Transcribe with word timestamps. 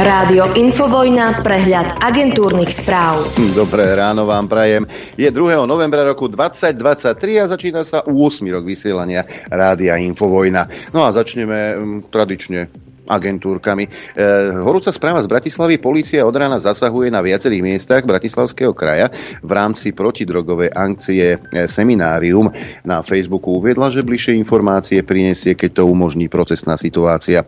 Rádio 0.00 0.56
Infovojna, 0.56 1.44
prehľad 1.44 2.00
agentúrnych 2.00 2.72
správ. 2.72 3.20
Dobré 3.52 3.92
ráno 3.92 4.24
vám 4.24 4.48
prajem. 4.48 4.88
Je 5.20 5.28
2. 5.28 5.68
novembra 5.68 6.00
roku 6.08 6.24
2023 6.24 7.36
a 7.36 7.44
začína 7.44 7.84
sa 7.84 8.00
8. 8.08 8.16
rok 8.48 8.64
vysielania 8.64 9.28
Rádia 9.52 10.00
Infovojna. 10.00 10.64
No 10.96 11.04
a 11.04 11.12
začneme 11.12 11.76
mm, 11.76 11.98
tradične 12.08 12.72
agentúrkami. 13.10 13.84
E, 13.84 13.90
horúca 14.62 14.94
správa 14.94 15.18
z 15.18 15.26
Bratislavy. 15.26 15.82
Polícia 15.82 16.22
od 16.22 16.34
rána 16.38 16.62
zasahuje 16.62 17.10
na 17.10 17.18
viacerých 17.18 17.66
miestach 17.66 18.06
Bratislavského 18.06 18.70
kraja 18.70 19.10
v 19.42 19.50
rámci 19.50 19.90
protidrogovej 19.90 20.70
akcie 20.70 21.34
e, 21.34 21.66
Seminárium. 21.66 22.46
Na 22.86 23.02
Facebooku 23.02 23.58
uviedla, 23.58 23.90
že 23.90 24.06
bližšie 24.06 24.38
informácie 24.38 25.02
prinesie, 25.02 25.58
keď 25.58 25.82
to 25.82 25.90
umožní 25.90 26.30
procesná 26.30 26.78
situácia. 26.78 27.42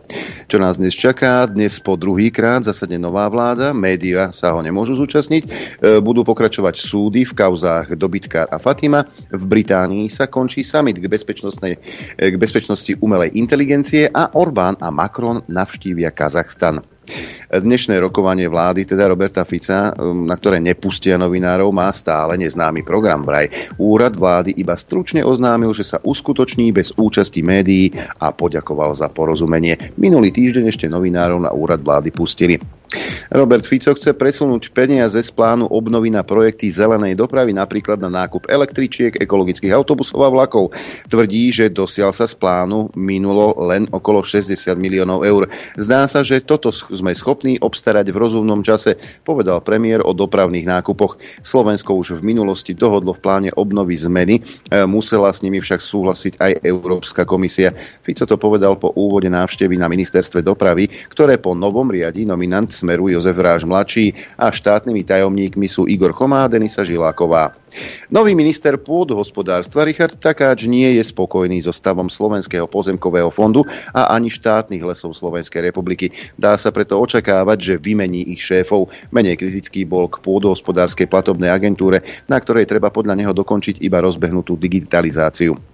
Čo 0.51 0.59
nás 0.59 0.75
dnes 0.75 0.91
čaká? 0.91 1.47
Dnes 1.47 1.79
po 1.79 1.95
druhýkrát 1.95 2.67
zasade 2.67 2.99
nová 2.99 3.31
vláda. 3.31 3.71
Média 3.71 4.35
sa 4.35 4.51
ho 4.51 4.59
nemôžu 4.59 4.99
zúčastniť. 4.99 5.43
E, 5.47 5.49
budú 6.03 6.27
pokračovať 6.27 6.75
súdy 6.75 7.23
v 7.23 7.33
kauzách 7.33 7.95
Dobytkár 7.95 8.51
a 8.51 8.59
Fatima. 8.59 9.07
V 9.31 9.43
Británii 9.47 10.11
sa 10.11 10.27
končí 10.27 10.65
summit 10.65 10.99
k, 10.99 11.07
bezpečnostnej, 11.07 11.79
e, 12.19 12.33
k 12.33 12.35
bezpečnosti 12.35 12.91
umelej 12.99 13.37
inteligencie 13.37 14.09
a 14.09 14.33
Orbán 14.33 14.75
a 14.81 14.89
Macron 14.89 15.45
navštívia 15.53 16.09
Kazachstan. 16.09 16.81
Dnešné 17.53 17.99
rokovanie 17.99 18.47
vlády, 18.47 18.87
teda 18.87 19.11
Roberta 19.11 19.43
Fica, 19.43 19.91
um, 19.93 20.25
na 20.25 20.39
ktoré 20.39 20.57
nepustia 20.63 21.19
novinárov, 21.19 21.69
má 21.69 21.91
stále 21.91 22.39
neznámy 22.39 22.81
program 22.81 23.21
vraj. 23.27 23.51
Úrad 23.77 24.15
vlády 24.15 24.55
iba 24.57 24.73
stručne 24.73 25.21
oznámil, 25.21 25.75
že 25.75 25.83
sa 25.85 26.01
uskutoční 26.01 26.71
bez 26.71 26.95
účasti 26.95 27.43
médií 27.43 27.91
a 28.23 28.31
poďakoval 28.31 28.95
za 28.95 29.11
porozumenie. 29.11 29.77
Minulý 29.99 30.31
týždeň 30.31 30.65
ešte 30.71 30.87
novinárov 30.87 31.43
na 31.43 31.51
úrad 31.51 31.83
vlády 31.83 32.09
pustili. 32.09 32.57
Robert 33.33 33.65
Fico 33.65 33.93
chce 33.95 34.13
presunúť 34.13 34.69
peniaze 34.71 35.17
z 35.19 35.31
plánu 35.33 35.69
obnovy 35.69 36.13
na 36.13 36.21
projekty 36.21 36.69
zelenej 36.69 37.17
dopravy, 37.17 37.55
napríklad 37.55 37.97
na 37.97 38.09
nákup 38.09 38.49
električiek, 38.49 39.17
ekologických 39.17 39.73
autobusov 39.73 40.21
a 40.25 40.29
vlakov. 40.29 40.73
Tvrdí, 41.09 41.49
že 41.49 41.73
dosiaľ 41.73 42.13
sa 42.13 42.29
z 42.29 42.37
plánu 42.37 42.93
minulo 42.93 43.57
len 43.69 43.89
okolo 43.89 44.21
60 44.21 44.53
miliónov 44.77 45.25
eur. 45.25 45.49
Zdá 45.77 46.05
sa, 46.05 46.21
že 46.21 46.43
toto 46.43 46.69
sme 46.73 47.15
schopní 47.15 47.57
obstarať 47.57 48.11
v 48.11 48.19
rozumnom 48.19 48.61
čase, 48.61 48.97
povedal 49.25 49.63
premiér 49.65 50.05
o 50.05 50.11
dopravných 50.11 50.67
nákupoch. 50.67 51.17
Slovensko 51.41 51.95
už 51.97 52.19
v 52.19 52.35
minulosti 52.35 52.75
dohodlo 52.75 53.15
v 53.15 53.23
pláne 53.23 53.49
obnovy 53.55 53.97
zmeny, 53.97 54.39
e, 54.39 54.83
musela 54.85 55.31
s 55.31 55.41
nimi 55.41 55.61
však 55.61 55.79
súhlasiť 55.79 56.33
aj 56.41 56.51
Európska 56.65 57.23
komisia. 57.23 57.71
Fico 58.03 58.27
to 58.27 58.35
povedal 58.37 58.75
po 58.77 58.91
úvode 58.93 59.29
návštevy 59.31 59.79
na 59.79 59.87
ministerstve 59.87 60.43
dopravy, 60.43 60.89
ktoré 61.09 61.39
po 61.39 61.55
novom 61.55 61.89
riadi 61.89 62.27
nominant 62.27 62.69
Smeru 62.83 63.07
Jozef 63.07 63.39
Ráž 63.39 63.63
mladší 63.63 64.11
a 64.35 64.51
štátnymi 64.51 65.07
tajomníkmi 65.07 65.71
sú 65.71 65.87
Igor 65.87 66.11
Chomá 66.11 66.43
a 66.43 66.51
Denisa 66.51 66.83
Žiláková. 66.83 67.55
Nový 68.11 68.35
minister 68.35 68.75
pôdohospodárstva 68.75 69.87
Richard 69.87 70.19
Takáč 70.19 70.67
nie 70.67 70.99
je 70.99 71.03
spokojný 71.07 71.63
so 71.63 71.71
stavom 71.71 72.11
Slovenského 72.11 72.67
pozemkového 72.67 73.31
fondu 73.31 73.63
a 73.95 74.11
ani 74.11 74.27
štátnych 74.27 74.83
lesov 74.83 75.15
Slovenskej 75.15 75.71
republiky. 75.71 76.11
Dá 76.35 76.59
sa 76.59 76.75
preto 76.75 76.99
očakávať, 76.99 77.57
že 77.63 77.73
vymení 77.79 78.35
ich 78.35 78.43
šéfov. 78.43 78.91
Menej 79.15 79.39
kritický 79.39 79.87
bol 79.87 80.11
k 80.11 80.19
pôdohospodárskej 80.19 81.07
platobnej 81.07 81.49
agentúre, 81.49 82.03
na 82.27 82.37
ktorej 82.37 82.67
treba 82.67 82.91
podľa 82.91 83.15
neho 83.15 83.31
dokončiť 83.31 83.79
iba 83.79 84.03
rozbehnutú 84.03 84.59
digitalizáciu. 84.59 85.72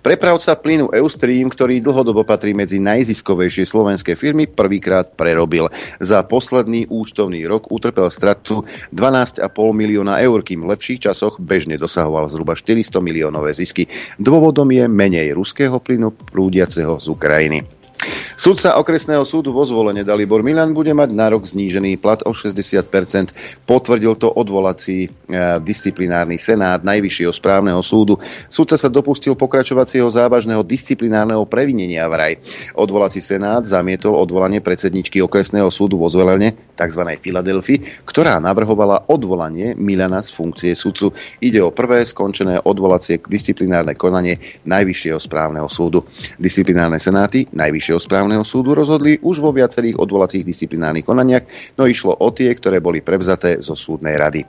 Prepravca 0.00 0.56
plynu 0.58 0.90
Eustream, 0.94 1.52
ktorý 1.52 1.82
dlhodobo 1.82 2.22
patrí 2.22 2.56
medzi 2.56 2.80
najziskovejšie 2.80 3.68
slovenské 3.68 4.14
firmy, 4.14 4.48
prvýkrát 4.48 5.12
prerobil. 5.14 5.68
Za 6.00 6.22
posledný 6.24 6.88
účtovný 6.88 7.44
rok 7.44 7.68
utrpel 7.70 8.08
stratu 8.08 8.64
12,5 8.90 9.44
milióna 9.74 10.18
eur, 10.24 10.40
kým 10.40 10.64
v 10.64 10.74
lepších 10.74 11.10
časoch 11.10 11.36
bežne 11.42 11.76
dosahoval 11.76 12.30
zhruba 12.32 12.56
400 12.56 12.98
miliónové 13.04 13.52
zisky. 13.52 13.86
Dôvodom 14.16 14.72
je 14.72 14.88
menej 14.88 15.36
ruského 15.36 15.76
plynu 15.78 16.14
prúdiaceho 16.14 16.96
z 16.96 17.06
Ukrajiny. 17.12 17.75
Sudca 18.36 18.76
okresného 18.76 19.24
súdu 19.24 19.50
vo 19.50 19.64
zvolenie 19.64 20.04
Dalibor 20.04 20.44
Milan 20.44 20.76
bude 20.76 20.92
mať 20.92 21.10
na 21.16 21.32
rok 21.32 21.48
znížený 21.48 21.96
plat 21.98 22.20
o 22.22 22.36
60% 22.36 23.32
Potvrdil 23.66 24.14
to 24.14 24.30
odvolací 24.30 25.06
e, 25.06 25.08
disciplinárny 25.58 26.38
senát 26.38 26.86
Najvyššieho 26.86 27.34
správneho 27.34 27.82
súdu. 27.82 28.14
Sudca 28.46 28.78
sa 28.78 28.86
dopustil 28.86 29.34
pokračovacieho 29.34 30.06
závažného 30.06 30.62
disciplinárneho 30.62 31.42
previnenia 31.50 32.06
vraj. 32.06 32.38
Odvolací 32.78 33.18
senát 33.18 33.66
zamietol 33.66 34.14
odvolanie 34.14 34.62
predsedničky 34.62 35.18
okresného 35.18 35.66
súdu 35.74 35.98
vo 35.98 36.06
zvolenie 36.06 36.54
tzv. 36.78 37.02
Filadelfii, 37.18 38.06
ktorá 38.06 38.38
navrhovala 38.38 39.10
odvolanie 39.10 39.74
Milana 39.74 40.22
z 40.22 40.30
funkcie 40.30 40.72
sudcu. 40.78 41.10
Ide 41.42 41.58
o 41.64 41.74
prvé 41.74 42.06
skončené 42.06 42.62
odvolacie 42.62 43.18
disciplinárne 43.18 43.98
konanie 43.98 44.38
Najvyššieho 44.62 45.18
správneho 45.18 45.66
súdu. 45.66 46.06
Disciplinárne 46.38 47.02
senáty 47.02 47.50
Najvyššieho 47.50 47.95
správneho 47.98 48.26
správneho 48.26 48.42
súdu 48.42 48.74
rozhodli 48.74 49.22
už 49.22 49.38
vo 49.38 49.54
viacerých 49.54 50.02
odvolacích 50.02 50.42
disciplinárnych 50.42 51.06
konaniach, 51.06 51.46
no 51.78 51.86
išlo 51.86 52.10
o 52.18 52.28
tie, 52.34 52.50
ktoré 52.50 52.82
boli 52.82 52.98
prevzaté 52.98 53.62
zo 53.62 53.78
súdnej 53.78 54.18
rady. 54.18 54.42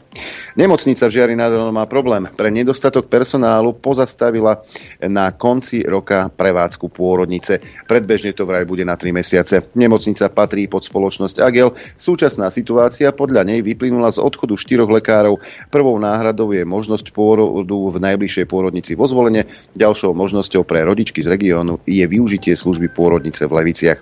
Nemocnica 0.57 1.05
v 1.05 1.13
Žiari 1.13 1.35
nad 1.37 1.53
má 1.69 1.85
problém. 1.85 2.25
Pre 2.25 2.49
nedostatok 2.49 3.05
personálu 3.05 3.77
pozastavila 3.77 4.65
na 5.05 5.29
konci 5.37 5.85
roka 5.85 6.31
prevádzku 6.33 6.89
pôrodnice. 6.89 7.61
Predbežne 7.85 8.33
to 8.33 8.49
vraj 8.49 8.65
bude 8.65 8.81
na 8.81 8.97
3 8.97 9.13
mesiace. 9.13 9.69
Nemocnica 9.77 10.31
patrí 10.33 10.65
pod 10.65 10.81
spoločnosť 10.81 11.37
Agel. 11.43 11.77
Súčasná 11.93 12.49
situácia 12.49 13.13
podľa 13.13 13.45
nej 13.45 13.61
vyplynula 13.61 14.09
z 14.09 14.23
odchodu 14.23 14.57
štyroch 14.57 14.89
lekárov. 14.89 15.37
Prvou 15.69 15.99
náhradou 16.01 16.49
je 16.49 16.65
možnosť 16.65 17.13
pôrodu 17.13 17.77
v 17.93 17.97
najbližšej 18.01 18.45
pôrodnici 18.49 18.97
vo 18.97 19.05
zvolenie. 19.05 19.45
Ďalšou 19.77 20.17
možnosťou 20.17 20.65
pre 20.65 20.81
rodičky 20.81 21.21
z 21.21 21.29
regiónu 21.29 21.83
je 21.85 22.01
využitie 22.07 22.57
služby 22.57 22.89
pôrodnice 22.89 23.26
v 23.35 23.51
Levi 23.51 23.51
Leviciach. 23.51 23.99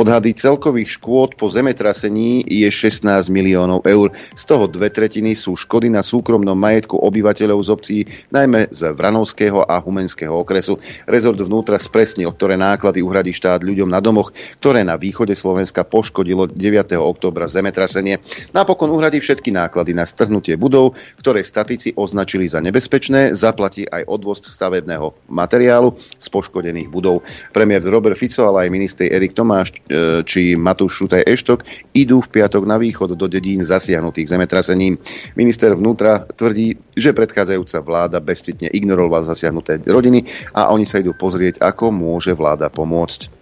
Odhady 0.00 0.32
celkových 0.32 0.96
škôd 0.96 1.36
po 1.36 1.52
zemetrasení 1.52 2.40
je 2.48 2.64
16 2.72 3.04
miliónov 3.28 3.84
eur. 3.84 4.16
Z 4.32 4.48
toho 4.48 4.64
dve 4.64 4.88
tretiny 4.88 5.36
sú 5.36 5.60
škody 5.60 5.92
na 5.92 6.00
súkromnom 6.00 6.56
majetku 6.56 6.96
obyvateľov 6.96 7.60
z 7.60 7.68
obcí, 7.68 7.96
najmä 8.32 8.72
z 8.72 8.96
Vranovského 8.96 9.60
a 9.60 9.76
Humenského 9.76 10.32
okresu. 10.32 10.80
Rezort 11.04 11.36
vnútra 11.36 11.76
spresnil, 11.76 12.32
ktoré 12.32 12.56
náklady 12.56 13.04
uhradí 13.04 13.36
štát 13.36 13.60
ľuďom 13.60 13.92
na 13.92 14.00
domoch, 14.00 14.32
ktoré 14.56 14.88
na 14.88 14.96
východe 14.96 15.36
Slovenska 15.36 15.84
poškodilo 15.84 16.48
9. 16.48 16.96
oktobra 16.96 17.44
zemetrasenie. 17.44 18.24
Napokon 18.56 18.88
uhradí 18.88 19.20
všetky 19.20 19.52
náklady 19.52 19.92
na 19.92 20.08
strhnutie 20.08 20.56
budov, 20.56 20.96
ktoré 21.20 21.44
statici 21.44 21.92
označili 21.92 22.48
za 22.48 22.64
nebezpečné, 22.64 23.36
zaplatí 23.36 23.84
aj 23.84 24.08
odvoz 24.08 24.40
stavebného 24.48 25.12
materiálu 25.28 25.92
z 26.16 26.26
poškodených 26.32 26.88
budov. 26.88 27.20
Premiér 27.52 27.84
Robert 27.84 28.16
Fico, 28.16 28.48
ale 28.48 28.64
aj 28.64 28.72
minister 28.72 29.04
Erik 29.04 29.36
Tomáš 29.36 29.76
či 30.22 30.54
Matúš 30.54 31.02
Šutaj 31.02 31.26
Eštok 31.26 31.66
idú 31.96 32.22
v 32.22 32.30
piatok 32.40 32.62
na 32.62 32.78
východ 32.78 33.18
do 33.18 33.26
dedín 33.26 33.66
zasiahnutých 33.66 34.30
zemetrasením. 34.30 34.94
Minister 35.34 35.74
vnútra 35.74 36.22
tvrdí, 36.30 36.78
že 36.94 37.10
predchádzajúca 37.10 37.78
vláda 37.82 38.22
bezcitne 38.22 38.70
ignorovala 38.70 39.26
zasiahnuté 39.26 39.82
rodiny 39.82 40.22
a 40.54 40.70
oni 40.70 40.86
sa 40.86 41.02
idú 41.02 41.16
pozrieť, 41.16 41.58
ako 41.58 41.90
môže 41.90 42.30
vláda 42.38 42.70
pomôcť. 42.70 43.39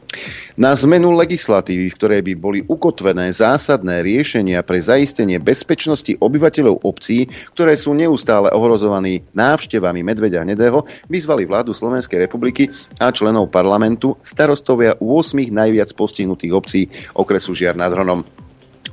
Na 0.58 0.74
zmenu 0.74 1.12
legislatívy, 1.14 1.92
v 1.92 1.96
ktorej 2.00 2.22
by 2.24 2.32
boli 2.34 2.60
ukotvené 2.64 3.30
zásadné 3.30 4.00
riešenia 4.02 4.64
pre 4.64 4.80
zaistenie 4.80 5.36
bezpečnosti 5.38 6.16
obyvateľov 6.18 6.82
obcí, 6.82 7.28
ktoré 7.54 7.76
sú 7.76 7.92
neustále 7.94 8.50
ohrozovaní 8.50 9.22
návštevami 9.36 10.00
medveďa 10.02 10.42
hnedého, 10.48 10.82
vyzvali 11.06 11.44
vládu 11.44 11.76
Slovenskej 11.76 12.24
republiky 12.24 12.72
a 12.98 13.12
členov 13.12 13.52
parlamentu 13.52 14.16
starostovia 14.24 14.96
8 14.98 15.52
najviac 15.52 15.92
postihnutých 15.94 16.52
obcí 16.56 16.80
okresu 17.14 17.52
Žiar 17.54 17.76
nad 17.76 17.92
Hronom. 17.92 18.47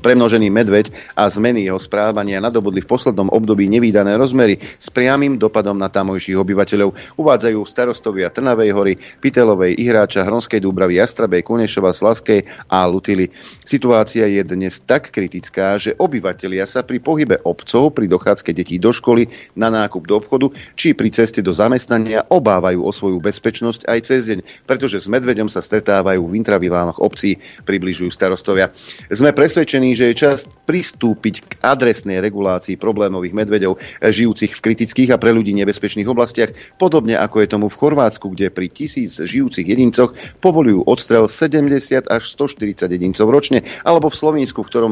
Premnožený 0.06 0.54
medveď 0.54 0.94
a 1.18 1.26
zmeny 1.26 1.66
jeho 1.66 1.82
správania 1.82 2.38
nadobudli 2.38 2.86
v 2.86 2.92
poslednom 2.94 3.34
období 3.34 3.66
nevýdané 3.66 4.22
rozmery 4.22 4.62
s 4.62 4.94
priamým 4.94 5.42
dopadom 5.42 5.74
na 5.74 5.90
tamojších 5.90 6.38
obyvateľov. 6.38 7.18
Uvádzajú 7.18 7.58
starostovia 7.66 8.30
Trnavej 8.30 8.70
hory, 8.70 8.94
Pitelovej, 9.02 9.74
Ihráča, 9.82 10.22
Hronskej 10.22 10.62
Dúbravy, 10.62 11.02
Jastrabej, 11.02 11.42
Kunešova, 11.42 11.90
Slaskej 11.90 12.46
a 12.70 12.86
Lutily. 12.86 13.34
Situácia 13.66 14.30
je 14.30 14.46
dnes 14.46 14.78
tak 14.86 15.10
kritická, 15.10 15.82
že 15.82 15.98
obyvatelia 15.98 16.70
sa 16.70 16.86
pri 16.86 17.02
pohybe 17.02 17.42
obcov, 17.42 17.98
pri 17.98 18.06
dochádzke 18.06 18.54
detí 18.54 18.78
do 18.78 18.94
školy, 18.94 19.26
na 19.58 19.74
nákup 19.74 20.06
do 20.06 20.22
obchodu 20.22 20.54
či 20.78 20.94
pri 20.94 21.10
ceste 21.10 21.42
do 21.42 21.50
zamestnania 21.50 22.30
obávajú 22.30 22.86
o 22.86 22.94
svoju 22.94 23.18
bezpečnosť 23.26 23.90
aj 23.90 24.00
cez 24.06 24.30
deň, 24.30 24.70
pretože 24.70 25.02
s 25.02 25.10
medveďom 25.10 25.50
sa 25.50 25.66
stretávajú 25.66 26.22
v 26.22 26.38
intravilánoch 26.46 27.02
obcí, 27.02 27.42
približujú 27.66 28.14
starostovia. 28.14 28.70
Sme 29.10 29.34
presvedčení, 29.34 29.95
že 29.96 30.12
je 30.12 30.16
čas 30.20 30.44
pristúpiť 30.68 31.36
k 31.46 31.52
adresnej 31.64 32.20
regulácii 32.20 32.76
problémových 32.76 33.32
medveďov 33.32 33.80
žijúcich 34.04 34.52
v 34.52 34.64
kritických 34.64 35.10
a 35.14 35.22
pre 35.22 35.32
ľudí 35.32 35.56
nebezpečných 35.56 36.10
oblastiach, 36.10 36.52
podobne 36.82 37.16
ako 37.16 37.42
je 37.42 37.48
tomu 37.48 37.68
v 37.72 37.80
Chorvátsku, 37.80 38.34
kde 38.34 38.52
pri 38.52 38.68
tisíc 38.68 39.16
žijúcich 39.22 39.64
jedincoch 39.64 40.12
povolujú 40.42 40.84
odstrel 40.90 41.30
70 41.30 42.10
až 42.10 42.24
140 42.34 42.90
jedincov 42.90 43.30
ročne, 43.30 43.62
alebo 43.86 44.10
v 44.10 44.18
Slovensku, 44.18 44.66
v 44.66 44.70
ktorom 44.74 44.92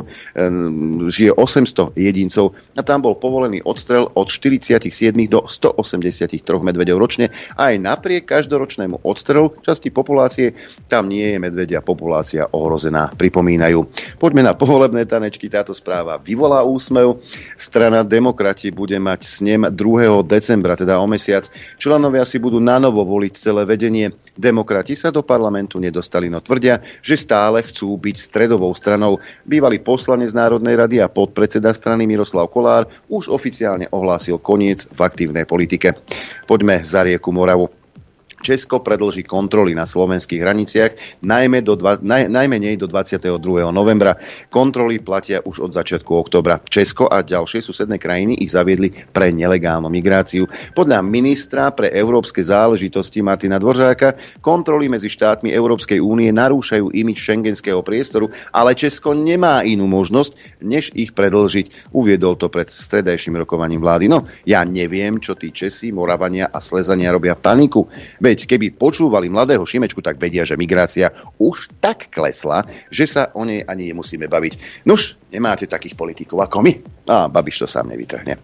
žije 1.10 1.34
800 1.34 1.98
jedincov 1.98 2.54
a 2.78 2.82
tam 2.86 3.02
bol 3.02 3.18
povolený 3.18 3.66
odstrel 3.66 4.08
od 4.14 4.30
47 4.30 4.86
do 5.28 5.42
183 5.50 6.30
medveďov 6.62 6.98
ročne. 7.02 7.34
Aj 7.58 7.74
napriek 7.74 8.30
každoročnému 8.30 9.02
odstrelu 9.02 9.50
časti 9.66 9.90
populácie 9.90 10.54
tam 10.86 11.10
nie 11.10 11.34
je 11.34 11.42
medvedia 11.42 11.82
populácia 11.82 12.46
ohrozená, 12.54 13.10
pripomínajú. 13.18 13.82
Poďme 14.22 14.46
na 14.46 14.54
povolebné 14.54 14.93
tanečky, 15.02 15.50
táto 15.50 15.74
správa 15.74 16.22
vyvolá 16.22 16.62
úsmev. 16.62 17.18
Strana 17.58 18.06
demokrati 18.06 18.70
bude 18.70 19.02
mať 19.02 19.26
snem 19.26 19.66
2. 19.66 20.22
decembra, 20.22 20.78
teda 20.78 21.02
o 21.02 21.10
mesiac. 21.10 21.50
Členovia 21.82 22.22
si 22.30 22.38
budú 22.38 22.62
na 22.62 22.78
novo 22.78 23.02
voliť 23.02 23.34
celé 23.34 23.66
vedenie. 23.66 24.14
Demokrati 24.38 24.94
sa 24.94 25.10
do 25.10 25.26
parlamentu 25.26 25.82
nedostali, 25.82 26.30
no 26.30 26.38
tvrdia, 26.38 26.86
že 27.02 27.18
stále 27.18 27.66
chcú 27.66 27.98
byť 27.98 28.16
stredovou 28.22 28.70
stranou. 28.78 29.18
Bývalý 29.42 29.82
poslanec 29.82 30.30
Národnej 30.38 30.78
rady 30.78 31.02
a 31.02 31.10
podpredseda 31.10 31.74
strany 31.74 32.06
Miroslav 32.06 32.54
Kolár 32.54 32.86
už 33.10 33.34
oficiálne 33.34 33.90
ohlásil 33.90 34.38
koniec 34.38 34.86
v 34.94 35.00
aktívnej 35.02 35.50
politike. 35.50 35.98
Poďme 36.46 36.86
za 36.86 37.02
rieku 37.02 37.34
Moravu. 37.34 37.83
Česko 38.44 38.84
predlží 38.84 39.24
kontroly 39.24 39.72
na 39.72 39.88
slovenských 39.88 40.44
hraniciach 40.44 40.92
najmä 41.24 41.64
do 41.64 41.80
dva, 41.80 41.96
naj, 41.96 42.28
najmenej 42.28 42.76
do 42.76 42.92
22. 42.92 43.40
novembra. 43.72 44.20
Kontroly 44.52 45.00
platia 45.00 45.40
už 45.40 45.64
od 45.64 45.72
začiatku 45.72 46.12
oktobra. 46.12 46.60
Česko 46.68 47.08
a 47.08 47.24
ďalšie 47.24 47.64
susedné 47.64 47.96
krajiny 47.96 48.36
ich 48.44 48.52
zaviedli 48.52 48.92
pre 49.16 49.32
nelegálnu 49.32 49.88
migráciu. 49.88 50.52
Podľa 50.76 51.00
ministra 51.00 51.72
pre 51.72 51.88
európske 51.96 52.44
záležitosti 52.44 53.24
Martina 53.24 53.56
Dvoržáka 53.56 54.20
kontroly 54.44 54.92
medzi 54.92 55.08
štátmi 55.08 55.48
Európskej 55.56 56.04
únie 56.04 56.28
narúšajú 56.36 56.92
imič 56.92 57.24
šengenského 57.24 57.80
priestoru, 57.80 58.28
ale 58.52 58.76
Česko 58.76 59.16
nemá 59.16 59.64
inú 59.64 59.88
možnosť, 59.88 60.60
než 60.60 60.92
ich 60.92 61.16
predlžiť. 61.16 61.96
Uviedol 61.96 62.36
to 62.36 62.52
pred 62.52 62.68
stredajším 62.68 63.40
rokovaním 63.40 63.80
vlády. 63.80 64.12
No, 64.12 64.28
ja 64.44 64.68
neviem, 64.68 65.22
čo 65.24 65.38
tí 65.38 65.56
Česi, 65.56 65.94
Moravania 65.94 66.50
a 66.50 66.60
Slezania 66.60 67.14
robia 67.14 67.38
paniku. 67.38 67.88
Veď 68.18 68.33
Veď 68.34 68.50
keby 68.50 68.74
počúvali 68.74 69.30
mladého 69.30 69.62
Šimečku, 69.62 70.02
tak 70.02 70.18
vedia, 70.18 70.42
že 70.42 70.58
migrácia 70.58 71.14
už 71.38 71.70
tak 71.78 72.10
klesla, 72.10 72.66
že 72.90 73.06
sa 73.06 73.30
o 73.38 73.46
nej 73.46 73.62
ani 73.62 73.94
nemusíme 73.94 74.26
baviť. 74.26 74.82
Nuž, 74.90 75.22
nemáte 75.34 75.66
takých 75.66 75.98
politikov 75.98 76.46
ako 76.46 76.62
my. 76.62 76.74
A 77.10 77.28
Babiš 77.28 77.66
to 77.66 77.68
sám 77.68 77.90
nevytrhne. 77.90 78.38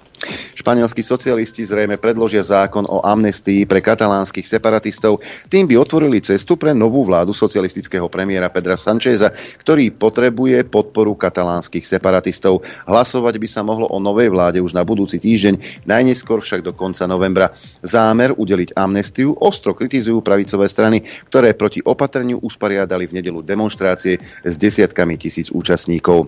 Španielskí 0.51 0.99
socialisti 0.99 1.63
zrejme 1.63 1.95
predložia 1.95 2.43
zákon 2.43 2.83
o 2.83 2.99
amnestii 2.99 3.63
pre 3.63 3.79
katalánskych 3.79 4.43
separatistov. 4.43 5.23
Tým 5.47 5.63
by 5.63 5.79
otvorili 5.79 6.19
cestu 6.19 6.59
pre 6.59 6.75
novú 6.75 7.07
vládu 7.07 7.31
socialistického 7.31 8.11
premiéra 8.11 8.51
Pedra 8.51 8.75
Sancheza, 8.75 9.31
ktorý 9.63 9.95
potrebuje 9.95 10.67
podporu 10.67 11.15
katalánskych 11.15 11.87
separatistov. 11.87 12.67
Hlasovať 12.83 13.39
by 13.39 13.47
sa 13.47 13.63
mohlo 13.63 13.87
o 13.87 13.97
novej 14.03 14.27
vláde 14.27 14.59
už 14.59 14.75
na 14.75 14.83
budúci 14.83 15.23
týždeň, 15.23 15.87
najneskôr 15.87 16.43
však 16.43 16.67
do 16.67 16.75
konca 16.75 17.07
novembra. 17.07 17.55
Zámer 17.79 18.35
udeliť 18.35 18.75
amnestiu 18.75 19.39
ostro 19.39 19.71
kritizujú 19.71 20.19
pravicové 20.19 20.67
strany, 20.67 20.99
ktoré 21.31 21.55
proti 21.55 21.79
opatreniu 21.79 22.43
usporiadali 22.43 23.07
v 23.07 23.23
nedelu 23.23 23.39
demonstrácie 23.39 24.19
s 24.43 24.53
desiatkami 24.59 25.15
tisíc 25.15 25.47
účastníkov. 25.47 26.27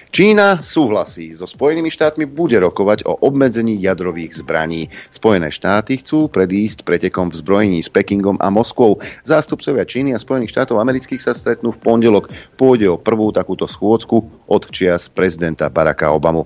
Čína 0.11 0.59
súhlasí 0.59 1.31
so 1.31 1.47
Spojenými 1.47 1.87
štátmi, 1.87 2.27
bude 2.27 2.59
rokovať 2.59 3.07
o 3.07 3.15
obmedzení 3.23 3.79
jadrových 3.79 4.43
zbraní. 4.43 4.91
Spojené 5.07 5.47
štáty 5.47 6.03
chcú 6.03 6.27
predísť 6.27 6.83
pretekom 6.83 7.31
v 7.31 7.39
zbrojení 7.39 7.79
s 7.79 7.87
Pekingom 7.87 8.35
a 8.43 8.51
Moskvou. 8.51 8.99
Zástupcovia 9.23 9.87
Číny 9.87 10.11
a 10.11 10.19
Spojených 10.19 10.51
štátov 10.51 10.83
amerických 10.83 11.23
sa 11.23 11.31
stretnú 11.31 11.71
v 11.71 11.79
pondelok. 11.79 12.27
Pôjde 12.59 12.91
o 12.91 12.99
prvú 12.99 13.31
takúto 13.31 13.71
schôdzku 13.71 14.51
od 14.51 14.63
čias 14.67 15.07
prezidenta 15.07 15.71
Baracka 15.71 16.11
Obamu. 16.11 16.43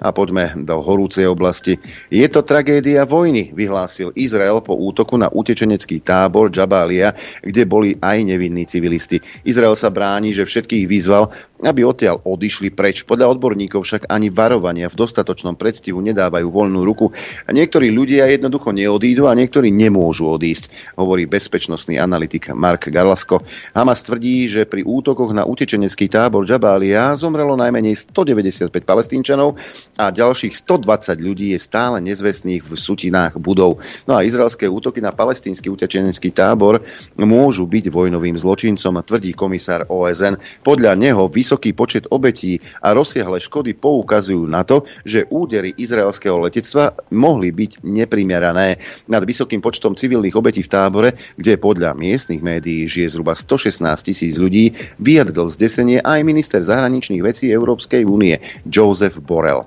A 0.00 0.12
poďme 0.12 0.52
do 0.64 0.80
horúcej 0.80 1.28
oblasti. 1.28 1.76
Je 2.08 2.24
to 2.28 2.40
tragédia 2.40 3.04
vojny, 3.04 3.52
vyhlásil 3.52 4.16
Izrael 4.16 4.64
po 4.64 4.72
útoku 4.72 5.20
na 5.20 5.28
utečenecký 5.28 6.00
tábor 6.00 6.48
Jabalia, 6.48 7.12
kde 7.44 7.68
boli 7.68 7.92
aj 8.00 8.16
nevinní 8.24 8.64
civilisti. 8.64 9.20
Izrael 9.44 9.76
sa 9.76 9.92
bráni, 9.92 10.32
že 10.32 10.48
všetkých 10.48 10.88
vyzval, 10.88 11.28
aby 11.64 11.84
odtiaľ 11.84 12.24
odišli 12.24 12.72
preč. 12.72 12.97
Podľa 13.04 13.36
odborníkov 13.36 13.84
však 13.84 14.02
ani 14.08 14.32
varovania 14.32 14.88
v 14.88 14.98
dostatočnom 14.98 15.54
predstihu 15.54 16.00
nedávajú 16.00 16.48
voľnú 16.48 16.80
ruku. 16.86 17.10
A 17.44 17.50
niektorí 17.52 17.92
ľudia 17.92 18.30
jednoducho 18.30 18.72
neodídu 18.72 19.28
a 19.28 19.36
niektorí 19.36 19.68
nemôžu 19.74 20.30
odísť, 20.30 20.94
hovorí 20.96 21.28
bezpečnostný 21.28 21.98
analytik 22.00 22.50
Mark 22.54 22.88
Garlasko. 22.88 23.42
Hamas 23.76 24.06
tvrdí, 24.06 24.48
že 24.48 24.64
pri 24.64 24.86
útokoch 24.86 25.34
na 25.36 25.44
utečenecký 25.44 26.08
tábor 26.08 26.48
Jabalia 26.48 27.12
zomrelo 27.18 27.58
najmenej 27.58 28.08
195 28.08 28.72
palestínčanov 28.82 29.60
a 29.98 30.08
ďalších 30.14 30.54
120 30.54 31.18
ľudí 31.20 31.52
je 31.52 31.60
stále 31.60 32.00
nezvestných 32.00 32.64
v 32.64 32.72
sutinách 32.74 33.36
budov. 33.36 33.82
No 34.06 34.16
a 34.16 34.24
izraelské 34.24 34.70
útoky 34.70 35.02
na 35.02 35.12
palestínsky 35.12 35.68
utečenecký 35.68 36.30
tábor 36.32 36.80
môžu 37.18 37.66
byť 37.66 37.90
vojnovým 37.90 38.38
zločincom, 38.38 39.00
tvrdí 39.02 39.32
komisár 39.34 39.88
OSN. 39.88 40.38
Podľa 40.62 40.92
neho 40.94 41.26
vysoký 41.26 41.72
počet 41.72 42.04
obetí 42.08 42.60
a 42.84 42.87
rozsiahle 42.94 43.40
škody 43.40 43.74
poukazujú 43.74 44.44
na 44.46 44.62
to, 44.62 44.84
že 45.04 45.28
údery 45.32 45.74
izraelského 45.76 46.38
letectva 46.38 46.94
mohli 47.12 47.50
byť 47.50 47.84
neprimerané. 47.84 48.78
Nad 49.08 49.22
vysokým 49.24 49.64
počtom 49.64 49.96
civilných 49.96 50.36
obetí 50.36 50.60
v 50.64 50.72
tábore, 50.72 51.08
kde 51.36 51.60
podľa 51.60 51.96
miestnych 51.96 52.44
médií 52.44 52.84
žije 52.86 53.16
zhruba 53.16 53.34
116 53.34 53.82
tisíc 54.04 54.36
ľudí, 54.36 54.72
vyjadril 55.00 55.48
zdesenie 55.50 55.98
aj 56.04 56.20
minister 56.22 56.60
zahraničných 56.60 57.24
vecí 57.24 57.50
Európskej 57.50 58.04
únie 58.04 58.38
Joseph 58.68 59.18
Borrell. 59.24 59.66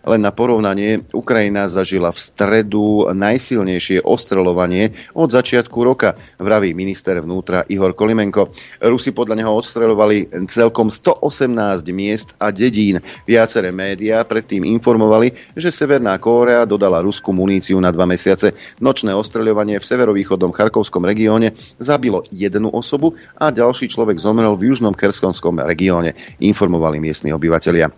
Len 0.00 0.20
na 0.24 0.32
porovnanie, 0.32 1.04
Ukrajina 1.12 1.68
zažila 1.68 2.08
v 2.14 2.18
stredu 2.18 3.12
najsilnejšie 3.12 4.00
ostreľovanie 4.00 5.12
od 5.12 5.28
začiatku 5.28 5.76
roka, 5.84 6.16
vraví 6.40 6.72
minister 6.72 7.20
vnútra 7.20 7.68
Ihor 7.68 7.92
Kolimenko. 7.92 8.48
Rusi 8.80 9.12
podľa 9.12 9.44
neho 9.44 9.52
ostreľovali 9.52 10.48
celkom 10.48 10.88
118 10.88 11.84
miest 11.92 12.32
a 12.40 12.48
dedín. 12.48 13.04
Viaceré 13.28 13.70
médiá 13.76 14.24
predtým 14.24 14.64
informovali, 14.64 15.36
že 15.52 15.68
Severná 15.68 16.16
Kórea 16.16 16.64
dodala 16.64 17.04
Rusku 17.04 17.36
muníciu 17.36 17.76
na 17.76 17.92
dva 17.92 18.08
mesiace. 18.08 18.56
Nočné 18.80 19.12
ostreľovanie 19.12 19.76
v 19.76 19.88
severovýchodnom 19.88 20.56
Charkovskom 20.56 21.04
regióne 21.04 21.52
zabilo 21.76 22.24
jednu 22.32 22.72
osobu 22.72 23.12
a 23.36 23.52
ďalší 23.52 23.92
človek 23.92 24.16
zomrel 24.16 24.56
v 24.56 24.72
južnom 24.72 24.96
Kersonskom 24.96 25.60
regióne, 25.60 26.16
informovali 26.40 27.02
miestni 27.02 27.32
obyvatelia. 27.36 27.92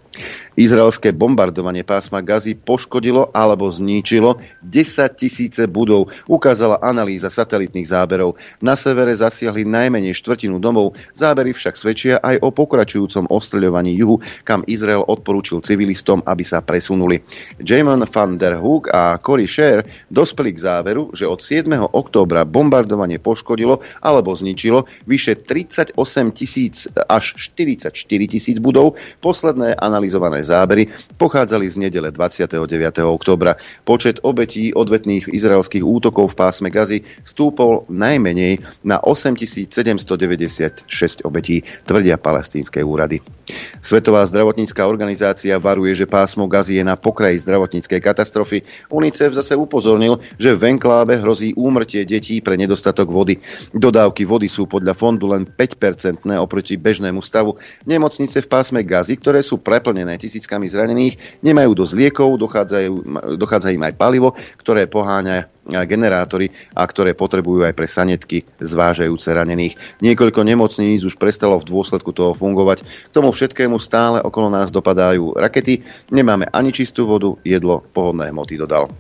Izraelské 0.59 1.17
bombardovanie 1.17 1.87
pásma 1.93 2.25
Gazy 2.25 2.57
poškodilo 2.57 3.29
alebo 3.37 3.69
zničilo 3.69 4.41
10 4.65 5.13
tisíce 5.13 5.69
budov, 5.69 6.09
ukázala 6.25 6.81
analýza 6.81 7.29
satelitných 7.29 7.85
záberov. 7.85 8.41
Na 8.65 8.81
severe 8.81 9.13
zasiahli 9.13 9.69
najmenej 9.69 10.17
štvrtinu 10.17 10.57
domov, 10.57 10.97
zábery 11.13 11.53
však 11.53 11.77
svedčia 11.77 12.17
aj 12.17 12.41
o 12.41 12.49
pokračujúcom 12.49 13.29
ostreľovaní 13.29 13.93
juhu, 14.01 14.25
kam 14.49 14.65
Izrael 14.65 15.05
odporúčil 15.05 15.61
civilistom, 15.61 16.25
aby 16.25 16.41
sa 16.41 16.65
presunuli. 16.65 17.21
Jamon 17.61 18.09
van 18.09 18.41
der 18.41 18.57
Hoek 18.57 18.89
a 18.89 19.21
Cory 19.21 19.45
Sher 19.45 19.85
dospeli 20.09 20.57
k 20.57 20.65
záveru, 20.65 21.13
že 21.13 21.29
od 21.29 21.45
7. 21.45 21.69
októbra 21.77 22.49
bombardovanie 22.49 23.21
poškodilo 23.21 23.85
alebo 24.01 24.33
zničilo 24.33 24.89
vyše 25.05 25.45
38 25.45 25.93
tisíc 26.33 26.89
až 26.89 27.37
44 27.37 27.93
tisíc 28.33 28.57
budov. 28.57 28.97
Posledné 29.21 29.77
analyzované 29.77 30.41
zábery 30.41 30.89
pochádzali 31.19 31.67
z 31.69 31.77
nedele 31.83 32.15
29. 32.15 32.63
oktobra. 33.03 33.59
Počet 33.83 34.23
obetí 34.23 34.71
odvetných 34.71 35.27
izraelských 35.27 35.83
útokov 35.83 36.33
v 36.33 36.39
pásme 36.39 36.71
Gazy 36.71 37.03
stúpol 37.27 37.83
najmenej 37.91 38.63
na 38.87 39.03
8796 39.03 40.87
obetí, 41.27 41.67
tvrdia 41.83 42.15
palestínske 42.23 42.79
úrady. 42.79 43.19
Svetová 43.83 44.23
zdravotnícká 44.23 44.87
organizácia 44.87 45.59
varuje, 45.59 45.99
že 45.99 46.07
pásmo 46.07 46.47
Gazy 46.47 46.79
je 46.79 46.85
na 46.87 46.95
pokraji 46.95 47.43
zdravotníckej 47.43 47.99
katastrofy. 47.99 48.63
UNICEF 48.89 49.35
zase 49.35 49.59
upozornil, 49.59 50.23
že 50.39 50.55
v 50.55 50.79
enkláve 50.79 51.19
hrozí 51.19 51.51
úmrtie 51.59 52.07
detí 52.07 52.39
pre 52.39 52.55
nedostatok 52.55 53.11
vody. 53.11 53.43
Dodávky 53.75 54.23
vody 54.23 54.47
sú 54.47 54.71
podľa 54.71 54.95
fondu 54.95 55.27
len 55.27 55.43
5-percentné 55.49 56.39
oproti 56.39 56.79
bežnému 56.79 57.19
stavu. 57.25 57.59
Nemocnice 57.89 58.45
v 58.45 58.51
pásme 58.51 58.81
Gazy, 58.87 59.19
ktoré 59.19 59.43
sú 59.43 59.59
preplnené 59.59 60.15
tisíckami 60.21 60.71
zranených, 60.71 61.43
nemajú 61.43 61.72
Nemajú 61.73 61.89
dosť 61.89 61.97
liekov, 61.97 62.31
dochádza 63.41 63.73
im 63.73 63.81
aj 63.81 63.97
palivo, 63.97 64.37
ktoré 64.61 64.85
poháňa 64.85 65.49
generátory 65.89 66.53
a 66.77 66.85
ktoré 66.85 67.17
potrebujú 67.17 67.65
aj 67.65 67.73
pre 67.73 67.89
sanetky 67.89 68.45
zvážajúce 68.61 69.33
ranených. 69.33 70.05
Niekoľko 70.05 70.45
nemocníc 70.45 71.01
už 71.01 71.17
prestalo 71.17 71.57
v 71.57 71.73
dôsledku 71.73 72.13
toho 72.13 72.37
fungovať. 72.37 72.85
K 72.85 73.15
tomu 73.17 73.33
všetkému 73.33 73.81
stále 73.81 74.21
okolo 74.21 74.53
nás 74.53 74.69
dopadajú 74.69 75.33
rakety. 75.33 75.81
Nemáme 76.13 76.45
ani 76.53 76.77
čistú 76.77 77.09
vodu, 77.09 77.33
jedlo, 77.41 77.81
pohodné 77.97 78.29
hmoty 78.29 78.61
dodal. 78.61 78.93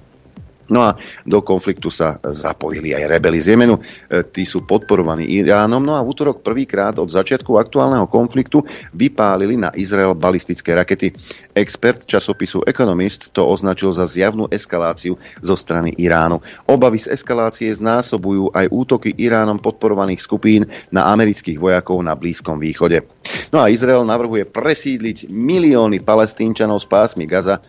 No 0.72 0.80
a 0.88 0.96
do 1.28 1.44
konfliktu 1.44 1.92
sa 1.92 2.16
zapojili 2.24 2.96
aj 2.96 3.04
rebeli 3.12 3.38
z 3.44 3.52
Jemenu. 3.52 3.76
E, 3.76 4.24
tí 4.24 4.48
sú 4.48 4.64
podporovaní 4.64 5.28
Iránom. 5.28 5.84
No 5.84 5.92
a 5.92 6.00
v 6.00 6.08
útorok 6.08 6.40
prvýkrát 6.40 6.96
od 6.96 7.12
začiatku 7.12 7.60
aktuálneho 7.60 8.08
konfliktu 8.08 8.64
vypálili 8.96 9.60
na 9.60 9.68
Izrael 9.76 10.16
balistické 10.16 10.72
rakety. 10.72 11.12
Expert 11.52 12.08
časopisu 12.08 12.64
Economist 12.64 13.28
to 13.36 13.44
označil 13.44 13.92
za 13.92 14.08
zjavnú 14.08 14.48
eskaláciu 14.48 15.20
zo 15.44 15.54
strany 15.54 15.92
Iránu. 16.00 16.40
Obavy 16.64 16.96
z 17.04 17.12
eskalácie 17.12 17.68
znásobujú 17.68 18.48
aj 18.56 18.72
útoky 18.72 19.12
Iránom 19.12 19.60
podporovaných 19.60 20.24
skupín 20.24 20.64
na 20.88 21.12
amerických 21.12 21.60
vojakov 21.60 22.00
na 22.00 22.16
Blízkom 22.16 22.56
východe. 22.56 23.04
No 23.52 23.60
a 23.60 23.68
Izrael 23.68 24.08
navrhuje 24.08 24.48
presídliť 24.48 25.28
milióny 25.28 26.00
palestínčanov 26.00 26.80
z 26.80 26.86
pásmy 26.88 27.28
Gaza 27.28 27.60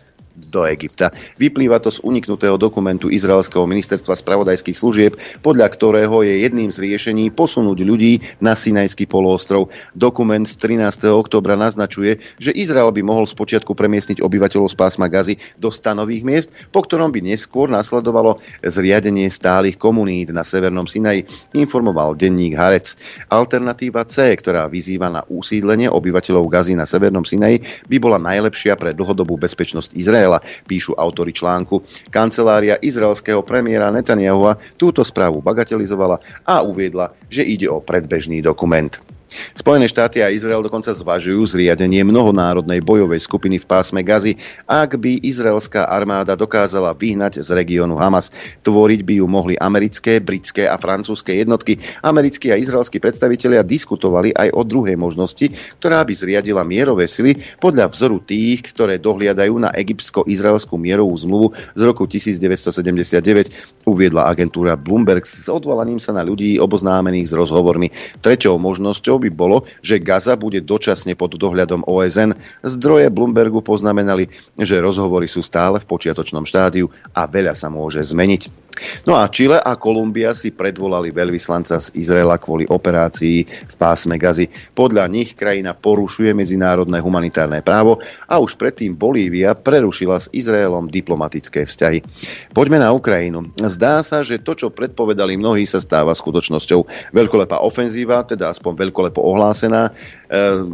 do 0.54 0.62
Egypta. 0.62 1.10
Vyplýva 1.42 1.82
to 1.82 1.90
z 1.90 1.98
uniknutého 2.06 2.54
dokumentu 2.54 3.10
Izraelského 3.10 3.66
ministerstva 3.66 4.14
spravodajských 4.14 4.78
služieb, 4.78 5.18
podľa 5.42 5.74
ktorého 5.74 6.22
je 6.22 6.46
jedným 6.46 6.70
z 6.70 6.78
riešení 6.78 7.34
posunúť 7.34 7.82
ľudí 7.82 8.22
na 8.38 8.54
Sinajský 8.54 9.10
poloostrov. 9.10 9.74
Dokument 9.98 10.46
z 10.46 10.54
13. 10.62 11.10
oktobra 11.10 11.58
naznačuje, 11.58 12.22
že 12.38 12.54
Izrael 12.54 12.94
by 12.94 13.02
mohol 13.02 13.26
spočiatku 13.26 13.74
premiestniť 13.74 14.22
obyvateľov 14.22 14.70
z 14.70 14.76
pásma 14.78 15.10
Gazy 15.10 15.34
do 15.58 15.74
stanových 15.74 16.22
miest, 16.22 16.48
po 16.70 16.86
ktorom 16.86 17.10
by 17.10 17.18
neskôr 17.26 17.66
nasledovalo 17.66 18.38
zriadenie 18.62 19.26
stálych 19.26 19.74
komunít 19.74 20.30
na 20.30 20.46
Severnom 20.46 20.86
Sinaji, 20.86 21.26
informoval 21.56 22.14
denník 22.14 22.54
Harec. 22.54 22.94
Alternatíva 23.32 24.06
C, 24.06 24.30
ktorá 24.36 24.70
vyzýva 24.70 25.08
na 25.10 25.26
usídlenie 25.26 25.88
obyvateľov 25.90 26.46
Gazy 26.46 26.76
na 26.76 26.84
Severnom 26.84 27.24
Sinaji, 27.24 27.64
by 27.88 27.96
bola 27.96 28.20
najlepšia 28.20 28.76
pre 28.76 28.92
dlhodobú 28.92 29.40
bezpečnosť 29.40 29.96
Izraela, 29.96 30.43
píšu 30.66 30.96
autory 30.96 31.32
článku. 31.32 31.82
Kancelária 32.12 32.78
izraelského 32.80 33.40
premiéra 33.42 33.88
Netanyahua 33.90 34.56
túto 34.78 35.02
správu 35.02 35.40
bagatelizovala 35.40 36.20
a 36.44 36.62
uviedla, 36.62 37.12
že 37.28 37.44
ide 37.44 37.68
o 37.70 37.80
predbežný 37.80 38.44
dokument. 38.44 39.13
Spojené 39.54 39.90
štáty 39.90 40.22
a 40.22 40.32
Izrael 40.32 40.62
dokonca 40.62 40.94
zvažujú 40.94 41.44
zriadenie 41.44 42.06
mnohonárodnej 42.06 42.80
bojovej 42.80 43.20
skupiny 43.22 43.58
v 43.60 43.66
pásme 43.66 44.00
Gazy, 44.06 44.38
ak 44.64 44.96
by 44.98 45.20
izraelská 45.24 45.86
armáda 45.90 46.38
dokázala 46.38 46.94
vyhnať 46.94 47.42
z 47.42 47.50
regiónu 47.52 47.98
Hamas. 47.98 48.30
Tvoriť 48.62 49.00
by 49.02 49.14
ju 49.20 49.26
mohli 49.26 49.54
americké, 49.58 50.22
britské 50.22 50.70
a 50.70 50.78
francúzske 50.78 51.34
jednotky. 51.34 51.80
Americkí 52.04 52.54
a 52.54 52.60
izraelskí 52.60 53.02
predstavitelia 53.02 53.66
diskutovali 53.66 54.30
aj 54.30 54.52
o 54.54 54.62
druhej 54.62 54.94
možnosti, 54.94 55.50
ktorá 55.80 56.06
by 56.06 56.14
zriadila 56.14 56.62
mierové 56.62 57.10
sily 57.10 57.40
podľa 57.58 57.90
vzoru 57.90 58.22
tých, 58.22 58.64
ktoré 58.70 59.00
dohliadajú 59.00 59.54
na 59.58 59.70
egyptsko-izraelskú 59.74 60.76
mierovú 60.78 61.14
zmluvu 61.16 61.46
z 61.74 61.82
roku 61.82 62.04
1979, 62.06 63.84
uviedla 63.88 64.28
agentúra 64.28 64.76
Bloomberg 64.78 65.24
s 65.24 65.48
odvolaním 65.48 65.98
sa 65.98 66.12
na 66.12 66.22
ľudí 66.22 66.60
oboznámených 66.60 67.30
s 67.30 67.34
rozhovormi. 67.34 67.88
Treťou 68.20 68.60
možnosťou 68.60 69.16
by 69.24 69.30
bolo, 69.32 69.64
že 69.80 70.02
Gaza 70.02 70.36
bude 70.36 70.60
dočasne 70.60 71.16
pod 71.16 71.40
dohľadom 71.40 71.88
OSN. 71.88 72.36
Zdroje 72.60 73.08
Bloombergu 73.08 73.64
poznamenali, 73.64 74.28
že 74.60 74.84
rozhovory 74.84 75.24
sú 75.24 75.40
stále 75.40 75.80
v 75.80 75.88
počiatočnom 75.88 76.44
štádiu 76.44 76.92
a 77.16 77.24
veľa 77.24 77.56
sa 77.56 77.72
môže 77.72 78.04
zmeniť. 78.04 78.64
No 79.06 79.14
a 79.14 79.30
Čile 79.30 79.62
a 79.62 79.78
Kolumbia 79.78 80.34
si 80.34 80.50
predvolali 80.50 81.14
veľvyslanca 81.14 81.78
z 81.78 81.94
Izraela 81.94 82.42
kvôli 82.42 82.66
operácii 82.66 83.46
v 83.46 83.74
pásme 83.78 84.18
Gazy. 84.18 84.50
Podľa 84.74 85.06
nich 85.06 85.38
krajina 85.38 85.78
porušuje 85.78 86.34
medzinárodné 86.34 86.98
humanitárne 86.98 87.62
právo 87.62 88.02
a 88.26 88.42
už 88.42 88.58
predtým 88.58 88.98
Bolívia 88.98 89.54
prerušila 89.54 90.18
s 90.18 90.26
Izraelom 90.34 90.90
diplomatické 90.90 91.66
vzťahy. 91.70 92.02
Poďme 92.50 92.82
na 92.82 92.90
Ukrajinu. 92.90 93.54
Zdá 93.54 94.02
sa, 94.02 94.26
že 94.26 94.42
to, 94.42 94.58
čo 94.58 94.74
predpovedali 94.74 95.38
mnohí, 95.38 95.64
sa 95.70 95.78
stáva 95.78 96.10
skutočnosťou. 96.10 97.14
Veľkolepá 97.14 97.62
ofenzíva, 97.62 98.26
teda 98.26 98.50
aspoň 98.50 98.90
veľkolepo 99.14 99.20
ohlásená, 99.22 99.82
e, 99.86 99.90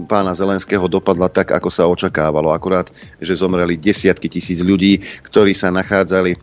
pána 0.09 0.33
Zelenského 0.33 0.89
dopadla 0.89 1.29
tak, 1.29 1.53
ako 1.53 1.69
sa 1.69 1.85
očakávalo. 1.85 2.57
Akurát, 2.57 2.89
že 3.21 3.37
zomreli 3.37 3.77
desiatky 3.77 4.33
tisíc 4.33 4.65
ľudí, 4.65 5.05
ktorí 5.29 5.53
sa 5.53 5.69
nachádzali 5.69 6.33
e, 6.33 6.39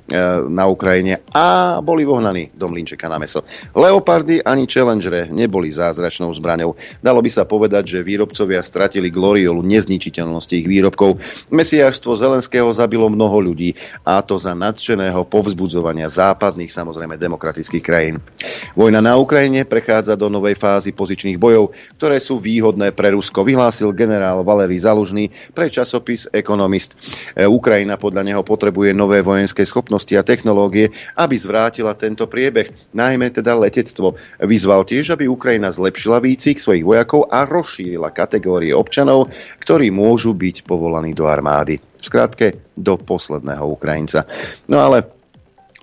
na 0.53 0.69
Ukrajine 0.69 1.25
a 1.33 1.79
boli 1.81 2.05
vohnaní 2.05 2.53
do 2.53 2.69
mlinčeka 2.69 3.09
na 3.09 3.17
meso. 3.17 3.41
Leopardy 3.73 4.45
ani 4.45 4.69
Challengere 4.69 5.25
neboli 5.33 5.73
zázračnou 5.73 6.29
zbraňou. 6.37 6.77
Dalo 7.01 7.19
by 7.25 7.29
sa 7.33 7.43
povedať, 7.49 7.97
že 7.97 8.05
výrobcovia 8.05 8.61
stratili 8.61 9.09
gloriolu 9.09 9.65
nezničiteľnosti 9.65 10.53
ich 10.53 10.67
výrobkov. 10.69 11.17
Mesiášstvo 11.49 12.13
Zelenského 12.13 12.69
zabilo 12.69 13.09
mnoho 13.09 13.41
ľudí 13.41 13.73
a 14.05 14.21
to 14.21 14.37
za 14.37 14.53
nadšeného 14.53 15.25
povzbudzovania 15.25 16.05
západných, 16.11 16.69
samozrejme 16.69 17.17
demokratických 17.17 17.83
krajín. 17.83 18.21
Vojna 18.77 19.01
na 19.01 19.15
Ukrajine 19.17 19.63
prechádza 19.63 20.13
do 20.19 20.27
novej 20.27 20.59
fázy 20.59 20.91
pozičných 20.91 21.39
bojov, 21.39 21.71
ktoré 21.97 22.21
sú 22.21 22.37
výhodné 22.37 22.93
pre 22.93 23.11
Rusko, 23.11 23.41
vyhlásil 23.41 23.91
generál 23.97 24.45
Valery 24.45 24.77
Zalužný 24.77 25.33
pre 25.51 25.67
časopis 25.67 26.29
Economist. 26.29 26.93
E, 27.33 27.43
Ukrajina 27.43 27.97
podľa 27.97 28.23
neho 28.27 28.41
potrebuje 28.45 28.93
nové 28.93 29.25
vojenské 29.25 29.65
schopnosti 29.65 30.13
a 30.13 30.25
technológie, 30.25 30.93
aby 31.17 31.35
zvrátila 31.35 31.97
tento 31.97 32.29
priebeh, 32.29 32.93
najmä 32.93 33.33
teda 33.33 33.57
letectvo. 33.57 34.15
Vyzval 34.43 34.85
tiež, 34.85 35.17
aby 35.17 35.25
Ukrajina 35.25 35.73
zlepšila 35.73 36.21
výcvik 36.21 36.61
svojich 36.61 36.85
vojakov 36.85 37.27
a 37.33 37.43
rozšírila 37.43 38.13
kategórie 38.13 38.71
občanov, 38.71 39.33
ktorí 39.59 39.89
môžu 39.89 40.37
byť 40.37 40.63
povolaní 40.63 41.17
do 41.17 41.25
armády. 41.25 41.81
V 41.97 42.05
skratke, 42.05 42.61
do 42.77 42.93
posledného 42.93 43.65
Ukrajinca. 43.73 44.29
No 44.69 44.77
ale 44.85 45.16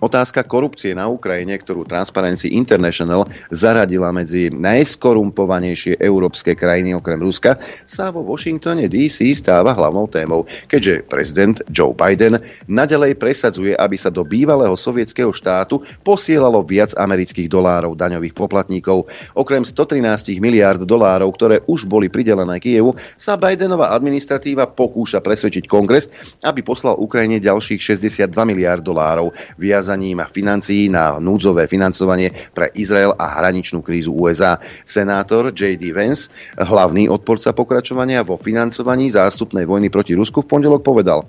Otázka 0.04 0.44
korupcie 0.44 0.92
na 0.92 1.08
Ukrajine, 1.08 1.56
ktorú 1.56 1.88
Transparency 1.88 2.52
International 2.52 3.24
zaradila 3.48 4.12
medzi 4.12 4.52
najskorumpovanejšie 4.52 5.96
európske 5.96 6.52
krajiny 6.52 6.92
okrem 6.92 7.16
Ruska, 7.24 7.56
sa 7.88 8.12
vo 8.12 8.20
Washingtone 8.20 8.84
DC 8.84 9.32
stáva 9.32 9.72
hlavnou 9.72 10.04
témou, 10.12 10.44
keďže 10.68 11.08
prezident 11.08 11.56
Joe 11.72 11.96
Biden 11.96 12.36
nadalej 12.68 13.16
presadzuje, 13.16 13.72
aby 13.72 13.96
sa 13.96 14.12
do 14.12 14.28
bývalého 14.28 14.76
sovietského 14.76 15.32
štátu 15.32 15.80
posielalo 16.04 16.60
viac 16.60 16.92
amerických 16.92 17.48
dolárov 17.48 17.96
daňových 17.96 18.36
poplatníkov. 18.36 19.08
Okrem 19.32 19.64
113 19.64 20.36
miliárd 20.36 20.84
dolárov, 20.84 21.32
ktoré 21.32 21.64
už 21.64 21.88
boli 21.88 22.12
pridelené 22.12 22.60
Kievu, 22.60 22.92
sa 23.16 23.40
Bidenová 23.40 23.96
administratíva 23.96 24.68
pokúša 24.68 25.24
presvedčiť 25.24 25.64
kongres, 25.64 26.12
aby 26.44 26.60
poslal 26.60 27.00
Ukrajine 27.00 27.40
ďalších 27.40 27.80
62 27.80 28.28
miliárd 28.44 28.84
dolárov. 28.84 29.32
Viazaní 29.56 29.93
viazaním 29.94 30.26
financií 30.26 30.90
na 30.90 31.22
núdzové 31.22 31.70
financovanie 31.70 32.34
pre 32.50 32.66
Izrael 32.74 33.14
a 33.14 33.38
hraničnú 33.38 33.78
krízu 33.78 34.10
USA. 34.10 34.58
Senátor 34.82 35.54
J.D. 35.54 35.94
Vance, 35.94 36.34
hlavný 36.58 37.06
odporca 37.06 37.54
pokračovania 37.54 38.26
vo 38.26 38.34
financovaní 38.34 39.14
zástupnej 39.14 39.62
vojny 39.62 39.94
proti 39.94 40.18
Rusku, 40.18 40.42
v 40.42 40.50
pondelok 40.50 40.82
povedal 40.82 41.22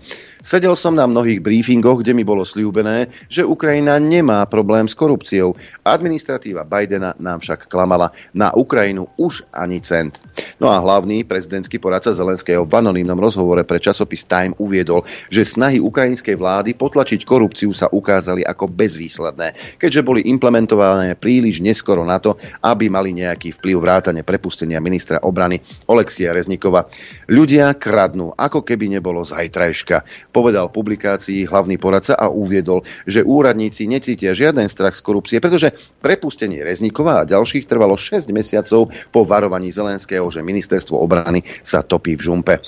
Sedel 0.46 0.78
som 0.78 0.94
na 0.94 1.10
mnohých 1.10 1.42
briefingoch, 1.42 2.06
kde 2.06 2.14
mi 2.14 2.22
bolo 2.22 2.46
slúbené, 2.46 3.10
že 3.26 3.42
Ukrajina 3.42 3.98
nemá 3.98 4.46
problém 4.46 4.86
s 4.86 4.94
korupciou. 4.94 5.58
Administratíva 5.82 6.62
Bidena 6.62 7.18
nám 7.18 7.42
však 7.42 7.66
klamala. 7.66 8.14
Na 8.30 8.54
Ukrajinu 8.54 9.10
už 9.18 9.42
ani 9.50 9.82
cent. 9.82 10.22
No 10.62 10.70
a 10.70 10.78
hlavný 10.78 11.26
prezidentský 11.26 11.82
poradca 11.82 12.14
Zelenského 12.14 12.62
v 12.62 12.78
anonimnom 12.78 13.18
rozhovore 13.18 13.66
pre 13.66 13.82
časopis 13.82 14.22
Time 14.30 14.54
uviedol, 14.62 15.02
že 15.34 15.50
snahy 15.50 15.82
ukrajinskej 15.82 16.38
vlády 16.38 16.78
potlačiť 16.78 17.26
korupciu 17.26 17.74
sa 17.74 17.90
ukázali 17.90 18.45
ako 18.46 18.70
bezvýsledné, 18.70 19.78
keďže 19.82 20.06
boli 20.06 20.22
implementované 20.30 21.18
príliš 21.18 21.60
neskoro 21.60 22.06
na 22.06 22.22
to, 22.22 22.38
aby 22.62 22.88
mali 22.88 23.12
nejaký 23.18 23.58
vplyv 23.58 23.78
vrátane 23.82 24.22
prepustenia 24.22 24.78
ministra 24.78 25.20
obrany 25.26 25.60
Olexia 25.90 26.32
Reznikova. 26.32 26.86
Ľudia 27.28 27.74
kradnú, 27.76 28.32
ako 28.38 28.62
keby 28.62 28.94
nebolo 28.94 29.26
zajtrajška 29.26 30.30
povedal 30.30 30.70
publikácii 30.70 31.50
hlavný 31.50 31.82
poradca 31.82 32.14
a 32.14 32.30
uviedol, 32.30 32.86
že 33.10 33.26
úradníci 33.26 33.90
necítia 33.90 34.38
žiaden 34.38 34.70
strach 34.70 34.94
z 34.94 35.02
korupcie, 35.02 35.38
pretože 35.42 35.74
prepustenie 36.00 36.62
Rezníkova 36.62 37.26
a 37.26 37.28
ďalších 37.28 37.66
trvalo 37.66 37.98
6 37.98 38.30
mesiacov 38.30 38.94
po 39.10 39.22
varovaní 39.26 39.74
Zelenského, 39.74 40.28
že 40.30 40.46
ministerstvo 40.46 41.00
obrany 41.00 41.42
sa 41.66 41.82
topí 41.82 42.14
v 42.14 42.22
žumpe. 42.22 42.62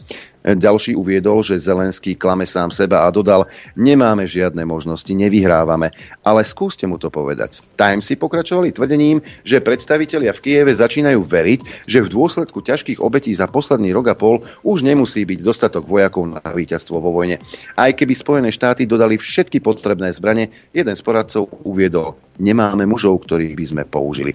Ďalší 0.47 0.95
uviedol, 0.95 1.43
že 1.43 1.59
Zelenský 1.59 2.15
klame 2.15 2.47
sám 2.47 2.71
seba 2.71 3.03
a 3.03 3.11
dodal, 3.11 3.51
nemáme 3.75 4.23
žiadne 4.23 4.63
možnosti, 4.63 5.11
nevyhrávame, 5.11 5.91
ale 6.23 6.47
skúste 6.47 6.87
mu 6.87 6.95
to 6.95 7.11
povedať. 7.11 7.59
Times 7.75 8.07
si 8.07 8.15
pokračovali 8.15 8.71
tvrdením, 8.71 9.19
že 9.43 9.59
predstavitelia 9.59 10.31
v 10.31 10.39
Kieve 10.39 10.71
začínajú 10.71 11.19
veriť, 11.19 11.83
že 11.83 11.99
v 11.99 12.11
dôsledku 12.15 12.63
ťažkých 12.63 13.03
obetí 13.03 13.35
za 13.35 13.51
posledný 13.51 13.91
rok 13.91 14.07
a 14.07 14.15
pol 14.15 14.39
už 14.63 14.87
nemusí 14.87 15.27
byť 15.27 15.39
dostatok 15.43 15.83
vojakov 15.83 16.39
na 16.39 16.39
víťazstvo 16.39 16.95
vo 16.95 17.11
vojne. 17.11 17.43
Aj 17.75 17.91
keby 17.91 18.15
Spojené 18.15 18.49
štáty 18.55 18.87
dodali 18.87 19.19
všetky 19.19 19.59
potrebné 19.59 20.15
zbranie, 20.15 20.55
jeden 20.71 20.95
z 20.95 21.01
poradcov 21.03 21.51
uviedol, 21.67 22.15
nemáme 22.39 22.87
mužov, 22.87 23.25
ktorých 23.25 23.57
by 23.57 23.65
sme 23.65 23.83
použili. 23.83 24.31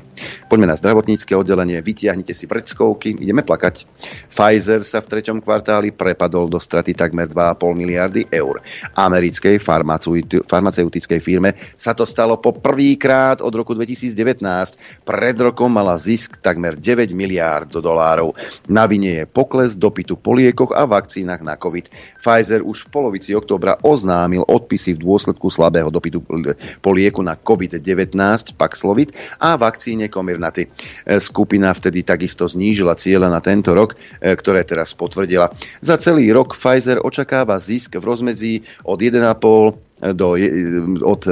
Poďme 0.51 0.69
na 0.69 0.77
zdravotnícke 0.77 1.33
oddelenie, 1.33 1.81
vytiahnite 1.81 2.35
si 2.37 2.45
predskovky, 2.45 3.17
ideme 3.17 3.41
plakať. 3.47 3.89
Pfizer 4.29 4.85
sa 4.85 5.01
v 5.01 5.09
treťom 5.09 5.41
kvartáli 5.41 5.95
prepadol 6.03 6.51
do 6.51 6.59
straty 6.59 6.99
takmer 6.99 7.31
2,5 7.31 7.79
miliardy 7.79 8.27
eur. 8.27 8.59
Americkej 8.99 9.63
farmaceutickej 10.43 11.21
firme 11.23 11.55
sa 11.79 11.95
to 11.95 12.03
stalo 12.03 12.43
po 12.43 12.51
prvýkrát 12.51 13.39
od 13.39 13.55
roku 13.55 13.79
2019. 13.79 14.43
Pred 15.07 15.37
rokom 15.39 15.71
mala 15.71 15.95
zisk 15.95 16.43
takmer 16.43 16.75
9 16.75 17.15
miliárd 17.15 17.71
dolárov. 17.71 18.35
Na 18.67 18.91
vine 18.91 19.23
je 19.23 19.25
pokles 19.31 19.79
dopytu 19.79 20.19
po 20.19 20.35
liekoch 20.35 20.75
a 20.75 20.83
vakcínach 20.91 21.47
na 21.47 21.55
COVID. 21.55 22.19
Pfizer 22.19 22.67
už 22.67 22.91
v 22.91 22.91
polovici 22.91 23.31
októbra 23.39 23.79
oznámil 23.87 24.43
odpisy 24.43 24.99
v 24.99 25.07
dôsledku 25.07 25.47
slabého 25.47 25.89
dopytu 25.95 26.19
po 26.83 26.91
lieku 26.91 27.23
na 27.23 27.39
COVID-19 27.39 28.19
Paxlovid 28.59 29.15
a 29.39 29.55
vakcíne 29.55 30.11
Comirnaty. 30.11 30.67
Skupina 31.23 31.71
vtedy 31.71 32.03
takisto 32.03 32.51
znížila 32.51 32.99
cieľa 32.99 33.31
na 33.31 33.39
tento 33.39 33.71
rok, 33.77 33.95
e, 34.19 34.35
ktoré 34.35 34.67
teraz 34.67 34.97
potvrdila. 34.97 35.53
Za 35.85 35.92
celý 35.97 36.33
rok 36.33 36.55
Pfizer 36.57 37.01
očakáva 37.03 37.59
zisk 37.59 37.97
v 37.97 38.05
rozmedzi 38.05 38.53
od 38.85 38.99
1,5 39.01 39.93
do, 40.11 40.35
od 41.07 41.23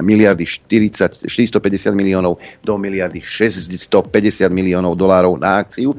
miliardy 0.00 0.48
40, 0.48 1.28
450 1.28 1.92
miliónov 1.92 2.40
do 2.64 2.80
miliardy 2.80 3.20
650 3.20 4.48
miliónov 4.48 4.96
dolárov 4.96 5.36
na 5.36 5.60
akciu. 5.60 5.92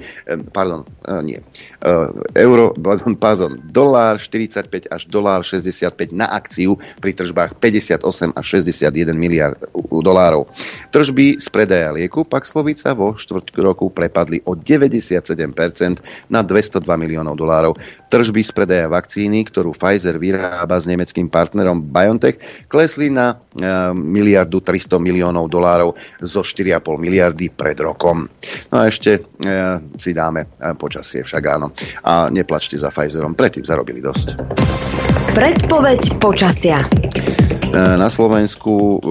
Pardon, 0.50 0.81
e, 1.05 1.13
nie. 1.22 1.39
E, 1.85 1.91
euro, 2.41 2.73
pardon, 3.21 3.61
dolár 3.61 4.17
45 4.17 4.89
až 4.89 5.05
dolár 5.05 5.45
65 5.45 5.93
na 6.17 6.25
akciu 6.25 6.81
pri 6.97 7.13
tržbách 7.13 7.61
58 7.61 8.01
až 8.33 8.45
61 8.57 9.13
miliard 9.13 9.61
dolárov. 9.77 10.49
Tržby 10.89 11.37
z 11.37 11.47
predaja 11.53 11.93
lieku 11.93 12.25
Paxlovica 12.25 12.97
vo 12.97 13.13
štvrť 13.13 13.53
roku 13.61 13.93
prepadli 13.93 14.41
o 14.49 14.57
97% 14.57 16.33
na 16.33 16.41
202 16.41 16.81
miliónov 16.97 17.37
dolárov. 17.37 17.77
Tržby 18.09 18.41
z 18.41 18.51
predaja 18.57 18.89
vakcíny, 18.89 19.45
ktorú 19.45 19.77
Pfizer 19.77 20.17
vyrába 20.17 20.81
s 20.81 20.89
nemeckým 20.89 21.29
partnerom 21.29 21.85
BioNTech, 21.85 22.65
klesli 22.65 23.13
na 23.13 23.37
e, 23.37 23.93
miliardu 23.93 24.57
300 24.57 24.97
miliónov 24.97 25.53
dolárov 25.53 25.93
zo 26.17 26.41
4,5 26.41 26.97
miliardy 26.97 27.53
pred 27.53 27.77
rokom. 27.77 28.25
No 28.73 28.75
a 28.81 28.89
ešte 28.89 29.21
e, 29.21 29.53
si 30.01 30.17
dáme 30.17 30.49
počasie 30.81 31.21
však 31.21 31.43
áno. 31.45 31.75
A 32.03 32.29
neplačte 32.32 32.79
za 32.79 32.89
Pfizerom, 32.91 33.36
predtým 33.36 33.67
zarobili 33.67 34.00
dosť. 34.00 34.39
Predpoveď 35.36 36.22
počasia. 36.24 36.88
Na 37.75 38.08
Slovensku 38.08 39.03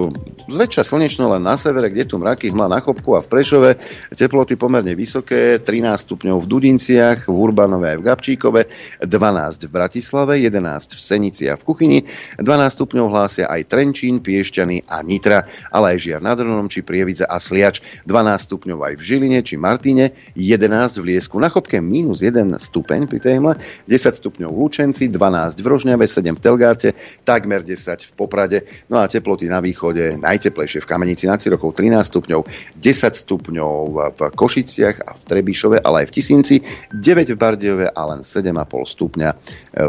zväčša 0.48 0.84
slnečno 0.84 1.32
len 1.32 1.42
na 1.44 1.56
severe, 1.56 1.88
kde 1.88 2.04
tu 2.04 2.20
mraky, 2.20 2.52
hmla 2.52 2.68
na 2.68 2.80
Chopku 2.84 3.16
a 3.16 3.24
v 3.24 3.28
Prešove. 3.28 3.70
Teploty 4.12 4.56
pomerne 4.60 4.92
vysoké, 4.92 5.60
13 5.60 6.04
stupňov 6.04 6.36
v 6.44 6.46
Dudinciach, 6.46 7.28
v 7.28 7.36
Urbanove 7.36 7.96
aj 7.96 7.98
v 8.00 8.06
Gabčíkove, 8.06 8.60
12 9.04 9.68
v 9.68 9.70
Bratislave, 9.70 10.32
11 10.40 10.96
v 10.96 11.00
Senici 11.00 11.44
a 11.48 11.56
v 11.56 11.62
Kuchyni, 11.64 11.98
12 12.40 12.44
stupňov 12.46 13.06
hlásia 13.08 13.46
aj 13.48 13.68
Trenčín, 13.68 14.20
Piešťany 14.20 14.88
a 14.88 15.00
Nitra, 15.00 15.48
ale 15.72 15.96
aj 15.96 15.98
Žiar 16.04 16.20
nad 16.20 16.36
Hronom 16.36 16.68
či 16.68 16.84
Prievidza 16.84 17.24
a 17.28 17.40
Sliač, 17.40 18.04
12 18.04 18.48
stupňov 18.48 18.78
aj 18.84 18.94
v 19.00 19.02
Žiline 19.02 19.40
či 19.40 19.56
Martine, 19.56 20.12
11 20.36 21.00
v 21.00 21.04
Liesku, 21.14 21.40
na 21.40 21.48
Chopke 21.48 21.80
minus 21.80 22.20
1 22.20 22.52
stupeň 22.60 23.08
pri 23.08 23.20
témle, 23.20 23.52
10 23.88 24.20
stupňov 24.20 24.50
v 24.52 24.58
Lučenci, 24.60 25.08
12 25.08 25.60
v 25.60 25.66
Rožňave, 25.66 26.04
7 26.04 26.36
v 26.36 26.40
Telgárte, 26.40 26.88
takmer 27.24 27.64
10 27.64 28.08
v 28.08 28.12
Poprade, 28.14 28.58
no 28.92 29.00
a 29.00 29.08
teploty 29.08 29.48
na 29.48 29.64
východe 29.64 30.16
naj 30.20 30.33
najteplejšie 30.34 30.82
v 30.82 30.90
Kamenici 30.90 31.30
nad 31.30 31.38
Cirokou 31.38 31.70
13 31.70 32.02
stupňov, 32.02 32.40
10 32.82 33.22
stupňov 33.22 33.74
v 34.18 34.20
Košiciach 34.34 34.96
a 35.06 35.10
v 35.14 35.20
Trebišove, 35.30 35.78
ale 35.78 36.02
aj 36.02 36.06
v 36.10 36.14
Tisinci, 36.18 36.56
9 36.90 37.30
v 37.30 37.38
Bardejove 37.38 37.86
a 37.94 38.00
len 38.10 38.26
7,5 38.26 38.58
stupňa 38.98 39.30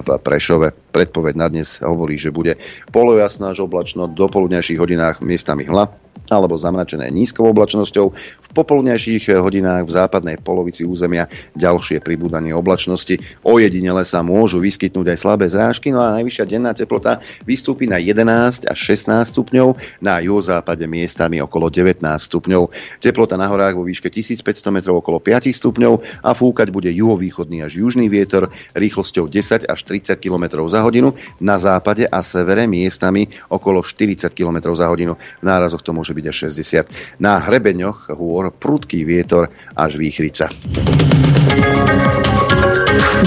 v 0.06 0.08
Prešove. 0.22 0.68
Predpoveď 0.94 1.34
na 1.34 1.48
dnes 1.50 1.82
hovorí, 1.82 2.22
že 2.22 2.30
bude 2.30 2.62
polojasná 2.94 3.52
až 3.52 3.66
oblačno, 3.66 4.06
do 4.06 4.30
poludňajších 4.30 4.80
hodinách 4.80 5.20
miestami 5.26 5.66
hla, 5.66 6.05
alebo 6.30 6.58
zamračené 6.58 7.10
nízkou 7.12 7.46
oblačnosťou. 7.52 8.06
V 8.16 8.50
popoludnejších 8.56 9.36
hodinách 9.36 9.84
v 9.86 9.92
západnej 9.92 10.38
polovici 10.42 10.88
územia 10.88 11.28
ďalšie 11.54 12.02
pribúdanie 12.02 12.56
oblačnosti. 12.56 13.20
Ojedinele 13.44 14.08
sa 14.08 14.24
môžu 14.24 14.64
vyskytnúť 14.64 15.14
aj 15.14 15.18
slabé 15.20 15.46
zrážky, 15.52 15.92
no 15.92 16.02
a 16.02 16.16
najvyššia 16.18 16.46
denná 16.48 16.72
teplota 16.72 17.20
vystúpi 17.44 17.86
na 17.86 18.00
11 18.00 18.66
až 18.66 18.80
16 18.96 19.36
stupňov, 19.36 20.00
na 20.00 20.24
juhozápade 20.24 20.88
miestami 20.88 21.44
okolo 21.44 21.68
19 21.68 22.02
stupňov. 22.02 22.72
Teplota 23.04 23.36
na 23.36 23.52
horách 23.52 23.76
vo 23.76 23.84
výške 23.84 24.08
1500 24.08 24.72
metrov 24.72 25.04
okolo 25.04 25.20
5 25.20 25.52
stupňov 25.52 26.24
a 26.24 26.32
fúkať 26.32 26.72
bude 26.72 26.90
juhovýchodný 26.90 27.62
až 27.68 27.84
južný 27.84 28.08
vietor 28.08 28.48
rýchlosťou 28.74 29.28
10 29.28 29.68
až 29.68 29.80
30 29.84 30.16
km 30.18 30.64
za 30.72 30.80
hodinu, 30.82 31.12
na 31.44 31.60
západe 31.60 32.08
a 32.08 32.24
severe 32.24 32.66
miestami 32.66 33.28
okolo 33.52 33.84
40 33.84 34.32
km 34.32 34.72
za 34.72 34.88
hodinu. 34.88 35.20
V 35.20 35.46
nárazoch 35.46 35.84
to 35.84 35.92
môže 35.92 36.15
byť 36.16 36.26
až 36.32 36.36
60. 36.50 37.20
Na 37.20 37.44
hrebeňoch 37.44 38.16
hôr 38.16 38.56
prudký 38.56 39.04
vietor 39.04 39.52
až 39.76 40.00
výchrica. 40.00 40.48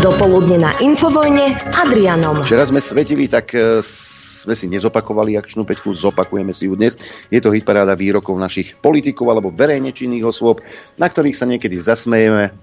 Dopoludne 0.01 0.65
na 0.65 0.73
Infovojne 0.81 1.61
s 1.61 1.69
Adrianom. 1.77 2.49
Včera 2.49 2.65
sme 2.65 2.81
svetili, 2.81 3.29
tak 3.29 3.53
e, 3.53 3.85
sme 4.39 4.55
si 4.57 4.71
nezopakovali 4.71 5.37
akčnú 5.37 5.67
peťku, 5.69 5.93
zopakujeme 5.93 6.57
si 6.57 6.71
ju 6.71 6.79
dnes. 6.79 6.97
Je 7.29 7.43
to 7.43 7.53
hitparáda 7.53 7.99
výrokov 7.99 8.39
našich 8.41 8.79
politikov 8.81 9.29
alebo 9.29 9.53
verejne 9.53 9.93
činných 9.93 10.25
osôb, 10.25 10.65
na 10.97 11.11
ktorých 11.11 11.37
sa 11.37 11.45
niekedy 11.45 11.77
zasmejeme, 11.77 12.55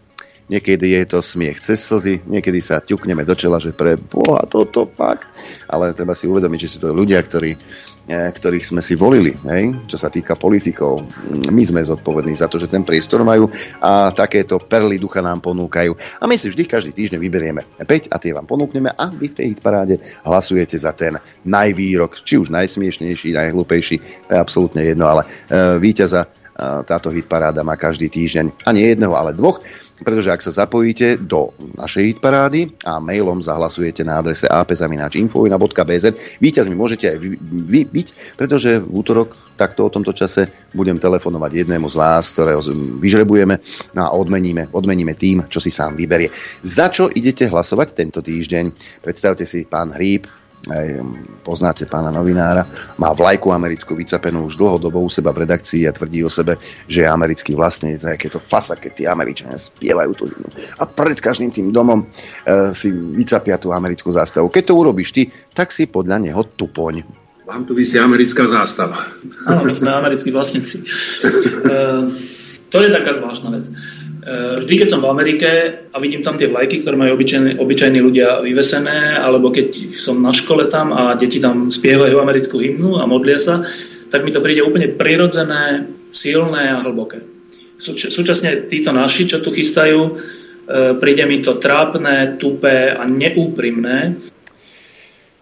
niekedy 0.47 0.97
je 0.97 1.03
to 1.05 1.19
smiech 1.21 1.61
cez 1.61 1.81
slzy, 1.81 2.21
niekedy 2.25 2.61
sa 2.61 2.81
ťukneme 2.81 3.25
do 3.25 3.35
čela, 3.37 3.61
že 3.61 3.75
pre 3.75 3.97
boha 3.97 4.45
toto 4.47 4.87
fakt. 4.87 5.27
Ale 5.69 5.93
treba 5.93 6.15
si 6.15 6.25
uvedomiť, 6.29 6.59
že 6.65 6.71
sú 6.71 6.77
to 6.81 6.95
ľudia, 6.95 7.21
ktorí 7.21 7.57
ktorých 8.05 8.69
sme 8.69 8.81
si 8.85 8.93
volili, 8.93 9.33
hej, 9.49 9.73
čo 9.89 9.97
sa 9.97 10.13
týka 10.13 10.37
politikov. 10.37 11.01
My 11.49 11.65
sme 11.65 11.81
zodpovední 11.81 12.37
za 12.37 12.45
to, 12.45 12.61
že 12.61 12.69
ten 12.69 12.85
priestor 12.85 13.25
majú 13.25 13.49
a 13.81 14.13
takéto 14.13 14.61
perly 14.61 15.01
ducha 15.01 15.25
nám 15.25 15.41
ponúkajú. 15.41 15.97
A 16.21 16.29
my 16.29 16.37
si 16.37 16.53
vždy 16.53 16.63
každý 16.69 16.91
týždeň 16.93 17.19
vyberieme 17.19 17.61
5 17.81 18.13
a 18.13 18.17
tie 18.21 18.31
vám 18.31 18.45
ponúkneme 18.45 18.93
a 18.93 19.09
vy 19.09 19.33
v 19.33 19.37
tej 19.37 19.47
hitparáde 19.57 19.97
hlasujete 20.21 20.77
za 20.77 20.93
ten 20.93 21.17
najvýrok, 21.43 22.21
či 22.21 22.37
už 22.37 22.53
najsmiešnejší, 22.53 23.33
najhlúpejší, 23.33 23.95
je 24.29 24.37
absolútne 24.37 24.85
jedno, 24.85 25.09
ale 25.09 25.25
e, 25.25 25.81
víťaza 25.81 26.29
e, 26.29 26.44
táto 26.87 27.11
hitparáda 27.11 27.67
má 27.67 27.75
každý 27.75 28.07
týždeň. 28.07 28.63
A 28.63 28.71
nie 28.71 28.95
jedného, 28.95 29.11
ale 29.11 29.35
dvoch 29.35 29.59
pretože 30.03 30.27
ak 30.27 30.43
sa 30.43 30.51
zapojíte 30.51 31.23
do 31.23 31.55
našej 31.79 32.19
parády 32.19 32.67
a 32.83 32.99
mailom 32.99 33.39
zahlasujete 33.39 34.03
na 34.03 34.19
adrese 34.19 34.43
apzaminačinfovina.bz, 34.51 36.05
víťazmi 36.43 36.75
môžete 36.75 37.15
aj 37.15 37.17
vy, 37.23 37.29
vy 37.39 37.81
byť, 37.87 38.07
pretože 38.35 38.83
v 38.83 38.91
útorok 38.91 39.39
takto 39.55 39.87
o 39.87 39.93
tomto 39.93 40.11
čase 40.11 40.51
budem 40.75 40.99
telefonovať 40.99 41.63
jednému 41.63 41.87
z 41.87 41.95
vás, 41.95 42.35
ktorého 42.35 42.59
vyžrebujeme 42.99 43.55
a 43.95 44.11
odmeníme, 44.11 44.75
odmeníme 44.75 45.15
tým, 45.15 45.47
čo 45.47 45.63
si 45.63 45.71
sám 45.71 45.95
vyberie. 45.95 46.27
Za 46.67 46.91
čo 46.91 47.07
idete 47.07 47.47
hlasovať 47.47 47.95
tento 47.95 48.19
týždeň? 48.19 48.99
Predstavte 48.99 49.47
si, 49.47 49.63
pán 49.63 49.95
Hríb, 49.95 50.27
aj, 50.71 50.87
poznáte 51.45 51.85
pána 51.85 52.09
novinára, 52.09 52.65
má 52.97 53.13
vlajku 53.13 53.53
americkú 53.53 53.93
vycapenú 53.93 54.49
už 54.49 54.57
dlhodobo 54.57 55.01
u 55.01 55.09
seba 55.09 55.29
v 55.29 55.45
redakcii 55.45 55.85
a 55.85 55.95
tvrdí 55.95 56.25
o 56.25 56.31
sebe, 56.31 56.57
že 56.89 57.05
je 57.05 57.09
americký 57.09 57.53
vlastne, 57.53 57.93
aké 57.97 58.29
to 58.29 58.41
fasa, 58.41 58.73
keď 58.73 58.91
tí 58.93 59.03
Američania 59.05 59.57
spievajú 59.61 60.11
tu. 60.17 60.23
A 60.81 60.83
pred 60.89 61.17
každým 61.21 61.53
tým 61.53 61.69
domom 61.69 62.03
e, 62.03 62.05
si 62.73 62.89
vycapia 62.91 63.61
tú 63.61 63.69
americkú 63.69 64.09
zástavu. 64.09 64.49
Keď 64.49 64.63
to 64.69 64.73
urobíš 64.73 65.09
ty, 65.13 65.29
tak 65.53 65.69
si 65.69 65.85
podľa 65.85 66.21
neho 66.21 66.41
tupoň. 66.43 67.05
Vám 67.45 67.69
tu 67.69 67.77
vysí 67.77 68.01
americká 68.01 68.49
zástava. 68.49 68.97
Áno, 69.45 69.61
my 69.61 69.73
sme 69.77 69.93
americkí 69.93 70.33
vlastníci. 70.33 70.81
e, 71.69 71.85
to 72.73 72.81
je 72.81 72.89
taká 72.89 73.13
zvláštna 73.13 73.53
vec. 73.53 73.69
Eh, 74.25 74.57
vždy, 74.57 74.73
keď 74.81 74.89
som 74.89 75.05
v 75.05 75.11
Amerike 75.13 75.49
a 75.93 76.01
vidím 76.01 76.25
tam 76.25 76.33
tie 76.33 76.49
vlajky, 76.49 76.81
ktoré 76.81 76.97
majú 76.97 77.13
obyčajní, 77.13 77.61
obyčajní 77.61 77.99
ľudia 78.01 78.41
vyvesené, 78.41 79.21
alebo 79.21 79.53
keď 79.53 80.01
som 80.01 80.17
na 80.17 80.33
škole 80.33 80.65
tam 80.65 80.89
a 80.97 81.13
deti 81.13 81.37
tam 81.37 81.69
spievajú 81.69 82.17
americkú 82.17 82.57
hymnu 82.57 82.97
a 82.97 83.05
modlia 83.05 83.37
sa, 83.37 83.61
tak 84.09 84.25
mi 84.25 84.33
to 84.33 84.41
príde 84.41 84.65
úplne 84.65 84.89
prirodzené, 84.97 85.85
silné 86.09 86.73
a 86.73 86.81
hlboké. 86.81 87.21
Súčasne 87.77 88.65
títo 88.65 88.89
naši, 88.95 89.29
čo 89.29 89.43
tu 89.43 89.51
chystajú, 89.51 90.17
príde 91.03 91.27
mi 91.27 91.43
to 91.43 91.59
trápne, 91.59 92.39
tupé 92.39 92.95
a 92.95 93.03
neúprimné. 93.03 94.15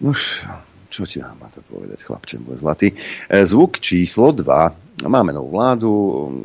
Nož, 0.02 0.44
čo 0.90 1.06
ti 1.06 1.22
mám 1.22 1.54
to 1.54 1.62
povedať, 1.70 2.04
chlapče 2.04 2.42
môj 2.42 2.60
zlatý. 2.60 2.92
E, 3.30 3.46
zvuk 3.46 3.78
číslo 3.80 4.34
2. 4.34 4.93
Máme 4.94 5.34
novú 5.34 5.58
vládu, 5.58 5.90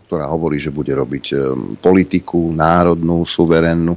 ktorá 0.08 0.24
hovorí, 0.32 0.56
že 0.56 0.72
bude 0.72 0.96
robiť 0.96 1.24
e, 1.30 1.36
politiku 1.78 2.48
národnú, 2.48 3.28
suverénnu 3.28 3.92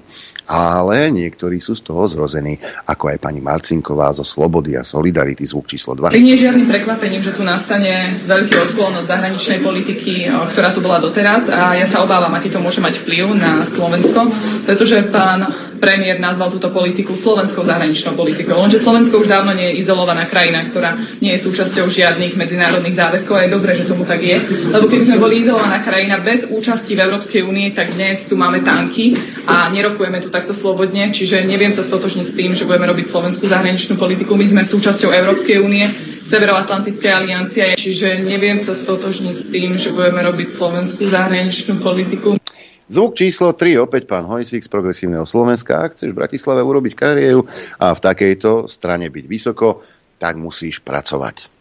ale 0.47 1.13
niektorí 1.13 1.61
sú 1.61 1.77
z 1.77 1.85
toho 1.85 2.07
zrození, 2.09 2.57
ako 2.87 3.13
aj 3.13 3.17
pani 3.21 3.39
Marcinková 3.43 4.13
zo 4.15 4.25
Slobody 4.25 4.77
a 4.77 4.85
Solidarity 4.85 5.45
zvuk 5.45 5.67
číslo 5.69 5.93
2. 5.97 6.13
Nie 6.17 6.37
je 6.37 6.49
žiadnym 6.49 6.67
prekvapením, 6.69 7.21
že 7.21 7.35
tu 7.35 7.43
nastane 7.45 8.15
veľký 8.25 8.55
odklon 8.71 8.97
od 8.97 9.05
zahraničnej 9.05 9.59
politiky, 9.61 10.27
ktorá 10.27 10.73
tu 10.73 10.79
bola 10.81 11.01
doteraz 11.03 11.49
a 11.51 11.77
ja 11.77 11.85
sa 11.85 12.01
obávam, 12.01 12.33
aký 12.33 12.49
to 12.49 12.63
môže 12.63 12.81
mať 12.81 13.03
vplyv 13.05 13.35
na 13.37 13.61
Slovensko, 13.65 14.29
pretože 14.65 15.09
pán 15.13 15.71
premiér 15.81 16.21
nazval 16.21 16.53
túto 16.53 16.69
politiku 16.69 17.17
slovenskou 17.17 17.65
zahraničnou 17.65 18.13
politikou. 18.13 18.53
Lenže 18.61 18.77
Slovensko 18.77 19.17
už 19.17 19.27
dávno 19.27 19.57
nie 19.57 19.73
je 19.73 19.81
izolovaná 19.81 20.29
krajina, 20.29 20.69
ktorá 20.69 20.93
nie 21.17 21.33
je 21.33 21.41
súčasťou 21.41 21.89
žiadnych 21.89 22.37
medzinárodných 22.37 22.95
záväzkov 23.01 23.33
a 23.33 23.43
je 23.49 23.55
dobré, 23.57 23.73
že 23.73 23.89
tomu 23.89 24.05
tak 24.05 24.21
je. 24.21 24.37
Lebo 24.69 24.85
keby 24.85 25.03
sme 25.09 25.17
boli 25.17 25.41
izolovaná 25.41 25.81
krajina 25.81 26.21
bez 26.21 26.45
účasti 26.53 26.93
v 26.93 27.03
Európskej 27.09 27.41
únie, 27.41 27.73
tak 27.73 27.97
dnes 27.97 28.29
tu 28.29 28.37
máme 28.37 28.61
tanky 28.61 29.17
a 29.49 29.73
nerokujeme 29.73 30.21
tu 30.21 30.29
takto 30.31 30.55
slobodne, 30.55 31.11
čiže 31.11 31.43
neviem 31.43 31.75
sa 31.75 31.83
stotožniť 31.83 32.27
s 32.31 32.35
tým, 32.35 32.51
že 32.55 32.63
budeme 32.63 32.87
robiť 32.87 33.05
slovenskú 33.11 33.45
zahraničnú 33.51 33.99
politiku. 33.99 34.39
My 34.39 34.47
sme 34.47 34.63
súčasťou 34.63 35.11
Európskej 35.11 35.59
únie, 35.59 35.83
Severoatlantické 36.31 37.11
aliancie, 37.11 37.75
čiže 37.75 38.23
neviem 38.23 38.55
sa 38.63 38.71
stotožniť 38.71 39.35
s 39.35 39.47
tým, 39.51 39.75
že 39.75 39.91
budeme 39.91 40.23
robiť 40.23 40.47
slovenskú 40.47 41.03
zahraničnú 41.11 41.83
politiku. 41.83 42.39
Zvuk 42.87 43.19
číslo 43.19 43.51
3, 43.51 43.83
opäť 43.83 44.07
pán 44.07 44.23
Hojsík 44.27 44.63
z 44.63 44.71
Progresívneho 44.71 45.27
Slovenska. 45.27 45.83
Ak 45.83 45.99
chceš 45.99 46.15
v 46.15 46.19
Bratislave 46.23 46.63
urobiť 46.63 46.93
kariéru 46.95 47.43
a 47.79 47.91
v 47.91 48.03
takejto 48.03 48.71
strane 48.71 49.11
byť 49.11 49.25
vysoko, 49.27 49.83
tak 50.19 50.39
musíš 50.39 50.79
pracovať. 50.83 51.60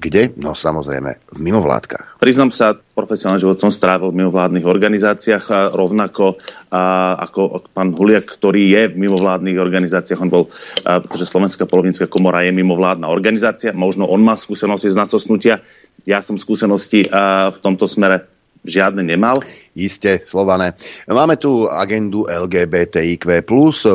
Kde? 0.00 0.32
No 0.40 0.56
samozrejme 0.56 1.20
v 1.36 1.38
mimovládkach. 1.44 2.16
Priznám 2.16 2.48
sa, 2.48 2.72
profesionálny 2.72 3.44
život 3.44 3.60
som 3.60 3.68
strávil 3.68 4.08
v 4.08 4.24
mimovládnych 4.24 4.64
organizáciách 4.64 5.44
a 5.52 5.58
rovnako 5.68 6.40
a, 6.72 7.20
ako 7.28 7.68
pán 7.76 7.92
Huliak, 7.92 8.24
ktorý 8.24 8.64
je 8.72 8.82
v 8.88 8.96
mimovládnych 8.96 9.60
organizáciách. 9.60 10.24
On 10.24 10.32
bol, 10.32 10.44
a, 10.88 11.04
pretože 11.04 11.28
Slovenská 11.28 11.68
polovnícka 11.68 12.08
komora 12.08 12.48
je 12.48 12.56
mimovládna 12.56 13.12
organizácia, 13.12 13.76
možno 13.76 14.08
on 14.08 14.24
má 14.24 14.40
skúsenosti 14.40 14.88
z 14.88 14.96
nasosnutia. 14.96 15.60
Ja 16.08 16.24
som 16.24 16.40
skúsenosti 16.40 17.04
a, 17.12 17.52
v 17.52 17.58
tomto 17.60 17.84
smere 17.84 18.39
žiadne 18.64 19.00
nemal. 19.04 19.40
Isté, 19.78 20.18
Slované. 20.20 20.74
Máme 21.06 21.38
tu 21.38 21.70
agendu 21.70 22.26
LGBTIQ+, 22.26 23.46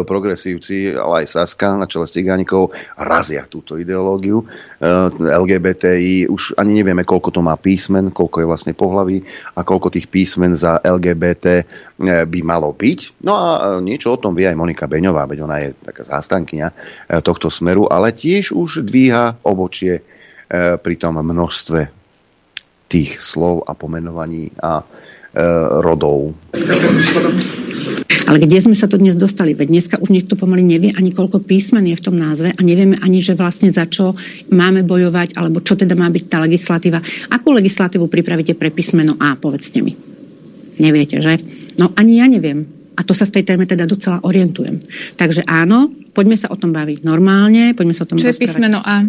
progresívci, 0.08 0.96
ale 0.96 1.28
aj 1.28 1.36
Saska 1.36 1.76
na 1.76 1.84
čele 1.84 2.08
s 2.08 2.16
Cigánikov 2.16 2.72
razia 2.96 3.44
túto 3.46 3.76
ideológiu. 3.76 4.42
Eh, 4.80 5.12
LGBTI, 5.20 6.32
už 6.32 6.56
ani 6.56 6.80
nevieme, 6.80 7.04
koľko 7.04 7.30
to 7.36 7.42
má 7.44 7.60
písmen, 7.60 8.10
koľko 8.10 8.42
je 8.42 8.48
vlastne 8.48 8.74
pohlaví 8.74 9.20
a 9.60 9.68
koľko 9.68 9.92
tých 9.92 10.08
písmen 10.08 10.56
za 10.56 10.80
LGBT 10.80 11.62
eh, 11.62 12.24
by 12.24 12.40
malo 12.42 12.72
byť. 12.72 13.22
No 13.28 13.36
a 13.36 13.48
eh, 13.52 13.62
niečo 13.84 14.16
o 14.16 14.22
tom 14.22 14.32
vie 14.32 14.48
aj 14.48 14.56
Monika 14.56 14.88
Beňová, 14.88 15.28
veď 15.28 15.44
ona 15.44 15.60
je 15.60 15.76
taká 15.76 16.08
zástankyňa 16.08 16.72
tohto 17.22 17.52
smeru, 17.52 17.92
ale 17.92 18.16
tiež 18.16 18.56
už 18.56 18.88
dvíha 18.88 19.38
obočie 19.44 20.02
pri 20.56 20.96
tom 21.02 21.18
množstve 21.18 22.05
tých 22.88 23.18
slov 23.18 23.66
a 23.66 23.74
pomenovaní 23.74 24.54
a 24.62 24.82
e, 24.82 24.86
rodov. 25.82 26.34
Ale 28.26 28.42
kde 28.42 28.58
sme 28.58 28.74
sa 28.74 28.90
to 28.90 28.98
dnes 28.98 29.14
dostali? 29.14 29.54
Veď 29.54 29.68
dneska 29.70 29.96
už 30.02 30.10
niekto 30.10 30.34
pomaly 30.34 30.66
nevie 30.66 30.90
ani 30.98 31.14
koľko 31.14 31.46
písmen 31.46 31.86
je 31.86 31.98
v 31.98 32.06
tom 32.06 32.18
názve 32.18 32.50
a 32.50 32.62
nevieme 32.66 32.98
ani, 33.02 33.22
že 33.22 33.38
vlastne 33.38 33.70
za 33.70 33.86
čo 33.86 34.18
máme 34.50 34.82
bojovať, 34.82 35.38
alebo 35.38 35.62
čo 35.62 35.78
teda 35.78 35.94
má 35.94 36.10
byť 36.10 36.24
tá 36.26 36.42
legislatíva. 36.42 37.02
Akú 37.30 37.54
legislatívu 37.54 38.10
pripravíte 38.10 38.58
pre 38.58 38.74
písmeno 38.74 39.14
A, 39.22 39.38
povedzte 39.38 39.86
mi. 39.86 39.94
Neviete, 40.82 41.22
že? 41.22 41.38
No 41.78 41.94
ani 41.94 42.20
ja 42.20 42.26
neviem. 42.26 42.66
A 42.96 43.04
to 43.04 43.12
sa 43.12 43.28
v 43.28 43.40
tej 43.40 43.44
téme 43.44 43.68
teda 43.68 43.84
docela 43.84 44.24
orientujem. 44.24 44.80
Takže 45.20 45.44
áno, 45.46 45.92
poďme 46.16 46.40
sa 46.40 46.48
o 46.48 46.56
tom 46.56 46.72
baviť 46.72 47.04
normálne, 47.04 47.76
poďme 47.76 47.92
sa 47.92 48.08
o 48.08 48.10
tom 48.10 48.18
Čo 48.18 48.32
je 48.32 48.40
písmeno 48.40 48.80
A? 48.80 49.04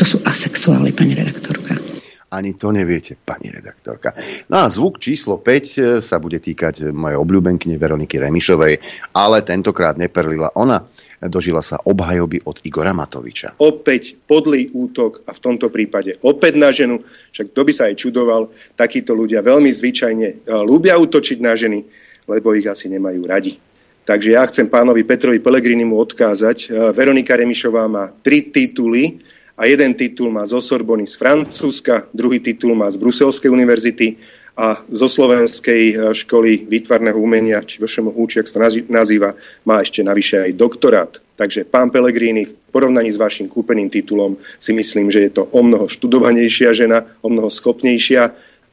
To 0.00 0.04
sú 0.08 0.16
asexuály, 0.24 0.96
pani 0.96 1.12
redaktorka. 1.12 1.89
Ani 2.30 2.54
to 2.54 2.70
neviete, 2.70 3.18
pani 3.18 3.50
redaktorka. 3.50 4.14
No 4.46 4.62
a 4.62 4.70
zvuk 4.70 5.02
číslo 5.02 5.42
5 5.42 5.50
e, 5.50 5.80
sa 5.98 6.22
bude 6.22 6.38
týkať 6.38 6.94
mojej 6.94 7.18
obľúbenkyne 7.18 7.74
Veroniky 7.74 8.22
Remišovej, 8.22 8.78
ale 9.18 9.42
tentokrát 9.42 9.98
neperlila 9.98 10.54
ona. 10.54 10.86
Dožila 11.20 11.58
sa 11.58 11.82
obhajoby 11.82 12.46
od 12.46 12.62
Igora 12.62 12.94
Matoviča. 12.94 13.58
Opäť 13.58 14.14
podlý 14.14 14.70
útok 14.72 15.26
a 15.26 15.34
v 15.34 15.42
tomto 15.42 15.68
prípade 15.74 16.16
opäť 16.22 16.54
na 16.54 16.70
ženu, 16.70 17.02
však 17.34 17.50
kto 17.50 17.60
by 17.66 17.72
sa 17.74 17.82
aj 17.90 17.94
čudoval, 17.98 18.42
takíto 18.78 19.12
ľudia 19.12 19.42
veľmi 19.42 19.74
zvyčajne 19.74 20.26
e, 20.30 20.34
ľúbia 20.62 20.94
útočiť 21.02 21.38
na 21.42 21.58
ženy, 21.58 21.82
lebo 22.30 22.54
ich 22.54 22.64
asi 22.70 22.86
nemajú 22.86 23.26
radi. 23.26 23.58
Takže 24.06 24.38
ja 24.38 24.46
chcem 24.46 24.70
pánovi 24.70 25.02
Petrovi 25.02 25.42
Pelegrinimu 25.42 25.98
odkázať. 25.98 26.58
E, 26.62 26.94
Veronika 26.94 27.34
Remišová 27.34 27.90
má 27.90 28.06
tri 28.22 28.54
tituly, 28.54 29.18
a 29.56 29.66
jeden 29.66 29.94
titul 29.94 30.30
má 30.30 30.46
zo 30.46 30.62
Sorbony 30.62 31.06
z 31.06 31.14
Francúzska, 31.18 32.06
druhý 32.14 32.38
titul 32.38 32.74
má 32.74 32.90
z 32.90 32.96
Bruselskej 33.00 33.50
univerzity 33.50 34.16
a 34.58 34.76
zo 34.76 35.08
Slovenskej 35.08 35.82
e, 35.90 35.94
školy 36.12 36.68
výtvarného 36.68 37.16
umenia, 37.16 37.64
či 37.64 37.80
VŠMU, 37.80 38.18
či 38.28 38.42
ak 38.42 38.48
sa 38.50 38.68
nazýva, 38.90 39.32
má 39.64 39.80
ešte 39.80 40.04
navyše 40.04 40.42
aj 40.44 40.52
doktorát. 40.58 41.12
Takže 41.40 41.64
pán 41.64 41.88
Pellegrini 41.88 42.44
v 42.44 42.52
porovnaní 42.68 43.08
s 43.08 43.16
vašim 43.16 43.48
kúpeným 43.48 43.88
titulom 43.88 44.36
si 44.60 44.76
myslím, 44.76 45.08
že 45.08 45.24
je 45.24 45.32
to 45.32 45.48
o 45.48 45.60
mnoho 45.64 45.88
študovanejšia 45.88 46.76
žena, 46.76 47.08
o 47.24 47.32
mnoho 47.32 47.48
schopnejšia 47.48 48.22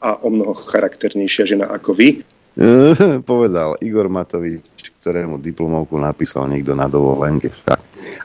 a 0.04 0.10
o 0.20 0.28
mnoho 0.28 0.52
charakternejšia 0.52 1.56
žena 1.56 1.72
ako 1.72 1.96
vy. 1.96 2.10
Povedal 3.30 3.78
Igor 3.80 4.10
Matovič, 4.10 4.92
ktorému 5.00 5.38
diplomovku 5.40 5.96
napísal 6.02 6.50
niekto 6.50 6.74
na 6.74 6.90
dovolenke 6.90 7.54
však. 7.54 7.80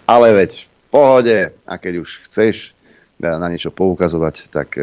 Ale 0.08 0.34
veď 0.34 0.71
pohode 0.92 1.56
a 1.64 1.74
keď 1.80 2.04
už 2.04 2.28
chceš 2.28 2.76
na 3.22 3.46
niečo 3.46 3.70
poukazovať, 3.70 4.50
tak 4.50 4.74
e, 4.74 4.82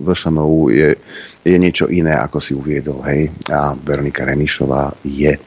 VŠMU 0.00 0.72
je, 0.72 0.96
je 1.44 1.56
niečo 1.60 1.92
iné, 1.92 2.16
ako 2.16 2.40
si 2.40 2.56
uviedol. 2.56 3.04
Hej? 3.04 3.28
A 3.52 3.76
Veronika 3.76 4.24
Remišová 4.24 4.96
je 5.04 5.36
e, 5.36 5.40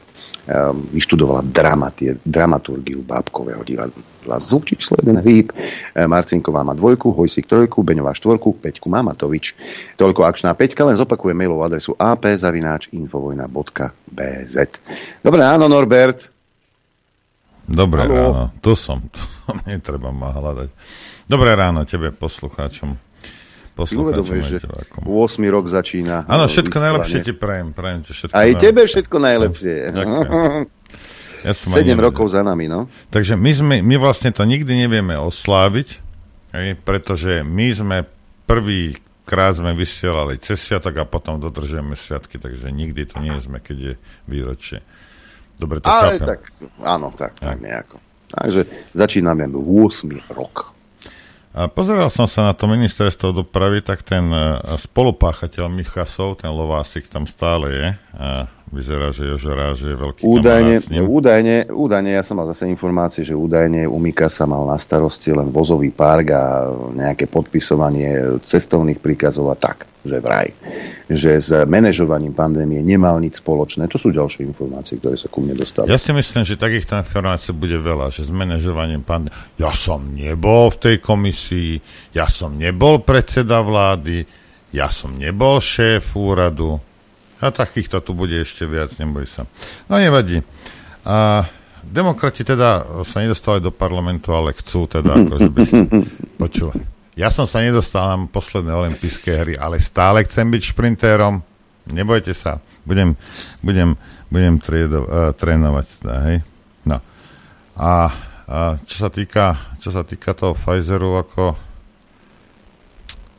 vyštudovala 0.94 1.42
dramatie, 1.42 2.14
dramaturgiu 2.22 3.02
bábkového 3.02 3.66
divadla. 3.66 4.38
Zvuk 4.38 4.70
číslo 4.70 5.02
1 5.02 5.26
hýb. 5.26 5.50
E, 5.50 5.58
Marcinková 6.06 6.62
má 6.62 6.78
dvojku, 6.78 7.10
Hojsik 7.10 7.50
trojku, 7.50 7.82
Beňová 7.82 8.14
štvorku, 8.14 8.62
peťku 8.62 8.86
má 8.86 9.02
Matovič. 9.02 9.58
Toľko 9.98 10.22
akčná 10.22 10.54
peťka, 10.54 10.86
len 10.86 10.94
zopakujem 10.94 11.34
mailovú 11.34 11.66
adresu 11.66 11.98
ap.infovojna.bz 11.98 14.56
Dobre, 15.18 15.42
áno, 15.42 15.66
Norbert. 15.66 16.30
Dobré 17.66 18.06
Halo. 18.06 18.14
ráno, 18.14 18.54
tu 18.62 18.78
som, 18.78 19.02
tu 19.10 19.33
netreba 19.70 20.10
ma 20.10 20.32
hľadať. 20.32 20.68
Dobré 21.28 21.54
ráno 21.54 21.84
tebe, 21.84 22.12
poslucháčom. 22.12 22.96
Poslucháčom 23.74 24.38
že 24.46 24.62
8 25.02 25.08
rok 25.50 25.66
začína. 25.66 26.30
Áno, 26.30 26.46
všetko 26.46 26.76
najlepšie 26.78 27.26
ti 27.26 27.32
prajem. 27.34 27.74
prajem 27.74 28.06
ti 28.06 28.14
všetko 28.14 28.34
Aj 28.34 28.46
najlepšie. 28.46 28.62
tebe 28.62 28.80
všetko 28.86 29.16
najlepšie. 29.18 29.74
Ja 31.44 31.52
som 31.52 31.76
7 31.76 31.92
rokov 32.00 32.32
za 32.32 32.40
nami, 32.40 32.72
no. 32.72 32.88
Takže 33.12 33.36
my, 33.36 33.52
sme, 33.52 33.74
my 33.84 34.00
vlastne 34.00 34.32
to 34.32 34.48
nikdy 34.48 34.80
nevieme 34.80 35.12
osláviť, 35.12 36.00
hej, 36.56 36.80
pretože 36.80 37.44
my 37.44 37.68
sme 37.68 37.96
prvý 38.48 38.96
krát 39.28 39.52
sme 39.52 39.76
vysielali 39.76 40.40
cez 40.40 40.56
sviatok 40.64 41.00
a 41.00 41.04
potom 41.04 41.36
dodržujeme 41.36 41.92
sviatky, 41.92 42.40
takže 42.40 42.72
nikdy 42.72 43.04
to 43.04 43.20
nie 43.20 43.36
sme, 43.44 43.60
keď 43.60 43.76
je 43.76 43.94
výročie. 44.24 44.80
Dobre 45.60 45.84
to 45.84 45.88
Ale 45.92 46.16
chápem. 46.16 46.28
tak, 46.32 46.40
áno, 46.80 47.12
tak, 47.12 47.36
tak 47.36 47.60
nejako. 47.60 48.00
Takže 48.34 48.90
začíname 48.92 49.46
8 49.46 50.34
rok. 50.34 50.74
A 51.54 51.70
pozeral 51.70 52.10
som 52.10 52.26
sa 52.26 52.50
na 52.50 52.54
to 52.58 52.66
ministerstvo 52.66 53.30
dopravy, 53.30 53.78
tak 53.78 54.02
ten 54.02 54.26
e, 54.26 54.58
spolupáchateľ 54.74 55.70
Michasov, 55.70 56.42
ten 56.42 56.50
Lovásik 56.50 57.06
tam 57.06 57.30
stále 57.30 57.66
je. 57.70 57.86
A 58.18 58.50
vyzerá, 58.74 59.14
že 59.14 59.30
Jožo 59.30 59.54
že 59.78 59.94
je 59.94 59.96
veľký 59.96 60.20
údajne, 60.26 60.82
údajne, 61.06 61.70
údajne, 61.70 62.10
ja 62.10 62.26
som 62.26 62.42
mal 62.42 62.50
zase 62.50 62.66
informácie, 62.66 63.22
že 63.22 63.38
údajne 63.38 63.86
u 63.86 64.02
Mikasa 64.02 64.50
mal 64.50 64.66
na 64.66 64.74
starosti 64.82 65.30
len 65.30 65.54
vozový 65.54 65.94
park 65.94 66.26
a 66.34 66.74
nejaké 66.90 67.30
podpisovanie 67.30 68.42
cestovných 68.42 68.98
príkazov 68.98 69.54
a 69.54 69.56
tak 69.56 69.86
že 70.04 70.20
vraj, 70.20 70.52
že 71.08 71.40
s 71.40 71.50
manažovaním 71.64 72.36
pandémie 72.36 72.84
nemal 72.84 73.16
nič 73.18 73.40
spoločné. 73.40 73.88
To 73.88 73.96
sú 73.96 74.12
ďalšie 74.12 74.44
informácie, 74.44 75.00
ktoré 75.00 75.16
sa 75.16 75.32
ku 75.32 75.40
mne 75.40 75.56
dostali. 75.56 75.88
Ja 75.88 75.96
si 75.96 76.12
myslím, 76.12 76.44
že 76.44 76.60
takýchto 76.60 77.00
informácií 77.00 77.56
bude 77.56 77.80
veľa, 77.80 78.12
že 78.12 78.28
s 78.28 78.30
manažovaním 78.30 79.00
pandémie... 79.00 79.34
Ja 79.56 79.72
som 79.72 80.12
nebol 80.12 80.68
v 80.68 80.76
tej 80.76 80.96
komisii, 81.00 81.80
ja 82.12 82.28
som 82.28 82.60
nebol 82.60 83.00
predseda 83.00 83.64
vlády, 83.64 84.28
ja 84.76 84.92
som 84.92 85.16
nebol 85.16 85.58
šéf 85.64 86.12
úradu. 86.12 86.76
A 87.40 87.50
takýchto 87.50 88.00
tu 88.04 88.12
bude 88.12 88.36
ešte 88.40 88.68
viac, 88.68 88.92
neboj 89.00 89.24
sa. 89.24 89.48
No 89.88 89.96
nevadí. 90.00 90.40
A 91.04 91.44
demokrati 91.84 92.44
teda 92.44 93.04
sa 93.04 93.20
nedostali 93.20 93.60
do 93.60 93.72
parlamentu, 93.72 94.32
ale 94.32 94.56
chcú 94.56 94.84
teda 94.88 95.16
akože 95.16 95.48
byť... 95.52 95.70
Počúva. 96.44 96.93
Ja 97.14 97.30
som 97.30 97.46
sa 97.46 97.62
nedostal 97.62 98.10
na 98.10 98.18
posledné 98.26 98.74
olympijské 98.74 99.30
hry, 99.46 99.54
ale 99.54 99.78
stále 99.78 100.26
chcem 100.26 100.50
byť 100.50 100.62
šprintérom. 100.74 101.38
Nebojte 101.94 102.34
sa. 102.34 102.58
Budem, 102.82 103.14
budem, 103.62 103.94
budem 104.34 104.58
triedo, 104.58 105.06
uh, 105.06 105.30
trénovať. 105.30 105.86
Teda, 106.02 106.16
hej? 106.26 106.38
No. 106.82 106.98
A, 107.78 108.10
a 108.50 108.58
čo 108.82 108.96
sa 109.06 109.10
týka, 109.14 109.78
čo 109.78 109.94
sa 109.94 110.02
týka 110.02 110.34
toho 110.34 110.58
Pfizeru, 110.58 111.14
ako 111.14 111.54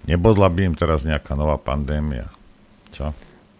nebodla 0.07 0.47
by 0.47 0.71
im 0.71 0.75
teraz 0.77 1.03
nejaká 1.03 1.35
nová 1.35 1.59
pandémia. 1.59 2.31
Čo? 2.95 3.11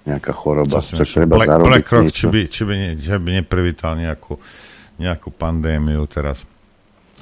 Nejaká 0.07 0.31
choroba, 0.31 0.79
čo 0.79 1.01
treba 1.01 1.43
Black, 1.43 1.49
zarobiť 1.49 1.69
BlackRock, 1.69 2.07
či 2.13 2.25
by, 2.31 2.41
či 2.47 2.61
by, 2.63 2.73
ne, 2.77 2.89
či 2.95 3.09
by 3.09 3.31
neprivítal 3.41 3.99
nejakú, 3.99 4.37
nejakú 4.95 5.27
pandémiu 5.33 6.07
teraz. 6.07 6.47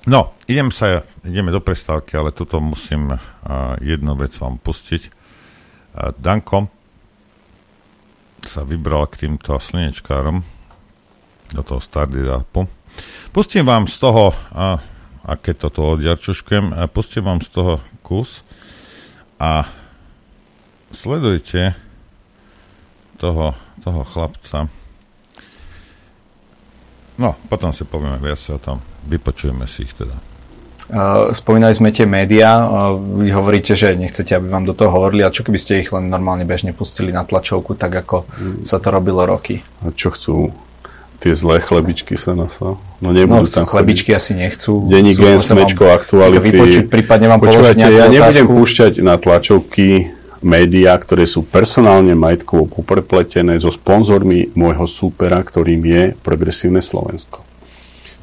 No, 0.04 0.36
idem 0.52 0.68
sa, 0.68 1.08
ideme 1.24 1.48
do 1.48 1.64
prestávky, 1.64 2.20
ale 2.20 2.36
tuto 2.36 2.60
musím 2.60 3.16
uh, 3.16 3.20
jednu 3.80 4.20
vec 4.20 4.36
vám 4.36 4.60
pustiť. 4.60 5.08
Uh, 5.08 6.12
Danko 6.20 6.68
sa 8.44 8.68
vybral 8.68 9.08
k 9.08 9.24
týmto 9.24 9.56
slnečkárom 9.56 10.44
do 11.56 11.62
toho 11.64 11.80
Stardidapu. 11.80 12.68
Pustím 13.32 13.64
vám 13.64 13.88
z 13.88 13.96
toho, 14.04 14.36
uh, 14.36 14.84
a 15.24 15.32
keď 15.40 15.72
toto 15.72 15.96
odjarčuškujem, 15.96 16.76
uh, 16.76 16.92
pustím 16.92 17.24
vám 17.24 17.40
z 17.40 17.56
toho 17.56 17.80
kus 18.04 18.44
a 19.40 19.72
sledujte 20.92 21.80
toho, 23.24 23.56
toho 23.80 24.04
chlapca. 24.04 24.68
No, 27.18 27.38
potom 27.46 27.70
si 27.70 27.86
povieme 27.86 28.18
viac 28.18 28.42
o 28.50 28.58
tom. 28.58 28.82
Vypočujeme 29.06 29.70
si 29.70 29.86
ich 29.86 29.94
teda. 29.94 30.18
Spomínali 31.32 31.72
sme 31.72 31.96
tie 31.96 32.04
médiá, 32.04 32.60
vy 33.00 33.32
hovoríte, 33.32 33.74
že 33.74 33.96
nechcete, 33.96 34.36
aby 34.36 34.52
vám 34.52 34.68
do 34.68 34.76
toho 34.76 34.92
hovorili, 34.92 35.24
a 35.24 35.32
čo 35.32 35.48
keby 35.48 35.56
ste 35.56 35.80
ich 35.80 35.90
len 35.96 36.12
normálne 36.12 36.44
bežne 36.44 36.76
pustili 36.76 37.16
na 37.16 37.24
tlačovku, 37.24 37.80
tak 37.80 38.04
ako 38.04 38.28
mm. 38.28 38.68
sa 38.68 38.84
to 38.84 38.92
robilo 38.92 39.24
roky? 39.24 39.64
A 39.80 39.96
čo 39.96 40.12
chcú? 40.12 40.52
Tie 41.24 41.32
zlé 41.32 41.64
chlebičky 41.64 42.20
sa 42.20 42.36
nasa. 42.36 42.76
No 43.00 43.10
nebudú 43.16 43.48
no, 43.48 43.56
tam 43.56 43.64
chlebičky 43.64 44.12
chodiť. 44.12 44.20
asi 44.20 44.32
nechcú. 44.36 44.84
Denní 44.92 45.16
gen, 45.16 45.40
smečko, 45.40 45.88
aktuality. 45.88 46.52
Vypočuť, 46.52 46.86
prípadne 46.92 47.32
vám 47.32 47.40
položiť 47.40 47.80
ja 47.80 48.12
nebudem 48.12 48.44
otázku. 48.44 48.60
púšťať 48.60 48.94
na 49.00 49.16
tlačovky 49.16 50.12
médiá, 50.44 50.94
ktoré 51.00 51.24
sú 51.24 51.48
personálne 51.48 52.14
majetkovo 52.14 52.68
poprepletené 52.68 53.58
so 53.58 53.72
sponzormi 53.72 54.52
môjho 54.54 54.86
súpera, 54.86 55.40
ktorým 55.40 55.82
je 55.88 56.04
Progresívne 56.20 56.84
Slovensko. 56.84 57.42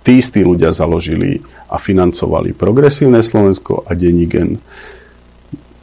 Tí 0.00 0.20
istí 0.20 0.40
ľudia 0.40 0.72
založili 0.72 1.40
a 1.68 1.76
financovali 1.76 2.56
Progresívne 2.56 3.20
Slovensko 3.20 3.85
a 3.85 3.92
Denigen. 3.96 4.61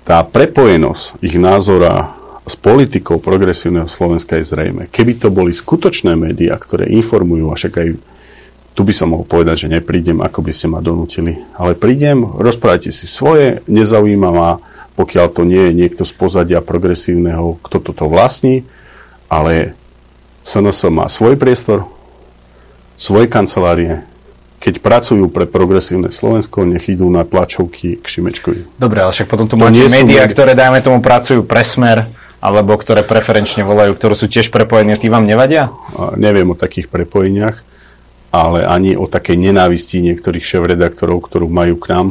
Tá 0.07 0.23
prepojenosť 0.23 1.19
ich 1.21 1.35
názora 1.35 2.15
s 2.47 2.55
politikou 2.55 3.19
Progresívneho 3.19 3.91
Slovenska 3.91 4.39
je 4.39 4.47
zrejme. 4.47 4.87
Keby 4.87 5.19
to 5.19 5.27
boli 5.27 5.51
skutočné 5.51 6.15
médiá, 6.15 6.55
ktoré 6.55 6.87
informujú, 6.87 7.51
a 7.51 7.59
však 7.59 7.73
aj 7.75 7.89
tu 8.77 8.85
by 8.85 8.93
som 8.93 9.11
mohol 9.11 9.25
povedať, 9.25 9.65
že 9.65 9.73
neprídem, 9.73 10.21
ako 10.21 10.45
by 10.45 10.51
ste 10.53 10.69
ma 10.69 10.79
donútili. 10.79 11.41
Ale 11.57 11.73
prídem, 11.73 12.23
rozprávajte 12.23 12.93
si 12.93 13.09
svoje, 13.09 13.65
nezaujíma 13.65 14.29
ma, 14.29 14.61
pokiaľ 14.97 15.25
to 15.29 15.45
nie 15.45 15.69
je 15.69 15.73
niekto 15.77 16.03
z 16.03 16.13
pozadia 16.17 16.59
progresívneho, 16.59 17.61
kto 17.61 17.77
toto 17.79 18.09
vlastní, 18.09 18.65
ale 19.29 19.77
SNS 20.41 20.89
má 20.89 21.05
svoj 21.05 21.37
priestor, 21.37 21.85
svoje 22.97 23.29
kancelárie, 23.29 24.01
keď 24.57 24.81
pracujú 24.81 25.29
pre 25.29 25.45
progresívne 25.45 26.09
Slovensko, 26.09 26.65
nech 26.65 26.89
idú 26.89 27.05
na 27.13 27.21
tlačovky 27.21 28.01
k 28.01 28.05
Šimečkovi. 28.05 28.81
Dobre, 28.81 29.05
ale 29.05 29.13
však 29.13 29.29
potom 29.29 29.45
tu 29.45 29.53
to 29.53 29.61
máte 29.61 29.77
médiá, 29.85 30.25
médi- 30.25 30.33
ktoré, 30.33 30.57
dajme 30.57 30.81
tomu, 30.81 30.97
pracujú 30.97 31.45
pre 31.45 31.61
smer, 31.61 32.09
alebo 32.41 32.73
ktoré 32.73 33.05
preferenčne 33.05 33.61
volajú, 33.61 33.93
ktoré 33.93 34.17
sú 34.17 34.25
tiež 34.25 34.49
prepojené, 34.49 34.97
tí 34.97 35.13
vám 35.13 35.29
nevadia? 35.29 35.69
A 35.93 36.17
neviem 36.17 36.49
o 36.49 36.57
takých 36.57 36.89
prepojeniach, 36.89 37.61
ale 38.33 38.65
ani 38.65 38.97
o 38.97 39.05
takej 39.05 39.37
nenávisti 39.37 40.01
niektorých 40.01 40.41
šéf-redaktorov, 40.41 41.21
ktorú 41.21 41.45
majú 41.49 41.77
k 41.77 41.93
nám. 41.93 42.07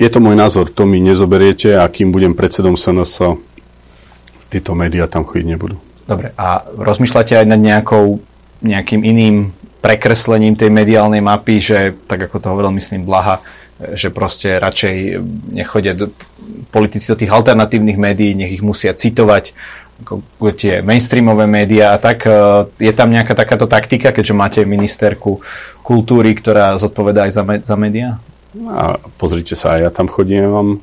Je 0.00 0.08
to 0.08 0.18
môj 0.18 0.34
názor, 0.34 0.72
to 0.72 0.88
mi 0.88 0.98
nezoberiete 0.98 1.76
a 1.78 1.86
kým 1.88 2.10
budem 2.10 2.32
predsedom 2.32 2.74
SNS, 2.74 3.38
tieto 4.52 4.76
médiá 4.76 5.08
tam 5.08 5.24
chodiť 5.24 5.46
nebudú. 5.48 5.76
Dobre, 6.04 6.36
a 6.36 6.60
rozmýšľate 6.66 7.40
aj 7.40 7.46
nad 7.46 7.60
nejakou, 7.62 8.20
nejakým 8.60 9.00
iným 9.00 9.54
prekreslením 9.80 10.54
tej 10.54 10.68
mediálnej 10.68 11.24
mapy, 11.24 11.58
že 11.58 11.78
tak 12.06 12.28
ako 12.28 12.36
to 12.38 12.50
hovoril, 12.52 12.70
myslím, 12.76 13.08
Blaha, 13.08 13.40
že 13.94 14.14
proste 14.14 14.62
radšej 14.62 15.18
nechodia 15.50 15.96
do, 15.96 16.14
politici 16.70 17.10
do 17.10 17.18
tých 17.18 17.32
alternatívnych 17.34 17.98
médií, 17.98 18.38
nech 18.38 18.54
ich 18.54 18.62
musia 18.62 18.94
citovať 18.94 19.56
ako 20.02 20.50
tie 20.58 20.82
mainstreamové 20.82 21.46
médiá 21.46 21.94
a 21.94 21.98
tak. 22.02 22.26
E, 22.26 22.30
je 22.82 22.92
tam 22.94 23.14
nejaká 23.14 23.38
takáto 23.38 23.70
taktika, 23.70 24.10
keďže 24.10 24.34
máte 24.34 24.60
ministerku 24.66 25.38
kultúry, 25.86 26.34
ktorá 26.34 26.74
zodpovedá 26.74 27.30
aj 27.30 27.32
za, 27.38 27.42
za 27.62 27.76
médiá? 27.78 28.18
A 28.52 29.00
pozrite 29.16 29.56
sa, 29.56 29.80
ja 29.80 29.88
tam 29.88 30.12
chodím. 30.12 30.80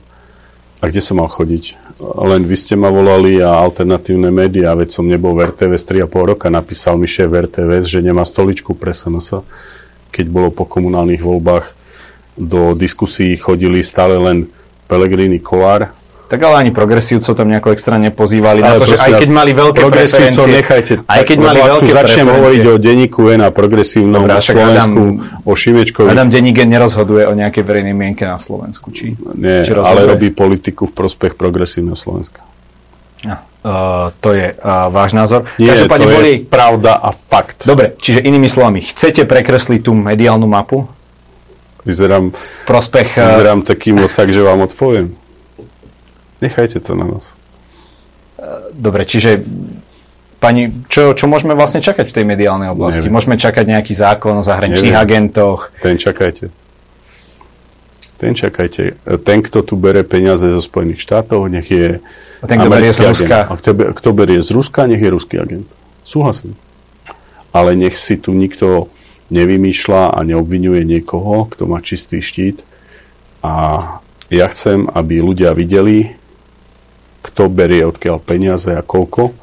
A 0.79 0.83
kde 0.87 1.03
som 1.03 1.19
mal 1.19 1.27
chodiť? 1.27 1.75
Len 1.99 2.47
vy 2.47 2.55
ste 2.55 2.79
ma 2.79 2.87
volali 2.87 3.43
a 3.43 3.59
alternatívne 3.59 4.31
médiá, 4.31 4.71
veď 4.71 4.95
som 4.95 5.03
nebol 5.03 5.35
v 5.35 5.51
RTVS 5.51 5.83
3,5 5.83 6.31
roka, 6.31 6.47
napísal 6.47 6.95
mi 6.95 7.03
šéf 7.03 7.27
RTVS, 7.27 7.91
že 7.91 7.99
nemá 7.99 8.23
stoličku 8.23 8.71
pre 8.79 8.95
SNS, 8.95 9.43
keď 10.07 10.25
bolo 10.31 10.49
po 10.55 10.63
komunálnych 10.63 11.19
voľbách. 11.19 11.75
Do 12.39 12.71
diskusí 12.71 13.35
chodili 13.35 13.83
stále 13.83 14.15
len 14.15 14.47
Pelegrini 14.87 15.43
Kolár, 15.43 15.91
tak 16.29 16.45
ale 16.45 16.61
ani 16.61 16.71
progresívcov 16.71 17.33
tam 17.33 17.49
nejako 17.49 17.73
extra 17.73 17.97
nepozývali 17.97 18.61
ale 18.61 18.69
na 18.69 18.73
to, 18.77 18.85
že 18.85 19.01
aj 19.01 19.17
keď 19.17 19.29
mali 19.33 19.51
veľké 19.57 19.81
preferencie, 19.81 20.45
nechajte, 20.45 20.93
aj 21.09 21.21
keď 21.25 21.37
mali 21.41 21.59
veľké 21.65 21.89
začnem 21.89 22.27
hovoriť 22.29 22.63
o 22.69 22.75
denníku 22.77 23.21
N 23.33 23.41
a 23.43 23.49
progresívnom 23.49 24.29
Dobre, 24.29 24.37
Slovensku, 24.37 25.03
Adam, 25.17 25.41
o 25.41 25.53
Šimečkovi. 25.57 26.05
Adam 26.05 26.29
denník 26.29 26.61
nerozhoduje 26.61 27.25
o 27.25 27.33
nejakej 27.33 27.65
verejnej 27.65 27.97
mienke 27.97 28.29
na 28.29 28.37
Slovensku, 28.37 28.93
či? 28.93 29.17
Nie, 29.33 29.65
či 29.65 29.73
ale 29.73 30.05
robí 30.05 30.29
politiku 30.29 30.85
v 30.85 30.93
prospech 30.93 31.33
progresívneho 31.33 31.97
Slovenska. 31.97 32.45
No, 33.25 33.35
uh, 33.35 34.13
to 34.21 34.37
je 34.37 34.53
uh, 34.53 34.87
váš 34.93 35.17
názor. 35.17 35.49
Nie, 35.57 35.73
to 35.75 35.89
boli... 35.89 36.45
je 36.45 36.47
pravda 36.47 36.93
a 36.93 37.09
fakt. 37.09 37.65
Dobre, 37.65 37.97
čiže 37.97 38.21
inými 38.21 38.45
slovami, 38.45 38.85
chcete 38.85 39.25
prekresliť 39.25 39.81
tú 39.81 39.97
mediálnu 39.97 40.45
mapu? 40.45 40.85
Vyzerám, 41.89 42.29
v 42.31 42.61
prospech, 42.69 43.17
uh... 43.17 43.33
vyzerám 43.33 43.65
takým 43.65 43.97
tak, 44.13 44.29
že 44.29 44.45
vám 44.45 44.61
odpoviem. 44.69 45.11
Nechajte 46.39 46.79
to 46.79 46.95
na 46.95 47.05
nás. 47.05 47.35
Dobre, 48.71 49.03
čiže 49.03 49.43
pani, 50.39 50.71
čo, 50.87 51.11
čo 51.11 51.27
môžeme 51.27 51.51
vlastne 51.51 51.83
čakať 51.83 52.07
v 52.07 52.15
tej 52.15 52.25
mediálnej 52.25 52.71
oblasti? 52.71 53.07
Neviem. 53.07 53.15
Môžeme 53.19 53.35
čakať 53.35 53.65
nejaký 53.67 53.91
zákon 53.91 54.39
o 54.39 54.43
zahraničných 54.43 54.95
Neviem. 54.95 55.03
agentoch? 55.03 55.75
Ten 55.83 55.99
čakajte. 55.99 56.47
Ten 58.19 58.35
čakajte. 58.35 58.99
Ten, 59.23 59.39
kto 59.43 59.63
tu 59.63 59.75
bere 59.75 60.03
peniaze 60.07 60.47
zo 60.47 60.63
Spojených 60.63 61.03
štátov, 61.03 61.47
nech 61.51 61.67
je 61.67 61.99
a 62.39 62.45
ten, 62.47 62.55
kto 62.59 62.71
berie 62.71 62.91
z 62.91 63.03
Ruska? 63.03 63.37
A 63.51 63.53
kto, 63.59 63.71
kto 63.95 64.09
berie 64.15 64.39
z 64.39 64.49
Ruska, 64.55 64.87
nech 64.87 65.03
je 65.03 65.11
ruský 65.11 65.35
agent. 65.43 65.67
Súhlasím. 66.07 66.55
Ale 67.51 67.75
nech 67.75 67.99
si 67.99 68.15
tu 68.15 68.31
nikto 68.31 68.87
nevymýšľa 69.31 70.15
a 70.15 70.19
neobvinuje 70.23 70.87
niekoho, 70.87 71.51
kto 71.51 71.67
má 71.67 71.83
čistý 71.83 72.23
štít. 72.23 72.63
A 73.43 73.83
ja 74.31 74.45
chcem, 74.51 74.87
aby 74.91 75.23
ľudia 75.23 75.55
videli, 75.55 76.18
kto 77.21 77.51
berie 77.51 77.83
odkiaľ 77.83 78.17
peniaze 78.23 78.71
a 78.71 78.83
koľko 78.83 79.35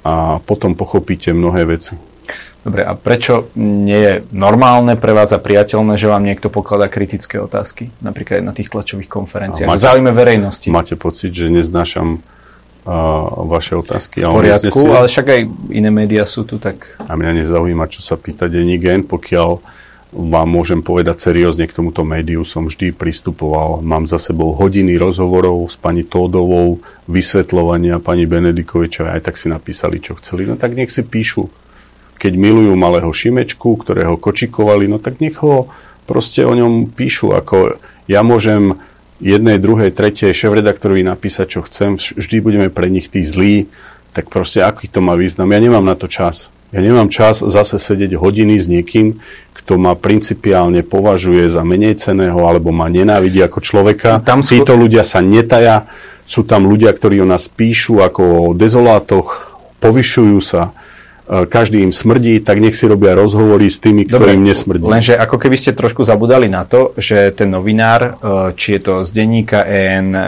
a 0.00 0.40
potom 0.40 0.72
pochopíte 0.72 1.36
mnohé 1.36 1.68
veci. 1.68 1.96
Dobre, 2.60 2.84
a 2.84 2.92
prečo 2.92 3.48
nie 3.56 3.96
je 3.96 4.14
normálne 4.36 4.92
pre 5.00 5.16
vás 5.16 5.32
a 5.32 5.40
priateľné, 5.40 5.96
že 5.96 6.12
vám 6.12 6.20
niekto 6.20 6.52
pokladá 6.52 6.92
kritické 6.92 7.40
otázky? 7.40 7.88
Napríklad 8.04 8.44
na 8.44 8.52
tých 8.52 8.68
tlačových 8.68 9.08
konferenciách. 9.08 9.64
Máte, 9.64 9.80
v 9.80 9.84
záujme 9.88 10.12
verejnosti. 10.12 10.68
Máte 10.68 10.92
pocit, 10.92 11.32
že 11.32 11.48
neznášam 11.48 12.20
uh, 12.20 12.92
vaše 13.48 13.80
otázky. 13.80 14.20
V 14.20 14.44
poriadku, 14.44 14.92
ale 14.92 15.08
však 15.08 15.26
aj 15.32 15.40
iné 15.72 15.88
médiá 15.88 16.28
sú 16.28 16.44
tu, 16.44 16.60
tak... 16.60 17.00
A 17.00 17.16
mňa 17.16 17.44
nezaujíma, 17.44 17.88
čo 17.88 18.04
sa 18.04 18.20
pýta 18.20 18.44
denní 18.44 18.76
gen, 18.76 19.08
pokiaľ 19.08 19.79
vám 20.10 20.50
môžem 20.50 20.82
povedať 20.82 21.22
seriózne 21.22 21.70
k 21.70 21.76
tomuto 21.76 22.02
médiu 22.02 22.42
som 22.42 22.66
vždy 22.66 22.90
pristupoval. 22.90 23.78
Mám 23.78 24.10
za 24.10 24.18
sebou 24.18 24.58
hodiny 24.58 24.98
rozhovorov 24.98 25.62
s 25.70 25.78
pani 25.78 26.02
Tódovou, 26.02 26.82
vysvetľovania 27.06 28.02
pani 28.02 28.26
Benedikovičovej, 28.26 29.14
aj 29.14 29.22
tak 29.30 29.38
si 29.38 29.46
napísali, 29.46 30.02
čo 30.02 30.18
chceli. 30.18 30.50
No 30.50 30.58
tak 30.58 30.74
nech 30.74 30.90
si 30.90 31.06
píšu. 31.06 31.46
Keď 32.20 32.32
milujú 32.36 32.74
malého 32.74 33.08
Šimečku, 33.08 33.78
ktorého 33.80 34.18
kočikovali, 34.18 34.90
no 34.90 34.98
tak 34.98 35.22
nech 35.22 35.38
ho 35.40 35.70
proste 36.10 36.42
o 36.42 36.52
ňom 36.58 36.90
píšu. 36.90 37.30
Ako 37.32 37.78
ja 38.10 38.26
môžem 38.26 38.82
jednej, 39.22 39.62
druhej, 39.62 39.94
tretej 39.94 40.34
šéf-redaktorovi 40.34 41.06
napísať, 41.06 41.46
čo 41.46 41.60
chcem. 41.62 41.96
Vždy 41.96 42.36
budeme 42.42 42.68
pre 42.68 42.90
nich 42.90 43.06
tí 43.06 43.22
zlí, 43.22 43.70
tak 44.10 44.26
proste 44.26 44.66
aký 44.66 44.90
to 44.90 44.98
má 44.98 45.14
význam? 45.14 45.54
Ja 45.54 45.62
nemám 45.62 45.86
na 45.86 45.94
to 45.94 46.10
čas. 46.10 46.50
Ja 46.70 46.82
nemám 46.82 47.10
čas 47.10 47.42
zase 47.42 47.82
sedieť 47.82 48.14
hodiny 48.14 48.58
s 48.58 48.70
niekým, 48.70 49.18
kto 49.70 49.78
ma 49.78 49.94
principiálne 49.94 50.82
považuje 50.82 51.46
za 51.46 51.62
menej 51.62 52.02
ceného 52.02 52.42
alebo 52.42 52.74
ma 52.74 52.90
nenávidí 52.90 53.38
ako 53.38 53.62
človeka. 53.62 54.18
Tam 54.18 54.42
skôr... 54.42 54.66
Títo 54.66 54.74
ľudia 54.74 55.06
sa 55.06 55.22
netaja. 55.22 55.86
Sú 56.26 56.42
tam 56.42 56.66
ľudia, 56.66 56.90
ktorí 56.90 57.22
o 57.22 57.30
nás 57.30 57.46
píšu 57.46 58.02
ako 58.02 58.50
o 58.50 58.54
dezolátoch, 58.58 59.62
povyšujú 59.78 60.38
sa 60.42 60.74
E, 61.30 61.46
každý 61.46 61.86
im 61.86 61.94
smrdí, 61.94 62.42
tak 62.42 62.58
nech 62.58 62.74
si 62.74 62.90
robia 62.90 63.14
rozhovory 63.14 63.70
s 63.70 63.78
tými, 63.78 64.02
ktorým 64.02 64.42
nesmrdí. 64.42 64.82
Lenže 64.82 65.14
ako 65.14 65.38
keby 65.38 65.54
ste 65.54 65.78
trošku 65.78 66.02
zabudali 66.02 66.50
na 66.50 66.66
to, 66.66 66.90
že 66.98 67.30
ten 67.38 67.54
novinár, 67.54 68.02
e, 68.02 68.10
či 68.58 68.74
je 68.74 68.80
to 68.82 68.94
z 69.06 69.14
denníka 69.14 69.62
EN 69.62 70.10
e, 70.10 70.18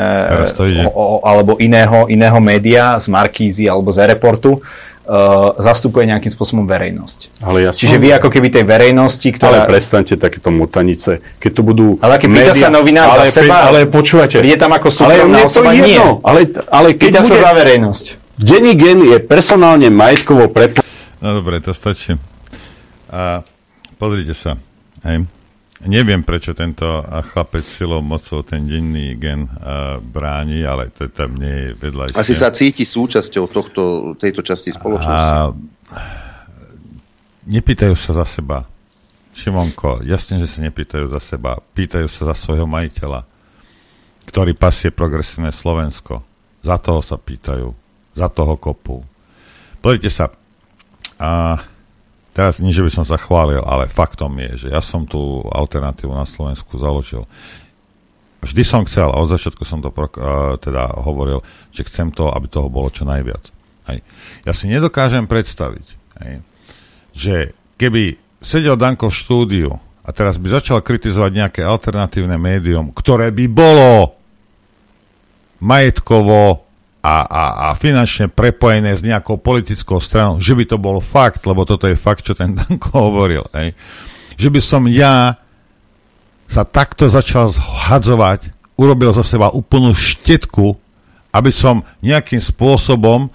alebo 1.27 1.59
iného, 1.59 2.07
iného 2.07 2.39
média, 2.39 2.95
z 3.03 3.11
Markízy 3.11 3.67
alebo 3.67 3.91
z 3.91 4.15
Reportu, 4.15 4.63
Uh, 5.03 5.59
zastupuje 5.59 6.07
nejakým 6.07 6.31
spôsobom 6.31 6.63
verejnosť. 6.63 7.43
Ale 7.43 7.67
ja 7.67 7.71
Čiže 7.75 7.99
vy 7.99 8.23
ako 8.23 8.31
keby 8.31 8.55
tej 8.55 8.63
verejnosti, 8.63 9.27
ktorá... 9.35 9.67
Ale 9.67 9.75
prestaňte 9.75 10.15
takéto 10.15 10.55
mutanice. 10.55 11.19
Keď 11.43 11.51
to 11.59 11.63
budú 11.67 11.87
Ale 11.99 12.23
keď 12.23 12.31
média... 12.31 12.55
pýta 12.55 12.55
sa 12.55 12.71
novinár 12.71 13.11
ale, 13.11 13.27
za 13.27 13.43
seba, 13.43 13.67
ale 13.67 13.91
počúvate. 13.91 14.39
Je 14.47 14.55
tam 14.55 14.71
ako 14.71 14.95
súkromná 14.95 15.43
osoba, 15.43 15.75
nie. 15.75 15.99
Ale, 15.99 16.47
ale 16.71 16.95
keď 16.95 17.19
pýta 17.19 17.23
bude... 17.27 17.31
sa 17.35 17.35
za 17.35 17.51
verejnosť. 17.51 18.05
Denní 18.39 18.79
gen 18.79 19.03
je 19.03 19.19
personálne 19.19 19.91
majetkovo 19.91 20.47
prepo- 20.55 20.87
No 21.19 21.35
dobre, 21.35 21.59
to 21.59 21.75
stačí. 21.75 22.15
A 23.11 23.43
pozrite 23.99 24.39
sa. 24.39 24.55
Hej. 25.03 25.27
Neviem, 25.83 26.23
prečo 26.23 26.55
tento 26.55 26.87
chlapec 27.35 27.67
silou 27.67 27.99
mocou 28.07 28.47
ten 28.47 28.71
denný 28.71 29.19
gen 29.19 29.51
uh, 29.51 29.99
bráni, 29.99 30.63
ale 30.63 30.95
to 30.95 31.11
tam 31.11 31.35
nie 31.35 31.51
je 31.51 31.69
vedľajšie. 31.75 32.15
Asi 32.15 32.39
sa 32.39 32.55
cíti 32.55 32.87
súčasťou 32.87 33.45
tohto, 33.51 33.83
tejto 34.15 34.47
časti 34.47 34.71
spoločnosti. 34.71 35.11
A 35.11 35.51
nepýtajú 37.51 37.99
sa 37.99 38.15
za 38.23 38.27
seba. 38.27 38.63
Šimonko, 39.35 40.07
jasne, 40.07 40.39
že 40.39 40.47
sa 40.47 40.63
nepýtajú 40.63 41.11
za 41.11 41.19
seba. 41.19 41.59
Pýtajú 41.59 42.07
sa 42.07 42.31
za 42.31 42.35
svojho 42.39 42.69
majiteľa, 42.71 43.27
ktorý 44.31 44.55
pasie 44.55 44.95
progresívne 44.95 45.51
Slovensko. 45.51 46.23
Za 46.63 46.79
toho 46.79 47.03
sa 47.03 47.19
pýtajú. 47.19 47.75
Za 48.15 48.31
toho 48.31 48.55
kopu. 48.55 49.03
Pozrite 49.83 50.15
sa, 50.15 50.31
a 51.19 51.59
teraz 52.33 52.59
nie, 52.59 52.73
by 52.73 52.93
som 52.93 53.07
sa 53.07 53.21
chválil, 53.21 53.61
ale 53.61 53.89
faktom 53.89 54.33
je, 54.49 54.67
že 54.67 54.69
ja 54.73 54.81
som 54.81 55.05
tú 55.05 55.45
alternatívu 55.53 56.13
na 56.13 56.25
Slovensku 56.25 56.81
založil. 56.81 57.29
Vždy 58.43 58.63
som 58.67 58.83
chcel, 58.89 59.07
a 59.07 59.23
od 59.23 59.31
začiatku 59.31 59.63
som 59.63 59.79
to 59.79 59.95
uh, 59.95 60.59
teda 60.59 60.99
hovoril, 61.07 61.47
že 61.71 61.87
chcem 61.87 62.11
to, 62.11 62.27
aby 62.33 62.51
toho 62.51 62.67
bolo 62.67 62.91
čo 62.91 63.07
najviac. 63.07 63.55
Hej. 63.87 64.03
Ja 64.43 64.53
si 64.55 64.67
nedokážem 64.67 65.31
predstaviť, 65.31 65.87
hej, 66.27 66.35
že 67.15 67.35
keby 67.79 68.19
sedel 68.43 68.75
Danko 68.75 69.11
v 69.11 69.19
štúdiu 69.19 69.71
a 70.03 70.11
teraz 70.11 70.39
by 70.39 70.59
začal 70.59 70.83
kritizovať 70.83 71.31
nejaké 71.31 71.61
alternatívne 71.63 72.35
médium, 72.35 72.91
ktoré 72.91 73.31
by 73.31 73.47
bolo 73.47 74.19
majetkovo 75.63 76.67
a, 77.03 77.27
a, 77.27 77.43
a 77.67 77.69
finančne 77.75 78.31
prepojené 78.31 78.95
s 78.95 79.03
nejakou 79.03 79.43
politickou 79.43 79.99
stranou, 79.99 80.39
že 80.39 80.55
by 80.55 80.65
to 80.71 80.79
bol 80.79 81.03
fakt, 81.03 81.43
lebo 81.43 81.67
toto 81.67 81.91
je 81.91 81.99
fakt, 81.99 82.23
čo 82.23 82.39
ten 82.39 82.55
Danko 82.59 82.95
hovoril, 82.95 83.43
hej, 83.59 83.75
že 84.39 84.49
by 84.49 84.61
som 84.63 84.87
ja 84.87 85.37
sa 86.47 86.63
takto 86.63 87.11
začal 87.11 87.51
zhadzovať, 87.51 88.55
urobil 88.79 89.11
zo 89.11 89.27
seba 89.27 89.51
úplnú 89.51 89.93
štetku, 89.93 90.79
aby 91.33 91.51
som 91.51 91.83
nejakým 92.05 92.39
spôsobom 92.39 93.33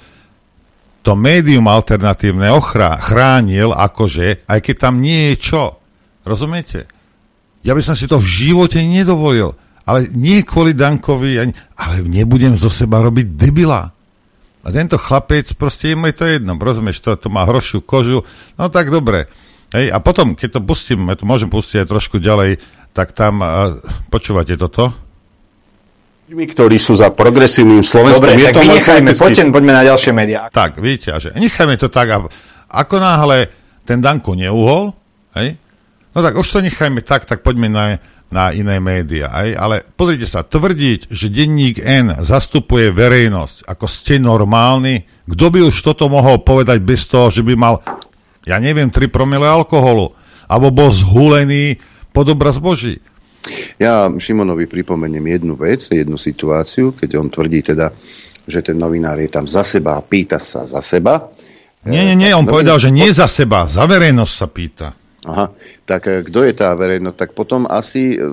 to 1.01 1.15
médium 1.15 1.65
alternatívne 1.71 2.51
ochrá, 2.51 2.99
chránil, 2.99 3.71
akože, 3.71 4.43
aj 4.43 4.60
keď 4.60 4.75
tam 4.75 4.99
nie 4.99 5.34
je 5.34 5.36
čo. 5.39 5.63
Rozumiete? 6.27 6.84
Ja 7.63 7.71
by 7.71 7.82
som 7.82 7.95
si 7.95 8.12
to 8.12 8.19
v 8.19 8.27
živote 8.27 8.80
nedovolil 8.84 9.56
ale 9.88 10.12
nie 10.12 10.43
kvôli 10.43 10.76
Dankovi, 10.76 11.39
ani, 11.39 11.54
ale 11.80 12.04
nebudem 12.04 12.60
zo 12.60 12.67
seba 12.67 13.00
robiť 13.00 13.39
debila. 13.39 13.88
A 14.62 14.67
tento 14.67 15.00
chlapec, 15.00 15.47
proste 15.56 15.95
je 15.95 16.12
to 16.12 16.28
jedno, 16.28 16.60
rozumieš, 16.60 17.00
to, 17.00 17.15
to 17.15 17.32
má 17.32 17.47
hrošiu 17.47 17.80
kožu, 17.80 18.28
no 18.60 18.67
tak 18.67 18.91
dobre. 18.91 19.32
Hej, 19.71 19.95
a 19.95 20.04
potom, 20.04 20.36
keď 20.36 20.60
to 20.60 20.62
pustím, 20.63 21.08
ja 21.08 21.15
to 21.15 21.23
môžem 21.23 21.47
pustiť 21.47 21.84
aj 21.84 21.88
trošku 21.88 22.19
ďalej, 22.19 22.60
tak 22.91 23.15
tam, 23.15 23.39
uh, 23.39 23.80
počúvate 24.12 24.60
toto? 24.60 24.91
ktorí 26.28 26.76
sú 26.76 26.91
za 26.91 27.08
progresívnym 27.08 27.88
Slovenskom. 27.88 28.19
Dobre, 28.19 28.36
je 28.36 28.52
tak 28.52 28.60
to 28.60 28.63
vynechajme, 28.67 29.12
poďme, 29.15 29.52
poďme 29.56 29.73
na 29.80 29.84
ďalšie 29.88 30.12
médiá. 30.12 30.41
Tak, 30.52 30.84
vidíte, 30.84 31.15
že 31.23 31.32
nechajme 31.39 31.80
to 31.80 31.88
tak, 31.88 32.12
a 32.12 32.28
ako 32.67 33.00
náhle 33.00 33.47
ten 33.88 34.04
Danko 34.04 34.36
neuhol, 34.36 34.91
hej, 35.39 35.56
no 36.12 36.19
tak 36.19 36.36
už 36.36 36.47
to 36.52 36.60
nechajme 36.60 37.00
tak, 37.00 37.23
tak 37.23 37.39
poďme 37.39 37.71
na 37.71 37.84
na 38.27 38.51
iné 38.51 38.83
médiá. 38.83 39.31
Aj? 39.31 39.49
Ale 39.55 39.87
pozrite 39.95 40.27
sa, 40.27 40.43
tvrdiť, 40.43 41.07
že 41.07 41.31
denník 41.31 41.79
N 41.79 42.19
zastupuje 42.23 42.91
verejnosť, 42.91 43.63
ako 43.67 43.85
ste 43.87 44.19
normálni, 44.19 45.07
kto 45.23 45.45
by 45.47 45.59
už 45.71 45.75
toto 45.79 46.11
mohol 46.11 46.43
povedať 46.43 46.83
bez 46.83 47.07
toho, 47.07 47.31
že 47.31 47.43
by 47.43 47.53
mal, 47.55 47.79
ja 48.43 48.59
neviem, 48.59 48.91
3 48.91 49.07
promile 49.07 49.47
alkoholu, 49.47 50.11
alebo 50.47 50.67
bol 50.71 50.91
zhulený 50.91 51.79
pod 52.11 52.27
obraz 52.31 52.59
Boží. 52.59 52.99
Ja 53.79 54.11
Šimonovi 54.11 54.67
pripomeniem 54.67 55.23
jednu 55.39 55.55
vec, 55.55 55.87
jednu 55.87 56.19
situáciu, 56.19 56.91
keď 56.91 57.09
on 57.15 57.31
tvrdí 57.31 57.63
teda, 57.63 57.95
že 58.43 58.59
ten 58.59 58.75
novinár 58.75 59.19
je 59.23 59.31
tam 59.31 59.47
za 59.47 59.63
seba 59.63 59.95
a 59.95 60.03
pýta 60.03 60.39
sa 60.39 60.67
za 60.67 60.83
seba. 60.83 61.31
Nie, 61.87 62.03
nie, 62.03 62.19
nie, 62.19 62.35
on 62.35 62.43
novinár... 62.43 62.53
povedal, 62.59 62.77
že 62.83 62.91
nie 62.91 63.07
za 63.15 63.31
seba, 63.31 63.63
za 63.71 63.87
verejnosť 63.87 64.33
sa 64.35 64.47
pýta. 64.51 64.87
Aha, 65.27 65.51
tak 65.88 66.02
eh, 66.12 66.21
kto 66.28 66.43
je 66.43 66.54
tá 66.54 66.76
verejnosť? 66.76 67.17
Tak 67.17 67.30
potom 67.32 67.63
asi, 67.65 68.19
eh, 68.19 68.28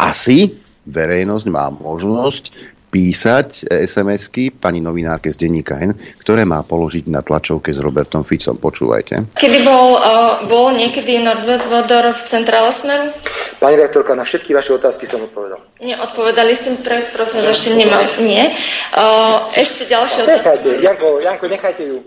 asi 0.00 0.56
verejnosť 0.88 1.46
má 1.52 1.68
možnosť 1.68 2.74
písať 2.88 3.68
eh, 3.68 3.84
SMS-ky 3.84 4.48
pani 4.56 4.80
novinárke 4.80 5.28
z 5.28 5.36
denníka 5.36 5.76
N, 5.76 5.92
ktoré 6.24 6.48
má 6.48 6.64
položiť 6.64 7.12
na 7.12 7.20
tlačovke 7.20 7.68
s 7.68 7.78
Robertom 7.84 8.24
Ficom. 8.24 8.56
Počúvajte. 8.56 9.36
Kedy 9.36 9.58
bol, 9.68 10.00
uh, 10.00 10.40
bol 10.48 10.72
niekedy 10.72 11.20
Norbert 11.20 11.68
Vodor 11.68 12.16
v 12.16 12.20
centrále 12.24 12.72
Smeru? 12.72 13.12
Pani 13.60 13.76
rektorka, 13.76 14.16
na 14.16 14.24
všetky 14.24 14.56
vaše 14.56 14.72
otázky 14.72 15.04
som 15.04 15.20
odpovedal. 15.20 15.60
Nie, 15.84 16.00
odpovedali 16.00 16.56
ste, 16.56 16.76
pre, 16.80 17.04
prosím, 17.12 17.44
ešte 17.44 17.76
nemám. 17.76 18.04
Nie. 18.24 18.48
Uh, 18.96 19.44
ešte 19.52 19.92
ďalšie 19.92 20.24
otázky. 20.24 20.40
Nechajte, 20.40 20.70
Janko, 20.80 21.08
Janko, 21.20 21.44
nechajte 21.52 21.82
ju. 21.84 21.98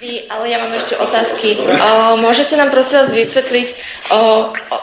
Vy, 0.00 0.28
ale 0.28 0.44
ja 0.48 0.58
mám 0.60 0.72
ešte 0.72 0.96
otázky. 0.96 1.60
O, 1.60 2.16
môžete 2.20 2.56
nám 2.56 2.72
prosím 2.72 3.04
vás 3.04 3.10
vysvetliť, 3.12 3.68
o, 4.12 4.20
o, 4.48 4.76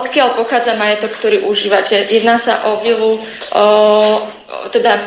odkiaľ 0.00 0.36
pochádza 0.36 0.76
majetok, 0.76 1.12
ktorý 1.12 1.44
užívate? 1.44 2.08
Jedná 2.08 2.40
sa 2.40 2.64
o 2.68 2.80
vilu, 2.80 3.20
o, 3.20 3.64
teda 4.72 5.00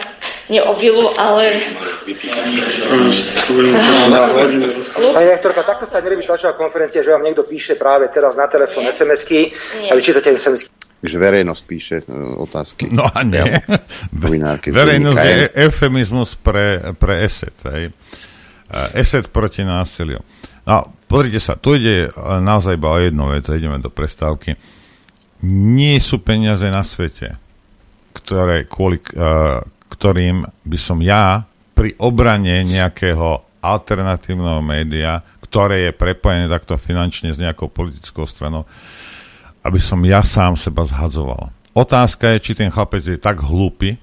nie 0.49 0.61
o 0.65 0.73
vilu, 0.73 1.13
ale... 1.13 1.61
Pani 5.13 5.27
rektorka, 5.29 5.61
takto 5.61 5.85
sa 5.85 6.01
nerobí 6.01 6.25
tlačová 6.25 6.57
konferencia, 6.57 7.05
že 7.05 7.13
vám 7.13 7.21
niekto 7.21 7.45
píše 7.45 7.77
práve 7.77 8.09
teraz 8.09 8.33
na 8.33 8.49
telefón 8.49 8.89
SMS-ky 8.89 9.53
a 9.89 9.93
vy 9.93 10.01
čítate 10.01 10.33
SMS-ky. 10.33 10.73
Že 10.99 11.15
verejnosť 11.15 11.63
píše 11.63 11.95
uh, 12.03 12.35
otázky. 12.43 12.91
No 12.91 13.07
a 13.07 13.23
nie. 13.23 13.45
Verejnosť 14.67 15.21
je 15.23 15.37
eufemizmus 15.69 16.35
pre, 16.35 16.91
pre 16.99 17.23
eset. 17.23 17.55
Hej. 17.71 17.95
Eh, 18.69 19.01
eset 19.01 19.34
proti 19.34 19.65
násiliu. 19.65 20.21
No, 20.69 20.93
pozrite 21.10 21.41
sa, 21.41 21.58
tu 21.58 21.73
ide 21.73 22.13
naozaj 22.21 22.77
iba 22.77 22.93
o 22.93 23.01
jednu 23.01 23.34
vec, 23.34 23.49
ideme 23.49 23.82
do 23.82 23.89
prestávky. 23.89 24.53
Nie 25.49 25.97
sú 25.97 26.21
peniaze 26.21 26.69
na 26.69 26.86
svete, 26.86 27.34
ktoré, 28.13 28.69
kvôli 28.69 29.01
uh, 29.17 29.63
ktorým 29.89 30.45
by 30.45 30.77
som 30.77 31.01
ja 31.01 31.49
pri 31.73 31.97
obrane 31.97 32.62
nejakého 32.62 33.41
alternatívneho 33.58 34.62
média, 34.62 35.25
ktoré 35.41 35.89
je 35.89 35.97
prepojené 35.97 36.45
takto 36.45 36.77
finančne 36.77 37.34
s 37.34 37.41
nejakou 37.41 37.73
politickou 37.73 38.29
stranou, 38.29 38.69
aby 39.65 39.82
som 39.82 39.97
ja 40.05 40.21
sám 40.21 40.53
seba 40.53 40.86
zhadzoval. 40.86 41.49
Otázka 41.73 42.38
je, 42.38 42.43
či 42.45 42.51
ten 42.53 42.69
chlapec 42.69 43.01
je 43.01 43.17
tak 43.17 43.41
hlúpy, 43.41 43.97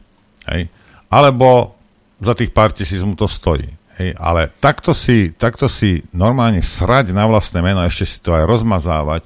hej, 0.51 0.67
alebo 1.07 1.79
za 2.19 2.35
tých 2.35 2.51
pár 2.51 2.75
tisíc 2.75 2.99
mu 3.07 3.15
to 3.15 3.31
stojí. 3.31 3.71
Hej, 3.97 4.13
ale 4.21 4.53
takto 4.61 4.93
si, 4.93 5.33
takto 5.33 5.73
si 5.73 6.05
normálne 6.13 6.61
srať 6.61 7.17
na 7.17 7.25
vlastné 7.25 7.65
meno, 7.65 7.81
ešte 7.81 8.05
si 8.05 8.19
to 8.21 8.37
aj 8.37 8.45
rozmazávať, 8.45 9.25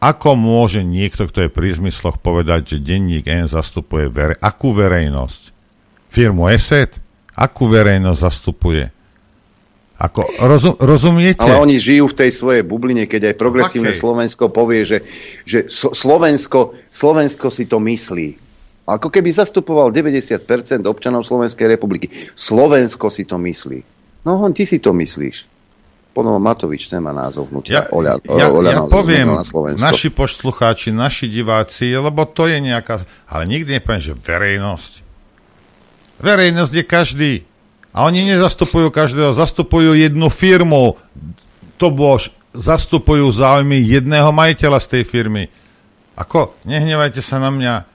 ako 0.00 0.32
môže 0.32 0.80
niekto, 0.80 1.28
kto 1.28 1.44
je 1.44 1.50
pri 1.52 1.76
zmysloch, 1.76 2.16
povedať, 2.24 2.76
že 2.76 2.76
denník 2.80 3.28
N 3.28 3.52
zastupuje 3.52 4.08
vere- 4.08 4.40
akú 4.40 4.72
verejnosť? 4.72 5.52
Firmu 6.08 6.48
ESET? 6.48 6.96
Akú 7.36 7.68
verejnosť 7.68 8.20
zastupuje? 8.24 8.88
Ako, 10.00 10.24
rozum, 10.48 10.74
rozumiete? 10.80 11.44
Ale 11.44 11.60
oni 11.60 11.76
žijú 11.76 12.08
v 12.08 12.24
tej 12.24 12.30
svojej 12.32 12.64
bubline, 12.64 13.04
keď 13.04 13.32
aj 13.32 13.36
progresívne 13.36 13.92
okay. 13.92 14.00
Slovensko 14.00 14.48
povie, 14.48 14.88
že, 14.88 15.04
že 15.44 15.68
Slovensko, 15.68 16.72
Slovensko 16.88 17.52
si 17.52 17.68
to 17.68 17.76
myslí. 17.84 18.49
Ako 18.96 19.12
keby 19.12 19.30
zastupoval 19.30 19.94
90% 19.94 20.42
občanov 20.86 21.22
Slovenskej 21.22 21.66
republiky. 21.70 22.10
Slovensko 22.34 23.06
si 23.12 23.22
to 23.22 23.38
myslí. 23.38 23.80
No, 24.26 24.36
hon, 24.42 24.50
ty 24.50 24.66
si 24.66 24.82
to 24.82 24.90
myslíš. 24.90 25.46
Ponovo 26.10 26.42
Matovič 26.42 26.90
nemá 26.90 27.14
názov 27.14 27.54
hnutia. 27.54 27.86
Ja, 27.86 27.94
Oľa, 27.94 28.18
ja, 28.26 28.50
Oľa, 28.50 28.70
ja 28.74 28.80
poviem, 28.90 29.30
na 29.30 29.46
Slovensko. 29.46 29.86
naši 29.86 30.10
poslucháči, 30.10 30.90
naši 30.90 31.30
diváci, 31.30 31.94
lebo 31.94 32.26
to 32.26 32.50
je 32.50 32.58
nejaká... 32.58 33.06
Ale 33.30 33.46
nikdy 33.46 33.78
nepoviem, 33.78 34.02
že 34.02 34.12
verejnosť. 34.18 34.92
Verejnosť 36.18 36.72
je 36.74 36.84
každý. 36.84 37.32
A 37.94 38.06
oni 38.10 38.26
nezastupujú 38.26 38.90
každého, 38.90 39.30
zastupujú 39.34 39.94
jednu 39.94 40.26
firmu. 40.30 40.98
To 41.78 41.94
bož, 41.94 42.34
zastupujú 42.54 43.30
záujmy 43.30 43.78
jedného 43.78 44.34
majiteľa 44.34 44.78
z 44.82 44.86
tej 44.98 45.02
firmy. 45.06 45.46
Ako, 46.18 46.58
nehnevajte 46.66 47.22
sa 47.22 47.38
na 47.38 47.54
mňa. 47.54 47.89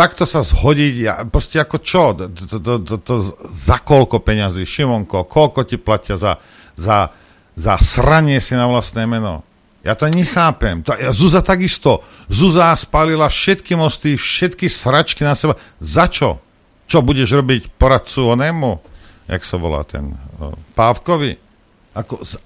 Takto 0.00 0.24
sa 0.24 0.40
zhodiť, 0.40 0.94
ja, 0.96 1.20
proste 1.28 1.60
ako 1.60 1.76
čo? 1.84 2.16
To, 2.16 2.56
to, 2.56 2.74
to, 2.80 2.96
to, 3.04 3.14
za 3.52 3.84
koľko 3.84 4.24
peňazí? 4.24 4.64
Šimonko, 4.64 5.28
koľko 5.28 5.68
ti 5.68 5.76
platia 5.76 6.16
za, 6.16 6.40
za, 6.72 7.12
za 7.52 7.76
sranie 7.76 8.40
si 8.40 8.56
na 8.56 8.64
vlastné 8.64 9.04
meno? 9.04 9.44
Ja 9.84 9.92
to 9.92 10.08
nechápem. 10.08 10.80
To, 10.88 10.96
ja, 10.96 11.12
Zuza 11.12 11.44
takisto. 11.44 12.00
Zuza 12.32 12.72
spálila 12.80 13.28
všetky 13.28 13.76
mosty, 13.76 14.16
všetky 14.16 14.72
sračky 14.72 15.20
na 15.20 15.36
seba. 15.36 15.60
Za 15.84 16.08
čo? 16.08 16.40
Čo 16.88 17.04
budeš 17.04 17.36
robiť 17.36 17.68
poradcu 17.76 18.40
onému? 18.40 18.80
Jak 19.28 19.44
sa 19.44 19.60
volá 19.60 19.84
ten? 19.84 20.16
Pávkovi? 20.80 21.36
Ako, 21.92 22.24
z, 22.24 22.40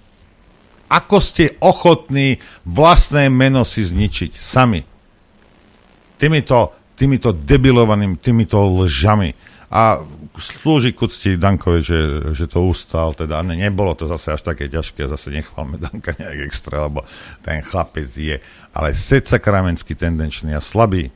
ako 0.91 1.17
ste 1.23 1.55
ochotní 1.63 2.43
vlastné 2.67 3.31
meno 3.31 3.63
si 3.63 3.87
zničiť 3.87 4.35
sami? 4.35 4.83
Týmito, 6.19 6.84
týmito 6.95 7.35
debilovaným, 7.35 8.19
týmito 8.19 8.59
lžami. 8.59 9.35
A 9.75 9.99
slúži 10.39 10.95
k 10.95 11.03
úcti 11.03 11.31
Dankovi, 11.35 11.83
že, 11.83 12.01
že 12.31 12.47
to 12.47 12.63
ustal, 12.63 13.11
teda 13.11 13.43
ne, 13.43 13.59
nebolo 13.59 13.99
to 13.99 14.07
zase 14.07 14.39
až 14.39 14.43
také 14.47 14.71
ťažké, 14.71 15.11
zase 15.11 15.35
nechvalme 15.35 15.83
Danka 15.83 16.15
nejak 16.15 16.47
extra, 16.47 16.87
lebo 16.87 17.03
ten 17.43 17.59
chlapec 17.59 18.07
je, 18.07 18.39
ale 18.71 18.95
seď 18.95 19.35
sakramentsky 19.35 19.99
tendenčný 19.99 20.55
a 20.55 20.63
slabý. 20.63 21.11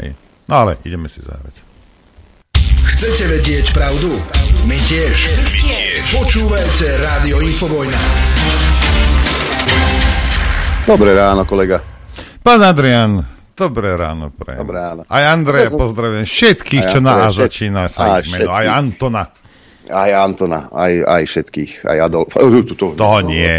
Hej. 0.00 0.16
No 0.48 0.54
ale 0.64 0.80
ideme 0.88 1.12
si 1.12 1.20
zahrať. 1.20 1.68
Chcete 2.88 3.28
vedieť 3.28 3.76
pravdu? 3.76 4.16
My 4.64 4.80
tiež. 4.80 5.16
My 5.44 5.60
tiež. 5.60 6.02
Počúvajte 6.16 6.86
Rádio 7.04 7.44
Infovojna. 7.44 8.00
Dobré 10.88 11.12
ráno, 11.12 11.44
kolega. 11.44 11.84
Pán 12.40 12.64
Adrian, 12.64 13.20
dobré 13.58 13.98
ráno 13.98 14.30
prajem. 14.30 14.62
Dobré 14.62 14.78
ráno. 14.78 15.02
Aj 15.10 15.24
Andreja 15.34 15.74
pozdravujem, 15.74 16.22
všetkých, 16.22 16.84
čo 16.94 16.98
na 17.02 17.26
A 17.26 17.34
začína 17.34 17.90
sa 17.90 18.22
ich 18.22 18.30
meno, 18.30 18.54
aj 18.54 18.66
Antona. 18.70 19.26
Aj 19.88 20.10
Antona, 20.20 20.68
aj, 20.68 20.92
aj 21.00 21.22
všetkých, 21.26 21.72
aj 21.88 21.98
Adolf. 22.06 22.30
To, 22.78 22.94
toho 22.94 23.18
nie. 23.24 23.58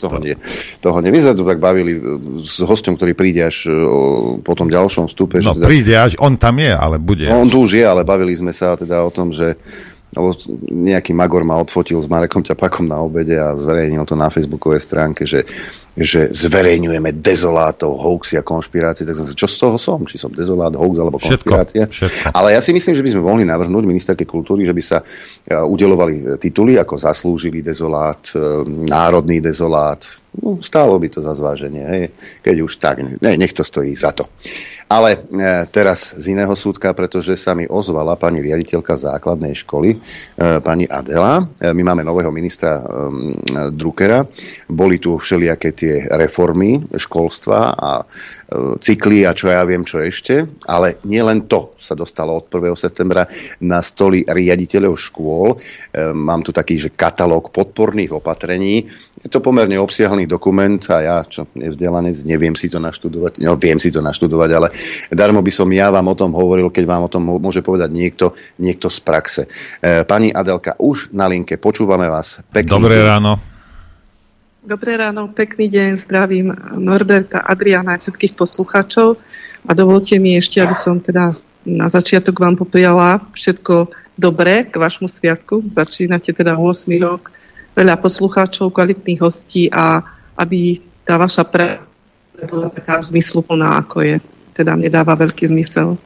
Toho 0.00 0.16
nie. 0.18 0.34
Toho 0.80 0.98
nie. 1.00 1.12
My 1.12 1.20
sa 1.22 1.32
tu 1.36 1.46
tak 1.46 1.60
bavili 1.62 1.96
s 2.42 2.58
hostom, 2.64 2.98
ktorý 2.98 3.12
príde 3.14 3.46
až 3.46 3.70
o, 3.70 4.40
po 4.40 4.52
tom 4.56 4.66
ďalšom 4.66 5.06
vstupe. 5.06 5.38
No 5.38 5.54
teda, 5.54 5.68
príde 5.68 5.94
až, 5.94 6.18
on 6.18 6.40
tam 6.40 6.58
je, 6.58 6.72
ale 6.72 6.96
bude. 6.98 7.28
No, 7.28 7.44
on 7.44 7.48
tu 7.52 7.62
už 7.64 7.78
je, 7.78 7.84
ale 7.84 8.02
bavili 8.02 8.32
sme 8.34 8.50
sa 8.50 8.74
teda 8.74 9.04
o 9.04 9.10
tom, 9.12 9.30
že 9.30 9.56
lebo 10.16 10.32
nejaký 10.72 11.12
Magor 11.12 11.44
ma 11.44 11.60
odfotil 11.60 12.00
s 12.00 12.08
Marekom 12.08 12.40
Ťapakom 12.40 12.88
na 12.88 13.04
obede 13.04 13.36
a 13.36 13.52
zverejnil 13.52 14.08
to 14.08 14.16
na 14.16 14.32
facebookovej 14.32 14.80
stránke, 14.80 15.28
že, 15.28 15.44
že 15.92 16.32
zverejňujeme 16.32 17.20
dezolátov, 17.20 18.00
hoaxy 18.00 18.40
a 18.40 18.42
konšpirácie. 18.42 19.04
Tak 19.04 19.16
som 19.20 19.26
sa, 19.28 19.36
čo 19.36 19.44
z 19.44 19.56
toho 19.60 19.76
som? 19.76 20.08
Či 20.08 20.16
som 20.16 20.32
dezolát, 20.32 20.72
hoax 20.72 20.96
alebo 20.96 21.20
konšpirácia? 21.20 21.84
Všetko, 21.84 22.32
všetko. 22.32 22.32
Ale 22.32 22.56
ja 22.56 22.60
si 22.64 22.72
myslím, 22.72 22.96
že 22.96 23.04
by 23.04 23.10
sme 23.12 23.22
mohli 23.28 23.44
navrhnúť 23.44 23.84
ministerke 23.84 24.24
kultúry, 24.24 24.64
že 24.64 24.72
by 24.72 24.82
sa 24.82 24.98
e, 25.00 25.04
udelovali 25.52 26.40
tituly 26.40 26.80
ako 26.80 26.96
zaslúžilý 26.96 27.60
dezolát, 27.60 28.20
e, 28.32 28.40
národný 28.88 29.44
dezolát. 29.44 30.00
No, 30.36 30.60
stálo 30.60 31.00
by 31.00 31.08
to 31.08 31.24
za 31.24 31.32
zváženie. 31.32 31.84
Hej. 31.86 32.02
Keď 32.44 32.56
už 32.60 32.72
tak, 32.76 33.00
ne, 33.00 33.32
nech 33.40 33.56
to 33.56 33.64
stojí 33.64 33.96
za 33.96 34.12
to. 34.12 34.28
Ale 34.86 35.18
e, 35.18 35.66
teraz 35.72 36.14
z 36.14 36.30
iného 36.30 36.52
súdka, 36.54 36.94
pretože 36.94 37.34
sa 37.34 37.56
mi 37.58 37.66
ozvala 37.66 38.14
pani 38.14 38.38
riaditeľka 38.44 38.94
základnej 38.94 39.56
školy, 39.66 39.96
e, 39.96 39.98
pani 40.62 40.86
Adela. 40.86 41.42
E, 41.58 41.72
my 41.72 41.82
máme 41.82 42.06
nového 42.06 42.30
ministra 42.30 42.78
e, 42.78 42.82
Druckera. 43.72 44.22
Boli 44.70 45.00
tu 45.02 45.16
všelijaké 45.18 45.74
tie 45.74 46.06
reformy 46.06 46.84
školstva 46.94 47.74
a 47.74 47.90
e, 48.02 48.04
cykly 48.78 49.26
a 49.26 49.34
čo 49.34 49.50
ja 49.50 49.66
viem, 49.66 49.82
čo 49.82 49.98
ešte. 50.04 50.46
Ale 50.68 51.02
nie 51.08 51.24
len 51.24 51.50
to 51.50 51.74
sa 51.80 51.98
dostalo 51.98 52.38
od 52.38 52.46
1. 52.46 52.76
septembra 52.78 53.26
na 53.64 53.82
stoly 53.82 54.22
riaditeľov 54.22 54.94
škôl. 55.00 55.56
E, 55.56 56.14
mám 56.14 56.46
tu 56.46 56.54
taký, 56.54 56.78
že 56.78 56.94
katalóg 56.94 57.50
podporných 57.50 58.14
opatrení. 58.14 58.86
Je 59.16 59.32
to 59.32 59.40
pomerne 59.40 59.80
obsiahlný 59.80 60.28
dokument 60.28 60.78
a 60.92 60.96
ja, 61.00 61.16
čo 61.24 61.48
nevzdelanec, 61.56 62.20
neviem 62.28 62.52
si 62.52 62.68
to 62.68 62.76
naštudovať. 62.76 63.40
No, 63.40 63.56
viem 63.56 63.80
si 63.80 63.88
to 63.88 64.04
naštudovať, 64.04 64.50
ale 64.52 64.68
darmo 65.08 65.40
by 65.40 65.52
som 65.52 65.72
ja 65.72 65.88
vám 65.88 66.12
o 66.12 66.18
tom 66.18 66.36
hovoril, 66.36 66.68
keď 66.68 66.84
vám 66.84 67.08
o 67.08 67.12
tom 67.12 67.24
môže 67.24 67.64
povedať 67.64 67.96
niekto, 67.96 68.36
niekto 68.60 68.92
z 68.92 68.98
praxe. 69.00 69.42
E, 69.80 70.04
pani 70.04 70.28
Adelka, 70.28 70.76
už 70.76 71.16
na 71.16 71.24
linke, 71.24 71.56
počúvame 71.56 72.12
vás. 72.12 72.44
Pekný 72.52 72.68
Dobré 72.68 73.00
deň. 73.00 73.08
ráno. 73.08 73.32
Dobré 74.66 74.98
ráno, 74.98 75.30
pekný 75.30 75.70
deň, 75.70 75.90
zdravím 75.96 76.50
Norberta, 76.76 77.40
Adriana 77.40 77.96
a 77.96 78.02
všetkých 78.02 78.34
poslucháčov 78.34 79.16
a 79.64 79.70
dovolte 79.72 80.18
mi 80.18 80.34
ešte, 80.36 80.58
aby 80.58 80.74
som 80.74 80.98
teda 80.98 81.38
na 81.66 81.86
začiatok 81.86 82.34
vám 82.38 82.58
popriala 82.58 83.22
všetko 83.34 83.90
dobré 84.18 84.66
k 84.66 84.74
vašmu 84.74 85.06
sviatku. 85.10 85.70
Začínate 85.70 86.34
teda 86.34 86.58
8. 86.58 86.98
rok, 86.98 87.30
veľa 87.76 88.00
poslucháčov, 88.00 88.72
kvalitných 88.72 89.20
hostí 89.20 89.68
a 89.68 90.00
aby 90.40 90.80
tá 91.04 91.20
vaša 91.20 91.44
pre 91.44 91.78
bola 92.48 92.68
taká 92.72 93.00
zmysluplná, 93.00 93.80
ako 93.84 94.04
je. 94.04 94.16
Teda 94.56 94.72
mne 94.76 94.88
dáva 94.88 95.16
veľký 95.16 95.52
zmysel. 95.52 96.00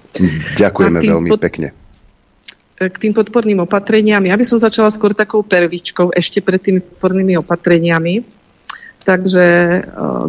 Ďakujeme 0.58 0.98
A 0.98 1.02
tým 1.02 1.10
veľmi 1.14 1.30
pod- 1.30 1.42
pekne. 1.42 1.68
K 2.80 2.96
tým 2.96 3.12
podporným 3.12 3.60
opatreniam, 3.60 4.24
ja 4.24 4.34
by 4.40 4.44
som 4.46 4.56
začala 4.56 4.88
skôr 4.88 5.12
takou 5.12 5.44
pervičkou 5.44 6.16
ešte 6.16 6.40
pred 6.40 6.58
tými 6.64 6.80
podpornými 6.80 7.36
opatreniami. 7.36 8.24
Takže 9.04 9.46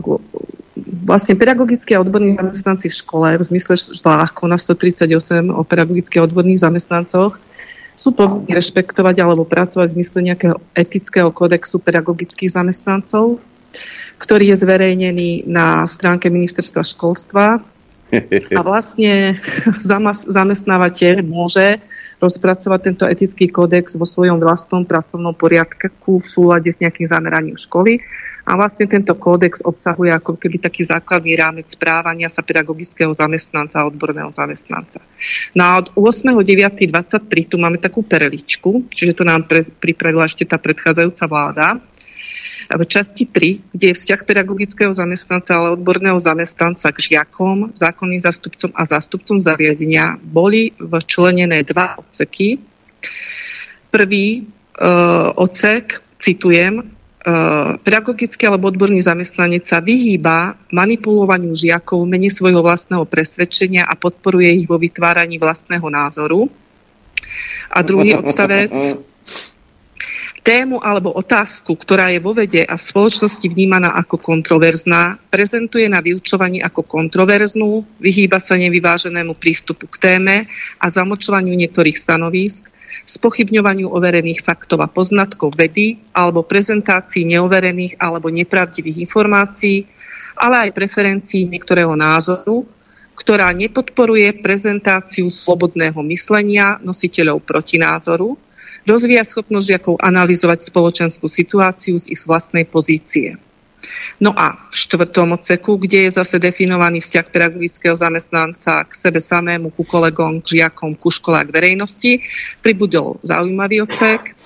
gu- 0.04 0.22
vlastne 1.06 1.34
pedagogickí 1.40 1.96
a 1.96 2.04
odborní 2.04 2.36
zamestnanci 2.36 2.92
v 2.92 2.96
škole 2.96 3.28
v 3.40 3.44
zmysle 3.44 3.76
zákona 3.78 4.58
138 4.58 5.48
o 5.48 5.62
pedagogických 5.64 6.20
a 6.20 6.28
odborných 6.28 6.60
zamestnancoch 6.60 7.40
sú 8.02 8.10
povinní 8.18 8.50
rešpektovať 8.58 9.22
alebo 9.22 9.46
pracovať 9.46 9.94
v 9.94 9.96
zmysle 10.02 10.20
nejakého 10.26 10.58
etického 10.74 11.30
kódexu 11.30 11.78
pedagogických 11.78 12.50
zamestnancov, 12.50 13.38
ktorý 14.18 14.50
je 14.50 14.58
zverejnený 14.58 15.46
na 15.46 15.86
stránke 15.86 16.34
ministerstva 16.34 16.82
školstva 16.82 17.62
a 18.58 18.62
vlastne 18.70 19.38
zamestnávateľ 20.34 21.22
môže 21.22 21.78
rozpracovať 22.18 22.80
tento 22.82 23.06
etický 23.06 23.50
kódex 23.50 23.94
vo 23.94 24.06
svojom 24.10 24.42
vlastnom 24.42 24.82
pracovnom 24.82 25.38
poriadku 25.38 26.22
v 26.22 26.28
súlade 26.28 26.74
s 26.74 26.82
nejakým 26.82 27.06
zameraním 27.06 27.58
školy. 27.58 28.02
A 28.42 28.58
vlastne 28.58 28.90
tento 28.90 29.14
kódex 29.14 29.62
obsahuje 29.62 30.10
ako 30.10 30.34
keby 30.38 30.58
taký 30.58 30.82
základný 30.82 31.38
rámec 31.38 31.70
správania 31.70 32.26
sa 32.28 32.42
pedagogického 32.42 33.14
zamestnanca 33.14 33.82
a 33.82 33.88
odborného 33.88 34.34
zamestnanca. 34.34 34.98
No 35.54 35.62
a 35.62 35.72
od 35.78 35.94
8.9.23 35.94 37.52
tu 37.52 37.62
máme 37.62 37.78
takú 37.78 38.02
perličku, 38.02 38.90
čiže 38.90 39.22
to 39.22 39.24
nám 39.24 39.46
pre, 39.46 39.62
pripravila 39.64 40.26
ešte 40.26 40.50
tá 40.50 40.58
predchádzajúca 40.58 41.26
vláda 41.30 41.68
v 42.72 42.84
časti 42.88 43.28
3, 43.28 43.76
kde 43.76 43.86
je 43.92 43.98
vzťah 44.00 44.22
pedagogického 44.24 44.94
zamestnanca, 44.96 45.60
ale 45.60 45.76
odborného 45.76 46.16
zamestnanca 46.16 46.88
k 46.96 47.00
žiakom, 47.14 47.76
zákonným 47.76 48.22
zástupcom 48.24 48.72
a 48.72 48.84
zástupcom 48.88 49.38
zariadenia, 49.44 50.16
boli 50.22 50.72
včlenené 50.80 51.68
dva 51.68 52.00
odseky. 52.00 52.64
Prvý 53.92 54.26
e, 54.40 54.42
odsek, 55.36 56.00
citujem, 56.22 56.96
pedagogický 57.86 58.50
alebo 58.50 58.74
odborný 58.74 59.06
zamestnanec 59.06 59.70
sa 59.70 59.78
vyhýba 59.78 60.58
manipulovaniu 60.74 61.54
žiakov 61.54 62.02
v 62.02 62.18
mene 62.18 62.30
svojho 62.34 62.66
vlastného 62.66 63.06
presvedčenia 63.06 63.86
a 63.86 63.94
podporuje 63.94 64.66
ich 64.66 64.66
vo 64.66 64.82
vytváraní 64.82 65.38
vlastného 65.38 65.86
názoru. 65.86 66.50
A 67.72 67.80
druhý 67.86 68.18
odstavec, 68.18 68.74
tému 70.42 70.82
alebo 70.82 71.14
otázku, 71.14 71.78
ktorá 71.78 72.10
je 72.10 72.18
vo 72.18 72.34
vede 72.34 72.66
a 72.66 72.74
v 72.74 72.84
spoločnosti 72.84 73.46
vnímaná 73.46 73.94
ako 73.94 74.18
kontroverzná, 74.18 75.22
prezentuje 75.30 75.86
na 75.86 76.02
vyučovaní 76.02 76.58
ako 76.66 76.82
kontroverznú, 76.90 77.86
vyhýba 78.02 78.42
sa 78.42 78.58
nevyváženému 78.58 79.38
prístupu 79.38 79.86
k 79.86 80.02
téme 80.02 80.50
a 80.82 80.86
zamočovaniu 80.90 81.54
niektorých 81.54 81.96
stanovísk, 81.96 82.74
spochybňovaniu 83.08 83.92
overených 83.92 84.44
faktov 84.46 84.84
a 84.84 84.92
poznatkov 84.92 85.56
vedy 85.56 86.00
alebo 86.16 86.46
prezentácii 86.46 87.28
neoverených 87.36 88.00
alebo 88.00 88.32
nepravdivých 88.32 89.06
informácií, 89.06 89.88
ale 90.38 90.70
aj 90.70 90.76
preferencií 90.76 91.46
niektorého 91.48 91.94
názoru, 91.94 92.66
ktorá 93.14 93.54
nepodporuje 93.54 94.42
prezentáciu 94.42 95.30
slobodného 95.30 96.00
myslenia 96.10 96.82
nositeľov 96.82 97.44
protinázoru, 97.46 98.34
rozvíjať 98.88 99.28
schopnosť 99.30 99.68
žiakov 99.68 99.96
analyzovať 100.02 100.66
spoločenskú 100.66 101.30
situáciu 101.30 102.02
z 102.02 102.18
ich 102.18 102.22
vlastnej 102.26 102.66
pozície. 102.66 103.38
No 104.22 104.36
a 104.36 104.70
v 104.70 104.76
štvrtom 104.76 105.38
odseku, 105.40 105.82
kde 105.82 106.08
je 106.08 106.18
zase 106.22 106.38
definovaný 106.38 107.02
vzťah 107.02 107.26
pedagogického 107.32 107.96
zamestnanca 107.98 108.86
k 108.86 108.92
sebe 108.94 109.18
samému, 109.18 109.74
ku 109.74 109.82
kolegom, 109.82 110.46
k 110.46 110.62
žiakom, 110.62 110.94
ku 110.94 111.10
škole 111.10 111.42
a 111.42 111.48
k 111.48 111.54
verejnosti, 111.54 112.22
pribudol 112.62 113.18
zaujímavý 113.26 113.84
odsek. 113.90 114.38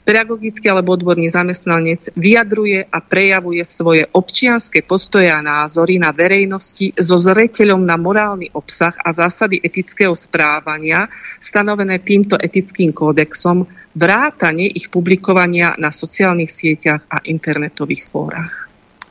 Pedagogický 0.00 0.72
alebo 0.72 0.96
odborný 0.96 1.28
zamestnanec 1.28 2.08
vyjadruje 2.16 2.88
a 2.88 2.98
prejavuje 3.04 3.60
svoje 3.68 4.08
občianské 4.10 4.80
postoje 4.80 5.28
a 5.28 5.44
názory 5.44 6.00
na 6.00 6.10
verejnosti 6.10 6.96
so 6.96 7.20
zreteľom 7.20 7.84
na 7.84 8.00
morálny 8.00 8.48
obsah 8.56 8.96
a 8.96 9.12
zásady 9.12 9.60
etického 9.60 10.16
správania 10.16 11.04
stanovené 11.38 12.00
týmto 12.00 12.40
etickým 12.40 12.96
kódexom, 12.96 13.68
vrátane 13.92 14.72
ich 14.72 14.88
publikovania 14.88 15.76
na 15.76 15.92
sociálnych 15.92 16.48
sieťach 16.48 17.04
a 17.12 17.20
internetových 17.20 18.08
fórach. 18.08 18.69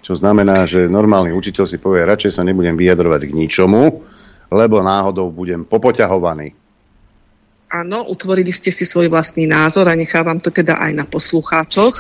Čo 0.10 0.18
znamená, 0.18 0.66
že 0.66 0.89
normálny 0.89 1.30
učiteľ 1.38 1.70
si 1.70 1.78
povie, 1.78 2.01
radšej 2.01 2.34
sa 2.34 2.41
nebudem 2.41 2.74
vyjadrovať 2.74 3.30
k 3.30 3.36
ničomu, 3.45 4.01
lebo 4.49 4.82
náhodou 4.82 5.30
budem 5.30 5.62
popoťahovaný. 5.62 6.57
Áno, 7.70 8.10
utvorili 8.10 8.49
ste 8.49 8.74
si 8.74 8.89
svoj 8.89 9.14
vlastný 9.14 9.45
názor 9.45 9.86
a 9.86 9.93
nechávam 9.93 10.41
to 10.41 10.49
teda 10.49 10.82
aj 10.82 10.91
na 10.97 11.05
poslucháčoch, 11.05 11.93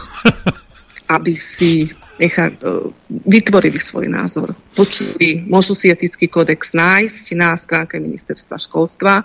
aby 1.21 1.37
si 1.37 1.93
nechá, 2.17 2.49
e, 2.49 2.89
vytvorili 3.29 3.77
svoj 3.77 4.09
názor. 4.09 4.57
Počuli, 4.73 5.45
môžu 5.45 5.77
si 5.77 5.93
etický 5.93 6.25
kódex 6.25 6.73
nájsť 6.73 7.37
na 7.37 7.53
stránke 7.53 8.01
ministerstva 8.01 8.57
školstva, 8.57 9.21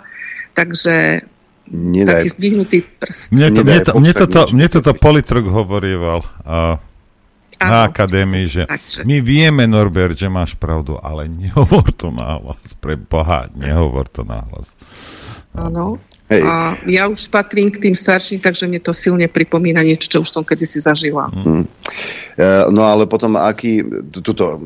takže 0.53 1.25
Nedaj. 1.73 2.21
taký 2.21 2.29
zdvihnutý 2.37 2.77
prst. 3.01 3.33
Mne, 3.33 3.49
to, 3.49 3.61
mne, 3.65 3.79
to, 3.81 3.91
mne, 3.97 4.13
toto, 4.13 4.41
mne 4.53 4.67
toto 4.69 4.91
politruk 4.93 5.49
hovorieval 5.49 6.21
a, 6.45 6.77
na 7.61 7.87
akadémii, 7.87 8.45
že 8.45 8.63
my 9.07 9.17
vieme, 9.23 9.63
Norbert, 9.69 10.19
že 10.19 10.27
máš 10.31 10.55
pravdu, 10.55 10.99
ale 10.99 11.31
nehovor 11.31 11.89
to 11.95 12.11
nahlas. 12.11 12.75
Pre 12.79 12.99
Boha, 12.99 13.47
nehovor 13.55 14.07
to 14.11 14.27
nahlas. 14.27 14.75
Áno. 15.55 15.97
Hej. 16.25 16.41
A 16.41 16.73
ja 16.89 17.05
už 17.05 17.29
patrím 17.29 17.69
k 17.69 17.77
tým 17.85 17.93
starším, 17.93 18.41
takže 18.41 18.65
mne 18.65 18.81
to 18.81 18.89
silne 18.97 19.29
pripomína 19.29 19.85
niečo, 19.85 20.09
čo 20.09 20.17
už 20.25 20.33
som 20.33 20.41
kedysi 20.41 20.81
zažila. 20.81 21.29
Mm. 21.29 21.69
No 22.73 22.81
ale 22.81 23.05
potom, 23.05 23.37
aký 23.37 23.85
tuto 24.09 24.57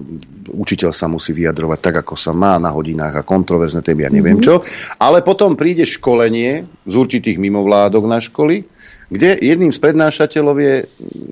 učiteľ 0.48 0.96
sa 0.96 1.12
musí 1.12 1.36
vyjadrovať 1.36 1.80
tak, 1.84 1.96
ako 2.08 2.16
sa 2.16 2.32
má 2.32 2.56
na 2.64 2.72
hodinách 2.72 3.20
a 3.20 3.28
kontroverzne 3.28 3.84
témy, 3.84 4.08
ja 4.08 4.12
neviem 4.16 4.40
mm-hmm. 4.40 4.64
čo. 4.64 4.64
Ale 5.04 5.20
potom 5.20 5.60
príde 5.60 5.84
školenie 5.84 6.64
z 6.88 6.94
určitých 6.96 7.36
mimovládok 7.36 8.08
na 8.08 8.24
školy, 8.24 8.64
kde 9.10 9.42
jedným 9.42 9.74
z 9.74 9.80
prednášateľov 9.82 10.56
je 10.62 10.76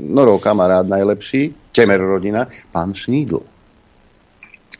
Norov 0.10 0.42
kamarát 0.42 0.86
najlepší, 0.86 1.54
Temer 1.70 2.02
rodina, 2.02 2.50
pán 2.74 2.98
Šnídl. 2.98 3.46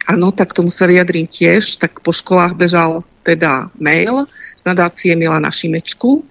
Áno, 0.08 0.34
tak 0.34 0.56
tomu 0.56 0.74
sa 0.74 0.90
vyjadrím 0.90 1.30
tiež. 1.30 1.78
Tak 1.78 2.02
po 2.02 2.16
školách 2.16 2.58
bežal 2.58 3.04
teda 3.22 3.70
mail, 3.78 4.26
nadácie 4.66 5.14
Milana 5.14 5.52
Šimečku. 5.52 6.24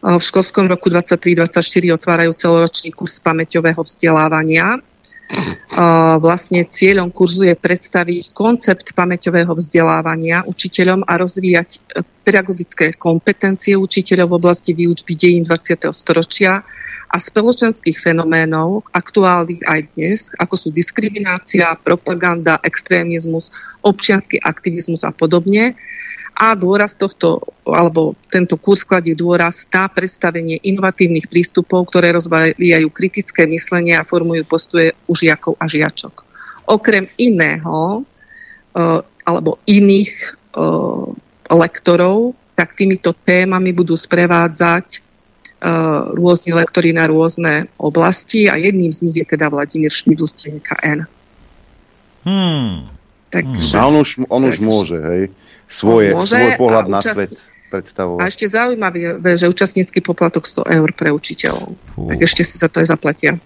V 0.00 0.22
školskom 0.22 0.64
roku 0.70 0.88
23-24 0.88 1.60
otvárajú 1.92 2.32
celoročný 2.32 2.88
kurz 2.96 3.20
pamäťového 3.20 3.84
vzdelávania. 3.84 4.80
Vlastne 6.20 6.66
cieľom 6.66 7.14
kurzu 7.14 7.46
je 7.46 7.54
predstaviť 7.54 8.34
koncept 8.34 8.90
pamäťového 8.92 9.54
vzdelávania 9.54 10.42
učiteľom 10.42 11.06
a 11.06 11.12
rozvíjať 11.14 11.70
e, 11.70 11.78
pedagogické 12.26 12.98
kompetencie 12.98 13.78
učiteľov 13.78 14.26
v 14.26 14.38
oblasti 14.42 14.74
výučby 14.74 15.14
dejín 15.14 15.46
20. 15.46 15.86
storočia 15.94 16.66
a 17.10 17.16
spoločenských 17.18 17.98
fenoménov, 17.98 18.86
aktuálnych 18.90 19.62
aj 19.66 19.80
dnes, 19.94 20.18
ako 20.38 20.54
sú 20.54 20.68
diskriminácia, 20.74 21.74
propaganda, 21.82 22.58
extrémizmus, 22.62 23.50
občianský 23.82 24.42
aktivizmus 24.42 25.06
a 25.06 25.14
podobne, 25.14 25.78
a 26.40 26.56
dôraz 26.56 26.96
tohto, 26.96 27.44
alebo 27.68 28.16
tento 28.32 28.56
kurz 28.56 28.80
kladie 28.80 29.12
dôraz 29.12 29.68
na 29.68 29.92
predstavenie 29.92 30.56
inovatívnych 30.64 31.28
prístupov, 31.28 31.92
ktoré 31.92 32.16
rozvíjajú 32.16 32.88
kritické 32.88 33.44
myslenie 33.44 33.92
a 33.92 34.08
formujú 34.08 34.48
postoje 34.48 34.96
u 35.04 35.12
žiakov 35.12 35.60
a 35.60 35.68
žiačok. 35.68 36.24
Okrem 36.64 37.12
iného, 37.20 38.00
uh, 38.00 39.00
alebo 39.28 39.60
iných 39.68 40.12
uh, 40.56 41.12
lektorov, 41.52 42.32
tak 42.56 42.72
týmito 42.72 43.12
témami 43.12 43.76
budú 43.76 43.92
sprevádzať 43.92 44.86
uh, 44.96 46.16
rôzni 46.16 46.56
lektory 46.56 46.96
na 46.96 47.04
rôzne 47.04 47.68
oblasti 47.76 48.48
a 48.48 48.56
jedným 48.56 48.88
z 48.88 49.04
nich 49.04 49.16
je 49.20 49.28
teda 49.28 49.52
Vladimír 49.52 49.92
Šmidl 49.92 50.24
z 50.24 50.56
N. 50.80 51.04
Hmm. 52.24 52.99
Takže, 53.30 53.78
a 53.78 53.86
on 53.86 54.02
už, 54.02 54.26
on 54.26 54.42
už 54.42 54.58
môže, 54.58 54.98
hej? 54.98 55.22
svoje, 55.70 56.10
môže 56.12 56.34
svoj 56.34 56.52
pohľad 56.58 56.86
na 56.90 56.98
účast... 56.98 57.14
svet 57.14 57.32
predstavovať. 57.70 58.18
A 58.18 58.26
ešte 58.26 58.50
zaujímavé, 58.50 59.22
že 59.38 59.46
účastnícky 59.46 60.02
poplatok 60.02 60.42
100 60.50 60.66
eur 60.66 60.90
pre 60.90 61.14
učiteľov. 61.14 61.78
Fú. 61.94 62.10
Tak 62.10 62.18
ešte 62.26 62.42
si 62.42 62.58
za 62.58 62.66
to 62.66 62.82
aj 62.82 62.90
zaplatia. 62.90 63.38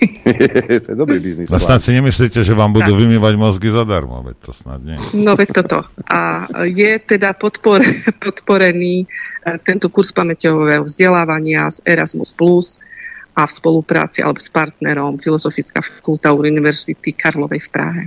to 0.82 0.88
je 0.90 0.98
dobrý 0.98 1.22
biznis. 1.22 1.46
A 1.54 1.62
snad 1.62 1.78
si 1.86 1.94
nemyslíte, 1.94 2.42
že 2.42 2.52
vám 2.58 2.74
budú 2.74 2.90
tak. 2.90 3.00
vymývať 3.06 3.34
mozgy 3.38 3.70
zadarmo, 3.70 4.26
veď 4.26 4.36
to 4.42 4.50
snad 4.50 4.82
nie. 4.82 4.98
No 5.14 5.38
veď 5.38 5.62
toto. 5.62 5.86
A 6.10 6.50
je 6.66 6.98
teda 6.98 7.38
podpor, 7.38 7.78
podporený 8.26 9.06
e, 9.06 9.56
tento 9.62 9.86
kurz 9.86 10.10
pamäťového 10.10 10.82
vzdelávania 10.82 11.70
z 11.70 11.78
Erasmus+, 11.86 12.34
Plus 12.34 12.82
a 13.38 13.46
v 13.46 13.52
spolupráci 13.54 14.26
alebo 14.26 14.42
s 14.42 14.50
partnerom 14.50 15.22
Filozofická 15.22 15.78
fakulta 15.78 16.34
Univerzity 16.34 17.14
Karlovej 17.14 17.62
v 17.62 17.70
Prahe. 17.70 18.02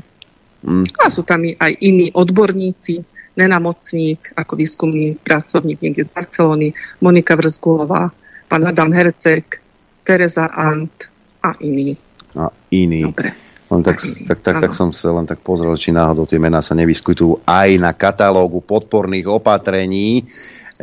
Mm. 0.64 0.88
A 1.04 1.12
sú 1.12 1.28
tam 1.28 1.44
aj 1.44 1.72
iní 1.84 2.08
odborníci, 2.16 3.04
Nena 3.36 3.58
Mocník 3.58 4.32
ako 4.38 4.54
výskumný 4.56 5.18
pracovník 5.20 5.82
niekde 5.82 6.06
z 6.06 6.10
Barcelony, 6.14 6.72
Monika 7.02 7.34
Vrzgulová, 7.36 8.14
pán 8.48 8.64
Adam 8.64 8.94
Hercek, 8.94 9.60
Teresa 10.06 10.48
Ant 10.54 11.10
a 11.42 11.58
iní. 11.60 11.98
A 12.38 12.48
iní. 12.72 13.04
Dobre. 13.04 13.34
Len 13.74 13.82
tak, 13.82 14.06
tak, 14.30 14.40
tak, 14.46 14.56
tak 14.62 14.74
som 14.78 14.94
sa 14.94 15.10
len 15.18 15.26
tak 15.26 15.42
pozrel, 15.42 15.74
či 15.74 15.90
náhodou 15.90 16.30
tie 16.30 16.38
mená 16.38 16.62
sa 16.62 16.78
nevyskytujú 16.78 17.42
aj 17.42 17.70
na 17.82 17.90
katalógu 17.90 18.62
podporných 18.62 19.26
opatrení. 19.26 20.30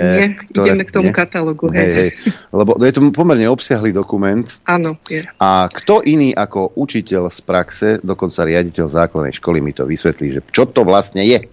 Nie, 0.00 0.26
ktoré, 0.36 0.66
ideme 0.72 0.84
k 0.88 0.92
tomu 0.96 1.10
nie? 1.12 1.16
katalógu. 1.16 1.68
Hej. 1.68 1.80
Hej, 1.80 1.92
hej. 1.92 2.10
Lebo 2.50 2.80
je 2.80 2.92
to 2.96 3.00
pomerne 3.12 3.46
obsiahlý 3.46 3.92
dokument. 3.92 4.48
Áno, 4.64 4.96
je. 5.06 5.22
A 5.36 5.68
kto 5.68 6.00
iný 6.02 6.32
ako 6.32 6.72
učiteľ 6.80 7.28
z 7.28 7.40
praxe, 7.44 7.88
dokonca 8.00 8.48
riaditeľ 8.48 8.86
základnej 8.88 9.34
školy 9.36 9.60
mi 9.60 9.76
to 9.76 9.84
vysvetlí, 9.84 10.36
že 10.36 10.40
čo 10.50 10.64
to 10.66 10.82
vlastne 10.82 11.20
je? 11.22 11.44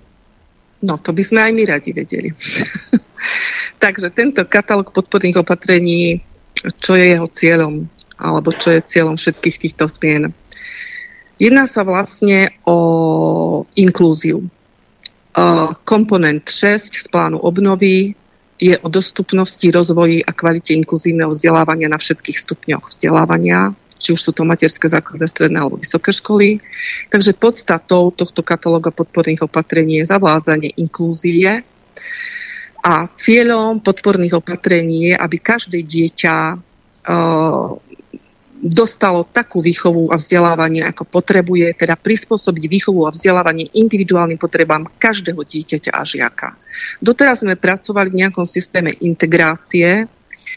No, 0.82 1.02
to 1.02 1.10
by 1.12 1.24
sme 1.26 1.40
aj 1.42 1.52
my 1.52 1.64
radi 1.66 1.92
vedeli. 1.92 2.30
Takže 3.84 4.14
tento 4.14 4.46
katalóg 4.46 4.94
podporných 4.94 5.42
opatrení, 5.42 6.22
čo 6.82 6.98
je 6.98 7.18
jeho 7.18 7.28
cieľom, 7.30 7.86
alebo 8.18 8.54
čo 8.54 8.74
je 8.74 8.86
cieľom 8.86 9.18
všetkých 9.18 9.58
týchto 9.58 9.86
zmien. 9.90 10.34
Jedná 11.38 11.70
sa 11.70 11.86
vlastne 11.86 12.50
o 12.66 13.66
inklúziu. 13.78 14.50
Komponent 15.86 16.50
6 16.50 17.06
z 17.06 17.08
plánu 17.14 17.38
obnovy 17.38 18.18
je 18.58 18.74
o 18.78 18.88
dostupnosti, 18.90 19.66
rozvoji 19.70 20.26
a 20.26 20.34
kvalite 20.34 20.74
inkluzívneho 20.74 21.30
vzdelávania 21.30 21.94
na 21.94 22.02
všetkých 22.02 22.38
stupňoch 22.42 22.90
vzdelávania, 22.90 23.78
či 24.02 24.14
už 24.14 24.22
sú 24.22 24.32
to 24.34 24.46
materské, 24.46 24.90
základné, 24.90 25.30
stredné 25.30 25.58
alebo 25.62 25.78
vysoké 25.78 26.10
školy. 26.10 26.62
Takže 27.14 27.38
podstatou 27.38 28.10
tohto 28.14 28.42
katalóga 28.42 28.90
podporných 28.90 29.46
opatrení 29.46 30.02
je 30.02 30.10
zavládzanie 30.10 30.74
inklúzie 30.78 31.66
a 32.82 32.94
cieľom 33.18 33.82
podporných 33.82 34.38
opatrení 34.38 35.12
je, 35.12 35.14
aby 35.18 35.38
každé 35.42 35.82
dieťa 35.82 36.36
uh, 36.56 37.70
dostalo 38.58 39.22
takú 39.30 39.62
výchovu 39.62 40.10
a 40.10 40.18
vzdelávanie, 40.18 40.82
ako 40.82 41.06
potrebuje, 41.06 41.78
teda 41.78 41.94
prispôsobiť 41.94 42.64
výchovu 42.66 43.06
a 43.06 43.14
vzdelávanie 43.14 43.70
individuálnym 43.78 44.42
potrebám 44.42 44.90
každého 44.98 45.46
dieťaťa 45.46 45.92
a 45.94 46.02
žiaka. 46.02 46.58
Doteraz 46.98 47.46
sme 47.46 47.54
pracovali 47.54 48.10
v 48.10 48.20
nejakom 48.26 48.46
systéme 48.50 48.98
integrácie, 48.98 50.10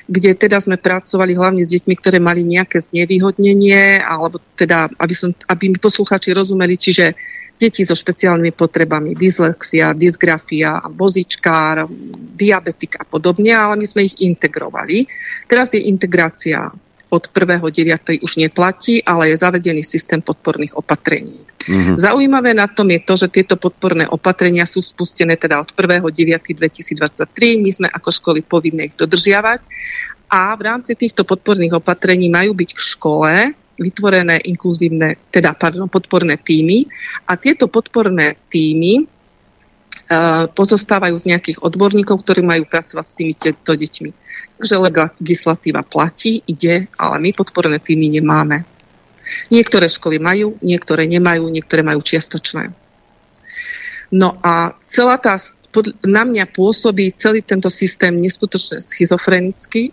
kde 0.07 0.31
teda 0.39 0.63
sme 0.63 0.81
pracovali 0.81 1.37
hlavne 1.37 1.63
s 1.67 1.73
deťmi, 1.77 1.95
ktoré 1.99 2.19
mali 2.23 2.47
nejaké 2.47 2.81
znevýhodnenie, 2.81 4.01
alebo 4.01 4.41
teda, 4.57 4.89
aby, 4.97 5.15
som, 5.15 5.35
aby 5.51 5.75
mi 5.75 5.79
posluchači 5.79 6.33
rozumeli, 6.33 6.79
čiže 6.79 7.13
deti 7.61 7.85
so 7.85 7.93
špeciálnymi 7.93 8.57
potrebami, 8.57 9.13
dyslexia, 9.13 9.93
dysgrafia, 9.93 10.81
vozičkár, 10.89 11.85
diabetik 12.33 12.97
a 12.97 13.05
podobne, 13.05 13.53
ale 13.53 13.77
my 13.77 13.87
sme 13.87 14.09
ich 14.09 14.17
integrovali. 14.25 15.05
Teraz 15.45 15.77
je 15.77 15.85
integrácia 15.85 16.73
od 17.11 17.27
1.9. 17.29 18.23
už 18.23 18.33
neplatí, 18.39 19.03
ale 19.03 19.35
je 19.35 19.43
zavedený 19.43 19.83
systém 19.83 20.23
podporných 20.23 20.79
opatrení. 20.79 21.43
Mm-hmm. 21.61 22.01
Zaujímavé 22.01 22.57
na 22.57 22.71
tom 22.71 22.89
je 22.89 23.01
to, 23.05 23.15
že 23.21 23.29
tieto 23.29 23.61
podporné 23.61 24.09
opatrenia 24.09 24.65
sú 24.65 24.81
spustené 24.81 25.37
teda 25.37 25.61
od 25.61 25.75
1.9.2023. 25.75 27.29
My 27.61 27.71
sme 27.75 27.89
ako 27.91 28.09
školy 28.09 28.41
povinné 28.47 28.89
ich 28.89 28.97
dodržiavať 28.97 29.61
A 30.31 30.55
v 30.55 30.63
rámci 30.63 30.95
týchto 30.95 31.27
podporných 31.27 31.83
opatrení 31.83 32.31
majú 32.31 32.55
byť 32.55 32.71
v 32.71 32.81
škole 32.81 33.33
vytvorené 33.81 34.39
inkluzívne, 34.47 35.27
teda 35.33 35.57
pardon, 35.59 35.91
podporné 35.91 36.39
týmy 36.39 36.87
a 37.27 37.35
tieto 37.35 37.67
podporné 37.67 38.37
týmy 38.47 39.09
pozostávajú 40.59 41.15
z 41.23 41.29
nejakých 41.31 41.59
odborníkov, 41.63 42.27
ktorí 42.27 42.43
majú 42.43 42.67
pracovať 42.67 43.07
s 43.07 43.15
týmito 43.15 43.73
deťmi. 43.79 44.11
Takže 44.59 44.75
legislatíva 44.83 45.87
platí, 45.87 46.43
ide, 46.51 46.91
ale 46.99 47.17
my 47.23 47.31
podporné 47.31 47.79
týmy 47.79 48.19
nemáme. 48.19 48.67
Niektoré 49.55 49.87
školy 49.87 50.19
majú, 50.19 50.59
niektoré 50.59 51.07
nemajú, 51.07 51.47
niektoré 51.47 51.87
majú 51.87 52.03
čiastočné. 52.03 52.75
No 54.11 54.35
a 54.43 54.75
celá 54.91 55.23
tá, 55.23 55.39
na 56.03 56.27
mňa 56.27 56.51
pôsobí 56.51 57.15
celý 57.15 57.47
tento 57.47 57.71
systém 57.71 58.11
neskutočne 58.19 58.83
schizofrenicky. 58.83 59.83
E, 59.87 59.91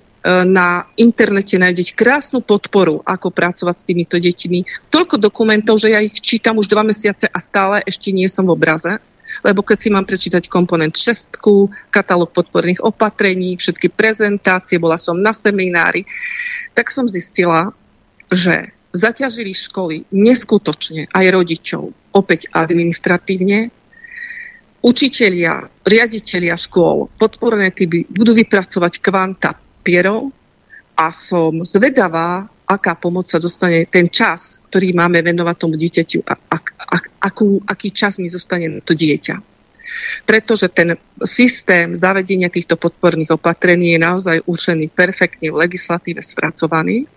na 0.50 0.90
internete 0.98 1.62
nájdete 1.62 1.94
krásnu 1.94 2.42
podporu, 2.42 3.06
ako 3.06 3.30
pracovať 3.30 3.76
s 3.78 3.86
týmito 3.86 4.18
deťmi. 4.18 4.90
Toľko 4.90 5.22
dokumentov, 5.22 5.78
že 5.78 5.94
ja 5.94 6.02
ich 6.02 6.18
čítam 6.18 6.58
už 6.58 6.66
dva 6.66 6.82
mesiace 6.82 7.30
a 7.30 7.38
stále 7.38 7.86
ešte 7.86 8.10
nie 8.10 8.26
som 8.26 8.50
v 8.50 8.58
obraze 8.58 8.98
lebo 9.44 9.64
keď 9.64 9.78
si 9.78 9.90
mám 9.92 10.06
prečítať 10.08 10.48
komponent 10.48 10.94
šestku, 10.96 11.72
katalóg 11.92 12.34
podporných 12.34 12.84
opatrení, 12.84 13.56
všetky 13.60 13.92
prezentácie, 13.94 14.82
bola 14.82 15.00
som 15.00 15.18
na 15.18 15.32
seminári, 15.32 16.08
tak 16.74 16.90
som 16.90 17.06
zistila, 17.08 17.72
že 18.32 18.72
zaťažili 18.96 19.54
školy 19.54 19.96
neskutočne 20.10 21.12
aj 21.12 21.26
rodičov, 21.30 21.94
opäť 22.16 22.50
administratívne, 22.50 23.70
učitelia, 24.82 25.68
riaditeľia 25.84 26.56
škôl, 26.56 27.12
podporné 27.20 27.74
typy 27.74 28.08
budú 28.10 28.34
vypracovať 28.34 28.94
kvanta 29.04 29.52
pierov 29.84 30.32
a 30.98 31.14
som 31.14 31.62
zvedavá, 31.62 32.50
aká 32.68 33.00
pomoc 33.00 33.32
sa 33.32 33.40
dostane, 33.40 33.88
ten 33.88 34.12
čas, 34.12 34.60
ktorý 34.68 34.92
máme 34.92 35.24
venovať 35.24 35.56
tomu 35.56 35.80
dieťaťu, 35.80 36.20
a, 36.28 36.36
a, 36.36 36.98
akú, 37.24 37.64
aký 37.64 37.96
čas 37.96 38.20
mi 38.20 38.28
zostane 38.28 38.84
to 38.84 38.92
dieťa. 38.92 39.40
Pretože 40.28 40.68
ten 40.70 41.00
systém 41.24 41.96
zavedenia 41.96 42.52
týchto 42.52 42.76
podporných 42.76 43.40
opatrení 43.40 43.96
je 43.96 44.00
naozaj 44.04 44.38
určený 44.44 44.92
perfektne 44.92 45.50
v 45.50 45.64
legislatíve 45.64 46.20
spracovaný. 46.20 47.08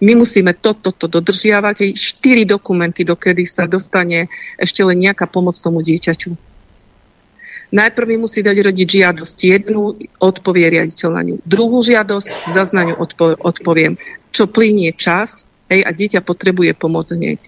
My 0.00 0.16
musíme 0.16 0.56
toto 0.56 0.90
to, 0.96 1.06
to 1.06 1.20
dodržiavať, 1.20 1.76
aj 1.84 1.90
štyri 1.92 2.48
dokumenty, 2.48 3.04
dokedy 3.04 3.44
sa 3.44 3.68
dostane 3.68 4.32
ešte 4.56 4.80
len 4.80 4.96
nejaká 4.96 5.28
pomoc 5.28 5.60
tomu 5.60 5.84
dieťaťu. 5.84 6.32
Najprv 7.66 8.06
mi 8.08 8.16
musí 8.16 8.40
dať 8.46 8.72
rodiť 8.72 8.88
žiadosť. 8.88 9.36
Jednu 9.42 9.98
odpovie 10.22 10.70
riaditeľ 10.70 11.10
na 11.12 11.22
ňu. 11.26 11.36
Druhú 11.42 11.82
žiadosť 11.82 12.48
za 12.48 12.64
ňu 12.70 12.94
odpo- 12.94 13.36
odpoviem 13.36 13.98
čo 14.36 14.44
plinie 14.44 14.92
čas 14.92 15.48
hej, 15.72 15.80
a 15.80 15.90
dieťa 15.96 16.20
potrebuje 16.20 16.76
pomoc 16.76 17.08
hneď. 17.08 17.40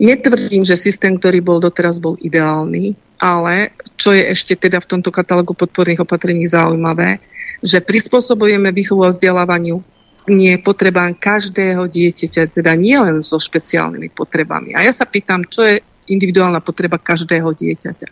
Netvrdím, 0.00 0.64
že 0.64 0.80
systém, 0.80 1.20
ktorý 1.20 1.44
bol 1.44 1.60
doteraz, 1.60 2.00
bol 2.00 2.16
ideálny, 2.16 2.96
ale 3.20 3.76
čo 4.00 4.16
je 4.16 4.32
ešte 4.32 4.56
teda 4.56 4.80
v 4.80 4.96
tomto 4.96 5.12
katalógu 5.12 5.52
podporných 5.52 6.00
opatrení 6.00 6.48
zaujímavé, 6.48 7.20
že 7.60 7.84
prispôsobujeme 7.84 8.72
výchovu 8.72 9.04
a 9.04 9.12
vzdelávaniu 9.12 9.84
nie 10.32 10.56
potrebám 10.56 11.12
každého 11.20 11.84
dieťaťa, 11.90 12.56
teda 12.56 12.72
nie 12.80 12.96
len 12.96 13.20
so 13.20 13.36
špeciálnymi 13.36 14.08
potrebami. 14.16 14.72
A 14.72 14.88
ja 14.88 14.92
sa 14.96 15.04
pýtam, 15.04 15.44
čo 15.44 15.68
je 15.68 15.84
individuálna 16.10 16.58
potreba 16.60 16.98
každého 16.98 17.54
dieťaťa. 17.54 18.08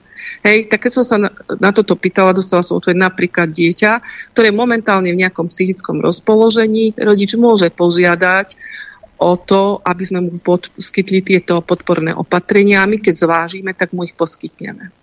Hej, 0.47 0.71
tak 0.71 0.87
keď 0.87 0.93
som 0.95 1.05
sa 1.05 1.17
na, 1.19 1.31
na 1.59 1.71
toto 1.75 1.99
pýtala, 1.99 2.37
dostala 2.37 2.63
som 2.63 2.79
odpoveď 2.79 2.99
napríklad 2.99 3.51
dieťa, 3.51 3.93
ktoré 4.35 4.55
momentálne 4.55 5.11
v 5.11 5.21
nejakom 5.27 5.51
psychickom 5.51 5.99
rozpoložení, 5.99 6.95
rodič 6.95 7.35
môže 7.35 7.71
požiadať 7.75 8.55
o 9.19 9.35
to, 9.35 9.83
aby 9.83 10.03
sme 10.07 10.21
mu 10.23 10.39
poskytli 10.39 11.27
tieto 11.27 11.59
podporné 11.59 12.15
opatrenia 12.15 12.87
my 12.87 13.03
keď 13.03 13.15
zvážime, 13.19 13.75
tak 13.75 13.91
mu 13.91 14.07
ich 14.07 14.15
poskytneme. 14.15 14.95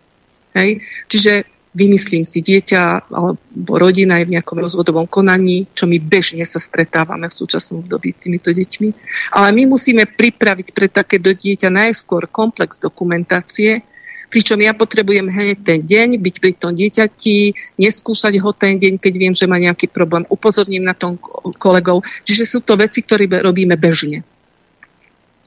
Hej? 0.55 0.79
Čiže 1.11 1.54
vymyslím 1.75 2.23
si, 2.23 2.39
dieťa 2.39 3.11
alebo 3.11 3.71
rodina 3.75 4.23
je 4.23 4.31
v 4.31 4.39
nejakom 4.39 4.57
rozvodovom 4.63 5.11
konaní, 5.11 5.67
čo 5.75 5.85
my 5.85 5.99
bežne 5.99 6.47
sa 6.47 6.57
stretávame 6.57 7.27
v 7.27 7.35
súčasnom 7.35 7.83
období 7.83 8.15
s 8.15 8.23
týmito 8.23 8.55
deťmi. 8.55 8.89
Ale 9.35 9.51
my 9.51 9.75
musíme 9.75 10.07
pripraviť 10.07 10.71
pre 10.71 10.87
také 10.87 11.19
do 11.19 11.35
dieťa 11.35 11.67
najskôr 11.67 12.31
komplex 12.31 12.79
dokumentácie, 12.79 13.83
pričom 14.31 14.57
ja 14.63 14.71
potrebujem 14.71 15.27
hneď 15.27 15.59
ten 15.61 15.79
deň 15.83 16.17
byť 16.23 16.35
pri 16.39 16.53
tom 16.55 16.71
dieťati, 16.73 17.37
neskúšať 17.75 18.33
ho 18.39 18.51
ten 18.55 18.79
deň, 18.79 18.97
keď 18.97 19.13
viem, 19.19 19.35
že 19.35 19.45
má 19.45 19.59
nejaký 19.59 19.91
problém. 19.91 20.23
Upozorním 20.31 20.87
na 20.87 20.95
tom 20.95 21.19
kolegov. 21.59 22.07
Čiže 22.23 22.43
sú 22.47 22.59
to 22.63 22.79
veci, 22.79 23.03
ktoré 23.03 23.27
robíme 23.27 23.75
bežne. 23.75 24.23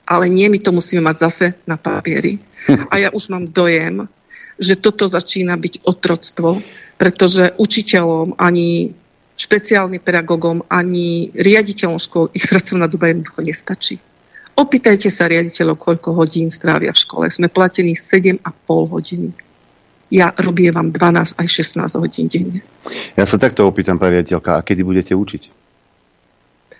Ale 0.08 0.32
nie, 0.32 0.48
my 0.48 0.56
to 0.60 0.72
musíme 0.72 1.04
mať 1.04 1.16
zase 1.20 1.46
na 1.68 1.76
papieri. 1.76 2.40
A 2.92 2.96
ja 2.96 3.08
už 3.12 3.28
mám 3.28 3.44
dojem, 3.44 4.08
že 4.58 4.74
toto 4.76 5.06
začína 5.06 5.54
byť 5.54 5.86
otroctvo, 5.86 6.58
pretože 6.98 7.54
učiteľom 7.56 8.34
ani 8.36 8.92
špeciálnym 9.38 10.02
pedagógom, 10.02 10.66
ani 10.66 11.30
riaditeľom 11.30 12.02
škôl 12.02 12.34
ich 12.34 12.42
pracovná 12.50 12.90
doba 12.90 13.14
jednoducho 13.14 13.40
nestačí. 13.46 13.94
Opýtajte 14.58 15.06
sa 15.14 15.30
riaditeľov, 15.30 15.78
koľko 15.78 16.18
hodín 16.18 16.50
strávia 16.50 16.90
v 16.90 16.98
škole. 16.98 17.30
Sme 17.30 17.46
platení 17.46 17.94
7,5 17.94 18.42
hodiny. 18.66 19.30
Ja 20.10 20.34
robím 20.34 20.74
vám 20.74 20.90
12 20.90 21.38
aj 21.38 21.46
16 21.46 22.02
hodín 22.02 22.26
denne. 22.26 22.66
Ja 23.14 23.22
sa 23.22 23.38
takto 23.38 23.70
opýtam, 23.70 24.02
pani 24.02 24.18
riaditeľka, 24.18 24.58
a 24.58 24.64
kedy 24.66 24.82
budete 24.82 25.14
učiť? 25.14 25.57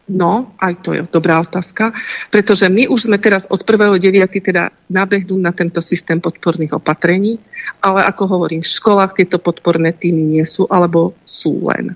No, 0.09 0.56
aj 0.56 0.72
to 0.80 0.96
je 0.96 1.04
dobrá 1.04 1.36
otázka, 1.36 1.92
pretože 2.32 2.64
my 2.72 2.88
už 2.88 3.12
sme 3.12 3.20
teraz 3.20 3.44
od 3.52 3.61
1.9. 3.61 4.00
teda 4.40 4.72
nabehnú 4.88 5.36
na 5.36 5.52
tento 5.52 5.84
systém 5.84 6.16
podporných 6.16 6.80
opatrení, 6.80 7.36
ale 7.84 8.09
ako 8.09 8.24
hovorím, 8.24 8.64
v 8.64 8.72
školách 8.72 9.20
tieto 9.20 9.36
podporné 9.36 9.92
týmy 9.92 10.24
nie 10.24 10.44
sú, 10.48 10.64
alebo 10.72 11.12
sú 11.28 11.68
len 11.68 11.92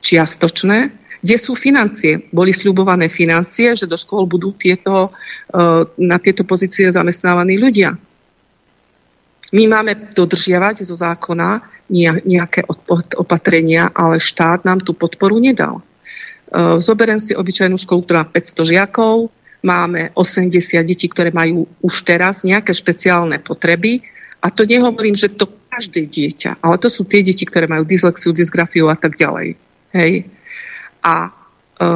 čiastočné. 0.00 0.96
Kde 1.20 1.36
sú 1.36 1.52
financie? 1.52 2.24
Boli 2.32 2.56
sľubované 2.56 3.12
financie, 3.12 3.76
že 3.76 3.84
do 3.84 4.00
škôl 4.00 4.24
budú 4.24 4.56
tieto, 4.56 5.12
eh, 5.52 5.84
na 6.00 6.16
tieto 6.16 6.48
pozície 6.48 6.88
zamestnávaní 6.88 7.60
ľudia. 7.60 7.92
My 9.52 9.68
máme 9.68 10.16
dodržiavať 10.16 10.88
zo 10.88 10.96
zákona 10.96 11.60
nejaké 12.24 12.64
opatrenia, 13.20 13.92
ale 13.92 14.16
štát 14.16 14.64
nám 14.64 14.80
tú 14.80 14.96
podporu 14.96 15.36
nedal. 15.36 15.84
Eh, 16.52 16.76
zoberiem 16.84 17.16
si 17.16 17.32
obyčajnú 17.32 17.80
školu, 17.80 18.04
ktorá 18.04 18.28
má 18.28 18.28
500 18.28 18.76
žiakov, 18.76 19.32
máme 19.64 20.12
80 20.12 20.84
detí, 20.84 21.08
ktoré 21.08 21.32
majú 21.32 21.64
už 21.80 22.04
teraz 22.04 22.44
nejaké 22.44 22.76
špeciálne 22.76 23.40
potreby 23.40 24.04
a 24.44 24.52
to 24.52 24.68
nehovorím, 24.68 25.16
že 25.16 25.32
to 25.32 25.48
každé 25.72 26.12
dieťa, 26.12 26.60
ale 26.60 26.76
to 26.76 26.92
sú 26.92 27.08
tie 27.08 27.24
deti, 27.24 27.48
ktoré 27.48 27.64
majú 27.64 27.88
dyslexiu, 27.88 28.36
dysgrafiu 28.36 28.92
a 28.92 28.96
tak 29.00 29.16
ďalej. 29.16 29.56
Hej. 29.96 30.28
A 31.00 31.14
e, 31.24 31.30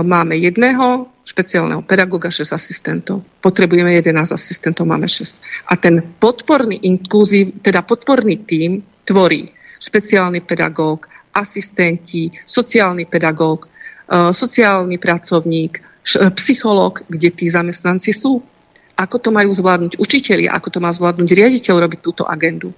máme 0.01 0.41
jedného 0.41 1.13
špeciálneho 1.27 1.85
pedagóga, 1.85 2.33
6 2.33 2.57
asistentov. 2.57 3.21
Potrebujeme 3.45 3.93
11 3.93 4.33
asistentov, 4.33 4.89
máme 4.89 5.11
6. 5.11 5.69
A 5.69 5.77
ten 5.77 6.01
podporný 6.17 6.81
inkluzív, 6.89 7.61
teda 7.61 7.85
podporný 7.85 8.47
tím 8.49 8.81
tvorí 9.05 9.53
špeciálny 9.83 10.41
pedagóg, 10.49 11.05
asistenti, 11.37 12.33
sociálny 12.49 13.05
pedagóg, 13.05 13.69
Eh, 13.69 13.76
sociálny 14.11 14.97
pracovník, 14.99 15.83
eh, 15.83 16.31
psychológ, 16.31 17.03
kde 17.11 17.31
tí 17.35 17.51
zamestnanci 17.51 18.15
sú. 18.15 18.43
Ako 18.97 19.21
to 19.21 19.29
majú 19.35 19.53
zvládnuť 19.53 20.01
učiteľi, 20.01 20.49
ako 20.49 20.69
to 20.73 20.79
má 20.81 20.89
zvládnuť 20.89 21.29
riaditeľ 21.29 21.75
robiť 21.85 22.01
túto 22.01 22.25
agendu. 22.25 22.73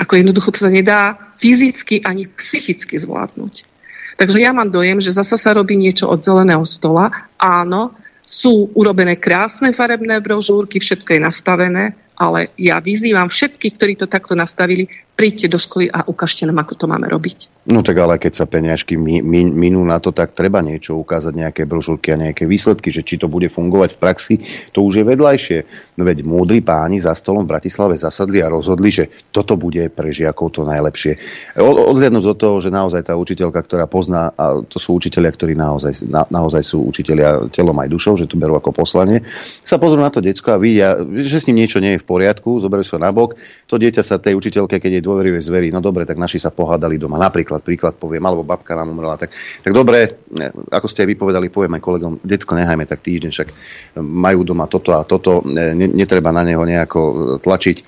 Ako 0.00 0.16
jednoducho 0.16 0.48
to 0.56 0.64
sa 0.64 0.72
nedá 0.72 1.18
fyzicky 1.36 2.00
ani 2.00 2.24
psychicky 2.32 2.96
zvládnuť. 2.96 3.68
Takže 4.16 4.40
ja 4.40 4.56
mám 4.56 4.72
dojem, 4.72 5.02
že 5.02 5.12
zasa 5.12 5.36
sa 5.36 5.52
robí 5.52 5.76
niečo 5.76 6.08
od 6.08 6.24
zeleného 6.24 6.64
stola. 6.64 7.28
Áno, 7.36 7.92
sú 8.24 8.72
urobené 8.72 9.18
krásne 9.20 9.74
farebné 9.76 10.22
brožúrky, 10.24 10.80
všetko 10.80 11.18
je 11.18 11.20
nastavené, 11.20 11.84
ale 12.16 12.52
ja 12.60 12.78
vyzývam 12.78 13.32
všetkých, 13.32 13.74
ktorí 13.76 13.92
to 13.96 14.06
takto 14.06 14.36
nastavili, 14.36 14.88
príďte 15.12 15.46
do 15.52 15.58
školy 15.60 15.86
a 15.92 16.08
ukážte 16.08 16.48
nám, 16.48 16.64
ako 16.64 16.74
to 16.74 16.86
máme 16.88 17.06
robiť. 17.06 17.62
No 17.62 17.86
tak 17.86 17.94
ale 17.94 18.18
keď 18.18 18.32
sa 18.42 18.46
peniažky 18.50 18.98
mi, 18.98 19.22
mi, 19.22 19.46
minú 19.46 19.86
na 19.86 20.02
to, 20.02 20.10
tak 20.10 20.34
treba 20.34 20.58
niečo 20.58 20.98
ukázať, 20.98 21.30
nejaké 21.30 21.62
brožúrky 21.62 22.10
a 22.10 22.18
nejaké 22.18 22.42
výsledky, 22.42 22.90
že 22.90 23.06
či 23.06 23.22
to 23.22 23.30
bude 23.30 23.46
fungovať 23.46 23.94
v 23.94 24.00
praxi, 24.02 24.34
to 24.74 24.82
už 24.82 24.98
je 24.98 25.04
vedľajšie. 25.06 25.58
No 25.94 26.02
veď 26.02 26.26
múdri 26.26 26.58
páni 26.58 26.98
za 26.98 27.14
stolom 27.14 27.46
v 27.46 27.54
Bratislave 27.54 27.94
zasadli 27.94 28.42
a 28.42 28.50
rozhodli, 28.50 28.90
že 28.90 29.06
toto 29.30 29.54
bude 29.54 29.86
pre 29.94 30.10
žiakov 30.10 30.58
to 30.58 30.66
najlepšie. 30.66 31.22
Odhľadnúť 31.62 32.24
do 32.26 32.34
toho, 32.34 32.58
že 32.58 32.74
naozaj 32.74 33.06
tá 33.06 33.14
učiteľka, 33.14 33.62
ktorá 33.62 33.86
pozná, 33.86 34.34
a 34.34 34.58
to 34.66 34.82
sú 34.82 34.98
učiteľia, 34.98 35.30
ktorí 35.30 35.54
naozaj, 35.54 36.02
na, 36.10 36.26
naozaj 36.26 36.66
sú 36.66 36.82
učiteľia 36.90 37.46
telom 37.54 37.78
aj 37.78 37.88
dušou, 37.94 38.18
že 38.18 38.26
to 38.26 38.34
berú 38.34 38.58
ako 38.58 38.74
poslanie, 38.74 39.22
sa 39.62 39.78
pozrú 39.78 40.02
na 40.02 40.10
to 40.10 40.18
decko 40.18 40.50
a 40.50 40.58
vidia, 40.58 40.98
že 41.22 41.38
s 41.38 41.46
ním 41.46 41.62
niečo 41.62 41.78
nie 41.78 41.94
je 41.94 42.01
v 42.02 42.06
poriadku, 42.10 42.58
zoberú 42.58 42.82
sa 42.82 42.98
nabok, 42.98 43.38
to 43.70 43.78
dieťa 43.78 44.02
sa 44.02 44.18
tej 44.18 44.34
učiteľke, 44.34 44.82
keď 44.82 44.98
jej 44.98 45.04
dôveruje 45.04 45.38
zverí, 45.38 45.70
no 45.70 45.78
dobre, 45.78 46.02
tak 46.02 46.18
naši 46.18 46.42
sa 46.42 46.50
pohádali 46.50 46.98
doma. 46.98 47.22
Napríklad, 47.22 47.62
príklad 47.62 47.94
poviem, 47.94 48.26
alebo 48.26 48.42
babka 48.42 48.74
nám 48.74 48.90
umrela. 48.90 49.14
Tak, 49.14 49.30
tak 49.62 49.72
dobre, 49.72 50.26
ako 50.68 50.86
ste 50.90 51.06
aj 51.06 51.08
vypovedali, 51.14 51.46
poviem 51.48 51.78
aj 51.78 51.82
kolegom, 51.86 52.12
detko, 52.26 52.58
nehajme 52.58 52.84
tak 52.84 53.00
týždeň, 53.06 53.30
však 53.30 53.48
majú 54.02 54.42
doma 54.42 54.66
toto 54.66 54.90
a 54.98 55.06
toto, 55.06 55.46
netreba 55.78 56.34
na 56.34 56.42
neho 56.42 56.66
nejako 56.66 57.38
tlačiť 57.38 57.78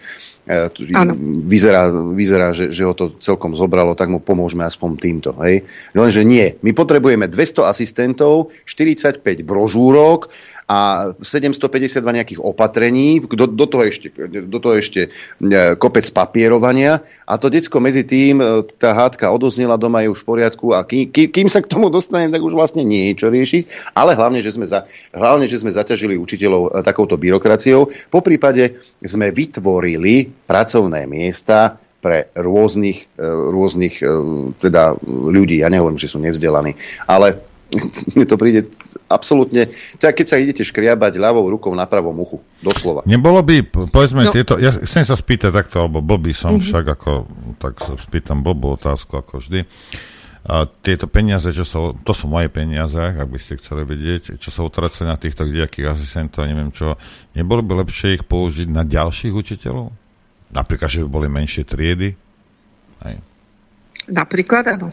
Ano. 0.93 1.17
vyzerá, 1.49 1.89
vyzerá 1.89 2.53
že, 2.53 2.69
že 2.69 2.85
ho 2.85 2.93
to 2.93 3.17
celkom 3.17 3.57
zobralo, 3.57 3.97
tak 3.97 4.13
mu 4.13 4.21
pomôžeme 4.21 4.61
aspoň 4.61 4.91
týmto. 5.01 5.33
Hej? 5.41 5.65
Lenže 5.97 6.21
nie. 6.21 6.61
My 6.61 6.77
potrebujeme 6.77 7.33
200 7.33 7.65
asistentov, 7.65 8.53
45 8.69 9.25
brožúrok, 9.41 10.29
a 10.65 11.13
752 11.21 12.01
nejakých 12.01 12.41
opatrení, 12.41 13.21
do, 13.21 13.45
do, 13.45 13.67
toho 13.69 13.85
ešte, 13.85 14.09
do 14.49 14.59
toho 14.61 14.81
ešte 14.81 15.13
e, 15.13 15.77
kopec 15.77 16.09
papierovania 16.09 17.05
a 17.29 17.37
to 17.37 17.53
decko 17.53 17.85
medzi 17.85 18.09
tým, 18.09 18.41
e, 18.41 18.65
tá 18.81 18.97
hádka 18.97 19.29
odoznela 19.29 19.77
doma, 19.77 20.01
je 20.01 20.13
už 20.13 20.25
v 20.25 20.29
poriadku 20.29 20.73
a 20.73 20.81
kým, 20.89 21.13
kým 21.13 21.49
sa 21.53 21.61
k 21.61 21.69
tomu 21.69 21.93
dostane, 21.93 22.33
tak 22.33 22.41
už 22.41 22.57
vlastne 22.57 22.81
nie 22.81 23.13
je 23.13 23.25
čo 23.25 23.29
riešiť, 23.29 23.93
ale 23.93 24.17
hlavne, 24.17 24.41
že 24.41 24.57
sme, 24.57 24.65
za, 24.65 24.89
hlavne, 25.13 25.45
že 25.45 25.61
sme 25.61 25.69
zaťažili 25.69 26.17
učiteľov 26.17 26.73
e, 26.73 26.81
takouto 26.81 27.21
byrokraciou. 27.21 27.93
Po 28.09 28.25
prípade 28.25 28.81
sme 29.05 29.37
vytvorili 29.37 30.33
pracovné 30.49 31.05
miesta 31.05 31.77
pre 32.05 32.29
rôznych, 32.37 33.17
rôznych 33.49 34.05
teda 34.61 34.93
ľudí. 35.09 35.65
Ja 35.65 35.73
nehovorím, 35.73 35.97
že 35.97 36.13
sú 36.13 36.21
nevzdelaní, 36.21 36.77
ale 37.09 37.54
mne 38.15 38.25
to 38.27 38.37
príde 38.39 38.71
absolútne, 39.11 39.69
to 39.99 40.05
keď 40.05 40.27
sa 40.27 40.37
idete 40.41 40.63
škriabať 40.63 41.19
ľavou 41.19 41.47
rukou 41.51 41.73
na 41.75 41.85
pravom 41.85 42.15
uchu, 42.23 42.39
doslova. 42.63 43.03
Nebolo 43.05 43.43
by, 43.43 43.89
povedzme, 43.91 44.29
no. 44.29 44.33
tieto, 44.33 44.57
ja 44.57 44.73
chcem 44.73 45.05
sa 45.05 45.19
spýtať 45.19 45.51
takto, 45.51 45.85
alebo 45.85 46.01
blbý 46.01 46.33
som 46.33 46.57
mm-hmm. 46.57 46.67
však, 46.71 46.85
ako, 46.99 47.11
tak 47.59 47.75
sa 47.83 47.93
spýtam 47.99 48.41
blbú 48.41 48.79
otázku, 48.79 49.19
ako 49.19 49.43
vždy. 49.43 49.67
A 50.45 50.69
tieto 50.69 51.09
peniaze, 51.09 51.49
čo 51.57 51.65
sú, 51.65 51.97
to 52.05 52.13
sú 52.13 52.29
moje 52.29 52.53
peniaze, 52.53 53.01
ak 53.01 53.33
by 53.33 53.41
ste 53.41 53.57
chceli 53.57 53.89
vedieť, 53.89 54.37
čo 54.37 54.53
sa 54.53 54.61
utracajú 54.61 55.09
na 55.09 55.17
týchto 55.17 55.49
kdejakých 55.49 55.97
asistentov, 55.97 56.45
neviem 56.45 56.69
čo, 56.69 57.01
nebolo 57.33 57.65
by 57.65 57.81
lepšie 57.81 58.21
ich 58.21 58.25
použiť 58.29 58.69
na 58.69 58.85
ďalších 58.85 59.33
učiteľov? 59.33 59.89
Napríklad, 60.53 60.89
že 60.93 61.01
by 61.01 61.09
boli 61.09 61.29
menšie 61.33 61.65
triedy? 61.65 62.13
Hej. 63.09 63.25
Napríklad, 64.13 64.69
áno. 64.69 64.93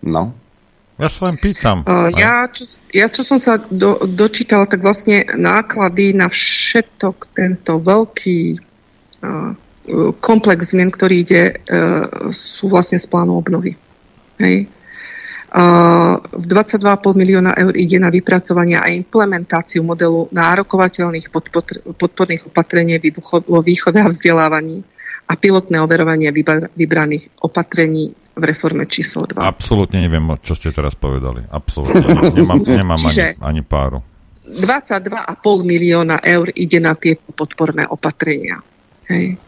No. 0.00 0.32
Ja 1.00 1.08
sa 1.08 1.32
len 1.32 1.40
pýtam. 1.40 1.80
Ja, 2.12 2.44
čo, 2.52 2.68
ja, 2.92 3.08
čo 3.08 3.24
som 3.24 3.40
sa 3.40 3.56
do, 3.56 4.04
dočítala, 4.04 4.68
tak 4.68 4.84
vlastne 4.84 5.24
náklady 5.32 6.12
na 6.12 6.28
všetok 6.28 7.32
tento 7.32 7.80
veľký 7.80 8.40
uh, 9.24 9.56
komplex 10.20 10.76
zmien, 10.76 10.92
ktorý 10.92 11.14
ide, 11.24 11.56
uh, 11.56 12.28
sú 12.28 12.68
vlastne 12.68 13.00
z 13.00 13.08
plánu 13.08 13.40
obnovy. 13.40 13.80
Hej. 14.36 14.68
Uh, 15.50 16.22
v 16.36 16.44
22,5 16.46 17.16
milióna 17.16 17.58
eur 17.58 17.74
ide 17.74 17.98
na 17.98 18.12
vypracovanie 18.12 18.78
a 18.78 18.92
implementáciu 18.92 19.82
modelu 19.82 20.30
nárokovateľných 20.30 21.26
podporných 21.98 22.46
opatrení 22.46 23.00
vo 23.26 23.60
výchove 23.64 23.98
a 23.98 24.12
vzdelávaní 24.12 24.86
a 25.26 25.32
pilotné 25.34 25.82
overovanie 25.82 26.30
vybraných 26.76 27.34
opatrení 27.42 28.14
v 28.34 28.42
reforme 28.46 28.86
číslo 28.86 29.26
2. 29.26 29.42
Absolútne 29.42 30.00
neviem, 30.00 30.22
čo 30.40 30.54
ste 30.54 30.70
teraz 30.70 30.94
povedali. 30.94 31.42
Absolútne. 31.50 32.02
Nemám, 32.38 32.62
nemám 32.62 33.00
ani, 33.10 33.36
ani 33.42 33.62
páru. 33.66 34.00
22,5 34.50 35.38
milióna 35.62 36.18
eur 36.26 36.50
ide 36.54 36.78
na 36.82 36.98
tie 36.98 37.14
podporné 37.14 37.86
opatrenia. 37.86 38.58
Hej. 39.06 39.38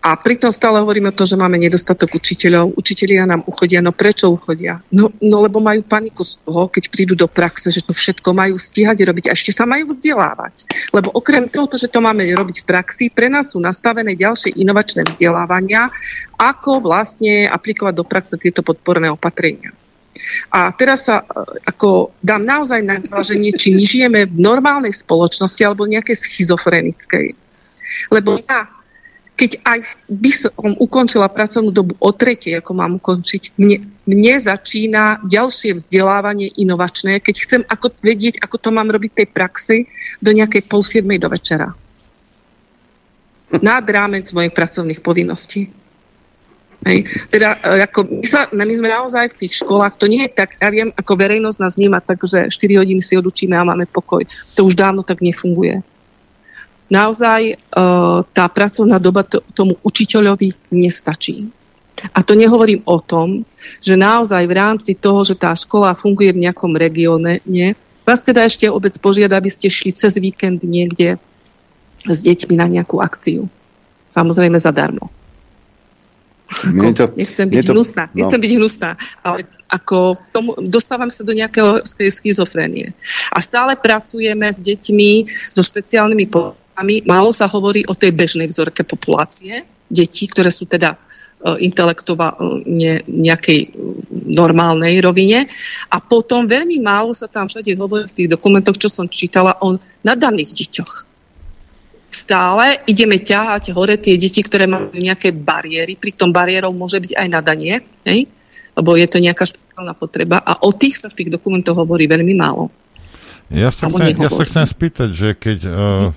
A 0.00 0.16
pritom 0.16 0.48
stále 0.48 0.80
hovoríme 0.80 1.12
o 1.12 1.16
to, 1.16 1.28
že 1.28 1.36
máme 1.36 1.60
nedostatok 1.60 2.16
učiteľov. 2.16 2.72
Učitelia 2.72 3.28
nám 3.28 3.44
uchodia. 3.44 3.84
No 3.84 3.92
prečo 3.92 4.32
uchodia? 4.32 4.80
No, 4.88 5.12
no 5.20 5.44
lebo 5.44 5.60
majú 5.60 5.84
paniku 5.84 6.24
z 6.24 6.40
toho, 6.40 6.72
keď 6.72 6.88
prídu 6.88 7.12
do 7.12 7.28
praxe, 7.28 7.68
že 7.68 7.84
to 7.84 7.92
všetko 7.92 8.32
majú 8.32 8.56
stíhať 8.56 8.96
robiť 8.96 9.28
a 9.28 9.36
ešte 9.36 9.52
sa 9.52 9.68
majú 9.68 9.92
vzdelávať. 9.92 10.64
Lebo 10.96 11.12
okrem 11.12 11.52
toho, 11.52 11.68
že 11.76 11.92
to 11.92 12.00
máme 12.00 12.24
robiť 12.32 12.64
v 12.64 12.68
praxi, 12.68 13.04
pre 13.12 13.28
nás 13.28 13.52
sú 13.52 13.60
nastavené 13.60 14.16
ďalšie 14.16 14.56
inovačné 14.56 15.04
vzdelávania, 15.04 15.92
ako 16.40 16.80
vlastne 16.80 17.44
aplikovať 17.52 17.92
do 17.92 18.04
praxe 18.08 18.40
tieto 18.40 18.64
podporné 18.64 19.12
opatrenia. 19.12 19.76
A 20.48 20.72
teraz 20.72 21.04
sa 21.04 21.20
e, 21.20 21.24
ako 21.68 22.16
dám 22.24 22.40
naozaj 22.40 22.80
na 22.80 23.04
zváženie, 23.04 23.52
či 23.52 23.76
my 23.76 23.84
žijeme 23.84 24.20
v 24.24 24.36
normálnej 24.40 24.96
spoločnosti 24.96 25.60
alebo 25.60 25.84
nejakej 25.84 26.16
schizofrenickej. 26.16 27.36
Lebo 28.08 28.40
ja 28.48 28.79
keď 29.40 29.56
aj 29.64 29.80
by 30.12 30.30
som 30.36 30.76
ukončila 30.76 31.32
pracovnú 31.32 31.72
dobu 31.72 31.96
o 31.96 32.12
tretej, 32.12 32.60
ako 32.60 32.76
mám 32.76 33.00
ukončiť, 33.00 33.56
mne, 33.56 33.88
mne 34.04 34.34
začína 34.36 35.24
ďalšie 35.24 35.80
vzdelávanie 35.80 36.52
inovačné, 36.60 37.24
keď 37.24 37.34
chcem 37.40 37.62
ako, 37.64 37.96
vedieť, 38.04 38.44
ako 38.44 38.60
to 38.60 38.68
mám 38.68 38.92
robiť 38.92 39.24
tej 39.24 39.28
praxi 39.32 39.88
do 40.20 40.36
nejakej 40.36 40.68
pol 40.68 40.84
siedmej 40.84 41.24
do 41.24 41.32
večera. 41.32 41.72
Nad 43.64 43.84
rámec 43.88 44.28
mojich 44.36 44.52
pracovných 44.52 45.00
povinností. 45.00 45.72
Hej. 46.84 47.08
Teda, 47.32 47.56
e, 47.64 47.80
ako 47.88 48.20
my, 48.20 48.28
sa, 48.28 48.44
my 48.52 48.74
sme 48.76 48.88
naozaj 48.92 49.32
v 49.32 49.38
tých 49.40 49.64
školách, 49.64 49.96
to 49.96 50.04
nie 50.04 50.20
je 50.28 50.36
tak, 50.36 50.60
ja 50.60 50.68
viem, 50.68 50.92
ako 50.92 51.12
verejnosť 51.16 51.58
nás 51.60 51.80
vníma 51.80 52.04
tak, 52.04 52.20
že 52.28 52.52
4 52.52 52.80
hodiny 52.80 53.00
si 53.00 53.16
odučíme 53.16 53.56
a 53.56 53.64
máme 53.64 53.88
pokoj. 53.88 54.20
To 54.56 54.68
už 54.68 54.76
dávno 54.76 55.00
tak 55.00 55.24
nefunguje 55.24 55.80
naozaj 56.90 57.40
e, 57.48 57.54
tá 58.34 58.44
pracovná 58.50 58.98
doba 58.98 59.22
tomu 59.54 59.78
učiteľovi 59.80 60.74
nestačí. 60.74 61.48
A 62.10 62.24
to 62.24 62.32
nehovorím 62.32 62.82
o 62.88 62.98
tom, 62.98 63.44
že 63.78 63.94
naozaj 63.94 64.42
v 64.48 64.56
rámci 64.56 64.92
toho, 64.96 65.20
že 65.22 65.36
tá 65.36 65.52
škola 65.52 65.92
funguje 65.92 66.32
v 66.32 66.48
nejakom 66.48 66.72
regióne, 66.72 67.44
nie, 67.44 67.76
vás 68.08 68.24
teda 68.24 68.42
ešte 68.42 68.66
obec 68.66 68.96
požiada, 68.98 69.36
aby 69.38 69.52
ste 69.52 69.70
šli 69.70 69.94
cez 69.94 70.16
víkend 70.18 70.64
niekde 70.64 71.20
s 72.08 72.18
deťmi 72.24 72.56
na 72.56 72.66
nejakú 72.66 72.98
akciu. 72.98 73.46
Samozrejme 74.16 74.56
zadarmo. 74.58 75.12
Ako, 76.50 76.90
to, 76.90 77.04
nechcem 77.14 77.46
byť 77.46 77.62
to, 77.62 77.72
hnusná, 77.78 78.04
no. 78.10 78.16
nechcem 78.18 78.40
byť 78.42 78.52
hnusná, 78.58 78.90
ale 79.22 79.46
ako 79.70 80.18
tomu, 80.34 80.58
dostávam 80.66 81.06
sa 81.06 81.22
do 81.22 81.30
nejakého 81.30 81.78
schizofrénie. 81.86 82.90
A 83.30 83.38
stále 83.38 83.78
pracujeme 83.78 84.50
s 84.50 84.58
deťmi 84.58 85.30
so 85.54 85.62
špeciálnymi 85.62 86.26
problémami. 86.80 87.04
Málo 87.06 87.30
sa 87.32 87.46
hovorí 87.46 87.84
o 87.86 87.94
tej 87.94 88.12
bežnej 88.16 88.48
vzorke 88.48 88.82
populácie 88.84 89.64
detí, 89.90 90.30
ktoré 90.30 90.48
sú 90.54 90.64
teda 90.70 90.94
e, 90.94 91.66
intelektoválne 91.66 93.04
nejakej 93.06 93.58
e, 93.58 93.68
normálnej 94.30 95.02
rovine. 95.02 95.44
A 95.90 96.00
potom 96.00 96.46
veľmi 96.46 96.80
málo 96.80 97.12
sa 97.12 97.26
tam 97.28 97.50
všade 97.50 97.74
hovorí 97.76 98.06
v 98.06 98.16
tých 98.16 98.28
dokumentoch, 98.30 98.78
čo 98.78 98.88
som 98.88 99.10
čítala, 99.10 99.58
o 99.60 99.76
nadaných 100.06 100.54
deťoch. 100.54 101.10
Stále 102.10 102.82
ideme 102.90 103.22
ťahať 103.22 103.70
hore 103.70 103.94
tie 103.94 104.18
deti, 104.18 104.42
ktoré 104.42 104.66
majú 104.66 104.90
nejaké 104.94 105.30
bariéry, 105.30 105.94
pritom 105.94 106.34
bariérou 106.34 106.74
môže 106.74 106.98
byť 106.98 107.14
aj 107.14 107.26
nadanie, 107.30 107.86
hej? 108.02 108.26
lebo 108.74 108.98
je 108.98 109.06
to 109.06 109.22
nejaká 109.22 109.46
špeciálna 109.46 109.94
potreba 109.94 110.42
a 110.42 110.58
o 110.66 110.74
tých 110.74 110.98
sa 110.98 111.06
v 111.06 111.22
tých 111.22 111.30
dokumentoch 111.30 111.78
hovorí 111.78 112.10
veľmi 112.10 112.34
málo. 112.34 112.66
Ja 113.50 113.74
sa, 113.74 113.90
chcem, 113.90 114.14
ja 114.14 114.30
sa 114.30 114.42
chcem 114.46 114.66
spýtať, 114.66 115.10
že 115.10 115.28
keď 115.34 115.58
uh, 115.66 116.10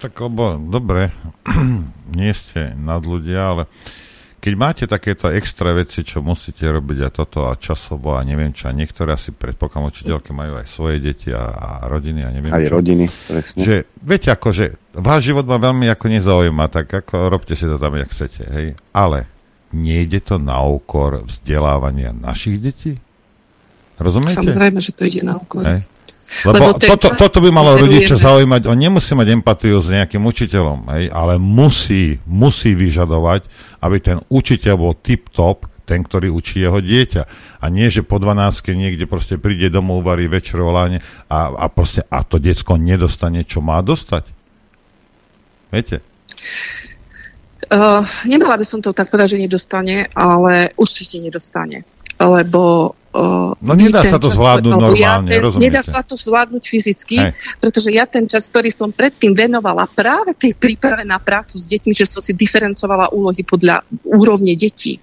tak 0.00 0.16
lebo, 0.20 0.56
dobre, 0.60 1.12
nie 2.18 2.32
ste 2.36 2.76
nad 2.76 3.04
ľudia, 3.04 3.40
ale 3.56 3.62
keď 4.40 4.54
máte 4.56 4.84
takéto 4.88 5.28
extra 5.28 5.76
veci, 5.76 6.00
čo 6.00 6.24
musíte 6.24 6.64
robiť 6.64 6.98
a 7.04 7.10
toto 7.12 7.52
a 7.52 7.60
časovo 7.60 8.16
a 8.16 8.24
neviem 8.24 8.56
čo, 8.56 8.72
a 8.72 8.76
niektoré 8.76 9.12
asi 9.12 9.36
predpokladám 9.36 9.92
učiteľky 9.92 10.32
majú 10.32 10.56
aj 10.56 10.66
svoje 10.66 10.96
deti 10.96 11.28
a, 11.28 11.44
a 11.44 11.68
rodiny 11.84 12.24
a 12.24 12.32
neviem 12.32 12.48
aj 12.48 12.64
čo. 12.64 12.72
rodiny, 12.72 13.04
presne. 13.28 13.60
Že, 13.60 13.74
viete, 14.00 14.28
ako, 14.32 14.48
že 14.48 14.80
váš 14.96 15.28
život 15.28 15.44
ma 15.44 15.60
veľmi 15.60 15.92
ako 15.92 16.06
nezaujíma, 16.08 16.72
tak 16.72 16.88
ako 16.88 17.28
robte 17.28 17.52
si 17.52 17.68
to 17.68 17.76
tam, 17.76 18.00
jak 18.00 18.08
chcete, 18.08 18.42
hej. 18.48 18.66
Ale 18.96 19.28
nejde 19.76 20.24
to 20.24 20.40
na 20.40 20.64
úkor 20.64 21.20
vzdelávania 21.28 22.16
našich 22.16 22.56
detí? 22.56 22.96
Rozumiete? 24.00 24.40
Samozrejme, 24.40 24.80
že 24.80 24.96
to 24.96 25.04
ide 25.04 25.20
na 25.20 25.36
úkor. 25.36 25.68
Hej. 25.68 25.84
Lebo, 26.46 26.54
Lebo 26.54 26.78
toto, 26.78 27.10
toto 27.18 27.38
by 27.42 27.50
malo 27.50 27.74
rodiča 27.74 28.14
zaujímať. 28.14 28.70
On 28.70 28.78
nemusí 28.78 29.18
mať 29.18 29.34
empatiu 29.34 29.82
s 29.82 29.90
nejakým 29.90 30.22
učiteľom, 30.22 30.86
hej, 30.94 31.04
ale 31.10 31.42
musí, 31.42 32.22
musí 32.22 32.70
vyžadovať, 32.78 33.50
aby 33.82 33.96
ten 33.98 34.22
učiteľ 34.30 34.74
bol 34.78 34.94
tip-top, 34.94 35.66
ten, 35.82 36.06
ktorý 36.06 36.30
učí 36.30 36.62
jeho 36.62 36.78
dieťa. 36.78 37.22
A 37.58 37.66
nie, 37.66 37.90
že 37.90 38.06
po 38.06 38.22
12 38.22 38.62
niekde 38.78 39.10
proste 39.10 39.42
príde 39.42 39.74
domov, 39.74 40.06
uvarí 40.06 40.30
večer 40.30 40.62
a, 40.62 40.86
a, 41.26 41.66
proste, 41.66 42.06
a 42.06 42.22
to 42.22 42.38
decko 42.38 42.78
nedostane, 42.78 43.42
čo 43.42 43.58
má 43.58 43.82
dostať. 43.82 44.30
Viete? 45.74 45.98
Uh, 47.70 48.02
nemala 48.26 48.54
by 48.54 48.66
som 48.66 48.78
to 48.78 48.94
tak 48.94 49.10
povedať, 49.10 49.34
že 49.34 49.46
nedostane, 49.46 50.10
ale 50.14 50.74
určite 50.78 51.18
nedostane. 51.18 51.82
Lebo 52.20 52.94
Uh, 53.10 53.58
no 53.58 53.74
nedá 53.74 54.06
sa 54.06 54.22
to 54.22 54.30
čas, 54.30 54.38
zvládnuť 54.38 54.70
normálne, 54.70 55.34
ja 55.34 55.42
ten, 55.42 55.58
Nedá 55.58 55.82
sa 55.82 56.06
to 56.06 56.14
zvládnuť 56.14 56.62
fyzicky, 56.62 57.18
Hej. 57.18 57.34
pretože 57.58 57.90
ja 57.90 58.06
ten 58.06 58.30
čas, 58.30 58.46
ktorý 58.46 58.70
som 58.70 58.94
predtým 58.94 59.34
venovala 59.34 59.90
práve 59.90 60.38
tej 60.38 60.54
príprave 60.54 61.02
na 61.02 61.18
prácu 61.18 61.58
s 61.58 61.66
deťmi, 61.66 61.90
že 61.90 62.06
som 62.06 62.22
si 62.22 62.38
diferencovala 62.38 63.10
úlohy 63.10 63.42
podľa 63.42 63.82
úrovne 64.06 64.54
detí. 64.54 65.02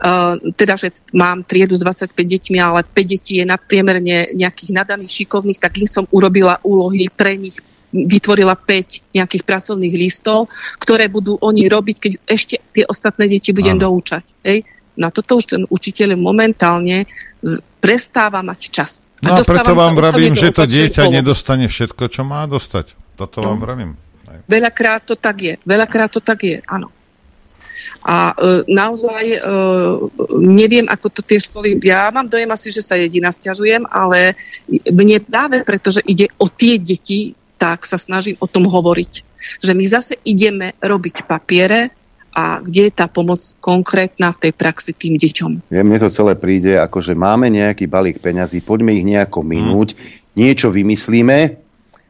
Uh, 0.00 0.40
teda, 0.56 0.80
že 0.80 1.04
mám 1.12 1.44
triedu 1.44 1.76
s 1.76 1.84
25 1.84 2.16
deťmi, 2.16 2.56
ale 2.64 2.80
5 2.80 2.96
detí 2.96 3.36
je 3.36 3.44
nadpriemerne 3.44 4.32
nejakých 4.32 4.72
nadaných 4.72 5.12
šikovných, 5.20 5.60
tak 5.60 5.76
im 5.84 5.84
som 5.84 6.08
urobila 6.08 6.56
úlohy 6.64 7.12
pre 7.12 7.36
nich 7.36 7.60
vytvorila 7.92 8.56
5 8.56 9.16
nejakých 9.16 9.44
pracovných 9.44 9.94
listov, 9.96 10.48
ktoré 10.80 11.12
budú 11.12 11.36
oni 11.40 11.68
robiť, 11.68 11.96
keď 12.00 12.12
ešte 12.24 12.56
tie 12.72 12.84
ostatné 12.88 13.28
deti 13.28 13.52
budem 13.52 13.80
Áno. 13.80 13.92
doučať. 13.92 14.24
Hej? 14.44 14.64
Na 14.98 15.14
toto 15.14 15.38
už 15.38 15.46
ten 15.46 15.62
učiteľ 15.70 16.18
momentálne 16.18 17.06
prestáva 17.78 18.42
mať 18.42 18.60
čas. 18.74 18.90
No 19.22 19.38
a, 19.38 19.42
a 19.42 19.46
preto 19.46 19.74
vám 19.74 19.94
vravím, 19.94 20.34
že 20.34 20.50
to 20.50 20.66
dieťa 20.66 21.06
polo. 21.06 21.14
nedostane 21.14 21.66
všetko, 21.70 22.02
čo 22.10 22.22
má 22.26 22.46
dostať. 22.50 22.94
Toto 23.18 23.42
no. 23.42 23.54
vám 23.54 23.60
vravím. 23.62 23.90
Veľakrát 24.46 25.02
to 25.06 25.18
tak 25.18 25.36
je. 25.42 25.54
Veľakrát 25.66 26.10
to 26.10 26.20
tak 26.22 26.42
je, 26.46 26.62
áno. 26.66 26.90
A 28.02 28.34
e, 28.34 28.66
naozaj 28.66 29.24
e, 29.26 29.38
neviem, 30.42 30.86
ako 30.86 31.06
to 31.14 31.20
tie 31.22 31.38
školy... 31.38 31.78
Ja 31.82 32.10
mám 32.10 32.26
dojem 32.26 32.50
asi, 32.50 32.74
že 32.74 32.82
sa 32.82 32.98
jediná 32.98 33.30
stiažujem, 33.30 33.86
ale 33.86 34.34
mne 34.90 35.22
práve 35.22 35.62
preto, 35.62 35.94
že 35.94 36.02
ide 36.06 36.30
o 36.38 36.50
tie 36.50 36.78
deti, 36.78 37.38
tak 37.58 37.86
sa 37.86 37.98
snažím 37.98 38.38
o 38.38 38.46
tom 38.50 38.66
hovoriť. 38.66 39.12
Že 39.62 39.72
my 39.74 39.84
zase 39.86 40.14
ideme 40.26 40.74
robiť 40.78 41.26
papiere, 41.26 41.94
a 42.38 42.62
kde 42.62 42.86
je 42.86 42.92
tá 42.94 43.10
pomoc 43.10 43.42
konkrétna 43.58 44.30
v 44.30 44.46
tej 44.46 44.52
praxi 44.54 44.94
tým 44.94 45.18
deťom. 45.18 45.74
Ja, 45.74 45.82
mne 45.82 45.98
to 45.98 46.14
celé 46.14 46.38
príde, 46.38 46.78
ako 46.78 47.02
že 47.02 47.18
máme 47.18 47.50
nejaký 47.50 47.90
balík 47.90 48.22
peňazí, 48.22 48.62
poďme 48.62 48.94
ich 48.94 49.02
nejako 49.02 49.42
minúť, 49.42 49.98
hmm. 49.98 50.38
niečo 50.38 50.70
vymyslíme 50.70 51.67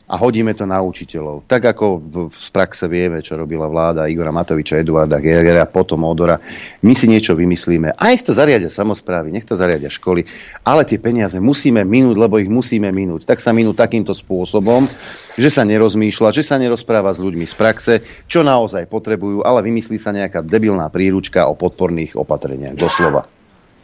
a 0.09 0.17
hodíme 0.17 0.57
to 0.57 0.65
na 0.65 0.81
učiteľov. 0.81 1.45
Tak 1.45 1.77
ako 1.77 1.87
v, 2.01 2.15
v 2.33 2.49
praxe 2.49 2.89
vieme, 2.89 3.21
čo 3.21 3.37
robila 3.37 3.69
vláda 3.69 4.09
Igora 4.09 4.33
Matoviča, 4.33 4.81
Eduarda 4.81 5.21
Gergera, 5.21 5.69
potom 5.69 6.09
Odora. 6.09 6.41
My 6.81 6.97
si 6.97 7.05
niečo 7.05 7.37
vymyslíme. 7.37 7.93
A 7.93 8.03
nech 8.09 8.25
to 8.25 8.33
zariadia 8.33 8.73
samozprávy, 8.73 9.29
nech 9.29 9.45
to 9.45 9.53
zariadia 9.53 9.93
školy, 9.93 10.25
ale 10.65 10.89
tie 10.89 10.97
peniaze 10.97 11.37
musíme 11.37 11.85
minúť, 11.85 12.17
lebo 12.17 12.41
ich 12.41 12.49
musíme 12.49 12.89
minúť. 12.89 13.29
Tak 13.29 13.37
sa 13.37 13.53
minú 13.53 13.77
takýmto 13.77 14.17
spôsobom, 14.17 14.89
že 15.37 15.53
sa 15.53 15.69
nerozmýšľa, 15.69 16.33
že 16.33 16.41
sa 16.41 16.57
nerozpráva 16.57 17.13
s 17.13 17.21
ľuďmi 17.21 17.45
z 17.45 17.55
praxe, 17.55 17.95
čo 18.25 18.41
naozaj 18.41 18.89
potrebujú, 18.89 19.45
ale 19.45 19.61
vymyslí 19.61 20.01
sa 20.01 20.17
nejaká 20.17 20.41
debilná 20.41 20.89
príručka 20.89 21.45
o 21.45 21.53
podporných 21.53 22.17
opatreniach. 22.17 22.81
Doslova. 22.81 23.29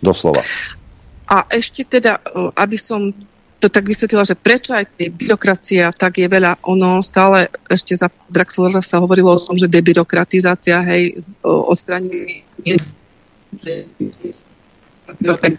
Doslova. 0.00 0.40
A 1.28 1.48
ešte 1.52 1.84
teda, 1.84 2.20
aby 2.56 2.76
som 2.76 3.12
to 3.60 3.72
tak 3.72 3.88
vysvetlila, 3.88 4.28
že 4.28 4.36
prečo 4.36 4.76
aj 4.76 4.92
tej 4.98 5.08
byrokracia 5.08 5.88
tak 5.96 6.20
je 6.20 6.28
veľa, 6.28 6.60
ono 6.68 7.00
stále 7.00 7.48
ešte 7.70 7.96
za 7.96 8.12
Draxlera 8.28 8.84
sa 8.84 9.00
hovorilo 9.00 9.40
o 9.40 9.40
tom, 9.40 9.56
že 9.56 9.72
debyrokratizácia, 9.72 10.84
hej, 10.84 11.16
odstranili 11.42 12.44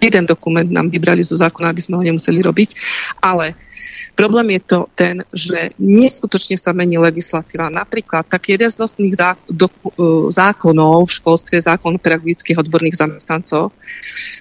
jeden 0.01 0.25
dokument 0.25 0.69
nám 0.69 0.89
vybrali 0.89 1.23
zo 1.23 1.37
zákona, 1.37 1.71
aby 1.71 1.81
sme 1.81 1.97
ho 1.97 2.03
nemuseli 2.03 2.41
robiť, 2.41 2.69
ale 3.21 3.55
problém 4.17 4.57
je 4.57 4.61
to 4.65 4.79
ten, 4.93 5.21
že 5.33 5.73
neskutočne 5.77 6.57
sa 6.57 6.73
mení 6.73 6.97
legislatíva. 6.97 7.73
Napríklad 7.73 8.25
tak 8.25 8.49
jeden 8.49 8.69
z 8.69 8.79
nosných 8.81 9.13
e, 9.15 9.33
zákonov 10.33 11.05
v 11.05 11.15
školstve, 11.21 11.55
zákon 11.61 12.01
pedagogických 12.01 12.57
odborných 12.57 12.97
zamestnancov, 12.97 13.73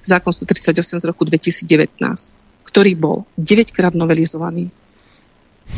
zákon 0.02 0.32
138 0.32 1.00
z 1.00 1.05
roku 1.05 1.24
2019 1.24 2.43
ktorý 2.64 2.92
bol 2.96 3.16
9 3.36 3.70
krát 3.70 3.94
novelizovaný. 3.94 4.72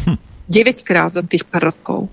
Hm. 0.06 0.18
9 0.46 0.86
krát 0.86 1.10
za 1.10 1.22
tých 1.26 1.42
pár 1.46 1.74
rokov. 1.74 2.06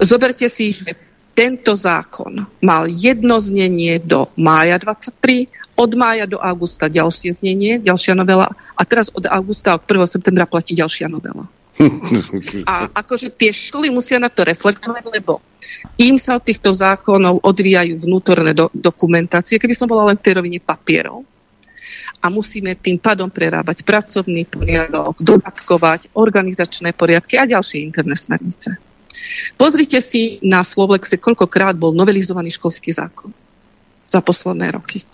Zoberte 0.00 0.48
si, 0.48 0.72
že 0.72 0.96
tento 1.34 1.74
zákon 1.74 2.46
mal 2.62 2.86
jedno 2.88 3.42
znenie 3.42 4.00
do 4.00 4.30
mája 4.38 4.78
23, 4.80 5.50
od 5.74 5.90
mája 5.98 6.30
do 6.30 6.38
augusta 6.38 6.86
ďalšie 6.86 7.34
znenie, 7.34 7.82
ďalšia 7.82 8.14
novela 8.14 8.46
a 8.78 8.82
teraz 8.86 9.10
od 9.10 9.26
augusta, 9.26 9.74
od 9.74 9.82
1. 9.82 10.06
septembra 10.06 10.46
platí 10.46 10.78
ďalšia 10.78 11.10
novela. 11.10 11.50
A 12.70 12.86
akože 12.94 13.34
tie 13.34 13.50
školy 13.50 13.90
musia 13.90 14.22
na 14.22 14.30
to 14.30 14.46
reflektovať, 14.46 15.10
lebo 15.10 15.42
im 15.98 16.14
sa 16.14 16.38
od 16.38 16.46
týchto 16.46 16.70
zákonov 16.70 17.42
odvíjajú 17.42 17.98
vnútorné 18.06 18.54
do, 18.54 18.70
dokumentácie. 18.70 19.58
Keby 19.58 19.74
som 19.74 19.90
bola 19.90 20.14
len 20.14 20.16
v 20.16 20.22
tej 20.22 20.38
rovine 20.38 20.62
papierov, 20.62 21.26
a 22.24 22.32
musíme 22.32 22.72
tým 22.80 22.96
pádom 22.96 23.28
prerábať 23.28 23.84
pracovný 23.84 24.48
poriadok, 24.48 25.20
dodatkovať 25.20 26.16
organizačné 26.16 26.96
poriadky 26.96 27.36
a 27.36 27.44
ďalšie 27.44 27.84
interné 27.84 28.16
smernice. 28.16 28.80
Pozrite 29.60 30.00
si 30.00 30.40
na 30.40 30.64
Slovlexe, 30.64 31.20
koľkokrát 31.20 31.76
bol 31.76 31.92
novelizovaný 31.92 32.48
školský 32.56 32.96
zákon 32.96 33.28
za 34.08 34.24
posledné 34.24 34.72
roky. 34.72 35.04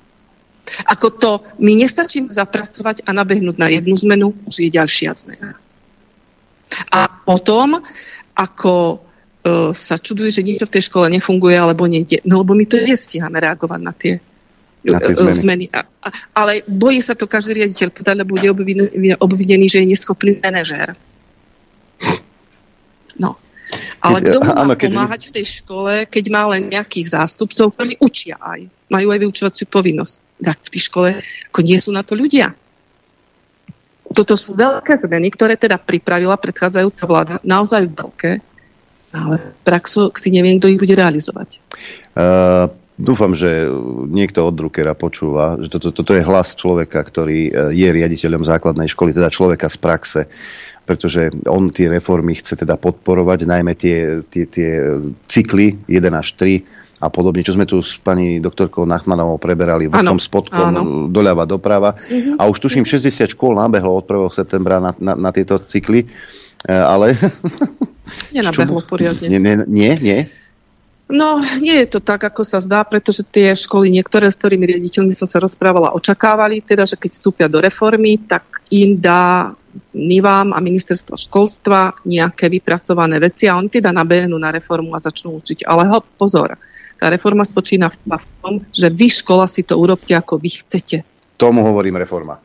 Ako 0.86 1.18
to 1.18 1.30
my 1.58 1.74
nestačíme 1.74 2.30
zapracovať 2.30 3.02
a 3.02 3.10
nabehnúť 3.10 3.56
na 3.58 3.66
jednu 3.66 3.98
zmenu, 4.06 4.30
už 4.46 4.70
je 4.70 4.70
ďalšia 4.70 5.10
zmena. 5.18 5.58
A 6.94 7.10
potom, 7.10 7.74
ako 8.38 8.74
e, 8.94 8.96
sa 9.74 9.98
čuduje, 9.98 10.30
že 10.30 10.46
niečo 10.46 10.70
v 10.70 10.74
tej 10.78 10.86
škole 10.86 11.10
nefunguje 11.10 11.58
alebo 11.58 11.90
nejde, 11.90 12.22
no 12.22 12.46
lebo 12.46 12.54
my 12.54 12.62
to 12.70 12.78
nestíhame 12.78 13.42
reagovať 13.42 13.80
na 13.82 13.90
tie 13.90 14.22
zmeny. 14.84 15.36
zmeny. 15.36 15.64
A, 15.72 15.84
a, 15.84 16.08
ale 16.34 16.64
bojí 16.64 17.04
sa 17.04 17.12
to 17.12 17.28
každý 17.28 17.60
riaditeľ 17.60 17.92
lebo 18.24 18.36
bude 18.36 18.48
obvinený, 19.20 19.66
že 19.68 19.84
je 19.84 19.86
neschopný 19.92 20.40
manažér. 20.40 20.96
No. 23.20 23.36
Ale 24.00 24.24
kto 24.24 24.40
má 24.40 24.56
áno, 24.56 24.74
keď... 24.74 24.90
pomáhať 24.90 25.22
v 25.28 25.34
tej 25.40 25.46
škole, 25.60 25.92
keď 26.08 26.24
má 26.32 26.42
len 26.56 26.72
nejakých 26.72 27.12
zástupcov, 27.12 27.76
ktorí 27.76 28.00
učia 28.00 28.40
aj. 28.40 28.66
Majú 28.88 29.06
aj 29.12 29.18
vyučovaciu 29.20 29.66
povinnosť. 29.68 30.14
Tak 30.40 30.58
v 30.64 30.70
tej 30.72 30.82
škole 30.88 31.08
ako 31.52 31.60
nie 31.60 31.78
sú 31.78 31.92
na 31.92 32.00
to 32.00 32.16
ľudia. 32.16 32.56
Toto 34.10 34.34
sú 34.34 34.58
veľké 34.58 34.98
zmeny, 35.06 35.30
ktoré 35.30 35.54
teda 35.54 35.78
pripravila 35.78 36.34
predchádzajúca 36.34 37.04
vláda. 37.06 37.34
Naozaj 37.46 37.94
veľké. 37.94 38.32
Ale 39.10 39.54
praxu 39.62 40.10
si 40.18 40.30
neviem, 40.30 40.58
kto 40.58 40.70
ich 40.70 40.80
bude 40.80 40.94
realizovať. 40.94 41.58
Uh, 42.14 42.70
Dúfam, 43.00 43.32
že 43.32 43.64
niekto 44.12 44.44
od 44.44 44.54
Druckera 44.60 44.92
počúva, 44.92 45.56
že 45.56 45.72
toto, 45.72 45.88
toto 45.88 46.12
je 46.12 46.20
hlas 46.20 46.52
človeka, 46.52 47.00
ktorý 47.00 47.48
e, 47.48 47.52
je 47.72 47.88
riaditeľom 47.88 48.44
základnej 48.44 48.92
školy, 48.92 49.16
teda 49.16 49.32
človeka 49.32 49.72
z 49.72 49.76
praxe, 49.80 50.20
pretože 50.84 51.32
on 51.48 51.72
tie 51.72 51.88
reformy 51.88 52.36
chce 52.36 52.60
teda 52.60 52.76
podporovať, 52.76 53.48
najmä 53.48 53.72
tie, 53.72 54.20
tie, 54.28 54.44
tie 54.44 54.70
cykly 55.24 55.80
1 55.88 56.12
až 56.12 56.36
3 56.36 57.00
a 57.00 57.08
podobne, 57.08 57.40
čo 57.40 57.56
sme 57.56 57.64
tu 57.64 57.80
s 57.80 57.96
pani 57.96 58.36
doktorkou 58.44 58.84
Nachmanovou 58.84 59.40
preberali 59.40 59.88
vrchom 59.88 60.20
spodkom, 60.20 60.68
áno. 60.68 60.82
doľava 61.08 61.48
doprava. 61.48 61.96
Uh-huh. 61.96 62.36
A 62.36 62.44
už 62.52 62.60
tuším 62.60 62.84
60 62.84 63.32
škôl 63.32 63.56
nabehlo 63.56 63.96
od 63.96 64.04
1. 64.04 64.28
septembra 64.36 64.76
na, 64.76 64.92
na, 65.00 65.16
na 65.16 65.30
tieto 65.32 65.56
cykly, 65.56 66.04
e, 66.04 66.72
ale... 66.76 67.16
Nenabehlo 68.36 68.84
poriadne. 68.84 69.24
Nie, 69.32 69.40
nie, 69.64 69.92
nie. 69.96 70.18
No, 71.10 71.42
nie 71.58 71.74
je 71.82 71.98
to 71.98 72.00
tak, 72.00 72.22
ako 72.22 72.46
sa 72.46 72.62
zdá, 72.62 72.86
pretože 72.86 73.26
tie 73.26 73.50
školy, 73.50 73.90
niektoré, 73.90 74.30
s 74.30 74.38
ktorými 74.38 74.62
riaditeľmi 74.62 75.10
som 75.18 75.26
sa 75.26 75.42
rozprávala, 75.42 75.90
očakávali, 75.98 76.62
teda, 76.62 76.86
že 76.86 76.94
keď 76.94 77.10
vstúpia 77.10 77.46
do 77.50 77.58
reformy, 77.58 78.14
tak 78.30 78.62
im 78.70 78.94
dá 79.02 79.50
NIVAM 79.90 80.54
a 80.54 80.62
ministerstvo 80.62 81.18
školstva 81.18 82.06
nejaké 82.06 82.46
vypracované 82.46 83.18
veci 83.18 83.50
a 83.50 83.58
oni 83.58 83.66
teda 83.66 83.90
nabehnú 83.90 84.38
na 84.38 84.54
reformu 84.54 84.94
a 84.94 85.02
začnú 85.02 85.34
učiť. 85.34 85.66
Ale 85.66 85.90
ho, 85.90 85.98
pozor, 86.14 86.54
tá 86.94 87.06
reforma 87.10 87.42
spočína 87.42 87.90
v, 87.90 87.96
v 88.06 88.26
tom, 88.38 88.54
že 88.70 88.86
vy 88.86 89.10
škola 89.10 89.50
si 89.50 89.66
to 89.66 89.74
urobte, 89.74 90.14
ako 90.14 90.38
vy 90.38 90.50
chcete. 90.62 91.02
Tomu 91.34 91.66
hovorím 91.66 91.98
reforma. 91.98 92.38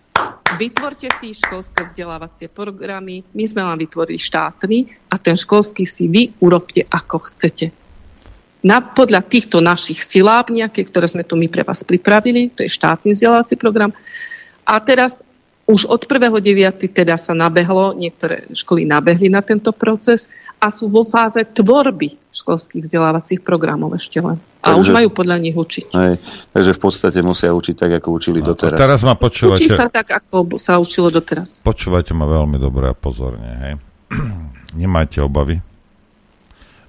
Vytvorte 0.55 1.11
si 1.20 1.36
školské 1.36 1.91
vzdelávacie 1.91 2.47
programy, 2.47 3.22
my 3.36 3.43
sme 3.43 3.61
vám 3.61 3.78
vytvorili 3.78 4.16
štátny 4.16 4.78
a 5.11 5.20
ten 5.20 5.36
školský 5.36 5.84
si 5.84 6.07
vy 6.07 6.32
urobte, 6.39 6.88
ako 6.88 7.28
chcete 7.28 7.85
na, 8.66 8.82
podľa 8.82 9.22
týchto 9.22 9.61
našich 9.61 10.01
siláb 10.01 10.49
nejaké, 10.49 10.89
ktoré 10.89 11.05
sme 11.05 11.22
tu 11.22 11.38
my 11.38 11.45
pre 11.45 11.61
vás 11.61 11.86
pripravili, 11.86 12.49
to 12.49 12.66
je 12.66 12.74
štátny 12.74 13.13
vzdelávací 13.13 13.53
program. 13.61 13.93
A 14.66 14.82
teraz 14.82 15.22
už 15.70 15.86
od 15.86 16.01
1.9. 16.01 16.89
teda 16.89 17.13
sa 17.18 17.38
nabehlo, 17.38 17.93
niektoré 17.93 18.49
školy 18.49 18.89
nabehli 18.89 19.30
na 19.30 19.45
tento 19.45 19.70
proces 19.70 20.30
a 20.57 20.74
sú 20.74 20.89
vo 20.89 21.05
fáze 21.05 21.41
tvorby 21.45 22.18
školských 22.34 22.89
vzdelávacích 22.89 23.41
programov 23.45 23.93
ešte 23.97 24.18
len. 24.18 24.41
A 24.66 24.74
takže, 24.74 24.82
už 24.82 24.88
majú 24.97 25.09
podľa 25.13 25.38
nich 25.41 25.53
učiť. 25.53 25.93
Hej, 25.93 26.13
takže 26.49 26.72
v 26.74 26.80
podstate 26.82 27.20
musia 27.22 27.53
učiť 27.53 27.76
tak, 27.78 28.01
ako 28.01 28.18
učili 28.18 28.41
no, 28.41 28.53
doteraz. 28.53 28.78
Teraz 28.78 29.01
ma 29.05 29.13
počúvate. 29.13 29.61
Učí 29.61 29.70
sa 29.70 29.89
tak, 29.93 30.09
ako 30.09 30.57
sa 30.57 30.82
učilo 30.82 31.13
doteraz. 31.13 31.61
Počúvajte 31.61 32.18
ma 32.18 32.26
veľmi 32.26 32.57
dobre 32.57 32.89
a 32.89 32.97
pozorne. 32.97 33.49
Hej. 33.61 33.74
Nemajte 34.82 35.22
obavy 35.22 35.75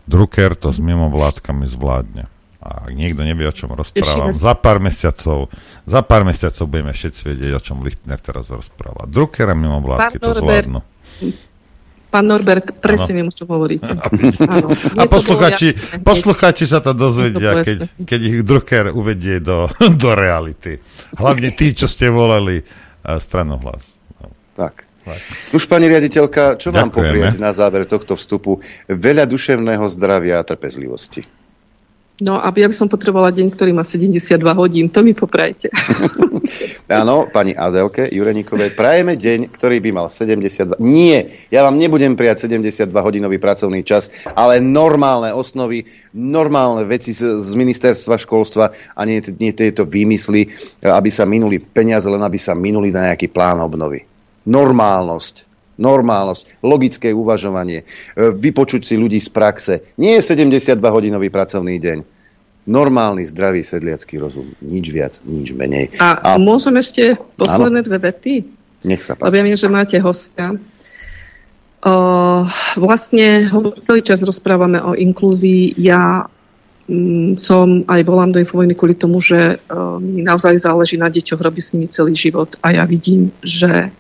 Drucker 0.07 0.54
to 0.54 0.70
s 0.70 0.78
mimovládkami 0.78 1.66
zvládne. 1.66 2.30
A 2.62 2.66
A 2.66 2.90
ak 2.90 2.92
niekto 2.98 3.22
nevie, 3.22 3.46
o 3.46 3.54
čom 3.54 3.70
rozprávam, 3.70 4.34
za 4.34 4.59
pár 4.59 4.82
mesiacov, 4.82 5.54
za 5.86 6.02
pár 6.02 6.26
mesiacov 6.26 6.66
budeme 6.66 6.90
všetci 6.90 7.22
vedieť, 7.22 7.52
o 7.54 7.61
čom 7.62 7.78
Lichtner 7.86 8.18
teraz 8.18 8.50
rozpráva. 8.50 9.07
Drucker 9.07 9.46
a 9.46 9.54
mimovládky 9.54 10.18
to 10.18 10.34
zvládnu. 10.34 10.82
Pán 12.11 12.26
Norbert, 12.26 12.78
presne 12.82 13.22
viem, 13.22 13.28
o 13.30 13.34
čom 13.34 13.50
hovoríte. 13.50 13.86
Áno. 13.86 14.70
A 14.98 15.02
posluchači, 15.07 15.74
posluchači 16.02 16.64
sa 16.66 16.82
to 16.82 16.94
dozvedia, 16.94 17.62
keď, 17.62 17.78
keď 18.02 18.20
ich 18.22 18.36
Drucker 18.42 18.84
uvedie 18.94 19.38
do, 19.38 19.70
do 20.02 20.11
reality. 20.14 20.82
Hlavne 21.18 21.54
tí, 21.54 21.70
čo 21.70 21.86
ste 21.86 22.11
volali 22.11 22.62
uh, 22.62 23.18
stranu 23.22 23.62
hlas. 23.62 23.98
No. 24.22 24.30
Tak. 24.59 24.86
Už 25.54 25.70
pani 25.70 25.86
riaditeľka, 25.86 26.59
čo 26.59 26.74
vám 26.74 26.90
poprieť 26.90 27.38
na 27.38 27.54
záver 27.54 27.86
tohto 27.86 28.18
vstupu? 28.18 28.59
Veľa 28.90 29.26
duševného 29.30 29.86
zdravia 29.90 30.42
a 30.42 30.46
trpezlivosti. 30.46 31.46
No, 32.16 32.40
aby 32.40 32.64
ja 32.64 32.68
by 32.72 32.72
som 32.72 32.88
potrebovala 32.88 33.28
deň, 33.28 33.52
ktorý 33.52 33.76
má 33.76 33.84
72 33.84 34.40
hodín, 34.57 34.88
to 34.88 35.04
mi 35.04 35.12
poprajte. 35.12 35.68
Áno, 36.88 37.28
pani 37.28 37.52
Adelke 37.52 38.09
Jurenikovej, 38.09 38.72
prajeme 38.72 39.20
deň, 39.20 39.52
ktorý 39.52 39.84
by 39.84 39.90
mal 39.92 40.09
72... 40.09 40.80
Nie, 40.80 41.28
ja 41.52 41.61
vám 41.61 41.76
nebudem 41.76 42.16
prijať 42.16 42.48
72 42.48 42.88
hodinový 42.88 43.36
pracovný 43.36 43.84
čas, 43.84 44.09
ale 44.32 44.64
normálne 44.64 45.36
osnovy, 45.36 45.84
normálne 46.16 46.88
veci 46.88 47.12
z, 47.12 47.36
z 47.36 47.52
ministerstva 47.52 48.16
školstva 48.16 48.72
a 48.96 49.00
nie, 49.04 49.20
nie 49.36 49.52
tieto 49.52 49.84
výmysly, 49.84 50.48
aby 50.88 51.12
sa 51.12 51.28
minuli 51.28 51.61
peniaze, 51.61 52.09
len 52.09 52.24
aby 52.24 52.40
sa 52.40 52.57
minuli 52.57 52.96
na 52.96 53.12
nejaký 53.12 53.28
plán 53.28 53.61
obnovy. 53.61 54.15
Normálnosť 54.47 55.47
normálnosť, 55.76 56.64
logické 56.64 57.12
uvažovanie, 57.12 57.84
e, 57.84 58.32
vypočuť 58.32 58.82
si 58.88 58.94
ľudí 58.97 59.20
z 59.20 59.28
praxe. 59.28 59.92
Nie 60.01 60.18
je 60.20 60.32
72-hodinový 60.32 61.28
pracovný 61.28 61.76
deň. 61.76 61.99
Normálny, 62.66 63.22
zdravý 63.30 63.62
sedliacký 63.62 64.18
rozum. 64.18 64.51
Nič 64.59 64.90
viac, 64.90 65.14
nič 65.22 65.55
menej. 65.55 65.94
A, 66.03 66.34
a... 66.34 66.40
môžem 66.40 66.74
ešte 66.82 67.14
posledné 67.38 67.86
dve 67.86 68.03
vety? 68.03 68.42
Nech 68.82 69.07
sa 69.07 69.14
páči. 69.14 69.30
Lebo 69.30 69.36
ja 69.38 69.47
viem, 69.47 69.59
že 69.59 69.68
máte 69.70 69.97
hostia. 70.03 70.59
O, 71.86 71.94
vlastne 72.74 73.47
celý 73.86 74.03
čas 74.03 74.18
rozprávame 74.26 74.82
o 74.82 74.99
inklúzii. 74.99 75.78
Ja 75.78 76.26
mm, 76.90 77.38
som 77.38 77.86
aj 77.86 78.03
volám 78.03 78.34
do 78.34 78.42
Infovojny 78.42 78.74
kvôli 78.74 78.99
tomu, 78.99 79.22
že 79.22 79.62
uh, 79.62 80.03
mi 80.03 80.26
naozaj 80.26 80.66
záleží 80.66 80.99
na 80.99 81.07
deťoch, 81.07 81.38
robí 81.38 81.62
s 81.62 81.70
nimi 81.70 81.86
celý 81.86 82.18
život 82.18 82.59
a 82.66 82.74
ja 82.74 82.82
vidím, 82.82 83.30
že 83.47 83.94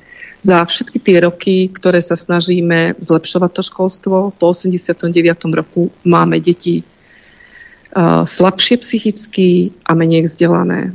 za 0.46 0.62
všetky 0.62 0.98
tie 1.02 1.16
roky, 1.26 1.56
ktoré 1.74 1.98
sa 1.98 2.14
snažíme 2.14 2.94
zlepšovať 3.02 3.50
to 3.50 3.62
školstvo, 3.66 4.16
po 4.38 4.46
89. 4.54 5.10
roku 5.50 5.90
máme 6.06 6.38
deti 6.38 6.86
uh, 6.86 8.22
slabšie 8.22 8.78
psychicky 8.78 9.74
a 9.82 9.98
menej 9.98 10.30
vzdelané. 10.30 10.94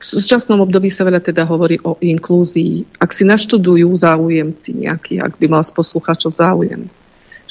V 0.00 0.04
súčasnom 0.06 0.62
období 0.64 0.88
sa 0.88 1.04
veľa 1.04 1.20
teda 1.20 1.44
hovorí 1.44 1.76
o 1.84 1.98
inklúzii. 2.00 2.88
Ak 3.02 3.12
si 3.12 3.26
naštudujú 3.26 3.90
záujemci 3.92 4.86
nejaký, 4.86 5.20
ak 5.20 5.36
by 5.36 5.46
mal 5.50 5.60
z 5.66 5.76
poslucháčov 5.76 6.32
záujem, 6.32 6.88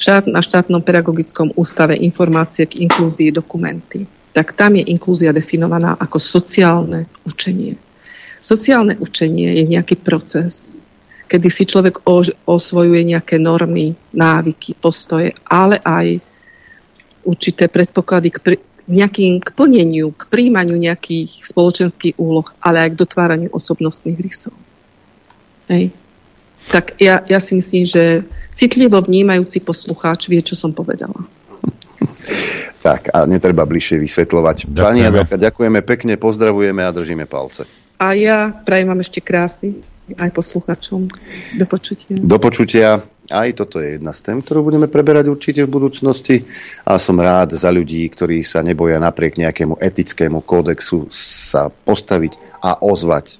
na 0.08 0.40
štátnom 0.40 0.80
pedagogickom 0.80 1.52
ústave 1.60 1.92
informácie 2.00 2.64
k 2.64 2.80
inklúzii 2.88 3.36
dokumenty, 3.36 4.08
tak 4.32 4.56
tam 4.56 4.80
je 4.80 4.88
inklúzia 4.88 5.28
definovaná 5.30 5.94
ako 6.00 6.16
sociálne 6.16 7.04
učenie. 7.28 7.76
Sociálne 8.40 8.96
učenie 8.96 9.60
je 9.60 9.64
nejaký 9.68 10.00
proces, 10.00 10.72
kedy 11.30 11.46
si 11.46 11.62
človek 11.62 12.02
osvojuje 12.42 13.06
nejaké 13.06 13.38
normy, 13.38 13.94
návyky, 14.10 14.74
postoje, 14.74 15.30
ale 15.46 15.78
aj 15.78 16.18
určité 17.22 17.70
predpoklady 17.70 18.34
k, 18.34 18.38
pri, 18.42 18.56
nejakým, 18.90 19.38
k 19.38 19.48
plneniu, 19.54 20.10
k 20.10 20.26
príjmaniu 20.26 20.74
nejakých 20.74 21.46
spoločenských 21.46 22.18
úloh, 22.18 22.50
ale 22.58 22.82
aj 22.82 22.98
k 22.98 23.00
dotváraniu 23.06 23.50
osobnostných 23.54 24.18
rysov. 24.18 24.54
Hej. 25.70 25.94
Tak 26.74 26.98
ja, 26.98 27.22
ja 27.30 27.38
si 27.38 27.54
myslím, 27.62 27.86
že 27.86 28.26
citlivo 28.58 28.98
vnímajúci 28.98 29.62
poslucháč 29.62 30.26
vie, 30.26 30.42
čo 30.42 30.58
som 30.58 30.74
povedala. 30.74 31.22
Tak 32.82 33.14
a 33.14 33.22
netreba 33.30 33.62
bližšie 33.62 34.02
vysvetľovať. 34.02 34.66
Ďakujeme. 34.66 34.82
Pani 34.82 35.02
Adelka, 35.06 35.36
ďakujeme 35.38 35.80
pekne, 35.86 36.18
pozdravujeme 36.18 36.82
a 36.82 36.90
držíme 36.90 37.24
palce. 37.30 37.70
A 38.00 38.16
ja 38.16 38.50
prajem 38.50 38.88
vám 38.90 39.00
ešte 39.04 39.20
krásny 39.20 39.78
aj 40.16 40.30
posluchačom. 40.34 41.00
Do 41.58 41.66
počutia. 41.66 42.14
Do 42.18 42.38
počutia. 42.40 42.88
Aj 43.30 43.46
toto 43.54 43.78
je 43.78 43.94
jedna 43.94 44.10
z 44.10 44.20
tém, 44.26 44.38
ktorú 44.42 44.66
budeme 44.66 44.90
preberať 44.90 45.30
určite 45.30 45.62
v 45.62 45.70
budúcnosti. 45.70 46.42
A 46.82 46.98
som 46.98 47.14
rád 47.14 47.54
za 47.54 47.70
ľudí, 47.70 48.02
ktorí 48.10 48.42
sa 48.42 48.58
neboja 48.58 48.98
napriek 48.98 49.38
nejakému 49.38 49.78
etickému 49.78 50.42
kódexu 50.42 51.06
sa 51.14 51.70
postaviť 51.70 52.58
a 52.58 52.82
ozvať 52.82 53.38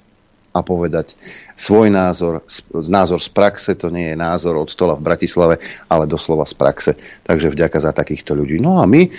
a 0.51 0.59
povedať 0.59 1.15
svoj 1.55 1.87
názor, 1.87 2.43
názor 2.73 3.23
z 3.23 3.29
praxe, 3.31 3.71
to 3.79 3.87
nie 3.87 4.11
je 4.11 4.17
názor 4.19 4.59
od 4.59 4.67
stola 4.67 4.99
v 4.99 5.05
Bratislave, 5.07 5.55
ale 5.87 6.09
doslova 6.11 6.43
z 6.43 6.55
praxe. 6.59 6.91
Takže 7.23 7.55
vďaka 7.55 7.77
za 7.79 7.91
takýchto 7.95 8.35
ľudí. 8.35 8.59
No 8.59 8.83
a 8.83 8.85
my 8.89 9.07
e, 9.07 9.09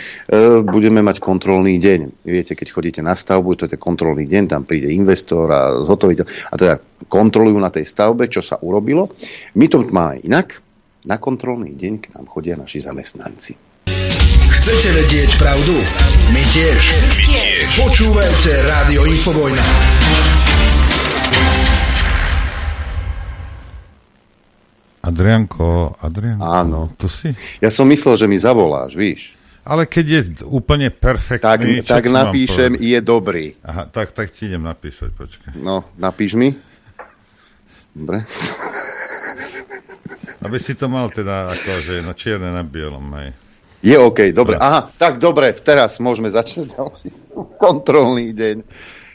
budeme 0.61 1.01
mať 1.01 1.25
kontrolný 1.25 1.81
deň. 1.81 2.29
Viete, 2.29 2.53
keď 2.53 2.69
chodíte 2.69 3.01
na 3.01 3.17
stavbu, 3.17 3.57
to 3.57 3.65
je 3.65 3.81
kontrolný 3.81 4.29
deň, 4.29 4.45
tam 4.53 4.63
príde 4.69 4.93
investor 4.93 5.49
a 5.49 5.61
zhotoviteľ 5.89 6.27
a 6.53 6.55
teda 6.61 6.75
kontrolujú 7.09 7.57
na 7.57 7.73
tej 7.73 7.89
stavbe, 7.89 8.29
čo 8.29 8.45
sa 8.45 8.61
urobilo. 8.61 9.09
My 9.57 9.67
to 9.73 9.81
máme 9.89 10.21
inak. 10.21 10.61
Na 11.03 11.19
kontrolný 11.19 11.75
deň 11.75 11.93
k 11.99 12.07
nám 12.15 12.31
chodia 12.31 12.55
naši 12.55 12.79
zamestnanci. 12.79 13.59
Chcete 14.63 14.95
vedieť 14.95 15.31
pravdu? 15.43 15.75
My 16.31 16.43
tiež. 16.47 16.83
My 17.03 17.19
tiež. 17.27 17.67
Počúvajte 17.83 18.51
Rádio 18.71 19.03
Infovojna. 19.11 19.67
Adrianko, 25.03 25.99
Adrianko, 25.99 26.47
Áno. 26.47 26.81
tu 26.95 27.11
si? 27.11 27.35
Ja 27.59 27.75
som 27.75 27.91
myslel, 27.91 28.15
že 28.15 28.27
mi 28.31 28.39
zavoláš, 28.39 28.95
víš. 28.95 29.35
Ale 29.63 29.87
keď 29.87 30.07
je 30.07 30.21
úplne 30.47 30.91
perfektný... 30.91 31.83
Tak, 31.83 32.03
tak 32.03 32.05
napíšem, 32.11 32.75
je 32.79 32.99
dobrý. 32.99 33.55
Aha, 33.63 33.87
tak, 33.91 34.11
tak 34.15 34.31
ti 34.35 34.47
idem 34.51 34.63
napísať, 34.63 35.15
počkaj. 35.15 35.55
No, 35.59 35.87
napíš 35.95 36.35
mi. 36.35 36.55
Dobre. 37.95 38.27
Aby 40.43 40.59
si 40.59 40.75
to 40.75 40.91
mal 40.91 41.07
teda 41.15 41.51
akože 41.51 42.03
na 42.03 42.15
čierne 42.15 42.51
na 42.51 42.67
bielom, 42.67 43.07
aj. 43.15 43.31
Je 43.83 43.99
OK, 43.99 44.31
dobre. 44.31 44.59
Aha, 44.59 44.91
tak 44.95 45.19
dobre, 45.19 45.51
teraz 45.59 45.99
môžeme 45.99 46.31
začať 46.31 46.79
ďalší 46.79 47.11
kontrolný 47.63 48.31
deň. 48.35 48.57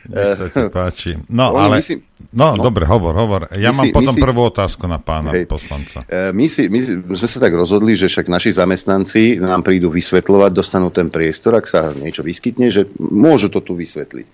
Nech 0.07 0.39
sa 0.39 0.47
ti 0.47 0.65
páči. 0.71 1.11
No, 1.27 1.51
ale... 1.51 1.83
Myslím, 1.83 1.99
no, 2.31 2.55
no, 2.55 2.63
dobre, 2.63 2.87
hovor, 2.87 3.11
hovor. 3.11 3.41
Ja 3.59 3.75
mám 3.75 3.87
si, 3.87 3.91
potom 3.91 4.15
si, 4.15 4.21
prvú 4.23 4.47
otázku 4.47 4.87
na 4.87 5.03
pána 5.03 5.35
hej, 5.35 5.43
poslanca. 5.45 6.07
E, 6.07 6.31
my, 6.31 6.47
si, 6.47 6.71
my 6.71 6.79
sme 7.11 7.27
sa 7.27 7.39
tak 7.43 7.51
rozhodli, 7.51 7.99
že 7.99 8.07
však 8.07 8.31
naši 8.31 8.55
zamestnanci 8.55 9.43
nám 9.43 9.67
prídu 9.67 9.91
vysvetľovať, 9.91 10.51
dostanú 10.55 10.87
ten 10.95 11.11
priestor, 11.11 11.59
ak 11.59 11.67
sa 11.67 11.91
niečo 11.91 12.23
vyskytne, 12.23 12.71
že 12.71 12.87
môžu 12.97 13.51
to 13.51 13.59
tu 13.59 13.75
vysvetliť. 13.75 14.27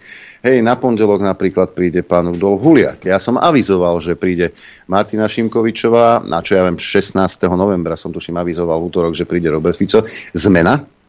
Hej, 0.45 0.61
na 0.61 0.77
pondelok 0.77 1.25
napríklad 1.25 1.73
príde 1.73 2.05
pán 2.05 2.29
Udol 2.29 2.61
Huliak. 2.61 3.01
Ja 3.09 3.17
som 3.17 3.41
avizoval, 3.41 3.97
že 3.97 4.13
príde 4.13 4.53
Martina 4.85 5.25
Šimkovičová, 5.25 6.21
na 6.21 6.45
čo 6.45 6.53
ja 6.53 6.69
viem, 6.69 6.77
16. 6.77 7.17
novembra 7.57 7.97
som 7.97 8.13
tuším 8.13 8.37
avizoval 8.37 8.77
v 8.77 8.87
útorok, 8.93 9.13
že 9.17 9.25
príde 9.25 9.49
Robert 9.49 9.75
Fico. 9.79 10.05
Zmena, 10.37 10.81
Eh, 10.81 11.02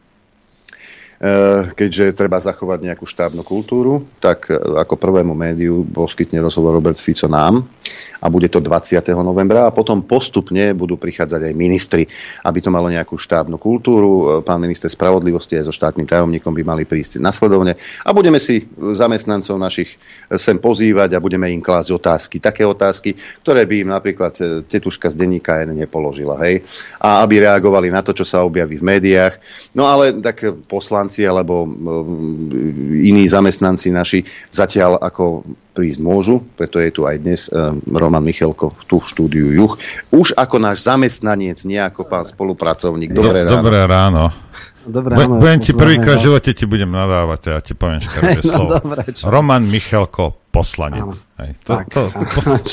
keďže 1.71 2.11
treba 2.11 2.43
zachovať 2.43 2.91
nejakú 2.91 3.07
štábnu 3.07 3.39
kultúru, 3.47 4.03
tak 4.19 4.51
eh, 4.51 4.59
ako 4.59 4.99
prvému 4.99 5.31
médiu 5.31 5.87
poskytne 5.87 6.43
rozhovor 6.43 6.75
Robert 6.75 6.99
Fico 6.99 7.31
nám 7.31 7.63
a 8.19 8.27
bude 8.27 8.49
to 8.51 8.59
20. 8.59 8.99
novembra 9.21 9.69
a 9.69 9.75
potom 9.75 10.03
postupne 10.03 10.75
budú 10.75 10.99
prichádzať 10.99 11.51
aj 11.51 11.53
ministri, 11.55 12.03
aby 12.43 12.59
to 12.59 12.73
malo 12.73 12.91
nejakú 12.91 13.15
štábnu 13.15 13.55
kultúru. 13.55 14.11
Eh, 14.11 14.27
pán 14.43 14.59
minister 14.59 14.91
spravodlivosti 14.91 15.55
aj 15.55 15.71
so 15.71 15.73
štátnym 15.73 16.03
tajomníkom 16.03 16.51
by 16.51 16.63
mali 16.67 16.83
prísť 16.83 17.23
nasledovne 17.23 17.79
a 18.03 18.09
budeme 18.11 18.43
si 18.43 18.67
zamestnancov 18.75 19.55
našich 19.55 19.95
sem 20.35 20.59
pozývať 20.59 21.15
a 21.15 21.23
budeme 21.23 21.47
im 21.47 21.63
klásť 21.63 21.89
otázky. 21.95 22.35
Také 22.43 22.67
otázky, 22.67 23.15
ktoré 23.45 23.63
by 23.63 23.75
im 23.87 23.89
napríklad 23.93 24.33
tetuška 24.67 25.13
z 25.13 25.15
denníka 25.15 25.63
N 25.63 25.77
nepoložila. 25.77 26.35
Hej? 26.43 26.65
A 26.99 27.21
aby 27.23 27.45
reagovali 27.45 27.93
na 27.93 28.01
to, 28.01 28.11
čo 28.11 28.25
sa 28.25 28.41
objaví 28.41 28.81
v 28.81 28.87
médiách. 28.89 29.37
No 29.77 29.85
ale 29.85 30.11
tak 30.19 30.41
poslanci 30.65 31.04
poslanci 31.05 31.21
alebo 31.21 31.69
iní 32.97 33.29
zamestnanci 33.29 33.93
naši 33.93 34.25
zatiaľ 34.49 34.97
ako 34.97 35.45
prísť 35.77 35.99
môžu, 36.01 36.41
preto 36.57 36.81
je 36.81 36.89
tu 36.89 37.05
aj 37.05 37.21
dnes 37.21 37.41
Roman 37.85 38.23
Michelko 38.25 38.73
tu 38.89 38.97
v 38.97 39.05
štúdiu 39.05 39.47
Juch. 39.53 39.77
Už 40.09 40.33
ako 40.33 40.57
náš 40.57 40.87
zamestnanec, 40.87 41.61
nie 41.67 41.77
ako 41.77 42.09
pán 42.09 42.25
spolupracovník. 42.25 43.13
Dobré 43.13 43.45
ráno. 43.45 43.53
Dobré 43.53 43.79
ráno. 43.85 44.23
Dobré 44.85 45.13
ráno. 45.13 45.37
Budem 45.37 45.61
ti 45.61 45.73
prvýkrát 45.77 46.17
v 46.17 46.25
živote 46.31 46.49
ti 46.57 46.65
budem 46.65 46.89
nadávať, 46.89 47.39
ja 47.53 47.59
ti 47.61 47.73
poviem 47.77 48.01
škaredé 48.01 48.41
no, 48.45 48.49
slovo. 48.49 48.69
Dobré, 48.81 49.01
Roman 49.25 49.63
Michelko, 49.65 50.33
poslanec. 50.49 51.13
Hej, 51.37 51.51
to, 51.65 51.71
tak, 51.73 51.85
to, 51.91 52.01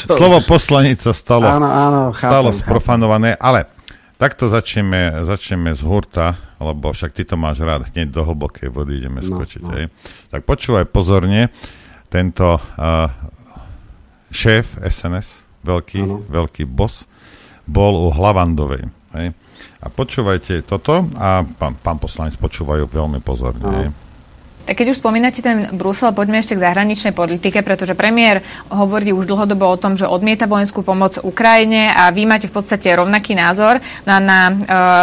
to, 0.08 0.14
slovo 0.16 0.40
poslanec 0.44 1.00
sa 1.02 1.12
stalo, 1.16 1.48
áno, 1.48 1.68
áno, 1.68 2.02
stalo 2.14 2.52
sprofanované, 2.54 3.34
ale 3.40 3.66
takto 4.20 4.46
začneme, 4.46 5.26
začneme 5.26 5.74
z 5.74 5.82
hurta 5.82 6.51
lebo 6.62 6.94
však 6.94 7.10
ty 7.12 7.22
to 7.26 7.34
máš 7.34 7.60
rád, 7.62 7.90
hneď 7.90 8.14
do 8.14 8.22
hlbokej 8.22 8.70
vody 8.70 9.02
ideme 9.02 9.18
no, 9.18 9.26
skočiť. 9.26 9.62
No. 9.62 9.70
Hej. 9.74 9.84
Tak 10.30 10.46
počúvaj 10.46 10.86
pozorne, 10.88 11.50
tento 12.06 12.58
uh, 12.60 13.08
šéf 14.30 14.78
SNS, 14.78 15.42
veľký, 15.66 16.00
ano. 16.06 16.22
veľký 16.26 16.64
boss, 16.68 17.04
bol 17.66 17.94
u 17.94 18.08
Hlavandovej. 18.10 18.90
Hej. 19.18 19.34
A 19.82 19.86
počúvajte 19.90 20.62
toto 20.62 21.06
a 21.18 21.42
pán, 21.42 21.74
pán 21.78 21.98
poslanec 21.98 22.38
počúvajú 22.38 22.86
veľmi 22.86 23.18
pozorne. 23.18 23.66
Hej. 23.66 23.88
Tak 24.62 24.78
keď 24.78 24.94
už 24.94 25.02
spomínate 25.02 25.42
ten 25.42 25.66
Brusel, 25.74 26.14
poďme 26.14 26.38
ešte 26.38 26.54
k 26.54 26.62
zahraničnej 26.62 27.10
politike, 27.10 27.66
pretože 27.66 27.98
premiér 27.98 28.46
hovorí 28.70 29.10
už 29.10 29.26
dlhodobo 29.26 29.66
o 29.66 29.74
tom, 29.74 29.98
že 29.98 30.06
odmieta 30.06 30.46
vojenskú 30.46 30.86
pomoc 30.86 31.18
Ukrajine 31.18 31.90
a 31.90 32.14
vy 32.14 32.22
máte 32.30 32.46
v 32.46 32.54
podstate 32.54 32.94
rovnaký 32.94 33.34
názor. 33.34 33.82
No 34.06 34.14
a 34.14 34.20
na 34.22 34.40
uh, 34.50 34.56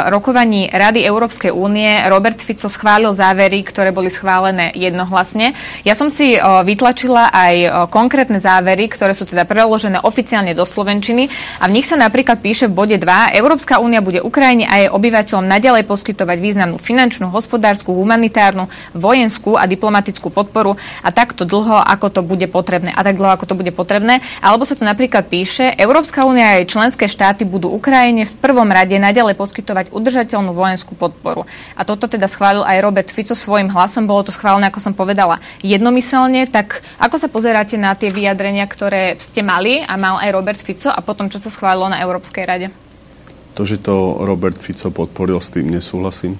rokovaní 0.07 0.72
Rady 0.72 1.03
Európskej 1.03 1.51
únie 1.51 1.91
Robert 2.07 2.39
Fico 2.39 2.72
schválil 2.72 3.12
závery, 3.12 3.60
ktoré 3.68 3.91
boli 3.91 4.07
schválené 4.07 4.72
jednohlasne. 4.80 5.51
Ja 5.84 5.91
som 5.91 6.07
si 6.07 6.39
uh, 6.39 6.64
vytlačila 6.64 7.28
aj 7.28 7.55
uh, 7.68 7.72
konkrétne 7.91 8.39
závery, 8.39 8.88
ktoré 8.88 9.12
sú 9.12 9.28
teda 9.28 9.43
preložené 9.43 9.99
oficiálne 10.07 10.55
do 10.55 10.64
Slovenčiny 10.64 11.28
a 11.60 11.68
v 11.68 11.76
nich 11.76 11.88
sa 11.88 11.99
napríklad 11.99 12.39
píše 12.39 12.72
v 12.72 12.80
bode 12.80 12.95
2, 12.95 13.36
Európska 13.36 13.84
únia 13.84 13.99
bude 13.99 14.24
Ukrajine 14.24 14.72
a 14.72 14.88
jej 14.88 14.89
obyvateľom 14.89 15.45
nadalej 15.45 15.84
poskytovať 15.84 16.38
významnú 16.39 16.80
finančnú, 16.80 17.28
hospodárskú, 17.28 17.91
humanitárnu, 17.91 18.72
vojenskú 18.95 19.49
politickú 19.50 19.58
a 19.58 19.66
diplomatickú 19.66 20.28
podporu 20.30 20.78
a 21.02 21.10
takto 21.10 21.45
dlho, 21.45 21.82
ako 21.82 22.08
to 22.14 22.22
bude 22.22 22.45
potrebné. 22.52 22.93
A 22.93 23.02
tak 23.02 23.18
dlho, 23.18 23.34
ako 23.34 23.45
to 23.50 23.56
bude 23.58 23.72
potrebné. 23.74 24.22
Alebo 24.41 24.66
sa 24.66 24.78
tu 24.78 24.86
napríklad 24.86 25.26
píše, 25.26 25.74
Európska 25.78 26.26
únia 26.26 26.54
a 26.54 26.58
jej 26.62 26.70
členské 26.70 27.10
štáty 27.10 27.45
budú 27.47 27.74
Ukrajine 27.74 28.30
v 28.30 28.36
prvom 28.38 28.70
rade 28.70 28.93
naďalej 29.00 29.34
poskytovať 29.39 29.86
udržateľnú 29.89 30.54
vojenskú 30.54 30.93
podporu. 30.93 31.50
A 31.74 31.82
toto 31.88 32.06
teda 32.06 32.30
schválil 32.30 32.62
aj 32.62 32.78
Robert 32.84 33.10
Fico 33.10 33.34
svojim 33.34 33.72
hlasom. 33.74 34.06
Bolo 34.06 34.28
to 34.28 34.36
schválené, 34.36 34.70
ako 34.70 34.82
som 34.84 34.93
povedala, 34.93 35.41
jednomyselne. 35.66 36.45
Tak 36.50 36.86
ako 37.02 37.16
sa 37.18 37.28
pozeráte 37.32 37.80
na 37.80 37.95
tie 37.97 38.14
vyjadrenia, 38.14 38.68
ktoré 38.70 39.18
ste 39.18 39.41
mali 39.41 39.82
a 39.82 39.97
mal 39.97 40.22
aj 40.22 40.30
Robert 40.36 40.62
Fico 40.62 40.91
a 40.91 41.00
potom, 41.02 41.32
čo 41.32 41.41
sa 41.41 41.50
schválilo 41.50 41.89
na 41.89 42.02
Európskej 42.04 42.43
rade? 42.45 42.68
To, 43.58 43.66
že 43.66 43.82
to 43.82 44.24
Robert 44.24 44.56
Fico 44.56 44.88
podporil, 44.93 45.41
s 45.41 45.52
tým 45.52 45.68
nesúhlasím 45.68 46.39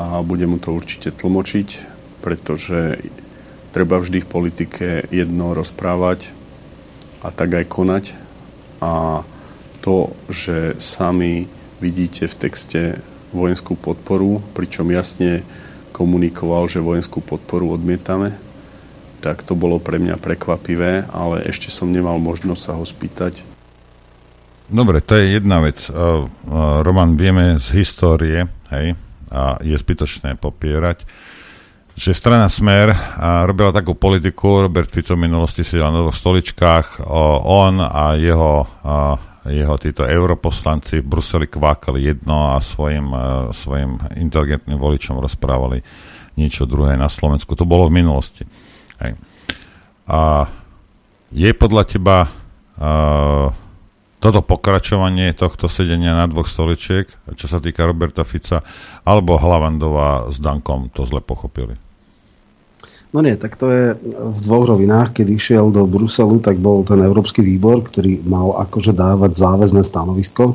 a 0.00 0.24
bude 0.24 0.48
mu 0.48 0.56
to 0.56 0.72
určite 0.72 1.12
tlmočiť, 1.12 1.68
pretože 2.24 3.04
treba 3.76 4.00
vždy 4.00 4.24
v 4.24 4.30
politike 4.32 4.86
jedno 5.12 5.52
rozprávať 5.52 6.32
a 7.20 7.28
tak 7.28 7.60
aj 7.60 7.66
konať. 7.68 8.04
A 8.80 9.22
to, 9.84 10.16
že 10.32 10.80
sami 10.80 11.44
vidíte 11.84 12.28
v 12.28 12.38
texte 12.48 12.80
vojenskú 13.36 13.76
podporu, 13.76 14.40
pričom 14.56 14.88
jasne 14.88 15.44
komunikoval, 15.92 16.64
že 16.64 16.80
vojenskú 16.80 17.20
podporu 17.20 17.76
odmietame, 17.76 18.32
tak 19.20 19.44
to 19.44 19.52
bolo 19.52 19.76
pre 19.76 20.00
mňa 20.00 20.16
prekvapivé, 20.16 21.12
ale 21.12 21.44
ešte 21.44 21.68
som 21.68 21.92
nemal 21.92 22.16
možnosť 22.16 22.60
sa 22.60 22.72
ho 22.72 22.84
spýtať. 22.88 23.44
Dobre, 24.70 25.04
to 25.04 25.18
je 25.18 25.36
jedna 25.36 25.60
vec. 25.60 25.76
Uh, 25.90 26.24
uh, 26.24 26.80
Roman, 26.80 27.18
vieme 27.18 27.60
z 27.60 27.84
histórie, 27.84 28.48
hej, 28.72 28.96
a 29.30 29.62
je 29.62 29.78
zbytočné 29.78 30.34
popierať, 30.36 31.06
že 31.94 32.16
strana 32.16 32.48
Smer 32.48 32.90
robila 33.44 33.70
takú 33.70 33.94
politiku, 33.94 34.66
Robert 34.66 34.88
Fico 34.90 35.14
v 35.14 35.26
minulosti 35.26 35.62
si 35.62 35.78
na 35.78 35.92
dvoch 35.92 36.16
stoličkách, 36.16 37.06
on 37.44 37.82
a 37.82 38.16
jeho, 38.16 38.64
jeho 39.44 39.74
títo 39.76 40.08
europoslanci 40.08 41.04
v 41.04 41.08
Bruseli 41.10 41.46
kvákali 41.46 42.08
jedno 42.08 42.56
a 42.56 42.60
svojim, 42.62 43.12
svojim 43.52 44.00
inteligentným 44.16 44.80
voličom 44.80 45.20
rozprávali 45.20 45.84
niečo 46.40 46.64
druhé 46.64 46.96
na 46.96 47.12
Slovensku. 47.12 47.52
To 47.52 47.68
bolo 47.68 47.92
v 47.92 48.00
minulosti. 48.00 48.48
Hej. 49.04 49.20
A 50.08 50.48
je 51.30 51.50
podľa 51.52 51.84
teba 51.84 52.18
uh, 52.26 53.52
toto 54.20 54.44
pokračovanie 54.44 55.32
tohto 55.32 55.66
sedenia 55.66 56.12
na 56.12 56.28
dvoch 56.28 56.46
stoličiek, 56.46 57.08
čo 57.34 57.46
sa 57.48 57.58
týka 57.58 57.88
Roberta 57.88 58.22
Fica, 58.22 58.60
alebo 59.02 59.40
Hlavandová 59.40 60.28
s 60.28 60.36
Dankom 60.38 60.92
to 60.92 61.08
zle 61.08 61.24
pochopili? 61.24 61.89
No 63.10 63.26
nie, 63.26 63.34
tak 63.34 63.58
to 63.58 63.66
je 63.66 63.84
v 64.06 64.38
dvoch 64.38 64.70
rovinách. 64.70 65.18
Keď 65.18 65.26
išiel 65.34 65.74
do 65.74 65.82
Bruselu, 65.82 66.38
tak 66.38 66.62
bol 66.62 66.86
ten 66.86 67.02
Európsky 67.02 67.42
výbor, 67.42 67.82
ktorý 67.82 68.22
mal 68.22 68.54
akože 68.62 68.94
dávať 68.94 69.34
záväzné 69.34 69.82
stanovisko. 69.82 70.54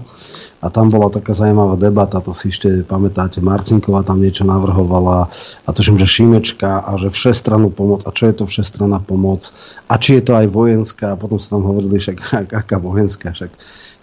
A 0.63 0.71
tam 0.71 0.87
bola 0.87 1.11
taká 1.11 1.35
zaujímavá 1.35 1.75
debata, 1.75 2.23
to 2.23 2.31
si 2.31 2.49
ešte 2.49 2.87
pamätáte, 2.87 3.43
Marcinková 3.43 4.07
tam 4.07 4.23
niečo 4.23 4.47
navrhovala 4.47 5.29
a 5.61 5.69
tuším, 5.69 5.99
že 5.99 6.07
Šimečka 6.07 6.81
a 6.81 6.95
že 6.95 7.11
všestrannú 7.11 7.75
pomoc. 7.75 8.07
A 8.07 8.15
čo 8.15 8.31
je 8.31 8.39
to 8.39 8.47
všestranná 8.47 9.03
pomoc? 9.03 9.51
A 9.91 9.99
či 9.99 10.17
je 10.17 10.23
to 10.23 10.33
aj 10.39 10.47
vojenská? 10.47 11.13
A 11.13 11.19
potom 11.19 11.37
sa 11.43 11.59
tam 11.59 11.67
hovorili, 11.67 11.99
však 11.99 12.17
aká 12.65 12.79
vojenská, 12.79 13.35
však 13.35 13.51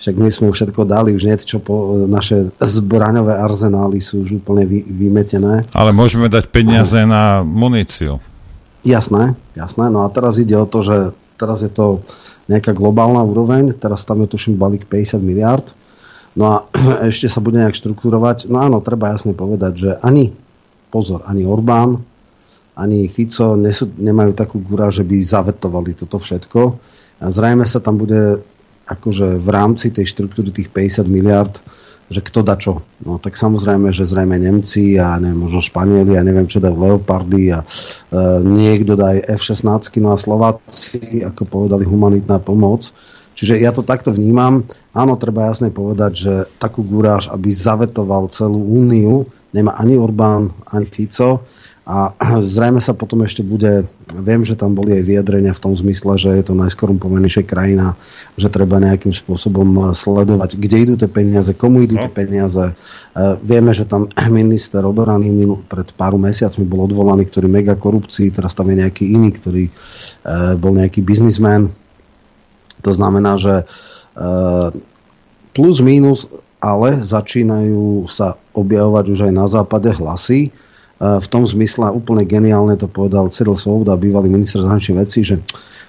však 0.02 0.18
my 0.18 0.34
sme 0.34 0.50
všetko 0.50 0.82
dali, 0.82 1.14
už 1.14 1.22
nie 1.30 1.38
čo 1.38 1.62
po, 1.62 1.94
naše 2.10 2.50
zbraňové 2.58 3.38
arzenály 3.38 4.02
sú 4.02 4.26
už 4.26 4.42
úplne 4.42 4.66
vy, 4.66 4.82
vymetené. 4.82 5.62
Ale 5.70 5.94
môžeme 5.94 6.26
dať 6.26 6.50
peniaze 6.50 7.06
na 7.06 7.46
muníciu. 7.46 8.18
Jasné, 8.82 9.38
jasné. 9.54 9.86
No 9.90 10.02
a 10.02 10.10
teraz 10.10 10.42
ide 10.42 10.58
o 10.58 10.66
to, 10.66 10.82
že 10.82 10.96
teraz 11.38 11.62
je 11.62 11.70
to 11.70 12.02
nejaká 12.50 12.74
globálna 12.74 13.22
úroveň, 13.22 13.74
teraz 13.78 14.02
tam 14.02 14.26
je 14.26 14.34
tuším 14.34 14.58
balík 14.58 14.90
50 14.90 15.22
miliard. 15.22 15.66
No 16.34 16.44
a 16.50 16.54
ešte 17.10 17.30
sa 17.30 17.38
bude 17.38 17.62
nejak 17.62 17.78
štruktúrovať. 17.78 18.50
No 18.50 18.58
áno, 18.58 18.82
treba 18.82 19.14
jasne 19.14 19.38
povedať, 19.38 19.72
že 19.78 19.90
ani, 20.02 20.34
pozor, 20.90 21.22
ani 21.26 21.46
Orbán, 21.46 22.02
ani 22.74 23.06
Fico 23.06 23.54
nesú, 23.54 23.86
nemajú 23.86 24.32
takú 24.32 24.58
gura, 24.58 24.88
že 24.88 25.04
by 25.04 25.16
zavetovali 25.22 25.92
toto 25.94 26.18
všetko. 26.18 26.60
A 27.22 27.30
zrejme 27.30 27.62
sa 27.68 27.78
tam 27.78 28.00
bude 28.00 28.42
akože 28.88 29.38
v 29.38 29.48
rámci 29.48 29.94
tej 29.94 30.10
štruktúry 30.10 30.50
tých 30.50 30.72
50 30.74 31.06
miliard 31.06 31.54
že 32.12 32.20
kto 32.20 32.44
dá 32.44 32.60
čo. 32.60 32.84
No 33.02 33.16
tak 33.16 33.34
samozrejme, 33.34 33.90
že 33.90 34.04
zrejme 34.04 34.36
Nemci 34.36 35.00
a 35.00 35.16
neviem, 35.16 35.48
možno 35.48 35.64
Španieli 35.64 36.14
a 36.14 36.22
neviem 36.22 36.44
čo 36.46 36.60
dá 36.60 36.68
Leopardy 36.68 37.56
a 37.56 37.64
e, 37.64 37.66
niekto 38.44 38.94
dá 38.94 39.16
aj 39.16 39.40
F-16 39.40 39.96
no 39.98 40.12
a 40.12 40.20
Slováci, 40.20 41.24
ako 41.24 41.48
povedali, 41.48 41.88
humanitná 41.88 42.36
pomoc. 42.38 42.92
Čiže 43.32 43.58
ja 43.58 43.72
to 43.72 43.80
takto 43.80 44.12
vnímam. 44.12 44.68
Áno, 44.92 45.16
treba 45.16 45.48
jasne 45.48 45.72
povedať, 45.72 46.12
že 46.12 46.34
takú 46.60 46.84
gúráž, 46.84 47.32
aby 47.32 47.48
zavetoval 47.48 48.28
celú 48.28 48.60
úniu, 48.60 49.24
nemá 49.56 49.72
ani 49.80 49.96
Orbán, 49.96 50.52
ani 50.68 50.84
Fico. 50.84 51.48
A 51.82 52.14
zrejme 52.54 52.78
sa 52.78 52.94
potom 52.94 53.26
ešte 53.26 53.42
bude, 53.42 53.90
viem, 54.10 54.42
že 54.46 54.54
tam 54.54 54.78
boli 54.78 54.94
aj 54.98 55.04
vyjadrenia 55.06 55.52
v 55.54 55.62
tom 55.62 55.74
zmysle, 55.74 56.14
že 56.18 56.30
je 56.30 56.44
to 56.46 56.54
najskorumpovanejšia 56.54 57.42
krajina, 57.42 57.98
že 58.38 58.46
treba 58.52 58.78
nejakým 58.78 59.10
spôsobom 59.10 59.90
sledovať, 59.90 60.54
kde 60.58 60.76
idú 60.78 60.94
tie 60.94 61.10
peniaze, 61.10 61.50
komu 61.54 61.82
idú 61.82 61.98
tie 61.98 62.12
no. 62.12 62.14
peniaze. 62.14 62.64
E, 62.70 62.74
vieme, 63.42 63.74
že 63.74 63.84
tam 63.86 64.06
minister 64.30 64.86
obrany 64.86 65.28
pred 65.66 65.90
pár 65.98 66.14
mesiacmi 66.14 66.62
bol 66.62 66.86
odvolaný, 66.86 67.26
ktorý 67.26 67.50
mega 67.50 67.74
korupcií, 67.74 68.30
teraz 68.30 68.54
tam 68.54 68.70
je 68.70 68.86
nejaký 68.86 69.04
iný, 69.10 69.34
ktorý 69.34 69.64
e, 69.66 69.72
bol 70.58 70.78
nejaký 70.78 71.02
biznismen. 71.02 71.70
To 72.82 72.90
znamená, 72.90 73.38
že 73.38 73.62
plus 75.54 75.80
minus, 75.80 76.28
ale 76.62 77.02
začínajú 77.02 78.06
sa 78.06 78.36
objavovať 78.54 79.04
už 79.08 79.18
aj 79.28 79.32
na 79.32 79.46
západe 79.48 79.90
hlasy, 79.90 80.52
v 81.02 81.26
tom 81.26 81.42
zmysle 81.42 81.90
úplne 81.90 82.22
geniálne 82.22 82.78
to 82.78 82.86
povedal 82.86 83.26
Cyril 83.34 83.58
Svoboda, 83.58 83.98
bývalý 83.98 84.30
minister 84.30 84.62
zahraničných 84.62 85.00
vecí, 85.02 85.26
že 85.26 85.42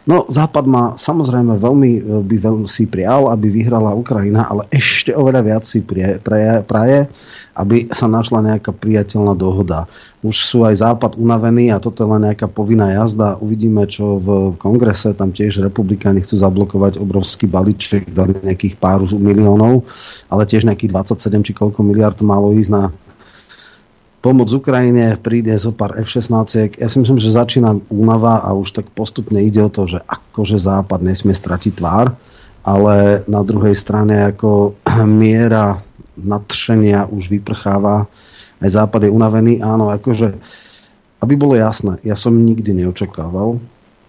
No, 0.04 0.28
Západ 0.28 0.68
má 0.68 1.00
samozrejme 1.00 1.64
veľmi 1.64 1.92
by 2.28 2.36
veľmi 2.36 2.68
si 2.68 2.84
prial, 2.84 3.32
aby 3.32 3.48
vyhrala 3.48 3.96
Ukrajina, 3.96 4.44
ale 4.52 4.68
ešte 4.68 5.16
oveľa 5.16 5.42
viac 5.48 5.64
si 5.64 5.80
praje, 5.80 6.20
praje, 6.68 7.08
aby 7.56 7.88
sa 7.88 8.12
našla 8.12 8.44
nejaká 8.44 8.76
priateľná 8.76 9.32
dohoda. 9.32 9.88
Už 10.20 10.44
sú 10.44 10.68
aj 10.68 10.84
Západ 10.84 11.16
unavení 11.16 11.72
a 11.72 11.80
toto 11.80 12.04
je 12.04 12.12
len 12.12 12.28
nejaká 12.28 12.52
povinná 12.52 12.92
jazda. 12.92 13.40
Uvidíme, 13.40 13.88
čo 13.88 14.20
v 14.20 14.28
kongrese, 14.60 15.16
tam 15.16 15.32
tiež 15.32 15.64
republikáni 15.64 16.20
chcú 16.20 16.36
zablokovať 16.36 17.00
obrovský 17.00 17.48
balíček, 17.48 18.12
dali 18.12 18.36
nejakých 18.44 18.76
pár 18.76 19.08
miliónov, 19.08 19.88
ale 20.28 20.44
tiež 20.44 20.68
nejakých 20.68 20.92
27 20.92 21.48
či 21.48 21.52
koľko 21.56 21.80
miliard 21.80 22.20
malo 22.20 22.52
ísť 22.52 22.72
na 22.76 22.92
pomoc 24.24 24.48
Ukrajine, 24.56 25.20
príde 25.20 25.52
zo 25.60 25.76
pár 25.76 26.00
F-16. 26.00 26.80
Ja 26.80 26.88
si 26.88 26.98
myslím, 27.04 27.20
že 27.20 27.36
začína 27.36 27.76
únava 27.92 28.40
a 28.40 28.56
už 28.56 28.72
tak 28.72 28.88
postupne 28.96 29.44
ide 29.44 29.60
o 29.60 29.68
to, 29.68 29.84
že 29.84 30.00
akože 30.00 30.64
Západ 30.64 31.04
nesmie 31.04 31.36
stratiť 31.36 31.76
tvár, 31.76 32.16
ale 32.64 33.28
na 33.28 33.44
druhej 33.44 33.76
strane 33.76 34.32
ako 34.32 34.80
miera 35.20 35.84
nadšenia 36.16 37.12
už 37.12 37.28
vyprcháva, 37.28 38.08
aj 38.64 38.70
Západ 38.72 39.04
je 39.04 39.12
unavený. 39.12 39.60
Áno, 39.60 39.92
akože, 39.92 40.40
aby 41.20 41.34
bolo 41.36 41.60
jasné, 41.60 42.00
ja 42.08 42.16
som 42.16 42.32
nikdy 42.32 42.72
neočakával, 42.80 43.60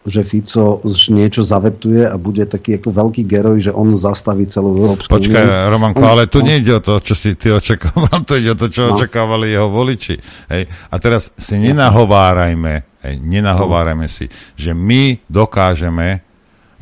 že 0.04 0.20
Fico 0.20 0.84
niečo 1.08 1.40
zavetuje 1.40 2.04
a 2.04 2.20
bude 2.20 2.44
taký 2.44 2.76
ako 2.76 2.92
veľký 2.92 3.24
geroj, 3.24 3.56
že 3.64 3.72
on 3.72 3.96
zastaví 3.96 4.44
celú 4.44 4.76
Európsku 4.76 5.08
Počkaj, 5.08 5.44
uniu. 5.48 5.72
Romanko, 5.72 6.04
ale 6.04 6.28
tu 6.28 6.44
nejde 6.44 6.76
o 6.76 6.84
to, 6.84 7.00
čo 7.00 7.16
si 7.16 7.32
ty 7.40 7.48
očakával, 7.48 8.20
to 8.28 8.36
ide 8.36 8.52
o 8.52 8.60
to, 8.60 8.68
čo 8.68 8.92
no. 8.92 9.00
očakávali 9.00 9.56
jeho 9.56 9.72
voliči. 9.72 10.20
Hej. 10.52 10.68
A 10.92 10.94
teraz 11.00 11.32
si 11.40 11.56
nenahovárajme, 11.56 13.00
hej, 13.00 13.16
nenahovárajme 13.16 14.04
si, 14.04 14.28
že 14.60 14.76
my 14.76 15.24
dokážeme 15.24 16.20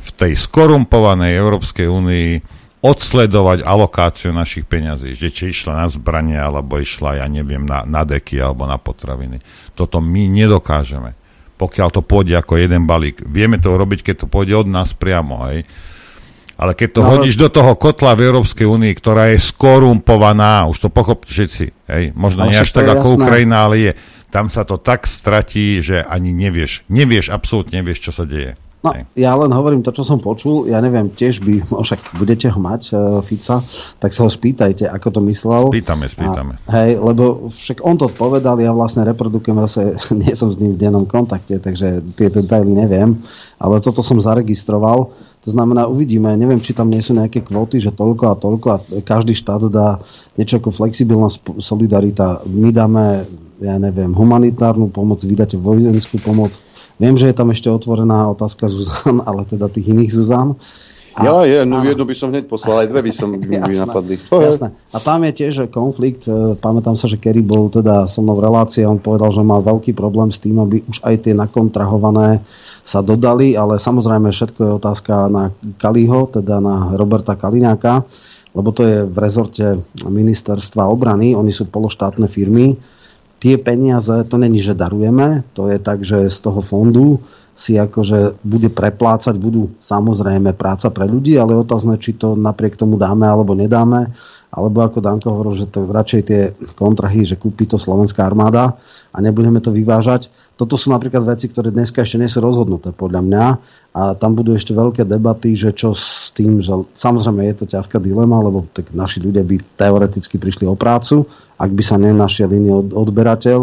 v 0.03 0.09
tej 0.19 0.35
skorumpovanej 0.35 1.39
Európskej 1.39 1.87
únii 1.87 2.31
odsledovať 2.83 3.63
alokáciu 3.63 4.35
našich 4.35 4.67
peňazí, 4.67 5.15
že 5.15 5.31
či 5.31 5.55
išla 5.55 5.79
na 5.79 5.87
zbranie, 5.87 6.35
alebo 6.35 6.83
išla, 6.83 7.23
ja 7.23 7.27
neviem, 7.31 7.63
na, 7.63 7.87
na 7.87 8.03
deky 8.03 8.43
alebo 8.43 8.67
na 8.67 8.75
potraviny. 8.75 9.39
Toto 9.79 10.03
my 10.03 10.27
nedokážeme, 10.27 11.15
pokiaľ 11.63 11.89
to 11.95 12.03
pôjde 12.03 12.35
ako 12.35 12.59
jeden 12.59 12.91
balík. 12.91 13.23
Vieme 13.23 13.63
to 13.63 13.79
robiť, 13.79 14.03
keď 14.03 14.15
to 14.23 14.27
pôjde 14.27 14.59
od 14.59 14.67
nás 14.67 14.91
priamo, 14.99 15.47
hej. 15.47 15.63
Ale 16.59 16.75
keď 16.75 16.89
to 16.99 17.01
no, 17.03 17.09
hodíš 17.15 17.39
do 17.39 17.47
toho 17.47 17.79
kotla 17.79 18.19
v 18.19 18.27
Európskej 18.27 18.67
únii, 18.67 18.93
ktorá 18.99 19.31
je 19.31 19.39
skorumpovaná, 19.39 20.67
už 20.67 20.83
to 20.83 20.89
pochopte 20.91 21.31
všetci, 21.31 21.65
hej, 21.87 22.05
možno 22.19 22.51
nie 22.51 22.59
až 22.59 22.75
tak 22.75 22.91
ako 22.91 23.15
jasné. 23.15 23.19
Ukrajina, 23.19 23.57
ale 23.67 23.75
je, 23.79 23.93
tam 24.35 24.51
sa 24.51 24.67
to 24.67 24.79
tak 24.79 25.07
stratí, 25.07 25.79
že 25.79 26.03
ani 26.03 26.35
nevieš, 26.35 26.87
nevieš, 26.91 27.31
absolútne 27.31 27.79
nevieš, 27.79 28.11
čo 28.11 28.13
sa 28.15 28.27
deje. 28.27 28.59
No, 28.83 28.91
ja 29.15 29.31
len 29.39 29.55
hovorím 29.55 29.87
to, 29.87 29.95
čo 29.95 30.03
som 30.03 30.19
počul. 30.19 30.67
Ja 30.67 30.83
neviem, 30.83 31.07
tiež 31.15 31.39
by, 31.39 31.71
však 31.87 32.19
budete 32.19 32.51
ho 32.51 32.59
mať, 32.59 32.83
uh, 32.93 33.23
Fica, 33.23 33.63
tak 34.03 34.11
sa 34.11 34.27
ho 34.27 34.31
spýtajte, 34.31 34.91
ako 34.91 35.09
to 35.15 35.21
myslel. 35.31 35.63
Spýtame, 35.71 36.11
spýtame. 36.11 36.59
A, 36.67 36.83
hej, 36.83 36.99
lebo 36.99 37.47
však 37.47 37.79
on 37.87 37.95
to 37.95 38.11
povedal, 38.11 38.59
ja 38.59 38.75
vlastne 38.75 39.07
reprodukujem, 39.07 39.63
zase 39.71 39.95
nie 40.23 40.35
som 40.35 40.51
s 40.51 40.59
ním 40.59 40.75
v 40.75 40.83
dennom 40.83 41.07
kontakte, 41.07 41.63
takže 41.63 42.03
tie 42.19 42.29
detaily 42.29 42.75
neviem, 42.75 43.23
ale 43.63 43.79
toto 43.79 44.03
som 44.03 44.19
zaregistroval. 44.19 45.15
To 45.43 45.51
znamená, 45.51 45.91
uvidíme, 45.91 46.35
neviem, 46.39 46.63
či 46.63 46.71
tam 46.71 46.87
nie 46.87 47.03
sú 47.03 47.19
nejaké 47.19 47.43
kvóty, 47.43 47.83
že 47.83 47.91
toľko 47.91 48.25
a 48.31 48.39
toľko 48.39 48.67
a 48.71 48.77
každý 49.03 49.35
štát 49.35 49.67
dá 49.71 49.99
niečo 50.39 50.63
ako 50.63 50.71
flexibilná 50.71 51.27
solidarita. 51.59 52.47
My 52.47 52.71
dáme, 52.71 53.27
ja 53.59 53.75
neviem, 53.75 54.15
humanitárnu 54.15 54.95
pomoc, 54.95 55.19
vydáte 55.27 55.59
vojenskú 55.59 56.23
pomoc, 56.23 56.63
Viem, 57.01 57.17
že 57.17 57.31
je 57.31 57.37
tam 57.37 57.49
ešte 57.53 57.69
otvorená 57.71 58.29
otázka 58.33 58.69
Zuzan, 58.69 59.23
ale 59.29 59.47
teda 59.49 59.69
tých 59.69 59.93
iných 59.93 60.13
Zuzan. 60.13 60.59
A, 61.13 61.29
ja, 61.29 61.37
je, 61.45 61.61
no 61.69 61.85
jednu 61.85 62.09
by 62.09 62.17
som 62.17 62.33
hneď 62.33 62.49
poslal, 62.49 62.85
aj 62.85 62.89
dve 62.89 63.05
by 63.05 63.13
som 63.13 63.37
by, 63.37 63.61
napadli. 63.69 64.17
Jasné. 64.33 64.73
A 64.73 64.97
tam 64.97 65.21
je 65.29 65.33
tiež 65.45 65.69
konflikt, 65.69 66.25
e, 66.25 66.57
pamätám 66.57 66.97
sa, 66.97 67.05
že 67.05 67.21
Kerry 67.21 67.45
bol 67.45 67.69
teda 67.69 68.09
so 68.09 68.25
mnou 68.25 68.41
v 68.41 68.49
relácii 68.49 68.89
a 68.89 68.89
on 68.89 68.97
povedal, 68.97 69.29
že 69.29 69.45
mal 69.45 69.61
veľký 69.61 69.93
problém 69.93 70.33
s 70.33 70.41
tým, 70.41 70.57
aby 70.57 70.81
už 70.89 71.05
aj 71.05 71.29
tie 71.29 71.37
nakontrahované 71.37 72.41
sa 72.81 73.05
dodali, 73.05 73.55
ale 73.55 73.77
samozrejme 73.77 74.33
všetko 74.33 74.61
je 74.65 74.71
otázka 74.81 75.29
na 75.29 75.53
Kaliho, 75.77 76.33
teda 76.33 76.65
na 76.65 76.97
Roberta 76.97 77.37
Kaliňáka, 77.37 78.09
lebo 78.57 78.69
to 78.73 78.83
je 78.85 78.97
v 79.05 79.17
rezorte 79.21 79.67
ministerstva 80.01 80.89
obrany, 80.89 81.37
oni 81.37 81.53
sú 81.53 81.69
pološtátne 81.69 82.25
firmy, 82.25 82.81
tie 83.43 83.59
peniaze, 83.59 84.23
to 84.31 84.39
není, 84.39 84.63
že 84.63 84.79
darujeme, 84.79 85.43
to 85.51 85.67
je 85.67 85.83
tak, 85.83 86.07
že 86.07 86.31
z 86.31 86.39
toho 86.39 86.63
fondu 86.63 87.19
si 87.59 87.75
akože 87.75 88.39
bude 88.47 88.71
preplácať, 88.71 89.35
budú 89.35 89.75
samozrejme 89.83 90.55
práca 90.55 90.95
pre 90.95 91.11
ľudí, 91.11 91.35
ale 91.35 91.59
otázne, 91.59 91.99
či 91.99 92.15
to 92.15 92.39
napriek 92.39 92.79
tomu 92.79 92.95
dáme 92.95 93.27
alebo 93.27 93.59
nedáme, 93.59 94.15
alebo 94.55 94.87
ako 94.87 95.03
Danko 95.03 95.27
hovoril, 95.35 95.59
že 95.59 95.67
to 95.67 95.91
radšej 95.91 96.23
tie 96.23 96.41
kontrahy, 96.79 97.27
že 97.27 97.35
kúpi 97.35 97.67
to 97.67 97.83
slovenská 97.83 98.23
armáda 98.23 98.79
a 99.11 99.19
nebudeme 99.19 99.59
to 99.59 99.75
vyvážať. 99.75 100.31
Toto 100.53 100.77
sú 100.77 100.93
napríklad 100.93 101.25
veci, 101.25 101.49
ktoré 101.49 101.73
dneska 101.73 102.05
ešte 102.05 102.21
nie 102.21 102.29
sú 102.29 102.45
rozhodnuté 102.45 102.93
podľa 102.93 103.21
mňa 103.25 103.45
a 103.97 104.03
tam 104.15 104.37
budú 104.37 104.53
ešte 104.53 104.77
veľké 104.77 105.09
debaty, 105.09 105.57
že 105.57 105.73
čo 105.73 105.97
s 105.97 106.31
tým, 106.37 106.61
že 106.61 106.73
samozrejme 106.93 107.41
je 107.51 107.57
to 107.65 107.67
ťažká 107.67 107.97
dilema, 107.99 108.39
lebo 108.39 108.69
tak 108.77 108.93
naši 108.93 109.25
ľudia 109.25 109.43
by 109.43 109.59
teoreticky 109.81 110.37
prišli 110.37 110.69
o 110.69 110.77
prácu, 110.77 111.25
ak 111.57 111.71
by 111.73 111.83
sa 111.83 111.97
nenašiel 111.97 112.53
iný 112.53 112.85
od, 112.85 112.89
odberateľ. 112.93 113.59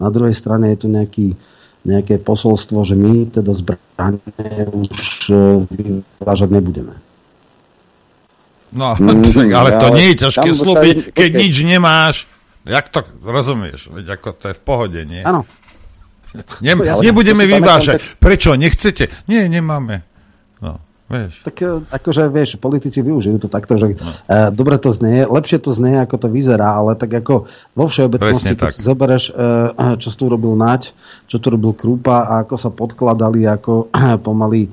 Na 0.00 0.08
druhej 0.08 0.32
strane 0.32 0.72
je 0.72 0.78
tu 0.80 0.88
nejaký, 0.88 1.36
nejaké 1.84 2.16
posolstvo, 2.16 2.88
že 2.88 2.96
my 2.96 3.28
teda 3.36 3.52
zbranie 3.52 4.64
už 4.72 4.96
e, 5.28 5.34
vyvážať 6.20 6.48
nebudeme. 6.56 6.96
No, 8.72 8.96
mm, 8.96 9.50
ale 9.60 9.76
to 9.76 9.88
nie 9.92 10.16
je 10.16 10.16
ťažké 10.24 10.50
slúbiť, 10.56 10.96
keď 11.12 11.30
nič 11.36 11.54
nemáš. 11.68 12.16
Jak 12.68 12.92
to 12.92 13.00
rozumieš? 13.24 13.88
Veď 13.88 14.20
ako 14.20 14.28
to 14.36 14.44
je 14.52 14.54
v 14.54 14.62
pohode, 14.62 15.00
nie? 15.08 15.24
Áno. 15.24 15.48
Ne, 16.62 16.72
nebudeme 16.78 17.44
vyvážať. 17.46 18.20
Prečo? 18.22 18.54
Nechcete? 18.54 19.10
Nie, 19.26 19.50
nemáme. 19.50 20.06
No. 20.62 20.78
Vieš. 21.10 21.42
Tak 21.42 21.56
e, 21.58 21.82
akože, 21.90 22.22
vieš, 22.30 22.54
politici 22.62 23.02
využijú 23.02 23.42
to 23.42 23.48
takto, 23.50 23.74
že 23.74 23.98
no. 23.98 24.14
uh, 24.14 24.54
dobre 24.54 24.78
to 24.78 24.94
znie, 24.94 25.26
lepšie 25.26 25.58
to 25.58 25.74
znie, 25.74 25.98
ako 25.98 26.22
to 26.22 26.28
vyzerá, 26.30 26.78
ale 26.78 26.94
tak 26.94 27.10
ako 27.10 27.50
vo 27.74 27.90
všeobecnosti, 27.90 28.54
keď 28.54 28.70
si 28.70 28.86
zoberieš, 28.86 29.34
uh, 29.34 29.98
čo 29.98 30.14
tu 30.14 30.30
robil 30.30 30.54
Nať, 30.54 30.94
čo 31.26 31.42
tu 31.42 31.50
robil 31.50 31.74
Krúpa 31.74 32.30
a 32.30 32.46
ako 32.46 32.54
sa 32.54 32.70
podkladali, 32.70 33.42
ako 33.42 33.90
pomaly 34.26 34.70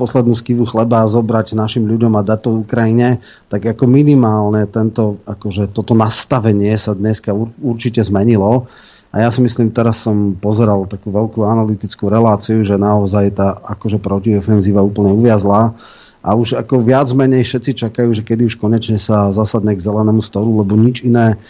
poslednú 0.00 0.32
skivu 0.32 0.64
chleba 0.64 1.04
zobrať 1.04 1.52
našim 1.52 1.84
ľuďom 1.84 2.16
a 2.16 2.24
dať 2.24 2.48
to 2.48 2.64
Ukrajine, 2.64 3.20
tak 3.52 3.68
ako 3.68 3.84
minimálne 3.84 4.64
tento, 4.72 5.20
akože 5.28 5.76
toto 5.76 5.92
nastavenie 5.92 6.72
sa 6.80 6.96
dneska 6.96 7.36
ur, 7.36 7.52
určite 7.60 8.00
zmenilo. 8.00 8.64
A 9.10 9.26
ja 9.26 9.28
si 9.34 9.42
myslím, 9.42 9.74
teraz 9.74 10.06
som 10.06 10.38
pozeral 10.38 10.86
takú 10.86 11.10
veľkú 11.10 11.42
analytickú 11.42 12.06
reláciu, 12.06 12.62
že 12.62 12.78
naozaj 12.78 13.34
tá 13.34 13.58
akože 13.58 13.98
protiofenzíva 13.98 14.78
úplne 14.86 15.10
uviazla 15.18 15.74
a 16.20 16.30
už 16.36 16.60
ako 16.60 16.84
viac 16.84 17.10
menej 17.16 17.42
všetci 17.42 17.80
čakajú, 17.80 18.12
že 18.14 18.22
kedy 18.22 18.46
už 18.46 18.60
konečne 18.60 19.00
sa 19.00 19.32
zasadne 19.34 19.72
k 19.74 19.82
zelenému 19.82 20.20
stolu, 20.22 20.62
lebo 20.62 20.78
nič 20.78 21.02
iné 21.02 21.40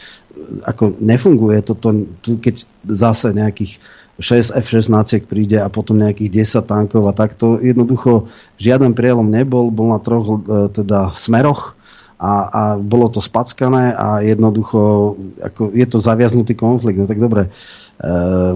ako 0.64 0.96
nefunguje. 1.02 1.60
Toto, 1.60 2.06
keď 2.22 2.64
zase 2.86 3.34
nejakých 3.34 3.76
6 4.20 4.52
F-16 4.52 5.24
príde 5.24 5.56
a 5.58 5.72
potom 5.72 5.96
nejakých 5.96 6.44
10 6.44 6.70
tankov 6.70 7.08
a 7.08 7.16
takto. 7.16 7.56
Jednoducho 7.56 8.28
žiaden 8.60 8.92
prielom 8.92 9.26
nebol, 9.26 9.72
bol 9.72 9.96
na 9.96 9.98
troch 9.98 10.44
e, 10.44 10.68
teda 10.70 11.16
smeroch 11.16 11.72
a, 12.20 12.32
a 12.52 12.62
bolo 12.76 13.08
to 13.08 13.24
spackané 13.24 13.96
a 13.96 14.20
jednoducho 14.20 15.16
ako 15.40 15.72
je 15.72 15.86
to 15.88 16.04
zaviaznutý 16.04 16.52
konflikt. 16.52 17.00
No 17.00 17.08
tak 17.08 17.16
dobre, 17.16 17.48
e, 17.48 17.50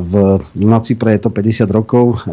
v, 0.05 0.13
na 0.61 0.85
Cypre 0.85 1.17
je 1.17 1.25
to 1.25 1.33
50 1.33 1.73
rokov, 1.73 2.21
e, 2.21 2.29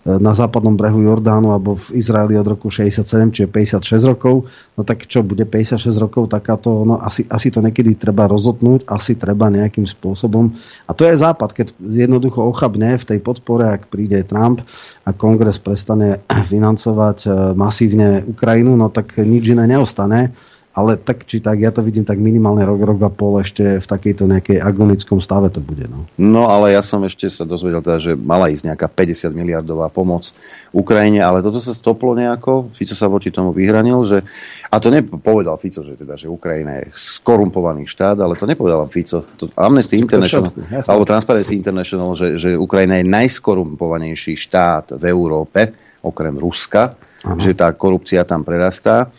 na 0.00 0.32
západnom 0.32 0.72
brehu 0.80 1.04
Jordánu 1.04 1.52
alebo 1.52 1.76
v 1.76 2.00
Izraeli 2.00 2.32
od 2.40 2.48
roku 2.48 2.72
67, 2.72 3.04
čiže 3.36 3.48
56 3.52 4.00
rokov. 4.08 4.48
No 4.76 4.80
tak 4.80 5.04
čo, 5.04 5.20
bude 5.20 5.44
56 5.44 5.92
rokov 6.00 6.32
takáto, 6.32 6.88
no 6.88 6.96
asi, 6.96 7.28
asi 7.28 7.52
to 7.52 7.60
niekedy 7.60 8.00
treba 8.00 8.24
rozhodnúť, 8.24 8.88
asi 8.88 9.20
treba 9.20 9.52
nejakým 9.52 9.84
spôsobom. 9.84 10.56
A 10.88 10.96
to 10.96 11.04
je 11.04 11.20
západ, 11.20 11.52
keď 11.52 11.66
jednoducho 11.84 12.40
ochabne 12.40 12.96
v 12.96 13.04
tej 13.04 13.18
podpore, 13.20 13.68
ak 13.68 13.92
príde 13.92 14.24
Trump 14.24 14.64
a 15.04 15.12
kongres 15.12 15.60
prestane 15.60 16.24
financovať 16.52 17.18
eh, 17.28 17.32
masívne 17.52 18.24
Ukrajinu, 18.24 18.80
no 18.80 18.88
tak 18.88 19.20
nič 19.20 19.52
iné 19.52 19.68
neostane 19.68 20.32
ale 20.70 20.94
tak 20.94 21.26
či 21.26 21.42
tak, 21.42 21.58
ja 21.58 21.74
to 21.74 21.82
vidím 21.82 22.06
tak 22.06 22.22
minimálne 22.22 22.62
rok, 22.62 22.78
rok 22.78 23.00
a 23.02 23.10
pol 23.10 23.42
ešte 23.42 23.82
v 23.82 23.86
takejto 23.90 24.30
nejakej 24.30 24.62
agonickom 24.62 25.18
stave 25.18 25.50
to 25.50 25.58
bude. 25.58 25.90
No. 25.90 26.06
no 26.14 26.46
ale 26.46 26.78
ja 26.78 26.82
som 26.82 27.02
ešte 27.02 27.26
sa 27.26 27.42
dozvedel 27.42 27.82
teda, 27.82 27.98
že 27.98 28.12
mala 28.14 28.46
ísť 28.54 28.70
nejaká 28.70 28.86
50 28.86 29.34
miliardová 29.34 29.90
pomoc 29.90 30.30
Ukrajine, 30.70 31.26
ale 31.26 31.42
toto 31.42 31.58
sa 31.58 31.74
stoplo 31.74 32.14
nejako, 32.14 32.70
Fico 32.70 32.94
sa 32.94 33.10
voči 33.10 33.34
tomu 33.34 33.50
vyhranil, 33.50 33.98
že, 34.06 34.22
a 34.70 34.78
to 34.78 34.94
nepovedal 34.94 35.58
Fico, 35.58 35.82
že, 35.82 35.98
teda, 35.98 36.14
že 36.14 36.30
Ukrajina 36.30 36.86
je 36.86 36.94
skorumpovaný 36.94 37.90
štát, 37.90 38.22
ale 38.22 38.38
to 38.38 38.46
nepovedal 38.46 38.86
Fico. 38.86 39.26
To 39.42 39.50
Amnesty 39.58 39.98
International, 39.98 40.54
všetko, 40.54 40.86
alebo 40.86 41.02
Transparency 41.02 41.58
International, 41.58 42.14
že, 42.14 42.38
že 42.38 42.54
Ukrajina 42.54 43.02
je 43.02 43.10
najskorumpovanejší 43.10 44.38
štát 44.38 44.94
v 44.94 45.04
Európe, 45.10 45.74
okrem 46.06 46.38
Ruska, 46.38 46.94
Aha. 47.26 47.42
že 47.42 47.58
tá 47.58 47.74
korupcia 47.74 48.22
tam 48.22 48.46
prerastá. 48.46 49.10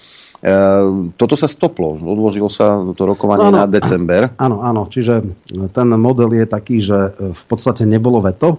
Ehm, 0.42 1.14
toto 1.22 1.38
sa 1.38 1.46
stoplo, 1.46 2.02
odložilo 2.02 2.50
sa 2.50 2.82
to 2.98 3.06
rokovanie 3.06 3.54
no, 3.54 3.62
na 3.62 3.70
december. 3.70 4.34
Áno, 4.42 4.66
áno, 4.66 4.90
čiže 4.90 5.22
ten 5.70 5.88
model 5.94 6.34
je 6.34 6.46
taký, 6.50 6.82
že 6.82 6.98
e, 7.14 7.30
v 7.30 7.44
podstate 7.46 7.86
nebolo 7.86 8.26
veto, 8.26 8.58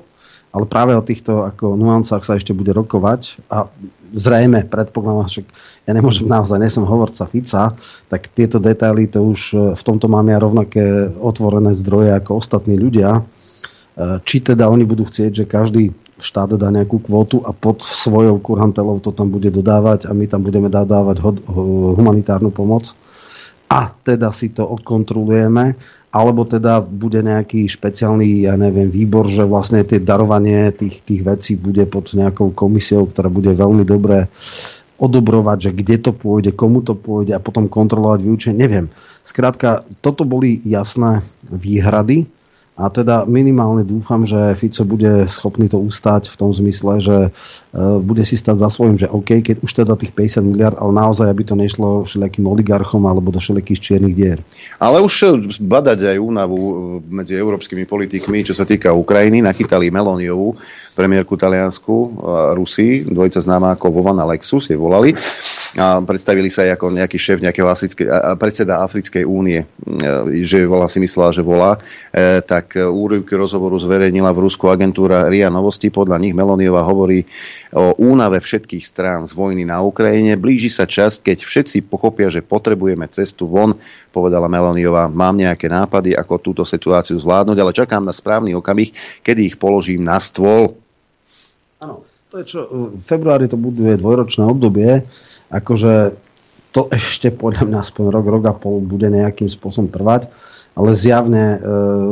ale 0.55 0.71
práve 0.71 0.95
o 0.95 1.03
týchto 1.03 1.43
ako 1.43 1.75
nuancách 1.75 2.23
sa 2.23 2.39
ešte 2.39 2.55
bude 2.55 2.71
rokovať 2.71 3.51
a 3.51 3.67
zrejme, 4.15 4.63
predpokladám, 4.71 5.27
že 5.27 5.41
ja 5.83 5.93
nemôžem 5.99 6.31
naozaj, 6.31 6.63
nesom 6.63 6.87
hovorca 6.87 7.27
Fica, 7.27 7.75
tak 8.07 8.31
tieto 8.31 8.63
detaily 8.63 9.11
to 9.11 9.19
už 9.27 9.41
e, 9.51 9.57
v 9.75 9.83
tomto 9.83 10.07
mám 10.07 10.31
ja 10.31 10.39
rovnaké 10.39 11.11
otvorené 11.19 11.75
zdroje 11.75 12.15
ako 12.15 12.39
ostatní 12.39 12.79
ľudia. 12.79 13.19
E, 13.19 13.23
či 14.23 14.39
teda 14.39 14.71
oni 14.71 14.87
budú 14.87 15.11
chcieť, 15.11 15.33
že 15.35 15.51
každý 15.51 15.91
štát 16.23 16.55
dá 16.55 16.71
nejakú 16.71 17.03
kvotu 17.03 17.43
a 17.43 17.51
pod 17.51 17.83
svojou 17.83 18.39
kurantelou 18.39 19.03
to 19.03 19.11
tam 19.11 19.29
bude 19.29 19.51
dodávať 19.51 20.07
a 20.07 20.15
my 20.15 20.31
tam 20.31 20.47
budeme 20.47 20.71
dodávať 20.71 21.19
humanitárnu 21.99 22.55
pomoc 22.55 22.95
a 23.67 23.91
teda 23.91 24.31
si 24.31 24.55
to 24.55 24.63
odkontrolujeme 24.63 25.75
alebo 26.13 26.45
teda 26.45 26.85
bude 26.85 27.25
nejaký 27.25 27.65
špeciálny, 27.73 28.45
ja 28.45 28.53
neviem, 28.61 28.93
výbor, 28.93 29.33
že 29.33 29.49
vlastne 29.49 29.81
tie 29.81 29.97
darovanie 29.97 30.69
tých, 30.77 31.01
tých 31.01 31.25
vecí 31.25 31.57
bude 31.57 31.89
pod 31.89 32.13
nejakou 32.13 32.53
komisiou, 32.53 33.09
ktorá 33.09 33.33
bude 33.33 33.49
veľmi 33.57 33.81
dobre 33.89 34.29
odobrovať, 35.01 35.59
že 35.59 35.71
kde 35.73 35.97
to 36.05 36.13
pôjde, 36.13 36.53
komu 36.53 36.85
to 36.85 36.93
pôjde 36.93 37.33
a 37.33 37.41
potom 37.41 37.67
kontrolovať 37.67 38.21
vyučenie, 38.29 38.61
neviem. 38.61 38.87
Skrátka, 39.25 39.89
toto 40.05 40.29
boli 40.29 40.61
jasné 40.69 41.25
výhrady, 41.49 42.29
a 42.73 42.89
teda 42.89 43.29
minimálne 43.29 43.85
dúfam, 43.85 44.25
že 44.25 44.57
Fico 44.57 44.81
bude 44.89 45.29
schopný 45.29 45.69
to 45.69 45.77
ustať 45.77 46.33
v 46.33 46.37
tom 46.41 46.57
zmysle, 46.57 47.05
že 47.05 47.17
e, 47.29 47.31
bude 48.01 48.25
si 48.25 48.33
stať 48.33 48.65
za 48.65 48.73
svojím, 48.73 48.97
že 48.97 49.13
OK, 49.13 49.45
keď 49.45 49.61
už 49.61 49.73
teda 49.85 49.93
tých 49.93 50.17
50 50.17 50.41
miliard, 50.41 50.77
ale 50.81 50.97
naozaj, 50.97 51.29
aby 51.29 51.45
to 51.45 51.53
nešlo 51.53 52.09
všelijakým 52.09 52.49
oligarchom 52.49 53.05
alebo 53.05 53.29
do 53.29 53.45
všelijakých 53.45 53.81
čiernych 53.81 54.17
dier. 54.17 54.39
Ale 54.81 55.05
už 55.05 55.13
badať 55.61 56.17
aj 56.17 56.17
únavu 56.17 56.59
e, 56.59 56.75
medzi 57.13 57.37
európskymi 57.37 57.85
politikmi, 57.85 58.41
čo 58.41 58.57
sa 58.57 58.65
týka 58.65 58.89
Ukrajiny, 58.97 59.45
nachytali 59.45 59.93
Meloniovú, 59.93 60.57
premiérku 60.97 61.37
Taliansku, 61.37 62.25
Rusy, 62.57 63.05
dvojica 63.05 63.45
známa 63.45 63.77
ako 63.77 63.93
Vovan 64.01 64.17
Alexus, 64.17 64.73
je 64.73 64.81
volali 64.81 65.13
a 65.77 66.01
predstavili 66.01 66.49
sa 66.49 66.65
aj 66.65 66.81
ako 66.81 66.87
nejaký 66.97 67.17
šéf 67.21 67.39
nejakého 67.45 67.69
africké, 67.69 68.05
predseda 68.41 68.81
Africkej 68.81 69.29
únie, 69.29 69.61
e, 69.61 70.41
že 70.41 70.65
volá 70.65 70.89
si 70.89 71.05
myslela, 71.05 71.37
že 71.37 71.45
volá, 71.45 71.77
tak 72.45 72.62
tak 72.63 72.79
e, 72.79 72.87
úryvky 72.87 73.35
rozhovoru 73.35 73.75
zverejnila 73.83 74.31
v 74.31 74.47
Rusku 74.47 74.71
agentúra 74.71 75.27
RIA 75.27 75.51
Novosti. 75.51 75.91
Podľa 75.91 76.23
nich 76.23 76.31
Meloniova 76.31 76.87
hovorí 76.87 77.27
o 77.75 77.99
únave 77.99 78.39
všetkých 78.39 78.87
strán 78.87 79.27
z 79.27 79.35
vojny 79.35 79.67
na 79.67 79.83
Ukrajine. 79.83 80.39
Blíži 80.39 80.71
sa 80.71 80.87
čas, 80.87 81.19
keď 81.19 81.43
všetci 81.43 81.91
pochopia, 81.91 82.31
že 82.31 82.47
potrebujeme 82.47 83.11
cestu 83.11 83.51
von, 83.51 83.75
povedala 84.15 84.47
Meloniova. 84.47 85.11
Mám 85.11 85.43
nejaké 85.43 85.67
nápady, 85.67 86.15
ako 86.15 86.39
túto 86.39 86.63
situáciu 86.63 87.19
zvládnuť, 87.19 87.59
ale 87.59 87.75
čakám 87.75 88.07
na 88.07 88.15
správny 88.15 88.55
okamih, 88.55 88.95
kedy 89.27 89.51
ich 89.51 89.57
položím 89.59 90.07
na 90.07 90.23
stôl. 90.23 90.79
Áno, 91.83 92.07
to 92.31 92.39
je 92.39 92.45
čo, 92.47 92.61
v 92.71 93.03
februári 93.03 93.51
to 93.51 93.59
buduje 93.59 93.99
dvojročné 93.99 94.47
obdobie, 94.47 95.03
akože 95.51 96.15
to 96.73 96.89
ešte 96.89 97.29
podľa 97.35 97.69
mňa 97.69 97.79
aspoň 97.85 98.05
rok, 98.09 98.27
rok 98.31 98.45
a 98.49 98.55
pol 98.57 98.81
bude 98.81 99.05
nejakým 99.11 99.51
spôsobom 99.51 99.93
trvať 99.93 100.31
ale 100.73 100.97
zjavne 100.97 101.57
e, 101.57 101.59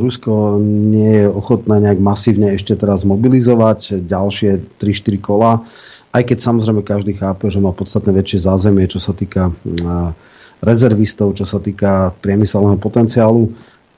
Rusko 0.04 0.60
nie 0.60 1.24
je 1.24 1.26
ochotné 1.32 1.80
nejak 1.80 2.00
masívne 2.00 2.52
ešte 2.52 2.76
teraz 2.76 3.08
mobilizovať 3.08 4.04
ďalšie 4.04 4.76
3-4 4.76 5.16
kola, 5.16 5.64
aj 6.12 6.22
keď 6.28 6.38
samozrejme 6.42 6.84
každý 6.84 7.16
chápe, 7.16 7.48
že 7.48 7.62
má 7.62 7.72
podstatne 7.72 8.12
väčšie 8.12 8.44
zázemie, 8.44 8.84
čo 8.90 9.00
sa 9.00 9.16
týka 9.16 9.48
e, 9.48 9.52
rezervistov, 10.60 11.40
čo 11.40 11.48
sa 11.48 11.56
týka 11.56 12.12
priemyselného 12.20 12.76
potenciálu. 12.76 13.48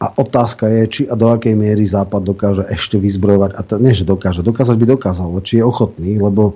A 0.03 0.11
otázka 0.19 0.67
je, 0.67 0.83
či 0.91 1.03
a 1.07 1.15
do 1.15 1.31
akej 1.31 1.55
miery 1.55 1.87
Západ 1.87 2.27
dokáže 2.27 2.67
ešte 2.67 2.99
vyzbrojovať, 2.99 3.55
a 3.55 3.61
to 3.63 3.79
nie, 3.79 3.95
že 3.95 4.03
dokáže, 4.03 4.43
dokázať 4.43 4.75
by 4.79 4.87
dokázal, 4.99 5.31
či 5.47 5.63
je 5.63 5.65
ochotný, 5.67 6.19
lebo 6.19 6.55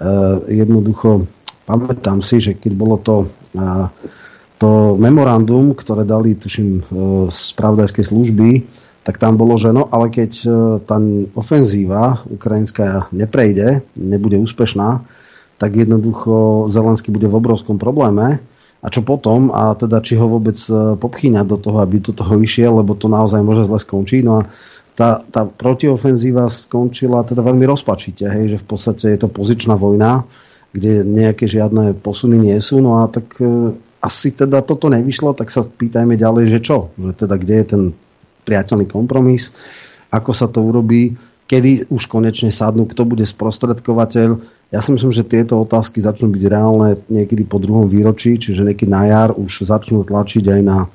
e, 0.00 0.04
jednoducho 0.48 1.28
pamätám 1.68 2.24
si, 2.24 2.40
že 2.40 2.52
keď 2.56 2.72
bolo 2.76 2.96
to 3.00 3.24
e, 3.24 3.26
to 4.62 4.94
memorandum, 4.94 5.74
ktoré 5.74 6.06
dali, 6.06 6.38
tuším, 6.38 6.70
e, 6.78 6.82
z 7.34 7.50
pravdajskej 7.58 8.14
služby, 8.14 8.50
tak 9.02 9.18
tam 9.18 9.34
bolo, 9.34 9.58
že 9.58 9.74
no, 9.74 9.90
ale 9.90 10.06
keď 10.06 10.30
e, 10.38 10.46
tá 10.86 11.02
ofenzíva 11.34 12.22
ukrajinská 12.30 13.10
neprejde, 13.10 13.82
nebude 13.98 14.38
úspešná, 14.38 15.02
tak 15.58 15.74
jednoducho 15.74 16.66
Zelensky 16.70 17.10
bude 17.10 17.26
v 17.26 17.42
obrovskom 17.42 17.74
probléme. 17.82 18.38
A 18.82 18.86
čo 18.90 19.02
potom? 19.02 19.50
A 19.50 19.74
teda 19.74 19.98
či 19.98 20.14
ho 20.14 20.30
vôbec 20.30 20.54
e, 20.70 20.94
popchýňať 20.94 21.46
do 21.50 21.58
toho, 21.58 21.82
aby 21.82 21.98
do 21.98 22.14
toho 22.14 22.38
išiel, 22.38 22.78
lebo 22.78 22.94
to 22.94 23.10
naozaj 23.10 23.42
môže 23.42 23.66
zle 23.66 23.82
skončiť. 23.82 24.22
No 24.22 24.46
a 24.46 24.46
tá, 24.94 25.26
tá 25.26 25.42
protiofenzíva 25.42 26.46
skončila 26.46 27.26
teda 27.26 27.42
veľmi 27.42 27.66
rozpačite, 27.66 28.30
hej, 28.30 28.54
že 28.54 28.62
v 28.62 28.66
podstate 28.70 29.10
je 29.10 29.18
to 29.18 29.26
pozičná 29.26 29.74
vojna, 29.74 30.22
kde 30.70 31.02
nejaké 31.02 31.50
žiadne 31.50 31.98
posuny 31.98 32.38
nie 32.38 32.58
sú. 32.62 32.78
No 32.78 33.02
a 33.02 33.10
tak 33.10 33.42
asi 34.02 34.34
teda 34.34 34.66
toto 34.66 34.90
nevyšlo, 34.90 35.38
tak 35.38 35.54
sa 35.54 35.62
pýtajme 35.62 36.18
ďalej, 36.18 36.58
že 36.58 36.60
čo? 36.60 36.90
Že 36.98 37.12
teda 37.14 37.34
kde 37.38 37.54
je 37.54 37.66
ten 37.66 37.82
priateľný 38.42 38.90
kompromis, 38.90 39.54
ako 40.10 40.34
sa 40.34 40.50
to 40.50 40.58
urobí, 40.58 41.14
kedy 41.46 41.86
už 41.86 42.10
konečne 42.10 42.50
sadnú, 42.50 42.90
kto 42.90 43.06
bude 43.06 43.22
sprostredkovateľ. 43.22 44.28
Ja 44.74 44.80
si 44.82 44.90
myslím, 44.90 45.14
že 45.14 45.22
tieto 45.22 45.62
otázky 45.62 46.02
začnú 46.02 46.34
byť 46.34 46.42
reálne 46.50 46.98
niekedy 47.06 47.46
po 47.46 47.62
druhom 47.62 47.86
výročí, 47.86 48.40
čiže 48.42 48.66
niekedy 48.66 48.90
na 48.90 49.06
jar 49.06 49.30
už 49.36 49.68
začnú 49.70 50.02
tlačiť 50.02 50.48
aj 50.48 50.60
na, 50.66 50.90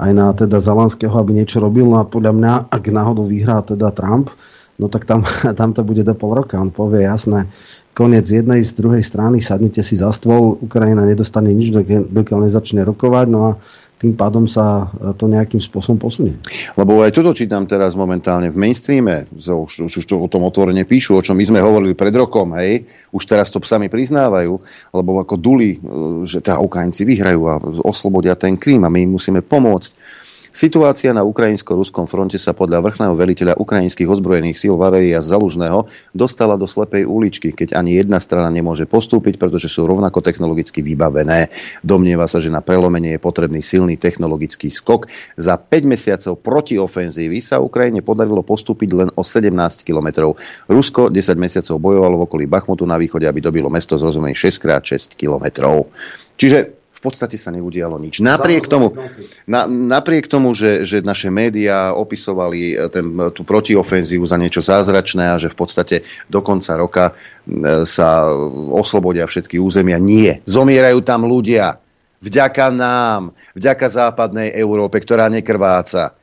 aj 0.00 0.10
na 0.14 0.26
teda 0.32 0.62
Zalanského, 0.62 1.12
aby 1.20 1.36
niečo 1.36 1.60
robil. 1.60 1.84
No 1.84 2.00
a 2.00 2.08
podľa 2.08 2.32
mňa, 2.32 2.52
ak 2.72 2.84
náhodou 2.88 3.28
vyhrá 3.28 3.60
teda 3.60 3.92
Trump, 3.92 4.32
no 4.78 4.86
tak 4.86 5.04
tam, 5.04 5.26
tam 5.58 5.74
to 5.74 5.82
bude 5.82 6.06
do 6.06 6.14
pol 6.14 6.32
roka. 6.32 6.56
On 6.56 6.70
povie 6.70 7.04
jasné, 7.04 7.50
koniec 7.98 8.30
jednej 8.30 8.62
z 8.62 8.78
druhej 8.78 9.02
strany, 9.02 9.42
sadnite 9.42 9.82
si 9.82 9.98
za 9.98 10.14
stôl, 10.14 10.54
Ukrajina 10.62 11.02
nedostane 11.02 11.50
nič, 11.50 11.74
dokiaľ 12.06 12.46
nezačne 12.46 12.86
rokovať, 12.86 13.26
no 13.26 13.40
a 13.42 13.52
tým 13.98 14.14
pádom 14.14 14.46
sa 14.46 14.94
to 15.18 15.26
nejakým 15.26 15.58
spôsobom 15.58 15.98
posunie. 15.98 16.38
Lebo 16.78 17.02
aj 17.02 17.10
toto 17.10 17.34
čítam 17.34 17.66
teraz 17.66 17.98
momentálne 17.98 18.54
v 18.54 18.54
mainstreame, 18.54 19.26
už, 19.34 19.90
už 19.90 20.04
to 20.06 20.22
o 20.22 20.30
tom 20.30 20.46
otvorene 20.46 20.86
píšu, 20.86 21.18
o 21.18 21.24
čom 21.26 21.34
my 21.34 21.42
sme 21.42 21.58
hovorili 21.58 21.98
pred 21.98 22.14
rokom, 22.14 22.54
hej, 22.54 22.86
už 23.10 23.26
teraz 23.26 23.50
to 23.50 23.58
sami 23.66 23.90
priznávajú, 23.90 24.54
lebo 24.94 25.18
ako 25.18 25.34
duli, 25.34 25.82
že 26.22 26.38
tá 26.38 26.62
Ukrajinci 26.62 27.02
vyhrajú 27.02 27.42
a 27.50 27.58
oslobodia 27.82 28.38
ten 28.38 28.54
Krím 28.54 28.86
a 28.86 28.92
my 28.94 29.02
im 29.02 29.18
musíme 29.18 29.42
pomôcť 29.42 30.17
Situácia 30.48 31.12
na 31.12 31.20
ukrajinsko-ruskom 31.24 32.08
fronte 32.08 32.40
sa 32.40 32.56
podľa 32.56 32.80
vrchného 32.80 33.12
veliteľa 33.12 33.54
ukrajinských 33.60 34.08
ozbrojených 34.08 34.56
síl 34.56 34.74
Vaveria 34.80 35.20
Zalužného 35.20 35.84
dostala 36.16 36.56
do 36.56 36.64
slepej 36.64 37.04
uličky, 37.04 37.52
keď 37.52 37.76
ani 37.76 38.00
jedna 38.00 38.16
strana 38.16 38.48
nemôže 38.48 38.88
postúpiť, 38.88 39.36
pretože 39.36 39.68
sú 39.68 39.84
rovnako 39.84 40.24
technologicky 40.24 40.80
vybavené. 40.80 41.52
Domnieva 41.84 42.24
sa, 42.24 42.40
že 42.40 42.48
na 42.48 42.64
prelomenie 42.64 43.16
je 43.16 43.20
potrebný 43.20 43.60
silný 43.60 44.00
technologický 44.00 44.72
skok. 44.72 45.10
Za 45.36 45.60
5 45.60 45.84
mesiacov 45.84 46.40
proti 46.40 46.80
ofenzívy 46.80 47.44
sa 47.44 47.60
Ukrajine 47.60 48.00
podarilo 48.00 48.40
postúpiť 48.40 48.90
len 48.96 49.08
o 49.12 49.22
17 49.26 49.52
kilometrov. 49.84 50.40
Rusko 50.70 51.12
10 51.12 51.36
mesiacov 51.36 51.76
bojovalo 51.76 52.14
v 52.20 52.24
okolí 52.24 52.44
Bachmutu 52.48 52.88
na 52.88 52.96
východe, 52.96 53.28
aby 53.28 53.44
dobilo 53.44 53.68
mesto 53.68 54.00
z 54.00 54.06
rozumej 54.08 54.32
6x6 54.32 55.12
kilometrov. 55.18 55.92
Čiže 56.38 56.77
v 56.98 57.00
podstate 57.06 57.38
sa 57.38 57.54
neudialo 57.54 57.94
nič. 58.02 58.18
Napriek 58.18 58.66
tomu, 58.66 58.90
na, 59.46 59.70
napriek 59.70 60.26
tomu 60.26 60.50
že, 60.50 60.82
že 60.82 60.98
naše 60.98 61.30
médiá 61.30 61.94
opisovali 61.94 62.74
eh, 62.74 62.90
ten, 62.90 63.14
tú 63.30 63.46
protiofenzívu 63.46 64.26
za 64.26 64.34
niečo 64.34 64.58
zázračné 64.58 65.30
a 65.30 65.38
že 65.38 65.54
v 65.54 65.56
podstate 65.62 65.96
do 66.26 66.42
konca 66.42 66.74
roka 66.74 67.04
eh, 67.14 67.86
sa 67.86 68.26
oslobodia 68.74 69.30
všetky 69.30 69.62
územia. 69.62 70.02
Nie. 70.02 70.42
Zomierajú 70.42 70.98
tam 71.06 71.30
ľudia. 71.30 71.78
Vďaka 72.18 72.74
nám, 72.74 73.30
vďaka 73.54 73.86
západnej 73.86 74.50
Európe, 74.58 74.98
ktorá 74.98 75.30
nekrváca. 75.30 76.18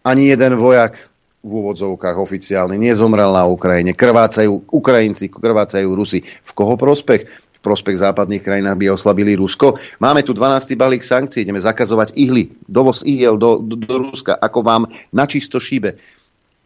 Ani 0.00 0.32
jeden 0.32 0.56
vojak 0.56 1.12
v 1.46 1.52
úvodzovkách 1.62 2.16
oficiálny 2.18 2.74
nezomrel 2.74 3.30
na 3.30 3.46
Ukrajine. 3.46 3.94
Krvácajú 3.94 4.66
Ukrajinci, 4.66 5.30
krvácajú 5.30 5.94
Rusi. 5.94 6.24
V 6.24 6.50
koho 6.56 6.74
prospech? 6.74 7.45
Prospech 7.66 7.98
západných 7.98 8.46
krajinách 8.46 8.78
by 8.78 8.94
oslabili 8.94 9.34
Rusko. 9.34 9.74
Máme 9.98 10.22
tu 10.22 10.30
12. 10.30 10.78
balík 10.78 11.02
sankcií, 11.02 11.42
ideme 11.42 11.58
zakazovať 11.58 12.14
ihly, 12.14 12.54
dovoz 12.70 13.02
ihiel 13.02 13.34
do, 13.34 13.58
do, 13.58 13.74
do 13.74 13.96
Ruska, 14.06 14.38
ako 14.38 14.62
vám 14.62 14.82
na 15.10 15.26
čisto 15.26 15.58
šíbe. 15.58 15.98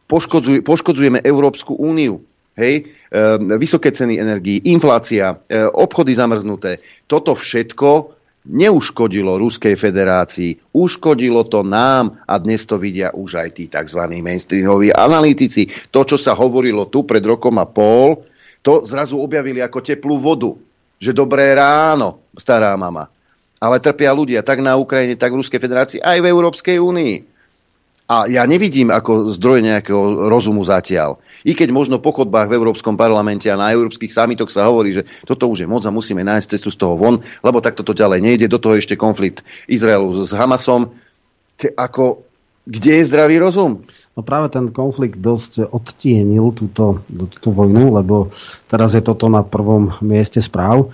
Poškodzuj, 0.05 0.61
poškodzujeme 0.61 1.25
Európsku 1.25 1.73
úniu. 1.81 2.21
Hej, 2.61 2.93
e, 3.09 3.17
vysoké 3.57 3.89
ceny 3.89 4.21
energií, 4.21 4.61
inflácia, 4.69 5.41
e, 5.49 5.65
obchody 5.65 6.13
zamrznuté. 6.13 6.83
Toto 7.09 7.33
všetko 7.33 8.21
neuškodilo 8.45 9.39
Ruskej 9.39 9.77
federácii, 9.77 10.75
uškodilo 10.75 11.45
to 11.49 11.63
nám 11.63 12.21
a 12.25 12.37
dnes 12.43 12.65
to 12.65 12.81
vidia 12.81 13.13
už 13.13 13.37
aj 13.37 13.49
tí 13.55 13.65
tzv. 13.69 14.01
mainstreamoví 14.21 14.93
analytici. 14.93 15.69
To, 15.93 16.05
čo 16.05 16.17
sa 16.17 16.33
hovorilo 16.33 16.89
tu 16.89 17.05
pred 17.05 17.23
rokom 17.25 17.57
a 17.61 17.65
pol, 17.69 18.25
to 18.61 18.85
zrazu 18.85 19.17
objavili 19.17 19.61
ako 19.65 19.81
teplú 19.81 20.21
vodu 20.21 20.53
že 21.01 21.17
dobré 21.17 21.57
ráno, 21.57 22.21
stará 22.37 22.77
mama. 22.77 23.09
Ale 23.57 23.81
trpia 23.81 24.13
ľudia 24.13 24.45
tak 24.45 24.61
na 24.61 24.77
Ukrajine, 24.77 25.17
tak 25.17 25.33
v 25.33 25.41
Ruskej 25.41 25.61
federácii, 25.61 26.01
aj 26.05 26.19
v 26.21 26.29
Európskej 26.29 26.77
únii. 26.77 27.15
A 28.11 28.27
ja 28.27 28.43
nevidím 28.43 28.91
ako 28.91 29.31
zdroj 29.39 29.63
nejakého 29.63 30.27
rozumu 30.27 30.67
zatiaľ. 30.67 31.23
I 31.47 31.55
keď 31.55 31.71
možno 31.71 32.03
po 32.03 32.11
chodbách 32.11 32.51
v 32.51 32.59
Európskom 32.59 32.99
parlamente 32.99 33.47
a 33.47 33.55
na 33.55 33.71
európskych 33.71 34.11
samitoch 34.11 34.51
sa 34.51 34.67
hovorí, 34.67 34.91
že 34.91 35.07
toto 35.23 35.47
už 35.47 35.63
je 35.63 35.71
moc 35.71 35.87
a 35.87 35.95
musíme 35.95 36.27
nájsť 36.27 36.59
cestu 36.59 36.75
z 36.75 36.81
toho 36.83 36.99
von, 36.99 37.23
lebo 37.23 37.63
takto 37.63 37.87
to 37.87 37.95
ďalej 37.95 38.19
nejde. 38.19 38.51
Do 38.51 38.59
toho 38.59 38.75
ešte 38.75 38.99
konflikt 38.99 39.47
Izraelu 39.71 40.11
s 40.27 40.35
Hamasom. 40.35 40.91
Ako, 41.79 42.27
kde 42.67 42.99
je 42.99 43.09
zdravý 43.15 43.39
rozum? 43.39 43.87
No 44.19 44.27
práve 44.27 44.51
ten 44.51 44.69
konflikt 44.75 45.23
dosť 45.23 45.71
odtienil 45.71 46.51
túto, 46.53 47.01
túto 47.09 47.55
vojnu, 47.55 47.95
lebo 47.95 48.35
teraz 48.67 48.93
je 48.93 49.03
toto 49.03 49.31
na 49.31 49.47
prvom 49.47 49.95
mieste 50.03 50.43
správ. 50.43 50.91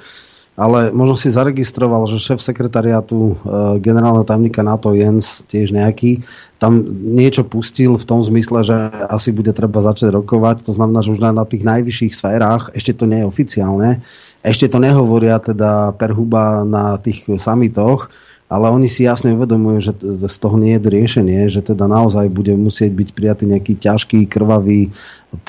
ale 0.56 0.88
možno 0.88 1.20
si 1.20 1.28
zaregistroval, 1.28 2.08
že 2.08 2.16
šéf 2.16 2.40
sekretariátu 2.40 3.16
e, 3.20 3.34
generálneho 3.76 4.24
tajomníka 4.24 4.64
NATO 4.64 4.96
Jens, 4.96 5.44
tiež 5.44 5.68
nejaký, 5.68 6.24
tam 6.56 6.80
niečo 7.12 7.44
pustil 7.44 8.00
v 8.00 8.08
tom 8.08 8.24
zmysle, 8.24 8.64
že 8.64 8.76
asi 9.12 9.36
bude 9.36 9.52
treba 9.52 9.84
začať 9.84 10.16
rokovať. 10.16 10.64
To 10.64 10.72
znamená, 10.72 11.04
že 11.04 11.12
už 11.12 11.20
na, 11.20 11.36
na 11.36 11.44
tých 11.44 11.60
najvyšších 11.60 12.16
sférach, 12.16 12.72
ešte 12.72 12.96
to 12.96 13.04
nie 13.04 13.20
je 13.20 13.28
oficiálne, 13.28 14.00
ešte 14.40 14.72
to 14.72 14.80
nehovoria 14.80 15.36
teda 15.36 15.92
perhuba 16.00 16.64
na 16.64 16.96
tých 16.96 17.28
samitoch, 17.36 18.08
ale 18.46 18.70
oni 18.70 18.86
si 18.86 19.02
jasne 19.02 19.34
uvedomujú, 19.34 19.78
že 19.82 19.92
z 20.22 20.36
toho 20.38 20.54
nie 20.54 20.78
je 20.78 20.86
riešenie, 20.86 21.50
že 21.50 21.66
teda 21.66 21.90
naozaj 21.90 22.30
bude 22.30 22.54
musieť 22.54 22.94
byť 22.94 23.08
prijatý 23.10 23.44
nejaký 23.50 23.74
ťažký, 23.74 24.30
krvavý, 24.30 24.94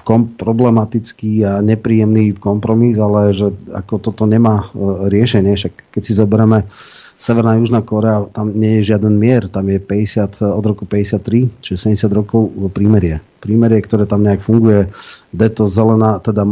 kom, 0.01 0.33
problematický 0.33 1.45
a 1.45 1.61
nepríjemný 1.61 2.33
kompromis, 2.41 2.97
ale 2.97 3.37
že 3.37 3.53
ako 3.69 4.01
toto 4.01 4.25
nemá 4.25 4.65
e, 4.73 5.13
riešenie. 5.13 5.53
Však 5.53 5.93
keď 5.93 6.01
si 6.01 6.13
zoberieme 6.17 6.65
Severná 7.17 7.57
Južná 7.57 7.85
Korea, 7.85 8.25
tam 8.29 8.53
nie 8.53 8.81
je 8.81 8.93
žiaden 8.93 9.13
mier, 9.17 9.49
tam 9.49 9.69
je 9.69 9.81
50, 9.81 10.41
od 10.41 10.65
roku 10.65 10.85
53, 10.85 11.49
čiže 11.65 11.93
70 11.93 12.13
rokov 12.13 12.49
prímerie. 12.73 13.21
Prímerie, 13.41 13.81
ktoré 13.81 14.05
tam 14.05 14.21
nejak 14.21 14.41
funguje, 14.45 14.89
je 15.33 15.49
to 15.53 15.65
zelená, 15.69 16.21
teda, 16.21 16.45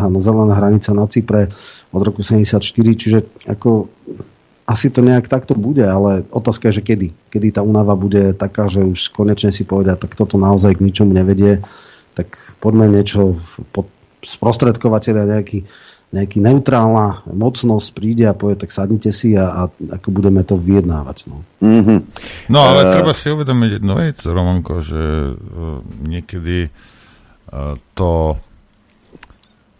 áno, 0.00 0.18
zelená 0.20 0.52
hranica 0.52 0.92
na 0.92 1.08
Cypre 1.08 1.48
od 1.96 2.00
roku 2.04 2.20
74, 2.20 2.60
čiže 2.92 3.24
ako 3.48 3.88
asi 4.66 4.90
to 4.90 4.98
nejak 4.98 5.30
takto 5.30 5.54
bude, 5.54 5.86
ale 5.86 6.26
otázka 6.34 6.68
je, 6.68 6.82
že 6.82 6.86
kedy. 6.86 7.08
Kedy 7.30 7.54
tá 7.54 7.62
únava 7.62 7.94
bude 7.94 8.34
taká, 8.34 8.66
že 8.66 8.82
už 8.82 9.14
konečne 9.14 9.54
si 9.54 9.62
povedia, 9.62 9.94
tak 9.94 10.18
toto 10.18 10.34
naozaj 10.34 10.74
k 10.74 10.84
ničomu 10.84 11.14
nevedie, 11.14 11.62
tak 12.18 12.34
poďme 12.58 12.90
niečo 12.90 13.38
pod 13.70 13.86
sprostredkovateľa 14.26 15.38
nejaký, 15.38 15.62
nejaký 16.10 16.38
neutrálna 16.42 17.22
mocnosť 17.30 17.88
príde 17.94 18.26
a 18.26 18.34
povie, 18.34 18.58
tak 18.58 18.74
sadnite 18.74 19.14
si 19.14 19.38
a, 19.38 19.46
a 19.46 19.62
ako 19.70 20.08
budeme 20.10 20.42
to 20.42 20.58
vyjednávať. 20.58 21.30
No, 21.30 21.46
mm-hmm. 21.62 21.98
no 22.50 22.58
ale 22.58 22.80
uh... 22.82 22.92
treba 22.98 23.14
si 23.14 23.30
uvedomiť 23.30 23.70
jednu 23.78 23.92
vec, 23.94 24.18
Romanko, 24.26 24.82
že 24.82 25.30
uh, 25.30 25.78
niekedy 26.02 26.66
uh, 26.66 27.78
to 27.94 28.34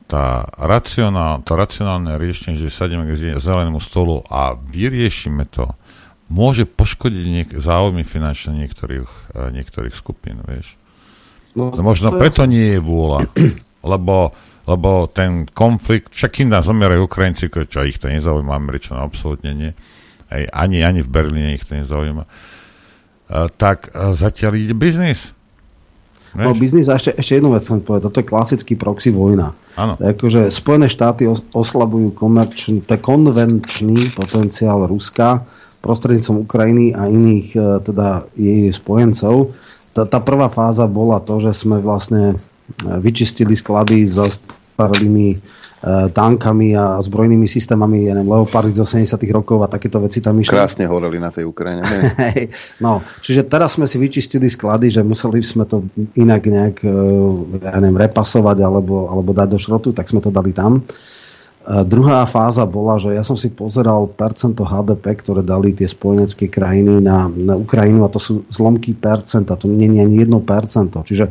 tá 0.06 0.46
racionál, 0.54 1.42
to 1.42 1.58
racionálne 1.58 2.14
riešenie, 2.14 2.54
že 2.54 2.70
sadíme 2.70 3.02
k 3.10 3.38
zelenému 3.42 3.82
stolu 3.82 4.22
a 4.30 4.54
vyriešime 4.54 5.50
to, 5.50 5.74
môže 6.30 6.66
poškodiť 6.66 7.24
niek- 7.26 7.54
záujmy 7.58 8.06
finančné 8.06 8.54
niektorých, 8.66 9.06
uh, 9.34 9.50
niektorých 9.50 9.94
skupín, 9.94 10.42
vieš. 10.46 10.78
No, 11.58 11.74
to 11.74 11.82
možno 11.82 12.14
to 12.14 12.18
preto 12.22 12.46
je... 12.46 12.50
nie 12.50 12.66
je 12.78 12.80
vôľa, 12.82 13.30
lebo, 13.94 14.34
lebo 14.66 15.10
ten 15.10 15.46
konflikt, 15.50 16.14
však 16.14 16.46
im 16.46 16.54
nás 16.54 16.66
zomierajú 16.66 17.06
Ukrajinci, 17.06 17.50
čo 17.50 17.86
ich 17.86 17.98
to 17.98 18.06
nezaujíma, 18.06 18.54
Američanov 18.54 19.10
absolútne 19.10 19.52
nie, 19.54 19.72
Ej, 20.26 20.50
ani, 20.50 20.82
ani 20.82 21.06
v 21.06 21.10
Berlíne 21.10 21.54
ich 21.54 21.62
to 21.62 21.78
nezaujíma, 21.78 22.26
uh, 22.26 23.46
tak 23.54 23.90
uh, 23.90 24.10
zatiaľ 24.14 24.58
ide 24.58 24.74
biznis. 24.74 25.35
No 26.36 26.52
biznis 26.52 26.92
a 26.92 27.00
ešte, 27.00 27.16
ešte 27.16 27.40
jednu 27.40 27.56
vec 27.56 27.64
som 27.64 27.80
povedať, 27.80 28.12
toto 28.12 28.18
je 28.20 28.28
klasický 28.28 28.74
proxy 28.76 29.08
vojna. 29.08 29.56
Áno. 29.80 29.96
Akože 29.96 30.52
Spojené 30.52 30.92
štáty 30.92 31.24
oslabujú 31.56 32.12
komerčný, 32.12 32.84
to 32.84 33.00
konvenčný 33.00 34.12
potenciál 34.12 34.84
Ruska 34.84 35.48
prostredníctvom 35.80 36.44
Ukrajiny 36.44 36.92
a 36.92 37.06
iných 37.06 37.48
e, 37.54 37.58
teda 37.86 38.26
jej 38.34 38.74
spojencov. 38.74 39.54
Tá, 39.94 40.02
tá 40.04 40.18
prvá 40.18 40.50
fáza 40.50 40.84
bola 40.90 41.22
to, 41.22 41.38
že 41.38 41.54
sme 41.54 41.78
vlastne 41.78 42.34
e, 42.34 42.36
vyčistili 43.00 43.54
sklady 43.54 44.04
za 44.04 44.28
starými 44.28 45.40
tankami 45.86 46.74
a 46.74 46.98
zbrojnými 46.98 47.46
systémami, 47.46 48.10
ja 48.10 48.18
neviem, 48.18 48.26
Leopardy 48.26 48.74
z 48.74 48.82
80 49.06 49.22
rokov 49.30 49.62
a 49.62 49.70
takéto 49.70 50.02
veci 50.02 50.18
tam 50.18 50.34
išli. 50.34 50.50
Krásne 50.50 50.90
horeli 50.90 51.22
na 51.22 51.30
tej 51.30 51.46
Ukrajine. 51.46 51.86
no, 52.84 53.06
čiže 53.22 53.46
teraz 53.46 53.78
sme 53.78 53.86
si 53.86 53.94
vyčistili 53.94 54.50
sklady, 54.50 54.90
že 54.90 55.06
museli 55.06 55.38
sme 55.46 55.62
to 55.62 55.86
inak 56.18 56.42
nejak 56.42 56.82
e, 56.82 56.90
ja 57.62 57.78
neviem, 57.78 58.02
repasovať 58.02 58.66
alebo, 58.66 59.06
alebo 59.06 59.30
dať 59.30 59.48
do 59.54 59.58
šrotu, 59.62 59.94
tak 59.94 60.10
sme 60.10 60.18
to 60.18 60.34
dali 60.34 60.50
tam. 60.50 60.82
A 61.70 61.82
e, 61.82 61.86
druhá 61.86 62.26
fáza 62.26 62.66
bola, 62.66 62.98
že 62.98 63.14
ja 63.14 63.22
som 63.22 63.38
si 63.38 63.54
pozeral 63.54 64.10
percento 64.10 64.66
HDP, 64.66 65.22
ktoré 65.22 65.46
dali 65.46 65.70
tie 65.70 65.86
spojenecké 65.86 66.50
krajiny 66.50 66.98
na, 66.98 67.30
na 67.30 67.54
Ukrajinu 67.54 68.02
a 68.02 68.10
to 68.10 68.18
sú 68.18 68.42
zlomky 68.50 68.90
percenta, 68.90 69.54
to 69.54 69.70
nie 69.70 69.86
je 69.86 70.02
ani 70.02 70.16
jedno 70.18 70.42
percento. 70.42 71.06
Čiže 71.06 71.30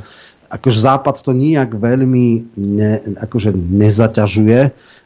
akože 0.49 0.79
Západ 0.79 1.21
to 1.21 1.31
nijak 1.31 1.73
veľmi 1.73 2.57
ne, 2.57 2.91
akože 3.19 3.53
nezaťažuje, 3.55 4.59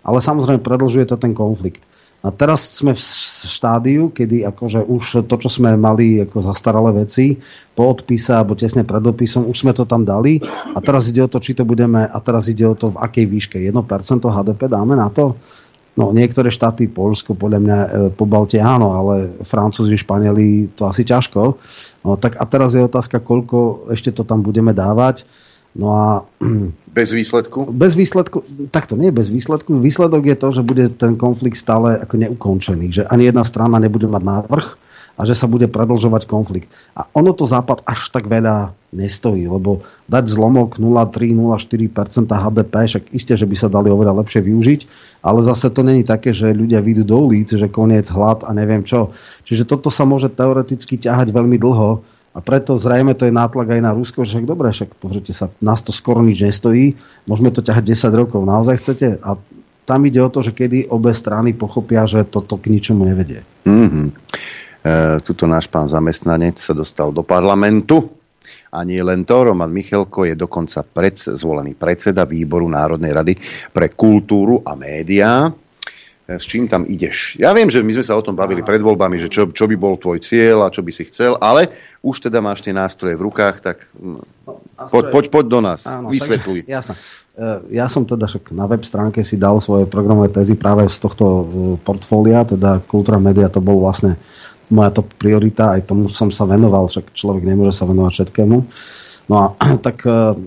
ale 0.03 0.18
samozrejme 0.20 0.64
predlžuje 0.64 1.06
to 1.10 1.16
ten 1.20 1.36
konflikt. 1.36 1.84
A 2.20 2.36
teraz 2.36 2.68
sme 2.84 2.91
v 2.91 2.99
štádiu, 3.48 4.11
kedy 4.11 4.44
akože 4.44 4.84
už 4.84 5.24
to, 5.24 5.36
čo 5.40 5.48
sme 5.48 5.80
mali 5.80 6.20
ako 6.20 6.52
zastaralé 6.52 7.07
veci, 7.07 7.40
po 7.72 7.88
odpise 7.88 8.36
alebo 8.36 8.60
tesne 8.60 8.84
pred 8.84 8.99
dopisom, 8.99 9.48
už 9.48 9.64
sme 9.64 9.72
to 9.72 9.88
tam 9.88 10.03
dali 10.03 10.44
a 10.76 10.84
teraz 10.84 11.07
ide 11.07 11.24
o 11.24 11.32
to, 11.32 11.40
či 11.40 11.56
to 11.56 11.64
budeme, 11.64 12.03
a 12.03 12.18
teraz 12.20 12.52
ide 12.52 12.68
o 12.68 12.76
to, 12.76 12.91
v 12.91 12.99
akej 12.99 13.24
výške. 13.24 13.57
1% 13.64 13.72
HDP 14.20 14.68
dáme 14.68 14.99
na 14.99 15.07
to? 15.07 15.40
No, 15.95 16.11
niektoré 16.11 16.48
štáty, 16.48 16.91
Polsko, 16.91 17.36
podľa 17.36 17.60
mňa 17.60 17.78
e, 17.80 17.90
po 18.16 18.24
Balte 18.24 18.60
áno, 18.60 18.95
ale 18.95 19.36
Francúzi, 19.44 19.99
Španieli 19.99 20.72
to 20.76 20.88
asi 20.88 21.03
ťažko. 21.03 21.60
No, 22.03 22.15
tak 22.15 22.39
a 22.39 22.45
teraz 22.47 22.71
je 22.71 22.81
otázka, 22.84 23.19
koľko 23.19 23.91
ešte 23.91 24.15
to 24.15 24.23
tam 24.23 24.39
budeme 24.39 24.71
dávať. 24.71 25.27
No 25.76 25.93
a... 25.93 26.07
Bez 26.89 27.13
výsledku? 27.13 27.69
Bez 27.69 27.93
výsledku, 27.93 28.41
takto 28.73 28.97
nie 28.97 29.13
bez 29.13 29.30
výsledku. 29.30 29.77
Výsledok 29.77 30.26
je 30.26 30.38
to, 30.41 30.47
že 30.49 30.65
bude 30.65 30.89
ten 30.97 31.13
konflikt 31.21 31.53
stále 31.53 32.01
ako 32.01 32.17
neukončený. 32.17 32.89
Že 32.89 33.03
ani 33.13 33.30
jedna 33.30 33.45
strana 33.45 33.77
nebude 33.77 34.09
mať 34.09 34.26
návrh 34.26 34.67
a 35.13 35.21
že 35.21 35.38
sa 35.38 35.45
bude 35.45 35.69
predlžovať 35.69 36.26
konflikt. 36.26 36.73
A 36.97 37.05
ono 37.13 37.30
to 37.38 37.45
Západ 37.45 37.85
až 37.85 38.09
tak 38.09 38.26
veľa 38.26 38.73
nestojí, 38.90 39.45
lebo 39.45 39.86
dať 40.10 40.26
zlomok 40.34 40.82
0,3-0,4% 40.82 42.26
HDP, 42.26 42.74
však 42.90 43.03
isté, 43.14 43.34
že 43.38 43.45
by 43.45 43.56
sa 43.56 43.70
dali 43.70 43.94
oveľa 43.94 44.26
lepšie 44.26 44.41
využiť, 44.41 44.80
ale 45.22 45.40
zase 45.45 45.70
to 45.70 45.86
není 45.86 46.02
také, 46.02 46.34
že 46.34 46.49
ľudia 46.49 46.82
vyjdú 46.82 47.03
do 47.06 47.18
ulic, 47.30 47.53
že 47.53 47.70
koniec 47.70 48.10
hlad 48.10 48.41
a 48.45 48.52
neviem 48.53 48.82
čo. 48.82 49.14
Čiže 49.45 49.70
toto 49.70 49.94
sa 49.94 50.10
môže 50.10 50.34
teoreticky 50.34 50.98
ťahať 50.98 51.30
veľmi 51.30 51.61
dlho 51.61 52.02
a 52.34 52.40
preto 52.41 52.78
zrejme 52.78 53.14
to 53.14 53.30
je 53.30 53.34
nátlak 53.34 53.78
aj 53.78 53.82
na 53.82 53.94
Rusko, 53.94 54.26
že 54.26 54.38
však 54.38 54.48
dobre, 54.49 54.74
však 54.74 54.90
pozrite 54.98 55.34
sa, 55.34 55.53
nás 55.61 55.86
to 55.86 55.94
skoro 55.94 56.26
nič 56.26 56.41
nestojí, 56.41 56.98
môžeme 57.30 57.53
to 57.53 57.61
ťahať 57.61 57.94
10 57.94 58.10
rokov, 58.14 58.41
naozaj 58.45 58.76
chcete? 58.82 59.07
A 59.22 59.38
tam 59.90 60.06
ide 60.06 60.22
o 60.22 60.30
to, 60.30 60.45
že 60.45 60.53
kedy 60.53 60.90
obe 60.94 61.10
strany 61.14 61.57
pochopia, 61.57 62.06
že 62.06 62.22
toto 62.26 62.61
k 62.61 62.70
ničomu 62.70 63.10
nevedie. 63.10 63.41
Mm-hmm. 63.66 64.07
E, 64.86 64.91
tuto 65.26 65.49
náš 65.49 65.66
pán 65.66 65.90
zamestnanec 65.90 66.61
sa 66.61 66.78
dostal 66.78 67.10
do 67.10 67.26
parlamentu 67.26 68.19
a 68.70 68.86
nie 68.86 69.02
len 69.02 69.26
to, 69.26 69.50
Roman 69.50 69.74
Michelko 69.74 70.30
je 70.30 70.38
dokonca 70.38 70.86
pred, 70.86 71.18
zvolený 71.18 71.74
predseda 71.74 72.26
výboru 72.26 72.70
Národnej 72.70 73.12
rady 73.14 73.34
pre 73.74 73.94
kultúru 73.94 74.62
a 74.62 74.78
médiá 74.78 75.50
s 76.38 76.46
čím 76.46 76.70
tam 76.70 76.86
ideš. 76.86 77.41
Ja 77.41 77.50
viem, 77.58 77.74
že 77.74 77.82
my 77.82 77.90
sme 77.90 78.06
sa 78.06 78.14
o 78.14 78.22
tom 78.22 78.38
bavili 78.38 78.62
pred 78.62 78.78
voľbami, 78.78 79.18
že 79.18 79.34
čo, 79.34 79.50
čo 79.50 79.66
by 79.66 79.74
bol 79.74 79.98
tvoj 79.98 80.22
cieľ 80.22 80.70
a 80.70 80.70
čo 80.70 80.86
by 80.86 80.91
si 80.94 81.10
chcel, 81.10 81.34
ale 81.41 81.74
už 82.06 82.30
teda 82.30 82.38
máš 82.38 82.62
tie 82.62 82.70
nástroje 82.70 83.18
v 83.18 83.26
rukách, 83.26 83.66
tak 83.66 83.90
no, 83.98 84.22
poď, 84.78 85.10
poď, 85.10 85.26
poď 85.34 85.46
do 85.50 85.60
nás, 85.66 85.82
Áno, 85.90 86.14
vysvetľuj. 86.14 86.70
Jasné. 86.70 86.94
Ja 87.72 87.88
som 87.88 88.04
teda 88.04 88.28
však 88.28 88.52
na 88.52 88.68
web 88.68 88.84
stránke 88.84 89.24
si 89.24 89.40
dal 89.40 89.64
svoje 89.64 89.88
programové 89.88 90.28
tézy 90.28 90.60
práve 90.60 90.84
z 90.91 91.00
tohto 91.00 91.26
e, 91.26 91.44
portfólia, 91.80 92.44
teda 92.44 92.84
kultúra 92.84 93.16
média 93.16 93.48
to 93.48 93.64
bol 93.64 93.80
vlastne 93.80 94.20
moja 94.70 94.90
top 94.94 95.10
priorita, 95.18 95.76
aj 95.78 95.90
tomu 95.90 96.10
som 96.10 96.30
sa 96.30 96.46
venoval, 96.46 96.90
však 96.90 97.14
človek 97.14 97.44
nemôže 97.46 97.74
sa 97.78 97.90
venovať 97.90 98.12
všetkému. 98.14 98.58
No 99.30 99.36
a 99.36 99.46
tak 99.86 100.06
e, 100.06 100.38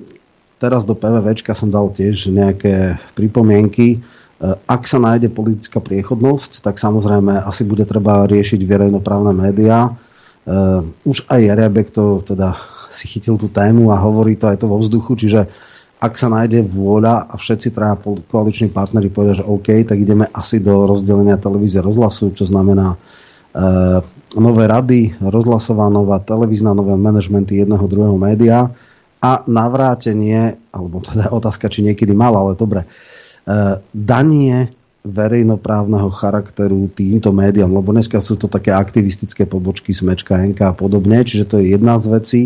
teraz 0.62 0.86
do 0.86 0.94
PVVčka 0.94 1.54
som 1.54 1.70
dal 1.70 1.90
tiež 1.90 2.30
nejaké 2.30 2.98
pripomienky, 3.18 4.02
Eh, 4.42 4.58
ak 4.66 4.90
sa 4.90 4.98
nájde 4.98 5.30
politická 5.30 5.78
priechodnosť, 5.78 6.66
tak 6.66 6.82
samozrejme 6.82 7.46
asi 7.46 7.62
bude 7.62 7.86
treba 7.86 8.26
riešiť 8.26 8.58
verejnoprávne 8.66 9.30
médiá. 9.38 9.94
Eh, 10.42 10.82
už 11.06 11.30
aj 11.30 11.40
Jarebek 11.46 11.94
to 11.94 12.18
teda 12.26 12.58
si 12.90 13.06
chytil 13.06 13.38
tú 13.38 13.46
tému 13.46 13.94
a 13.94 14.02
hovorí 14.02 14.34
to 14.34 14.50
aj 14.50 14.58
to 14.58 14.66
vo 14.66 14.82
vzduchu, 14.82 15.14
čiže 15.14 15.46
ak 16.02 16.18
sa 16.18 16.26
nájde 16.26 16.66
vôľa 16.66 17.30
a 17.30 17.38
všetci 17.38 17.70
traja 17.70 17.94
koaliční 18.26 18.74
partnery 18.74 19.06
povedia, 19.06 19.38
že 19.38 19.46
OK, 19.46 19.86
tak 19.86 20.02
ideme 20.02 20.26
asi 20.34 20.58
do 20.58 20.90
rozdelenia 20.90 21.38
televízie 21.38 21.78
rozhlasu, 21.78 22.34
čo 22.34 22.42
znamená 22.42 22.90
e, 22.90 22.96
nové 24.32 24.64
rady, 24.64 25.12
rozhlasová 25.20 25.92
nová 25.92 26.16
televízna, 26.24 26.72
nové 26.72 26.96
manažmenty 26.96 27.60
jedného 27.60 27.84
druhého 27.84 28.16
média 28.16 28.72
a 29.20 29.44
navrátenie, 29.44 30.56
alebo 30.72 31.04
teda 31.04 31.28
otázka, 31.38 31.68
či 31.68 31.84
niekedy 31.84 32.16
mal, 32.16 32.32
ale 32.32 32.56
dobre, 32.56 32.88
Eh, 33.42 33.74
danie 33.90 34.70
verejnoprávneho 35.02 36.14
charakteru 36.14 36.86
týmto 36.94 37.34
médiám, 37.34 37.74
lebo 37.74 37.90
dneska 37.90 38.22
sú 38.22 38.38
to 38.38 38.46
také 38.46 38.70
aktivistické 38.70 39.50
pobočky 39.50 39.90
Smečka, 39.90 40.38
NK 40.38 40.60
a 40.62 40.74
podobne, 40.78 41.26
čiže 41.26 41.50
to 41.50 41.58
je 41.58 41.74
jedna 41.74 41.98
z 41.98 42.06
vecí. 42.06 42.42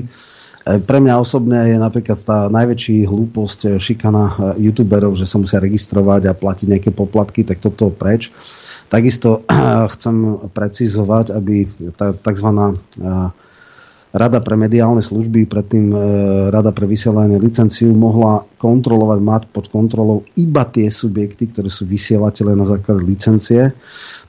Pre 0.65 0.99
mňa 0.99 1.21
osobne 1.21 1.69
je 1.69 1.77
napríklad 1.77 2.17
tá 2.25 2.49
najväčší 2.49 3.05
hlúposť 3.05 3.77
šikana 3.77 4.57
youtuberov, 4.57 5.21
že 5.21 5.29
sa 5.29 5.37
musia 5.37 5.61
registrovať 5.61 6.27
a 6.27 6.35
platiť 6.35 6.67
nejaké 6.67 6.91
poplatky, 6.97 7.45
tak 7.45 7.61
toto 7.61 7.93
preč. 7.93 8.33
Takisto 8.87 9.43
chcem 9.95 10.49
precizovať, 10.55 11.35
aby 11.35 11.67
tá 11.95 12.15
tzv. 12.15 12.49
Rada 14.17 14.41
pre 14.41 14.57
mediálne 14.57 15.05
služby, 15.05 15.45
predtým 15.45 15.93
e, 15.93 15.99
Rada 16.49 16.73
pre 16.73 16.89
vysielanie 16.89 17.37
licenciu 17.37 17.93
mohla 17.93 18.49
kontrolovať, 18.57 19.19
mať 19.21 19.43
pod 19.53 19.69
kontrolou 19.69 20.25
iba 20.41 20.65
tie 20.65 20.89
subjekty, 20.89 21.53
ktoré 21.53 21.69
sú 21.69 21.85
vysielateľe 21.85 22.57
na 22.57 22.65
základe 22.65 23.05
licencie. 23.05 23.77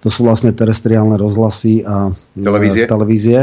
To 0.03 0.11
sú 0.11 0.27
vlastne 0.27 0.51
terestriálne 0.51 1.15
rozhlasy 1.15 1.88
a 1.88 2.11
e, 2.11 2.43
televízie. 2.43 2.84
televízie. 2.84 3.39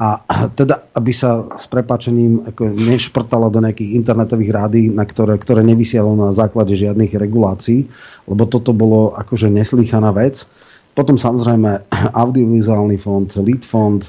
A 0.00 0.16
teda, 0.58 0.88
aby 0.96 1.12
sa 1.12 1.44
s 1.54 1.68
prepačením 1.68 2.48
ako 2.48 2.72
nešprtalo 2.72 3.52
do 3.52 3.60
nejakých 3.60 4.00
internetových 4.00 4.50
rády, 4.50 4.80
na 4.88 5.04
ktoré, 5.04 5.36
ktoré 5.36 5.60
nevysielalo 5.60 6.16
na 6.16 6.32
základe 6.32 6.72
žiadnych 6.72 7.12
regulácií, 7.12 7.84
lebo 8.24 8.48
toto 8.48 8.72
bolo 8.72 9.12
akože 9.14 9.52
neslýchaná 9.52 10.08
vec. 10.16 10.48
Potom 10.96 11.20
samozrejme 11.20 11.92
audiovizuálny 12.24 12.96
fond, 12.96 13.28
lead 13.44 13.68
fond, 13.68 14.00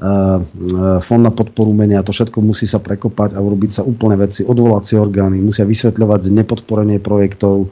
Eh, 0.00 0.40
eh, 0.40 0.98
fond 1.04 1.20
na 1.20 1.28
podporu 1.28 1.76
umenia, 1.76 2.00
to 2.00 2.08
všetko 2.08 2.40
musí 2.40 2.64
sa 2.64 2.80
prekopať 2.80 3.36
a 3.36 3.44
urobiť 3.44 3.70
sa 3.76 3.82
úplné 3.84 4.16
veci, 4.16 4.40
odvolacie 4.40 4.96
orgány, 4.96 5.44
musia 5.44 5.68
vysvetľovať 5.68 6.32
nepodporenie 6.32 6.96
projektov. 7.04 7.68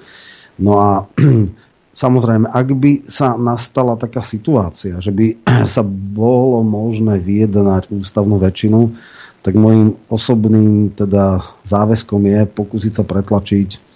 No 0.60 0.72
a 0.76 1.08
samozrejme, 1.98 2.46
ak 2.46 2.68
by 2.78 2.92
sa 3.10 3.34
nastala 3.34 3.98
taká 3.98 4.22
situácia, 4.22 5.02
že 5.02 5.10
by 5.10 5.42
sa 5.74 5.82
bolo 5.82 6.62
možné 6.62 7.18
vyjednať 7.18 7.90
ústavnú 7.90 8.38
väčšinu, 8.38 8.94
tak 9.42 9.54
môjim 9.58 9.98
osobným 10.06 10.94
teda 10.94 11.42
záväzkom 11.66 12.22
je 12.26 12.40
pokúsiť 12.46 12.92
sa 12.94 13.02
pretlačiť 13.06 13.87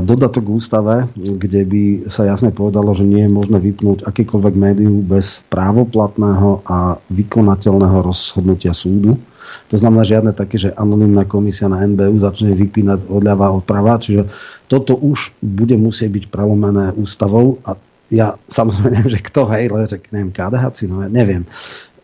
dodatok 0.00 0.48
k 0.48 0.54
ústave, 0.56 0.94
kde 1.16 1.60
by 1.68 1.82
sa 2.08 2.24
jasne 2.24 2.48
povedalo, 2.48 2.96
že 2.96 3.04
nie 3.04 3.28
je 3.28 3.30
možné 3.30 3.60
vypnúť 3.60 4.00
akýkoľvek 4.08 4.54
médiu 4.56 5.04
bez 5.04 5.44
právoplatného 5.52 6.64
a 6.64 6.96
vykonateľného 7.12 8.00
rozhodnutia 8.00 8.72
súdu. 8.72 9.20
To 9.68 9.76
znamená 9.76 10.08
žiadne 10.08 10.32
také, 10.32 10.56
že 10.56 10.72
anonimná 10.72 11.28
komisia 11.28 11.68
na 11.68 11.84
NBU 11.84 12.20
začne 12.20 12.56
vypínať 12.56 13.12
odľava 13.12 13.52
od 13.52 13.64
prava, 13.64 14.00
čiže 14.00 14.28
toto 14.72 14.96
už 14.96 15.36
bude 15.44 15.76
musieť 15.76 16.16
byť 16.16 16.24
prelomené 16.32 16.96
ústavou 16.96 17.60
a 17.68 17.76
ja 18.08 18.40
samozrejme 18.48 18.88
neviem, 18.96 19.12
že 19.12 19.20
kto, 19.20 19.52
hej, 19.52 19.68
ale 19.68 19.88
že 19.88 20.00
neviem, 20.08 20.32
KDH, 20.32 20.64
no 20.88 21.04
ja 21.04 21.10
neviem. 21.12 21.44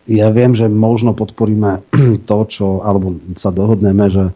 Ja 0.05 0.29
viem, 0.29 0.53
že 0.53 0.69
možno 0.69 1.17
podporíme 1.17 1.81
to, 2.29 2.37
čo, 2.45 2.85
alebo 2.85 3.17
sa 3.33 3.49
dohodneme, 3.49 4.05
že 4.13 4.29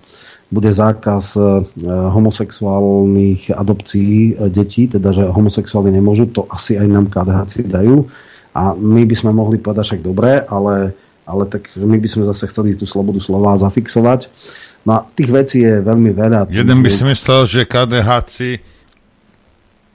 bude 0.49 0.73
zákaz 0.73 1.37
e, 1.37 1.41
homosexuálnych 1.85 3.53
adopcií 3.53 4.33
e, 4.33 4.49
detí, 4.49 4.89
teda 4.89 5.13
že 5.13 5.29
homosexuáli 5.29 5.93
nemôžu, 5.93 6.25
to 6.33 6.49
asi 6.49 6.73
aj 6.73 6.87
nám 6.89 7.05
KDH 7.13 7.69
dajú. 7.69 8.09
A 8.57 8.73
my 8.73 9.05
by 9.05 9.15
sme 9.15 9.31
mohli 9.31 9.61
povedať 9.61 9.93
však 9.93 10.01
dobre, 10.01 10.41
ale, 10.49 10.97
ale 11.29 11.43
tak 11.45 11.69
my 11.77 12.01
by 12.01 12.07
sme 12.09 12.25
zase 12.25 12.49
chceli 12.49 12.73
tú 12.73 12.89
slobodu 12.89 13.21
slova 13.21 13.61
zafixovať. 13.61 14.25
No 14.89 14.91
a 14.97 14.99
tých 15.13 15.29
vecí 15.29 15.61
je 15.61 15.85
veľmi 15.85 16.17
veľa. 16.17 16.49
Jeden 16.49 16.81
by 16.81 16.89
si 16.89 17.03
myslel, 17.05 17.45
že 17.45 17.69
KDH 17.69 18.09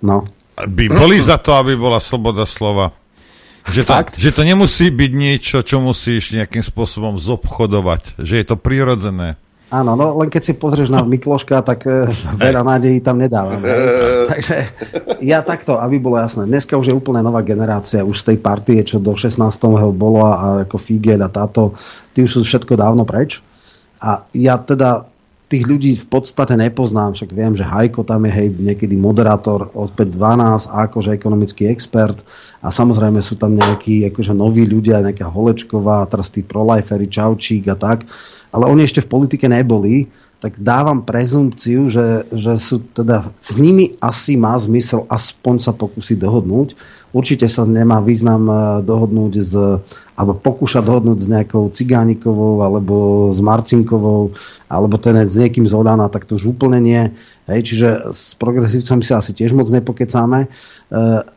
no. 0.06 0.22
by 0.54 0.84
boli 0.86 1.18
za 1.18 1.34
to, 1.42 1.50
aby 1.58 1.74
bola 1.74 1.98
sloboda 1.98 2.46
slova. 2.46 2.94
Že 3.64 3.82
to, 3.88 3.94
že 4.20 4.30
to 4.36 4.42
nemusí 4.44 4.92
byť 4.92 5.12
niečo, 5.16 5.64
čo 5.64 5.80
musíš 5.80 6.36
nejakým 6.36 6.60
spôsobom 6.60 7.16
zobchodovať. 7.16 8.20
Že 8.20 8.34
je 8.38 8.46
to 8.46 8.56
prirodzené. 8.60 9.40
Áno, 9.74 9.98
no 9.98 10.14
len 10.22 10.30
keď 10.30 10.42
si 10.46 10.52
pozrieš 10.54 10.86
na 10.86 11.02
Mikloška, 11.02 11.58
tak 11.66 11.82
uh, 11.90 12.06
veľa 12.38 12.62
nádejí 12.62 13.02
tam 13.02 13.18
nedávam. 13.18 13.58
Takže 14.30 14.70
ja 15.18 15.42
takto, 15.42 15.82
aby 15.82 15.98
bolo 15.98 16.14
jasné. 16.22 16.46
Dneska 16.46 16.78
už 16.78 16.94
je 16.94 16.94
úplne 16.94 17.26
nová 17.26 17.42
generácia, 17.42 18.06
už 18.06 18.22
z 18.22 18.26
tej 18.30 18.38
partie, 18.38 18.78
čo 18.86 19.02
do 19.02 19.18
16. 19.18 19.42
bolo 19.90 20.22
a 20.22 20.62
ako 20.62 20.78
Figel 20.78 21.26
a 21.26 21.28
táto, 21.32 21.74
tí 22.14 22.22
už 22.22 22.30
sú 22.30 22.40
všetko 22.46 22.78
dávno 22.78 23.02
preč. 23.02 23.42
A 23.98 24.22
ja 24.30 24.62
teda 24.62 25.10
tých 25.50 25.66
ľudí 25.66 25.92
v 25.98 26.06
podstate 26.06 26.54
nepoznám, 26.54 27.18
však 27.18 27.30
viem, 27.34 27.58
že 27.58 27.66
Hajko 27.66 28.06
tam 28.06 28.24
je 28.26 28.32
hej, 28.32 28.48
niekedy 28.54 28.94
moderátor, 28.94 29.74
opäť 29.74 30.14
12 30.14 30.70
a 30.70 30.86
akože 30.86 31.10
ekonomický 31.14 31.68
expert 31.68 32.22
a 32.64 32.70
samozrejme 32.72 33.20
sú 33.20 33.36
tam 33.36 33.58
nejakí 33.58 34.08
akože 34.08 34.32
noví 34.32 34.64
ľudia, 34.64 35.04
nejaká 35.04 35.28
Holečková, 35.28 36.08
teraz 36.08 36.32
tí 36.32 36.40
prolajfery, 36.40 37.10
Čaučík 37.10 37.68
a 37.68 37.76
tak 37.76 38.08
ale 38.54 38.70
oni 38.70 38.86
ešte 38.86 39.02
v 39.02 39.10
politike 39.10 39.50
neboli, 39.50 40.06
tak 40.38 40.60
dávam 40.60 41.00
prezumpciu, 41.00 41.88
že, 41.88 42.28
že 42.28 42.60
sú 42.60 42.84
teda, 42.92 43.32
s 43.40 43.56
nimi 43.56 43.96
asi 43.98 44.36
má 44.36 44.52
zmysel 44.60 45.08
aspoň 45.08 45.54
sa 45.56 45.72
pokúsiť 45.72 46.20
dohodnúť. 46.20 46.76
Určite 47.16 47.48
sa 47.48 47.64
nemá 47.64 48.04
význam 48.04 48.44
eh, 48.44 48.58
dohodnúť 48.84 49.32
s, 49.40 49.56
alebo 50.14 50.36
pokúšať 50.36 50.84
dohodnúť 50.84 51.18
s 51.18 51.28
nejakou 51.32 51.72
Cigánikovou, 51.72 52.60
alebo 52.60 52.94
s 53.32 53.40
Marcinkovou, 53.40 54.36
alebo 54.68 55.00
ten 55.00 55.16
s 55.24 55.32
niekým 55.32 55.64
z 55.64 55.72
Olana, 55.72 56.12
tak 56.12 56.28
to 56.28 56.36
už 56.36 56.52
úplne 56.52 56.76
nie. 56.76 57.02
Hej, 57.48 57.60
čiže 57.72 57.88
s 58.12 58.36
progresívcami 58.36 59.00
sa 59.00 59.24
asi 59.24 59.32
tiež 59.32 59.56
moc 59.56 59.72
nepokecáme. 59.72 60.44
Eh, 60.44 60.50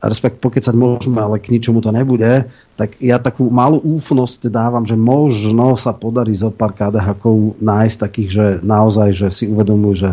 respekt 0.04 0.44
pokecať 0.44 0.76
môžeme, 0.76 1.18
ale 1.18 1.40
k 1.40 1.56
ničomu 1.56 1.80
to 1.80 1.90
nebude, 1.90 2.46
tak 2.78 3.00
ja 3.02 3.18
takú 3.18 3.48
malú 3.50 3.80
úfnosť 3.82 4.52
dávam, 4.54 4.86
že 4.86 5.00
možno 5.00 5.74
sa 5.80 5.96
podarí 5.96 6.36
zo 6.38 6.54
pár 6.54 6.76
kdh 6.76 7.16
nájsť 7.58 7.98
takých, 7.98 8.30
že 8.30 8.46
naozaj, 8.62 9.10
že 9.16 9.28
si 9.34 9.46
uvedomujú, 9.50 9.94
že 9.98 10.10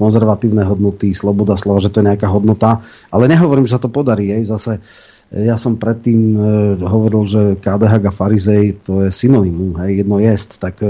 konzervatívne 0.00 0.66
hodnoty, 0.66 1.14
sloboda 1.14 1.54
slova, 1.54 1.82
že 1.82 1.92
to 1.92 2.00
je 2.00 2.08
nejaká 2.10 2.26
hodnota, 2.30 2.82
ale 3.12 3.30
nehovorím, 3.30 3.66
že 3.66 3.76
sa 3.76 3.82
to 3.82 3.92
podarí. 3.92 4.30
Jej. 4.30 4.50
Zase 4.50 4.72
eh, 4.78 5.46
ja 5.46 5.58
som 5.58 5.78
predtým 5.78 6.18
e, 6.34 6.40
hovoril, 6.82 7.22
že 7.26 7.42
KDH 7.58 8.02
a 8.02 8.12
farizej 8.14 8.82
to 8.82 9.06
je 9.06 9.10
synonymum, 9.10 9.78
hej, 9.84 10.02
jedno 10.02 10.22
jest, 10.22 10.58
tak 10.62 10.80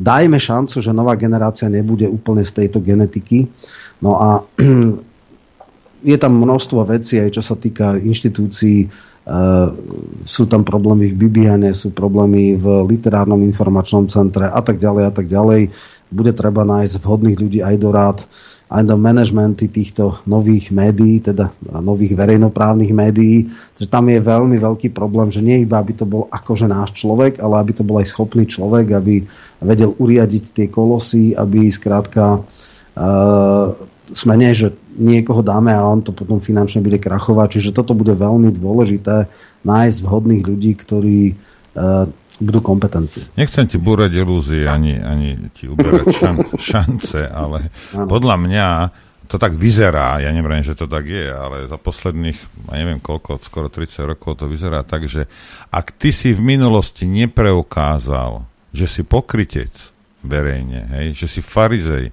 dajme 0.00 0.40
šancu, 0.40 0.80
že 0.80 0.96
nová 0.96 1.12
generácia 1.20 1.68
nebude 1.68 2.08
úplne 2.08 2.40
z 2.40 2.64
tejto 2.64 2.80
genetiky. 2.80 3.52
No 4.00 4.16
a 4.16 4.28
je 6.00 6.16
tam 6.16 6.36
množstvo 6.36 6.88
vecí, 6.88 7.20
aj 7.20 7.36
čo 7.36 7.42
sa 7.44 7.56
týka 7.56 8.00
inštitúcií, 8.00 8.88
uh, 8.88 9.72
sú 10.24 10.44
tam 10.48 10.64
problémy 10.64 11.12
v 11.12 11.18
Bibiane, 11.26 11.76
sú 11.76 11.92
problémy 11.92 12.56
v 12.56 12.66
literárnom 12.88 13.40
informačnom 13.44 14.08
centre 14.08 14.48
a 14.48 14.60
tak 14.64 14.80
ďalej 14.80 15.04
a 15.08 15.12
tak 15.12 15.26
ďalej. 15.28 15.70
Bude 16.10 16.32
treba 16.34 16.66
nájsť 16.66 16.98
vhodných 16.98 17.38
ľudí 17.38 17.60
aj 17.62 17.76
do 17.78 17.90
rád, 17.94 18.18
aj 18.70 18.82
do 18.86 18.94
manažmenty 18.94 19.66
týchto 19.66 20.22
nových 20.26 20.70
médií, 20.70 21.18
teda 21.18 21.50
nových 21.82 22.14
verejnoprávnych 22.14 22.94
médií. 22.94 23.50
Takže 23.74 23.90
tam 23.90 24.06
je 24.10 24.22
veľmi 24.22 24.56
veľký 24.58 24.94
problém, 24.94 25.30
že 25.30 25.42
nie 25.42 25.66
iba, 25.66 25.78
aby 25.78 25.94
to 25.94 26.06
bol 26.06 26.30
akože 26.30 26.70
náš 26.70 26.94
človek, 26.98 27.42
ale 27.42 27.58
aby 27.58 27.72
to 27.74 27.82
bol 27.82 27.98
aj 27.98 28.10
schopný 28.10 28.46
človek, 28.46 28.94
aby 28.94 29.26
vedel 29.58 29.94
uriadiť 29.98 30.54
tie 30.54 30.66
kolosy, 30.70 31.34
aby 31.34 31.66
skrátka 31.70 32.42
uh, 32.42 33.74
sme 34.10 34.34
nie, 34.34 34.50
že 34.52 34.74
niekoho 34.98 35.40
dáme 35.40 35.70
a 35.70 35.86
on 35.86 36.02
to 36.02 36.10
potom 36.10 36.42
finančne 36.42 36.82
bude 36.82 36.98
krachovať. 36.98 37.58
Čiže 37.58 37.76
toto 37.76 37.94
bude 37.94 38.14
veľmi 38.14 38.50
dôležité 38.54 39.30
nájsť 39.62 39.98
vhodných 40.02 40.42
ľudí, 40.44 40.72
ktorí 40.74 41.20
uh, 41.32 42.08
budú 42.40 42.60
kompetentní. 42.64 43.28
Nechcem 43.36 43.68
ti 43.68 43.76
búrať 43.76 44.16
ilúzie 44.16 44.64
ani, 44.64 44.96
ani 44.96 45.52
ti 45.52 45.68
uberať 45.68 46.06
šan, 46.20 46.36
šance, 46.56 47.20
ale 47.28 47.70
ano. 47.92 48.08
podľa 48.08 48.36
mňa 48.40 48.68
to 49.30 49.38
tak 49.38 49.54
vyzerá, 49.54 50.18
ja 50.18 50.34
neviem, 50.34 50.66
že 50.66 50.74
to 50.74 50.90
tak 50.90 51.06
je, 51.06 51.30
ale 51.30 51.70
za 51.70 51.78
posledných, 51.78 52.38
ja 52.66 52.74
neviem 52.74 52.98
koľko, 52.98 53.38
skoro 53.46 53.70
30 53.70 54.10
rokov 54.10 54.42
to 54.42 54.50
vyzerá 54.50 54.82
tak, 54.82 55.06
že 55.06 55.30
ak 55.70 55.94
ty 55.94 56.10
si 56.10 56.34
v 56.34 56.42
minulosti 56.42 57.06
nepreukázal, 57.06 58.42
že 58.74 58.90
si 58.90 59.06
pokrytec 59.06 59.94
verejne, 60.26 60.82
hej, 60.98 61.14
že 61.14 61.26
si 61.30 61.40
farizej, 61.46 62.10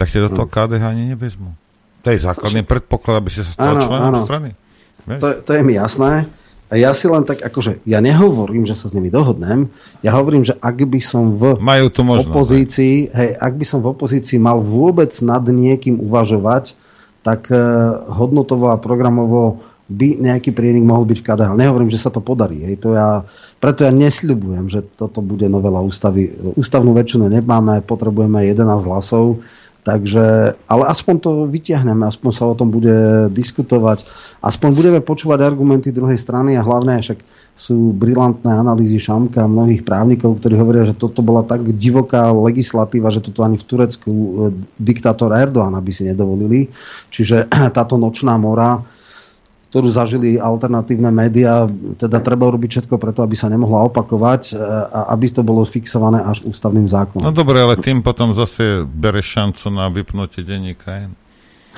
tak 0.00 0.08
ťa 0.08 0.32
do 0.32 0.40
toho 0.40 0.48
KDH 0.48 0.96
ani 0.96 1.12
nevezmu. 1.12 1.52
To 2.00 2.08
je 2.08 2.24
základný 2.24 2.64
predpoklad, 2.64 3.20
aby 3.20 3.28
si 3.28 3.44
sa 3.44 3.52
stal 3.52 3.76
členom 3.76 4.24
strany. 4.24 4.56
To, 5.04 5.44
to 5.44 5.50
je 5.52 5.60
mi 5.60 5.76
jasné. 5.76 6.24
Ja 6.70 6.94
si 6.94 7.10
len 7.10 7.26
tak, 7.26 7.42
akože, 7.42 7.82
ja 7.82 7.98
nehovorím, 7.98 8.62
že 8.62 8.78
sa 8.78 8.86
s 8.86 8.94
nimi 8.94 9.10
dohodnem, 9.10 9.66
ja 10.06 10.14
hovorím, 10.14 10.46
že 10.46 10.54
ak 10.54 10.86
by 10.86 11.02
som 11.02 11.34
v 11.34 11.58
Majú 11.58 11.90
tu 11.90 12.06
možnosť, 12.06 12.30
opozícii, 12.30 12.94
hej, 13.10 13.30
ak 13.34 13.58
by 13.58 13.64
som 13.66 13.82
v 13.82 13.90
opozícii 13.90 14.38
mal 14.38 14.62
vôbec 14.62 15.10
nad 15.18 15.42
niekým 15.42 15.98
uvažovať, 15.98 16.78
tak 17.26 17.50
uh, 17.50 18.06
hodnotovo 18.14 18.70
a 18.70 18.78
programovo 18.78 19.66
by 19.90 20.22
nejaký 20.22 20.54
prienik 20.54 20.86
mohol 20.86 21.02
byť 21.10 21.18
v 21.18 21.26
KDH. 21.26 21.50
Nehovorím, 21.58 21.90
že 21.90 21.98
sa 21.98 22.14
to 22.14 22.22
podarí. 22.22 22.62
Hej. 22.62 22.86
To 22.86 22.94
ja, 22.94 23.26
preto 23.58 23.82
ja 23.82 23.90
nesľubujem, 23.90 24.70
že 24.70 24.86
toto 24.94 25.18
bude 25.18 25.50
novela 25.50 25.82
ústavy. 25.82 26.30
Ústavnú 26.54 26.94
väčšinu 26.94 27.26
nemáme, 27.26 27.82
potrebujeme 27.82 28.46
11 28.46 28.86
hlasov 28.86 29.42
Takže, 29.80 30.54
ale 30.68 30.84
aspoň 30.92 31.14
to 31.24 31.30
vytiahneme, 31.48 32.04
aspoň 32.04 32.30
sa 32.36 32.44
o 32.44 32.52
tom 32.52 32.68
bude 32.68 33.32
diskutovať, 33.32 34.04
aspoň 34.44 34.68
budeme 34.76 35.00
počúvať 35.00 35.40
argumenty 35.40 35.88
druhej 35.88 36.20
strany 36.20 36.52
a 36.52 36.60
hlavne 36.60 37.00
však 37.00 37.24
sú 37.60 37.92
brilantné 37.92 38.48
analýzy 38.48 38.96
Šamka 38.96 39.44
a 39.44 39.48
mnohých 39.48 39.84
právnikov, 39.84 40.40
ktorí 40.40 40.56
hovoria, 40.56 40.88
že 40.88 40.96
toto 40.96 41.20
bola 41.20 41.44
tak 41.44 41.64
divoká 41.76 42.32
legislatíva, 42.32 43.12
že 43.12 43.20
toto 43.20 43.44
ani 43.44 43.60
v 43.60 43.68
Turecku 43.68 44.10
e, 44.12 44.28
diktátor 44.80 45.28
Erdoğan 45.32 45.76
by 45.76 45.92
si 45.92 46.08
nedovolili. 46.08 46.72
Čiže 47.12 47.52
táto 47.76 48.00
nočná 48.00 48.40
mora 48.40 48.80
ktorú 49.70 49.86
zažili 49.86 50.34
alternatívne 50.34 51.14
médiá, 51.14 51.70
teda 51.94 52.18
treba 52.18 52.50
urobiť 52.50 52.70
všetko 52.82 52.98
preto, 52.98 53.22
aby 53.22 53.38
sa 53.38 53.46
nemohla 53.46 53.86
opakovať 53.86 54.42
e, 54.50 54.58
a 54.90 55.14
aby 55.14 55.30
to 55.30 55.46
bolo 55.46 55.62
fixované 55.62 56.18
až 56.26 56.42
ústavným 56.42 56.90
zákonom. 56.90 57.22
No 57.22 57.30
dobre, 57.30 57.62
ale 57.62 57.78
tým 57.78 58.02
potom 58.02 58.34
zase 58.34 58.82
bere 58.82 59.22
šancu 59.22 59.70
na 59.70 59.86
vypnutie 59.86 60.42
denníka. 60.42 61.06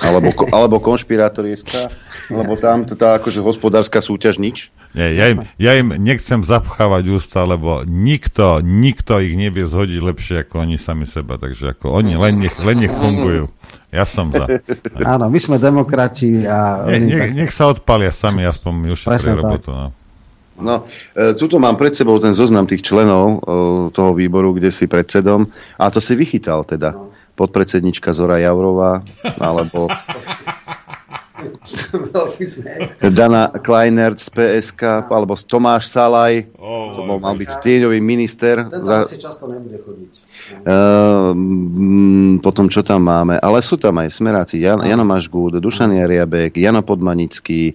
Alebo, 0.01 0.33
alebo 0.49 0.81
konšpirátorieska, 0.81 1.93
lebo 2.33 2.57
tam 2.57 2.81
tá 2.81 3.21
akože 3.21 3.45
hospodárska 3.45 4.01
súťaž 4.01 4.41
nič. 4.41 4.73
Nie, 4.97 5.13
ja, 5.13 5.29
im, 5.29 5.45
ja 5.61 5.77
im 5.77 5.93
nechcem 5.93 6.41
zapchávať 6.41 7.13
ústa, 7.13 7.45
lebo 7.45 7.85
nikto, 7.85 8.57
nikto 8.65 9.21
ich 9.21 9.37
nevie 9.37 9.69
zhodiť 9.69 9.99
lepšie 10.01 10.35
ako 10.49 10.65
oni 10.65 10.81
sami 10.81 11.05
seba, 11.05 11.37
takže 11.37 11.77
ako 11.77 11.93
oni 11.93 12.17
len 12.17 12.41
nech, 12.41 12.57
len 12.57 12.81
nech 12.81 12.93
fungujú. 12.93 13.53
Ja 13.93 14.09
som 14.09 14.33
za. 14.33 14.49
Áno, 15.13 15.29
my 15.29 15.37
sme 15.37 15.61
demokrati 15.61 16.49
a... 16.49 16.89
Ne, 16.89 17.05
nech, 17.05 17.37
nech 17.37 17.53
sa 17.53 17.69
odpalia 17.69 18.09
sami, 18.09 18.41
aspoň 18.41 18.71
mi 18.73 18.89
ušetria 18.89 19.37
robotu. 19.37 19.69
No. 19.69 19.93
No, 20.53 20.85
e, 21.17 21.33
tuto 21.33 21.57
mám 21.57 21.81
pred 21.81 21.97
sebou 21.97 22.21
ten 22.21 22.33
zoznam 22.33 22.69
tých 22.69 22.85
členov 22.85 23.25
e, 23.25 23.37
toho 23.89 24.13
výboru, 24.13 24.53
kde 24.53 24.69
si 24.69 24.85
predsedom. 24.85 25.49
A 25.81 25.89
to 25.89 25.97
si 25.97 26.13
vychytal 26.13 26.61
teda. 26.65 26.93
Podpredsednička 27.33 28.13
Zora 28.13 28.37
Javrová, 28.37 29.01
alebo 29.41 29.89
Dana 33.17 33.49
Kleinert 33.49 34.21
z 34.21 34.29
PSK, 34.29 35.09
alebo 35.09 35.33
Tomáš 35.33 35.89
Salaj, 35.89 36.45
oh, 36.61 36.93
to 36.93 37.01
bol 37.01 37.17
mal 37.17 37.33
byť 37.33 37.57
tieňový 37.57 37.97
minister. 37.99 38.69
Ten 38.69 38.85
za... 38.85 39.09
asi 39.09 39.17
často 39.17 39.49
nebude 39.49 39.81
chodiť. 39.81 40.22
Uh, 40.63 41.33
potom 42.39 42.69
čo 42.69 42.85
tam 42.85 43.09
máme? 43.09 43.41
Ale 43.41 43.59
sú 43.65 43.75
tam 43.75 43.97
aj 43.99 44.13
smeráci. 44.13 44.61
Jan, 44.61 44.85
Jano 44.85 45.03
Mašgúd, 45.03 45.57
Dušan 45.57 45.91
Jariabek, 45.97 46.55
Jano 46.55 46.85
Podmanický, 46.85 47.73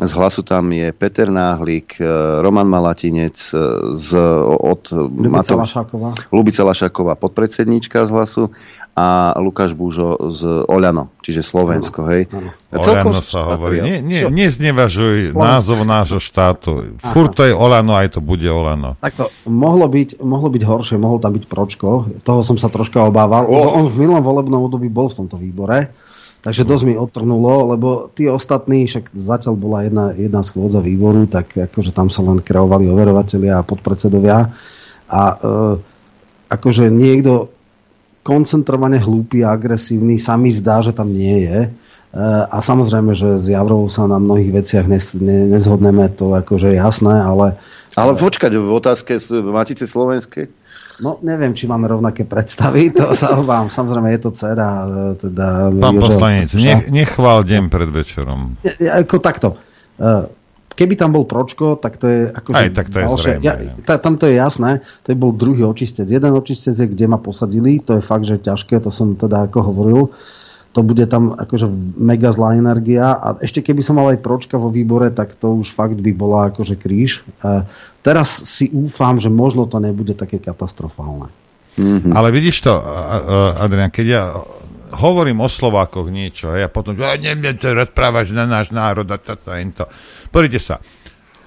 z 0.00 0.12
hlasu 0.16 0.40
tam 0.42 0.72
je 0.72 0.92
Peter 0.96 1.28
Náhlik, 1.28 2.00
e, 2.00 2.06
Roman 2.40 2.64
Malatinec 2.64 3.36
e, 3.52 3.56
z, 4.00 4.08
od 4.48 4.88
Lubica 4.96 5.54
Lašáková. 5.54 6.10
Lubica 6.32 6.62
Lašáková, 6.64 7.14
podpredsedníčka 7.20 8.06
z 8.06 8.10
hlasu 8.10 8.42
a 9.00 9.32
Lukáš 9.40 9.72
Búžo 9.72 10.12
z 10.36 10.68
Oľano, 10.68 11.08
čiže 11.24 11.40
Slovensko, 11.40 12.04
hej. 12.12 12.28
Oľano 12.68 13.24
sa 13.24 13.48
hovorí. 13.48 13.80
Nie, 13.80 14.04
nie, 14.04 14.28
neznevažuj 14.28 15.32
názov 15.32 15.88
nášho 15.88 16.20
štátu. 16.20 17.00
Furt 17.00 17.32
to 17.32 17.48
je 17.48 17.56
Oľano, 17.56 17.96
aj 17.96 18.18
to 18.18 18.20
bude 18.20 18.44
Oľano. 18.44 19.00
Takto, 19.00 19.32
mohlo 19.48 19.88
byť, 19.88 20.20
mohlo 20.20 20.52
byť 20.52 20.62
horšie, 20.68 20.96
mohol 21.00 21.16
tam 21.16 21.32
byť 21.32 21.44
Pročko, 21.48 22.12
toho 22.20 22.44
som 22.44 22.60
sa 22.60 22.68
troška 22.68 23.00
obával. 23.00 23.48
Oh. 23.48 23.72
On 23.80 23.88
v 23.88 24.04
minulom 24.04 24.20
volebnom 24.20 24.68
období 24.68 24.92
bol 24.92 25.08
v 25.08 25.24
tomto 25.24 25.40
výbore, 25.40 25.88
takže 26.44 26.68
dosť 26.68 26.84
mi 26.84 26.94
odtrhnulo, 27.00 27.72
lebo 27.72 28.12
tí 28.12 28.28
ostatní, 28.28 28.84
však 28.84 29.16
zatiaľ 29.16 29.54
bola 29.56 29.88
jedna, 29.88 30.04
jedna 30.12 30.44
schôdza 30.44 30.84
výboru, 30.84 31.24
tak 31.24 31.56
akože 31.56 31.96
tam 31.96 32.12
sa 32.12 32.20
len 32.20 32.44
kreovali 32.44 32.84
overovatelia 32.84 33.64
a 33.64 33.66
podpredsedovia. 33.66 34.52
A 35.08 35.22
e, 35.24 35.36
akože 36.52 36.92
niekto 36.92 37.48
koncentrovane 38.20 39.00
hlúpy 39.00 39.40
a 39.40 39.56
agresívny 39.56 40.20
sa 40.20 40.36
mi 40.36 40.52
zdá, 40.52 40.84
že 40.84 40.92
tam 40.92 41.08
nie 41.08 41.48
je. 41.48 41.58
E, 41.66 41.68
a 42.46 42.58
samozrejme, 42.60 43.16
že 43.16 43.40
s 43.40 43.46
Javrovou 43.48 43.88
sa 43.88 44.04
na 44.04 44.20
mnohých 44.20 44.60
veciach 44.62 44.84
nes, 44.84 45.16
ne, 45.16 45.48
nezhodneme, 45.48 46.12
to 46.12 46.36
akože 46.36 46.74
je 46.74 46.76
jasné, 46.76 47.14
ale... 47.16 47.56
Ale 47.98 48.14
počkať, 48.14 48.54
v 48.54 48.70
otázke 48.70 49.18
Matice 49.50 49.88
Slovenskej? 49.88 50.46
No, 51.00 51.16
neviem, 51.24 51.56
či 51.56 51.64
máme 51.64 51.88
rovnaké 51.88 52.28
predstavy, 52.28 52.92
to 52.92 53.14
sa 53.20 53.40
obávam. 53.40 53.72
Samozrejme, 53.72 54.12
je 54.14 54.20
to 54.20 54.30
dcera. 54.36 54.68
E, 54.68 54.86
teda 55.16 55.46
Pán 55.72 55.96
poslanec, 55.96 56.50
nech, 56.52 56.92
nechvál 56.92 57.40
deň 57.42 57.62
pred 57.72 57.88
večerom. 57.88 58.60
Ja, 58.78 59.00
ako 59.00 59.16
takto. 59.18 59.48
Keby 60.80 60.96
tam 60.96 61.12
bol 61.12 61.28
Pročko, 61.28 61.76
tak 61.76 62.00
to 62.00 62.08
je... 62.08 62.32
Ako, 62.32 62.56
Aj, 62.56 62.72
tak 62.72 62.88
to 62.88 63.04
je 63.04 63.06
zrejme. 63.20 63.44
Ja, 63.44 63.52
ta, 63.84 64.00
tam 64.00 64.16
to 64.16 64.24
je 64.24 64.40
jasné, 64.40 64.80
to 65.04 65.12
je 65.12 65.16
bol 65.20 65.36
druhý 65.36 65.60
očistec. 65.68 66.08
Jeden 66.08 66.32
očistec 66.32 66.72
je, 66.72 66.88
kde 66.88 67.04
ma 67.04 67.20
posadili, 67.20 67.84
to 67.84 68.00
je 68.00 68.02
fakt, 68.02 68.24
že 68.24 68.40
ťažké, 68.40 68.80
to 68.80 68.88
som 68.88 69.12
teda 69.12 69.44
ako 69.44 69.60
hovoril. 69.60 70.08
To 70.72 70.80
bude 70.80 71.04
tam 71.04 71.36
akože 71.36 71.68
mega 72.00 72.32
zlá 72.32 72.56
energia 72.56 73.12
a 73.12 73.36
ešte 73.44 73.60
keby 73.60 73.84
som 73.84 74.00
mal 74.00 74.08
aj 74.08 74.24
Pročka 74.24 74.56
vo 74.56 74.72
výbore, 74.72 75.12
tak 75.12 75.36
to 75.36 75.60
už 75.60 75.68
fakt 75.68 76.00
by 76.00 76.16
bola 76.16 76.48
akože 76.48 76.80
kríž. 76.80 77.28
E, 77.44 77.68
teraz 78.00 78.48
si 78.48 78.72
úfam, 78.72 79.20
že 79.20 79.28
možno 79.28 79.68
to 79.68 79.84
nebude 79.84 80.16
také 80.16 80.40
katastrofálne. 80.40 81.28
Mm-hmm. 81.76 82.16
Ale 82.16 82.32
vidíš 82.32 82.64
to, 82.64 82.72
Adrian, 83.60 83.92
keď 83.92 84.06
ja 84.08 84.24
hovorím 84.90 85.44
o 85.44 85.48
Slovákoch 85.48 86.10
niečo 86.10 86.50
a 86.50 86.66
ja 86.66 86.68
potom, 86.68 86.98
ja 86.98 87.14
neviem 87.14 87.54
to 87.54 87.70
rozprávať 87.70 88.34
na 88.34 88.44
náš 88.46 88.74
národ 88.74 89.06
a 89.06 89.18
toto 89.18 89.54
a 89.54 89.62
to. 89.62 89.86
Pozrite 90.30 90.62
sa, 90.62 90.78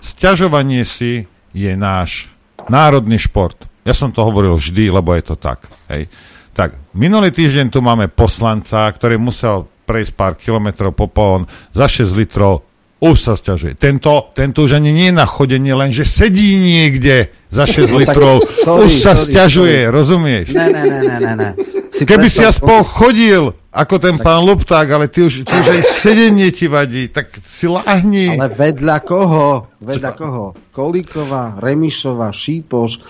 sťažovanie 0.03 0.84
si 0.84 1.27
je 1.55 1.72
náš 1.80 2.27
národný 2.68 3.19
šport. 3.19 3.55
Ja 3.84 3.95
som 3.95 4.11
to 4.11 4.23
hovoril 4.23 4.55
vždy, 4.60 4.91
lebo 4.91 5.15
je 5.15 5.23
to 5.23 5.35
tak. 5.35 5.68
Hej. 5.91 6.07
Tak, 6.53 6.77
minulý 6.93 7.34
týždeň 7.34 7.73
tu 7.73 7.81
máme 7.81 8.07
poslanca, 8.11 8.85
ktorý 8.91 9.18
musel 9.18 9.65
prejsť 9.84 10.11
pár 10.15 10.34
kilometrov 10.39 10.95
po 10.95 11.10
pohon 11.11 11.49
za 11.76 11.89
6 11.89 12.14
litrov, 12.15 12.64
už 13.03 13.18
sa 13.19 13.34
sťažuje. 13.35 13.76
Tento, 13.76 14.31
tento 14.31 14.64
už 14.64 14.80
ani 14.80 14.95
nie 14.95 15.11
je 15.11 15.19
na 15.19 15.27
chodenie, 15.27 15.76
len 15.76 15.91
že 15.91 16.07
sedí 16.07 16.55
niekde 16.55 17.35
za 17.51 17.68
6 17.68 17.91
litrov, 17.99 18.47
sorry, 18.47 18.88
už 18.88 18.91
sa 18.95 19.11
sorry, 19.11 19.27
sťažuje, 19.27 19.80
sorry. 19.84 19.91
rozumieš? 19.91 20.47
Ne, 20.55 20.68
ne, 20.72 20.84
ne, 20.88 21.15
ne, 21.19 21.34
ne. 21.35 21.49
Si 21.94 22.10
Keby 22.10 22.26
si 22.26 22.41
aspoň 22.41 22.82
chodil, 22.82 23.53
ako 23.70 23.95
ten 24.02 24.18
tak... 24.18 24.26
pán 24.26 24.41
Lupták, 24.41 24.90
ale 24.90 25.06
ty 25.06 25.22
už, 25.22 25.45
ty 25.45 25.53
už 25.53 25.78
aj 25.78 25.82
sedenie 25.86 26.49
ti 26.49 26.65
vadí, 26.65 27.06
tak 27.06 27.30
si 27.45 27.70
láhni. 27.70 28.34
Ale 28.34 28.49
vedľa 28.49 28.98
koho? 29.06 29.70
Vedľa 29.78 30.11
Čo? 30.14 30.18
koho? 30.18 30.45
Kolíková, 30.74 31.61
Remišová, 31.61 32.34
Šípoš, 32.34 32.98
e, 32.98 33.02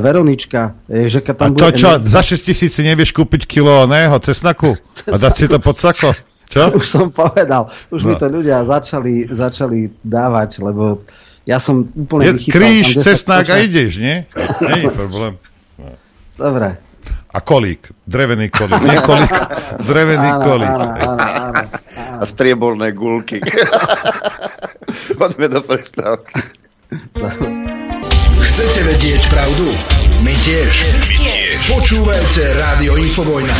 Veronička. 0.00 0.80
E, 0.88 1.12
že 1.12 1.20
tam 1.20 1.52
A 1.52 1.60
to 1.60 1.68
bude... 1.68 1.76
čo, 1.76 2.00
za 2.00 2.22
6 2.24 2.40
tisíc 2.40 2.72
si 2.72 2.80
nevieš 2.80 3.12
kúpiť 3.12 3.44
kilo 3.44 3.84
neho, 3.84 4.16
cesnaku? 4.16 4.80
A 5.12 5.16
dať 5.20 5.32
si 5.36 5.44
to 5.44 5.60
pod 5.60 5.76
sako? 5.76 6.16
Čo? 6.48 6.72
Už 6.80 6.88
som 6.88 7.12
povedal. 7.12 7.68
Už 7.92 8.04
no. 8.04 8.12
mi 8.12 8.14
to 8.16 8.32
ľudia 8.32 8.64
začali, 8.64 9.28
začali 9.28 9.92
dávať, 10.00 10.64
lebo 10.64 11.04
ja 11.44 11.60
som 11.60 11.84
úplne 11.84 12.40
Je, 12.40 12.48
Kríž, 12.48 12.96
cesnák 12.96 13.44
a 13.52 13.60
ideš, 13.60 14.00
nie? 14.00 14.24
Je 14.80 14.88
problém. 14.88 15.36
Dobre, 16.32 16.80
a 17.32 17.40
kolík, 17.40 17.88
drevený 18.06 18.52
kolík, 18.52 18.82
nie 18.84 19.00
kolík, 19.00 19.32
drevený 19.88 20.30
áno, 20.36 20.44
kolík. 20.44 20.68
Áno, 20.68 20.84
áno, 20.84 21.24
áno, 21.24 21.24
áno. 21.48 21.62
A 22.20 22.24
strieborné 22.28 22.92
gulky. 22.92 23.40
Poďme 25.20 25.48
do 25.48 25.60
prestávky. 25.64 26.38
Chcete 28.36 28.80
vedieť 28.84 29.22
pravdu? 29.32 29.66
My 30.22 30.36
tiež. 30.44 30.92
My 30.92 31.08
tiež. 31.16 31.56
Počúvajte 31.72 32.42
Rádio 32.60 33.00
Infovojna. 33.00 33.56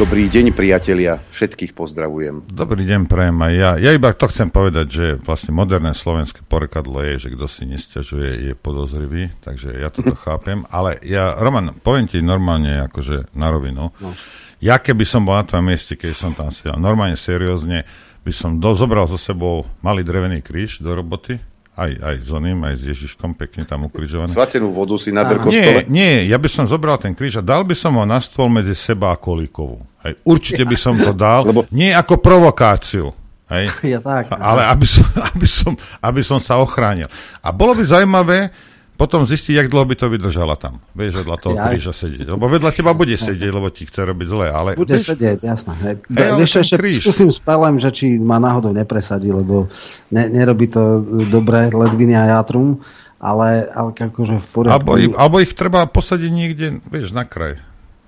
Dobrý 0.00 0.24
deň, 0.24 0.56
priatelia. 0.56 1.20
Všetkých 1.28 1.76
pozdravujem. 1.76 2.48
Dobrý 2.48 2.88
deň, 2.88 3.12
prajem 3.12 3.36
aj 3.36 3.52
ja. 3.52 3.70
Ja 3.76 3.90
iba 3.92 4.08
to 4.16 4.24
chcem 4.24 4.48
povedať, 4.48 4.86
že 4.88 5.06
vlastne 5.20 5.52
moderné 5.52 5.92
slovenské 5.92 6.48
porekadlo 6.48 7.04
je, 7.04 7.28
že 7.28 7.28
kto 7.36 7.44
si 7.44 7.68
nestiažuje, 7.68 8.48
je 8.48 8.52
podozrivý, 8.56 9.28
takže 9.44 9.76
ja 9.76 9.92
toto 9.92 10.16
chápem. 10.24 10.64
Ale 10.72 10.96
ja, 11.04 11.36
Roman, 11.36 11.76
poviem 11.84 12.08
ti 12.08 12.24
normálne, 12.24 12.88
akože 12.88 13.36
na 13.36 13.52
rovinu. 13.52 13.92
No. 14.00 14.16
Ja 14.64 14.80
keby 14.80 15.04
som 15.04 15.28
bol 15.28 15.36
na 15.36 15.44
tvojom 15.44 15.68
mieste, 15.68 15.92
keď 15.92 16.16
som 16.16 16.32
tam 16.32 16.48
sedel, 16.48 16.80
normálne, 16.80 17.20
seriózne, 17.20 17.84
by 18.24 18.32
som 18.32 18.56
do, 18.56 18.72
zobral 18.72 19.04
so 19.04 19.20
sebou 19.20 19.68
malý 19.84 20.00
drevený 20.00 20.40
kríž 20.40 20.80
do 20.80 20.96
roboty, 20.96 21.36
aj, 21.72 21.90
aj 22.04 22.14
s 22.20 22.30
oným, 22.30 22.58
aj 22.68 22.74
s 22.76 22.82
Ježiškom, 22.84 23.32
pekne 23.32 23.64
tam 23.64 23.88
ukrižovaný. 23.88 24.28
Svatenú 24.28 24.76
vodu 24.76 25.00
si 25.00 25.08
na 25.08 25.24
Nie, 25.48 25.88
nie, 25.88 26.28
ja 26.28 26.36
by 26.36 26.48
som 26.48 26.68
zobral 26.68 27.00
ten 27.00 27.16
kríž 27.16 27.40
a 27.40 27.42
dal 27.44 27.64
by 27.64 27.72
som 27.72 27.96
ho 27.96 28.04
na 28.04 28.20
stôl 28.20 28.52
medzi 28.52 28.76
seba 28.76 29.08
a 29.08 29.16
Kolíkovú. 29.16 29.80
Hej, 30.04 30.20
určite 30.28 30.68
by 30.68 30.76
som 30.76 31.00
to 31.00 31.16
dal, 31.16 31.48
Lebo... 31.48 31.64
nie 31.72 31.88
ako 31.88 32.20
provokáciu. 32.20 33.16
Hej? 33.48 33.72
Ja 33.96 34.00
tak. 34.04 34.36
Ale 34.36 34.68
aby 34.68 34.84
som, 34.84 35.06
aby, 35.32 35.48
som, 35.48 35.72
aby 36.04 36.20
som 36.20 36.38
sa 36.40 36.60
ochránil. 36.60 37.08
A 37.40 37.48
bolo 37.56 37.72
by 37.72 37.84
zaujímavé, 37.88 38.52
potom 38.92 39.24
zistiť, 39.24 39.58
jak 39.58 39.68
dlho 39.72 39.88
by 39.88 39.94
to 39.98 40.06
vydržala 40.12 40.54
tam. 40.54 40.78
Vieš, 40.92 41.24
vedľa 41.24 41.36
toho 41.40 41.56
ja. 41.56 41.64
kríža 41.66 41.92
sedieť. 41.96 42.36
Lebo 42.36 42.44
vedľa 42.46 42.70
teba 42.70 42.92
bude 42.92 43.16
sedieť, 43.16 43.50
lebo 43.50 43.72
ti 43.72 43.88
chce 43.88 44.04
robiť 44.04 44.26
zle. 44.28 44.46
Ale, 44.52 44.70
bude 44.76 44.94
vieš, 44.94 45.16
sedieť, 45.16 45.38
jasné. 45.42 45.74
Hej, 45.80 45.94
ale 46.12 46.38
vieš, 46.38 46.52
ešte 46.62 46.76
skúsim 47.00 47.28
s 47.32 47.40
Pelem, 47.40 47.80
že 47.80 47.90
či 47.90 48.20
ma 48.20 48.36
náhodou 48.38 48.70
nepresadí, 48.70 49.32
lebo 49.32 49.66
ne, 50.12 50.24
nerobí 50.28 50.68
to 50.68 51.02
dobre 51.32 51.72
ledviny 51.72 52.14
a 52.14 52.38
jatrum, 52.38 52.84
ale, 53.18 53.66
ale 53.72 53.90
akože 53.96 54.38
v 54.38 54.48
poriadku. 54.52 54.76
Alebo, 54.76 54.90
alebo 55.16 55.36
ich 55.40 55.56
treba 55.56 55.88
posadiť 55.88 56.30
niekde, 56.30 56.66
vieš, 56.86 57.16
na 57.16 57.24
kraj. 57.24 57.58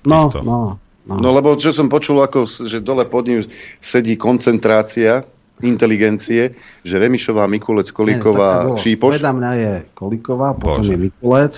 No, 0.05 0.29
týchto. 0.29 0.45
no, 0.45 0.79
no. 1.09 1.15
No 1.17 1.29
lebo 1.33 1.57
čo 1.57 1.73
som 1.73 1.89
počul, 1.89 2.21
ako, 2.21 2.45
že 2.45 2.85
dole 2.85 3.09
pod 3.09 3.25
ním 3.25 3.41
sedí 3.81 4.21
koncentrácia 4.21 5.25
inteligencie, 5.63 6.51
že 6.83 6.95
Remišová, 6.99 7.47
Mikulec, 7.47 7.87
Kolíková, 7.95 8.75
Šípoš. 8.75 9.23
Vedľa 9.23 9.33
mňa 9.39 9.51
je 9.55 9.73
Kolíková, 9.95 10.59
potom 10.59 10.83
Bože. 10.83 10.93
je 10.93 10.99
Mikulec, 11.07 11.55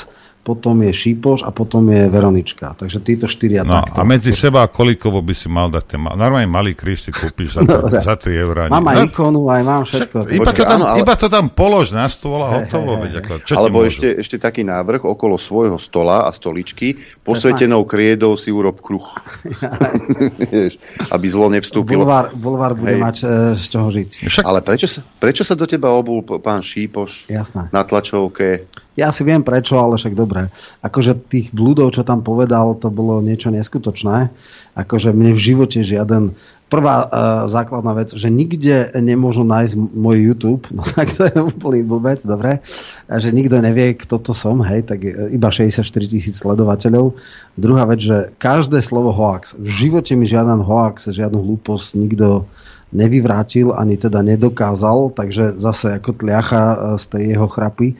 potom 0.46 0.78
je 0.80 0.94
Šípoš 0.94 1.42
a 1.42 1.50
potom 1.50 1.82
je 1.86 2.06
Veronička. 2.06 2.70
Takže 2.72 3.02
títo 3.02 3.26
štyria 3.26 3.60
No 3.60 3.82
takto. 3.82 3.98
a 3.98 4.06
medzi 4.06 4.30
seba 4.30 4.62
a 4.62 4.70
Kolíkovo 4.70 5.18
by 5.18 5.34
si 5.34 5.48
mal 5.48 5.66
dať 5.66 5.84
ten, 5.84 5.98
ma- 5.98 6.14
normálne 6.14 6.46
malý 6.46 6.72
kríž 6.72 7.02
si 7.02 7.10
kúpiš 7.10 7.58
za, 7.58 7.66
Dobre. 7.66 7.98
za 7.98 8.14
3 8.14 8.30
eurá. 8.36 8.62
Mám 8.68 8.86
aj 8.86 8.96
No, 8.96 9.02
ikonu, 9.04 9.40
aj 9.48 9.62
mám 9.62 9.82
všetko. 9.82 10.30
Iba 10.30 10.50
to, 10.50 10.62
tam, 10.62 10.78
áno, 10.78 10.84
ale- 10.86 11.02
iba 11.02 11.14
to 11.14 11.26
tam 11.26 11.44
polož 11.48 11.90
na 11.90 12.06
stôl 12.06 12.38
a 12.38 12.48
Hej, 12.48 12.58
hotovo. 12.62 12.92
hej, 12.96 13.10
hej. 13.10 13.18
ako, 13.18 13.32
čo 13.42 13.52
Alebo 13.56 13.78
ešte, 13.82 14.08
ešte 14.14 14.36
taký 14.38 14.62
návrh 14.62 15.02
okolo 15.02 15.34
svojho 15.36 15.74
stola 15.76 16.22
a 16.22 16.30
stoličky 16.30 16.94
posvetenou 17.20 17.82
kriedou 17.82 18.36
si 18.36 18.48
urob 18.48 18.78
kruh. 18.78 19.02
Aby 21.10 21.26
zlo 21.26 21.48
nevstúpilo. 21.48 22.02
Bulvár, 22.02 22.30
bulvár 22.32 22.72
bude 22.72 22.94
Hej. 22.94 23.02
mať 23.02 23.16
e, 23.18 23.26
z 23.56 23.64
čoho 23.66 23.88
žiť. 23.88 24.08
Ale 24.42 24.60
prečo 24.60 24.86
sa, 24.86 25.00
prečo 25.18 25.42
sa 25.42 25.52
do 25.52 25.64
teba 25.64 25.90
obul 25.90 26.22
pán 26.22 26.60
Šípoš 26.60 27.26
Jasné. 27.26 27.68
na 27.68 27.82
tlačovke? 27.82 28.68
Ja 28.96 29.12
si 29.12 29.28
viem 29.28 29.44
prečo, 29.44 29.76
ale 29.76 30.00
však 30.00 30.16
dobre. 30.16 30.48
Akože 30.80 31.20
tých 31.28 31.52
blúdov, 31.52 31.92
čo 31.92 32.00
tam 32.00 32.24
povedal, 32.24 32.80
to 32.80 32.88
bolo 32.88 33.20
niečo 33.20 33.52
neskutočné. 33.52 34.32
Akože 34.72 35.12
mne 35.12 35.36
v 35.36 35.40
živote 35.40 35.84
žiaden... 35.84 36.32
Prvá 36.66 37.06
uh, 37.06 37.08
základná 37.46 37.94
vec, 37.94 38.10
že 38.10 38.26
nikde 38.26 38.90
nemôžu 38.98 39.46
nájsť 39.46 39.78
môj 39.78 40.18
YouTube, 40.18 40.66
no 40.74 40.82
tak 40.82 41.14
to 41.14 41.30
je 41.30 41.38
úplný 41.38 41.86
blbec, 41.86 42.18
dobre. 42.26 42.58
A 43.06 43.22
že 43.22 43.30
nikto 43.30 43.62
nevie, 43.62 43.94
kto 43.94 44.18
to 44.18 44.34
som, 44.34 44.58
hej, 44.66 44.82
tak 44.82 45.06
e, 45.06 45.30
iba 45.30 45.46
64 45.46 45.86
tisíc 46.10 46.34
sledovateľov. 46.42 47.14
Druhá 47.54 47.86
vec, 47.86 48.02
že 48.02 48.34
každé 48.42 48.82
slovo 48.82 49.14
hoax. 49.14 49.54
V 49.54 49.68
živote 49.70 50.18
mi 50.18 50.26
žiaden 50.26 50.58
hoax, 50.58 51.06
žiadnu 51.06 51.38
hlúposť 51.38 52.02
nikto 52.02 52.50
nevyvrátil, 52.90 53.70
ani 53.70 53.94
teda 53.94 54.26
nedokázal, 54.26 55.14
takže 55.14 55.58
zase 55.62 56.02
ako 56.02 56.18
tliacha 56.18 56.64
e, 56.74 56.76
z 56.98 57.04
tej 57.14 57.22
jeho 57.38 57.46
chrapy 57.46 57.94
e, 57.94 57.96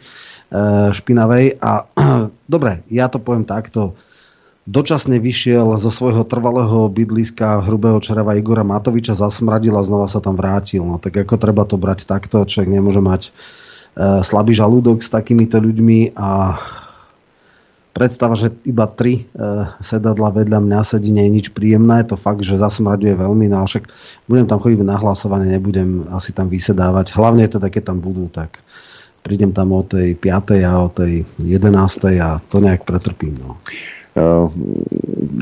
špinavej. 0.93 1.59
A 1.59 1.86
dobre, 2.55 2.86
ja 2.90 3.10
to 3.10 3.18
poviem 3.18 3.47
takto. 3.47 3.98
Dočasne 4.66 5.23
vyšiel 5.23 5.78
zo 5.78 5.90
svojho 5.94 6.27
trvalého 6.27 6.90
bydliska 6.90 7.62
hrubého 7.70 8.02
čereva 8.02 8.35
Igora 8.35 8.66
Matoviča, 8.66 9.14
zasmradil 9.14 9.78
a 9.78 9.86
znova 9.86 10.10
sa 10.10 10.18
tam 10.18 10.35
vrátil. 10.35 10.82
No 10.82 10.98
tak 10.98 11.14
ako 11.23 11.39
treba 11.39 11.62
to 11.62 11.78
brať 11.78 12.02
takto, 12.02 12.43
človek 12.43 12.74
nemôže 12.74 12.98
mať 12.98 13.23
e, 13.23 13.31
slabý 14.27 14.59
žalúdok 14.59 15.06
s 15.06 15.14
takýmito 15.14 15.62
ľuďmi 15.62 16.18
a 16.18 16.59
predstava, 17.94 18.35
že 18.35 18.59
iba 18.66 18.90
tri 18.90 19.23
e, 19.23 19.40
sedadla 19.86 20.35
vedľa 20.35 20.59
mňa 20.59 20.81
sedí, 20.82 21.14
nie 21.14 21.31
je 21.31 21.36
nič 21.39 21.47
príjemné. 21.55 22.02
To 22.10 22.18
fakt, 22.18 22.43
že 22.43 22.59
zasmraďuje 22.59 23.23
veľmi, 23.23 23.47
no 23.47 23.62
ale 23.62 23.70
však 23.70 23.86
budem 24.27 24.51
tam 24.51 24.59
chodiť 24.59 24.82
na 24.82 24.98
hlasovanie, 24.98 25.47
nebudem 25.47 26.10
asi 26.10 26.35
tam 26.35 26.51
vysedávať. 26.51 27.14
Hlavne 27.14 27.47
teda, 27.47 27.70
keď 27.70 27.94
tam 27.94 28.02
budú, 28.02 28.27
tak 28.35 28.65
prídem 29.26 29.50
tam 29.50 29.74
o 29.74 29.82
tej 29.82 30.14
5. 30.14 30.62
a 30.62 30.72
o 30.86 30.88
tej 30.94 31.26
11. 31.42 31.66
a 32.22 32.38
to 32.46 32.62
nejak 32.62 32.86
pretrpím. 32.86 33.42
No. 33.42 33.58
Uh, 34.14 34.48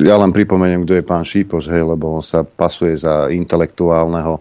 ja 0.00 0.16
len 0.16 0.32
pripomeniem, 0.32 0.88
kto 0.88 0.96
je 0.96 1.04
pán 1.04 1.22
Šípoš, 1.22 1.68
hej, 1.68 1.84
lebo 1.84 2.18
on 2.18 2.24
sa 2.24 2.42
pasuje 2.42 2.96
za 2.96 3.28
intelektuálneho, 3.28 4.40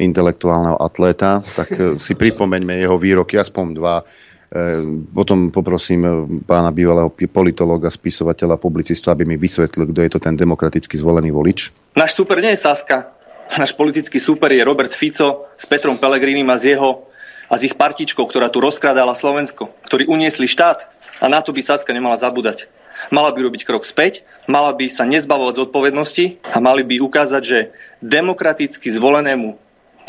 intelektuálneho 0.00 0.80
atléta, 0.80 1.44
tak 1.44 1.68
eh, 1.76 1.94
si 2.00 2.18
pripomeňme 2.18 2.80
jeho 2.80 2.96
výroky, 2.96 3.36
aspoň 3.38 3.66
dva. 3.76 4.02
Eh, 4.02 4.82
Potom 5.14 5.54
poprosím 5.54 6.02
eh, 6.02 6.12
pána 6.42 6.74
bývalého 6.74 7.12
politológa, 7.30 7.92
spisovateľa, 7.92 8.58
publicistu, 8.58 9.12
aby 9.14 9.28
mi 9.28 9.36
vysvetlil, 9.38 9.90
kto 9.92 10.00
je 10.02 10.10
to 10.10 10.18
ten 10.18 10.34
demokraticky 10.34 10.98
zvolený 10.98 11.30
volič. 11.30 11.70
Náš 11.94 12.18
super 12.18 12.42
nie 12.42 12.54
je 12.56 12.64
Saska. 12.64 13.14
Náš 13.56 13.72
politický 13.72 14.20
super 14.20 14.52
je 14.52 14.60
Robert 14.60 14.92
Fico 14.92 15.48
s 15.56 15.64
Petrom 15.64 15.96
Pelegrínim 15.96 16.44
a 16.52 16.60
z 16.60 16.76
jeho 16.76 17.07
a 17.48 17.54
z 17.56 17.72
ich 17.72 17.74
partičkou, 17.74 18.28
ktorá 18.28 18.52
tu 18.52 18.60
rozkrádala 18.60 19.16
Slovensko, 19.16 19.72
ktorí 19.88 20.04
uniesli 20.06 20.44
štát 20.44 20.88
a 21.18 21.26
na 21.26 21.40
to 21.40 21.56
by 21.56 21.64
Saska 21.64 21.90
nemala 21.96 22.20
zabúdať. 22.20 22.68
Mala 23.08 23.32
by 23.32 23.40
robiť 23.46 23.62
krok 23.64 23.86
späť, 23.86 24.26
mala 24.50 24.74
by 24.74 24.90
sa 24.90 25.06
nezbavovať 25.08 25.64
zodpovednosti 25.64 26.42
a 26.52 26.58
mali 26.58 26.82
by 26.82 26.98
ukázať, 26.98 27.42
že 27.42 27.58
demokraticky 28.02 28.90
zvolenému 28.90 29.54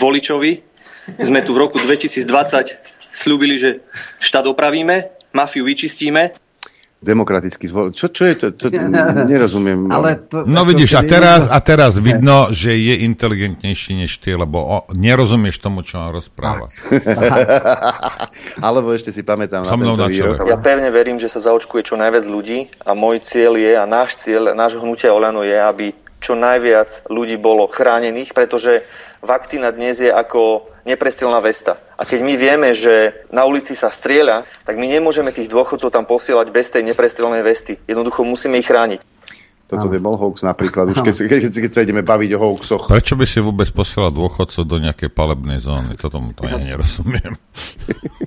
voličovi 0.02 0.66
sme 1.22 1.40
tu 1.46 1.54
v 1.54 1.62
roku 1.64 1.78
2020 1.78 2.76
slúbili, 3.14 3.62
že 3.62 3.82
štát 4.22 4.46
opravíme, 4.50 5.10
mafiu 5.34 5.66
vyčistíme 5.66 6.34
Demokraticky 7.00 7.64
zvolený. 7.64 7.96
Čo, 7.96 8.12
čo 8.12 8.24
je 8.28 8.36
to? 8.36 8.46
to 8.60 8.68
nerozumiem. 9.32 9.88
Ale 9.88 10.20
to, 10.20 10.44
No 10.44 10.68
vidíš, 10.68 11.00
a 11.00 11.02
teraz, 11.08 11.48
a 11.48 11.56
teraz 11.64 11.96
vidno, 11.96 12.52
že 12.52 12.76
je 12.76 13.08
inteligentnejší 13.08 14.04
než 14.04 14.20
ty, 14.20 14.36
lebo 14.36 14.60
o, 14.60 14.78
nerozumieš 14.92 15.64
tomu, 15.64 15.80
čo 15.80 15.96
on 15.96 16.12
rozpráva. 16.12 16.68
Alebo 18.68 18.92
ešte 18.92 19.16
si 19.16 19.24
pamätám 19.24 19.64
So 19.64 19.80
na 19.80 19.96
tento 19.96 20.12
výrok. 20.12 20.44
Ja 20.44 20.60
pevne 20.60 20.92
verím, 20.92 21.24
že 21.24 21.32
sa 21.32 21.40
zaočkuje 21.40 21.88
čo 21.88 21.96
najviac 21.96 22.28
ľudí 22.28 22.68
a 22.84 22.92
môj 22.92 23.24
cieľ 23.24 23.56
je 23.56 23.80
a 23.80 23.88
náš 23.88 24.20
cieľ, 24.20 24.52
nášho 24.52 24.84
hnutia 24.84 25.16
Olano 25.16 25.48
je, 25.48 25.56
aby 25.56 25.96
čo 26.20 26.36
najviac 26.36 27.08
ľudí 27.08 27.40
bolo 27.40 27.72
chránených, 27.72 28.36
pretože 28.36 28.84
vakcína 29.24 29.72
dnes 29.72 30.04
je 30.04 30.12
ako 30.12 30.68
neprestrelná 30.90 31.38
vesta. 31.38 31.78
A 31.94 32.04
keď 32.04 32.20
my 32.26 32.34
vieme, 32.34 32.70
že 32.74 33.26
na 33.30 33.46
ulici 33.46 33.78
sa 33.78 33.94
strieľa, 33.94 34.42
tak 34.66 34.82
my 34.82 34.90
nemôžeme 34.90 35.30
tých 35.30 35.48
dôchodcov 35.48 35.94
tam 35.94 36.10
posielať 36.10 36.50
bez 36.50 36.74
tej 36.74 36.82
neprestrelnej 36.90 37.46
vesty. 37.46 37.78
Jednoducho 37.86 38.26
musíme 38.26 38.58
ich 38.58 38.66
chrániť. 38.66 39.06
Toto 39.70 39.86
by 39.86 40.02
bol 40.02 40.18
hoax 40.18 40.42
napríklad, 40.42 40.98
už 40.98 41.06
keď, 41.06 41.14
keď, 41.30 41.42
keď 41.54 41.72
sa 41.78 41.86
ideme 41.86 42.02
baviť 42.02 42.30
o 42.34 42.40
hoaxoch. 42.42 42.90
Prečo 42.90 43.14
by 43.14 43.26
si 43.30 43.38
vôbec 43.38 43.70
posielal 43.70 44.10
dôchodcov 44.10 44.66
do 44.66 44.82
nejakej 44.82 45.14
palebnej 45.14 45.62
zóny? 45.62 45.94
Toto 45.94 46.18
mu 46.18 46.34
to 46.34 46.50
ja 46.50 46.58
nerozumiem. 46.58 47.38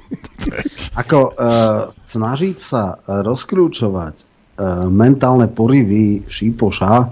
Ako 1.02 1.34
uh, 1.34 1.90
snažiť 1.90 2.56
sa 2.62 2.94
rozkrúčovať 3.02 4.14
uh, 4.22 4.86
mentálne 4.86 5.50
porivy 5.50 6.22
Šípoša, 6.30 7.10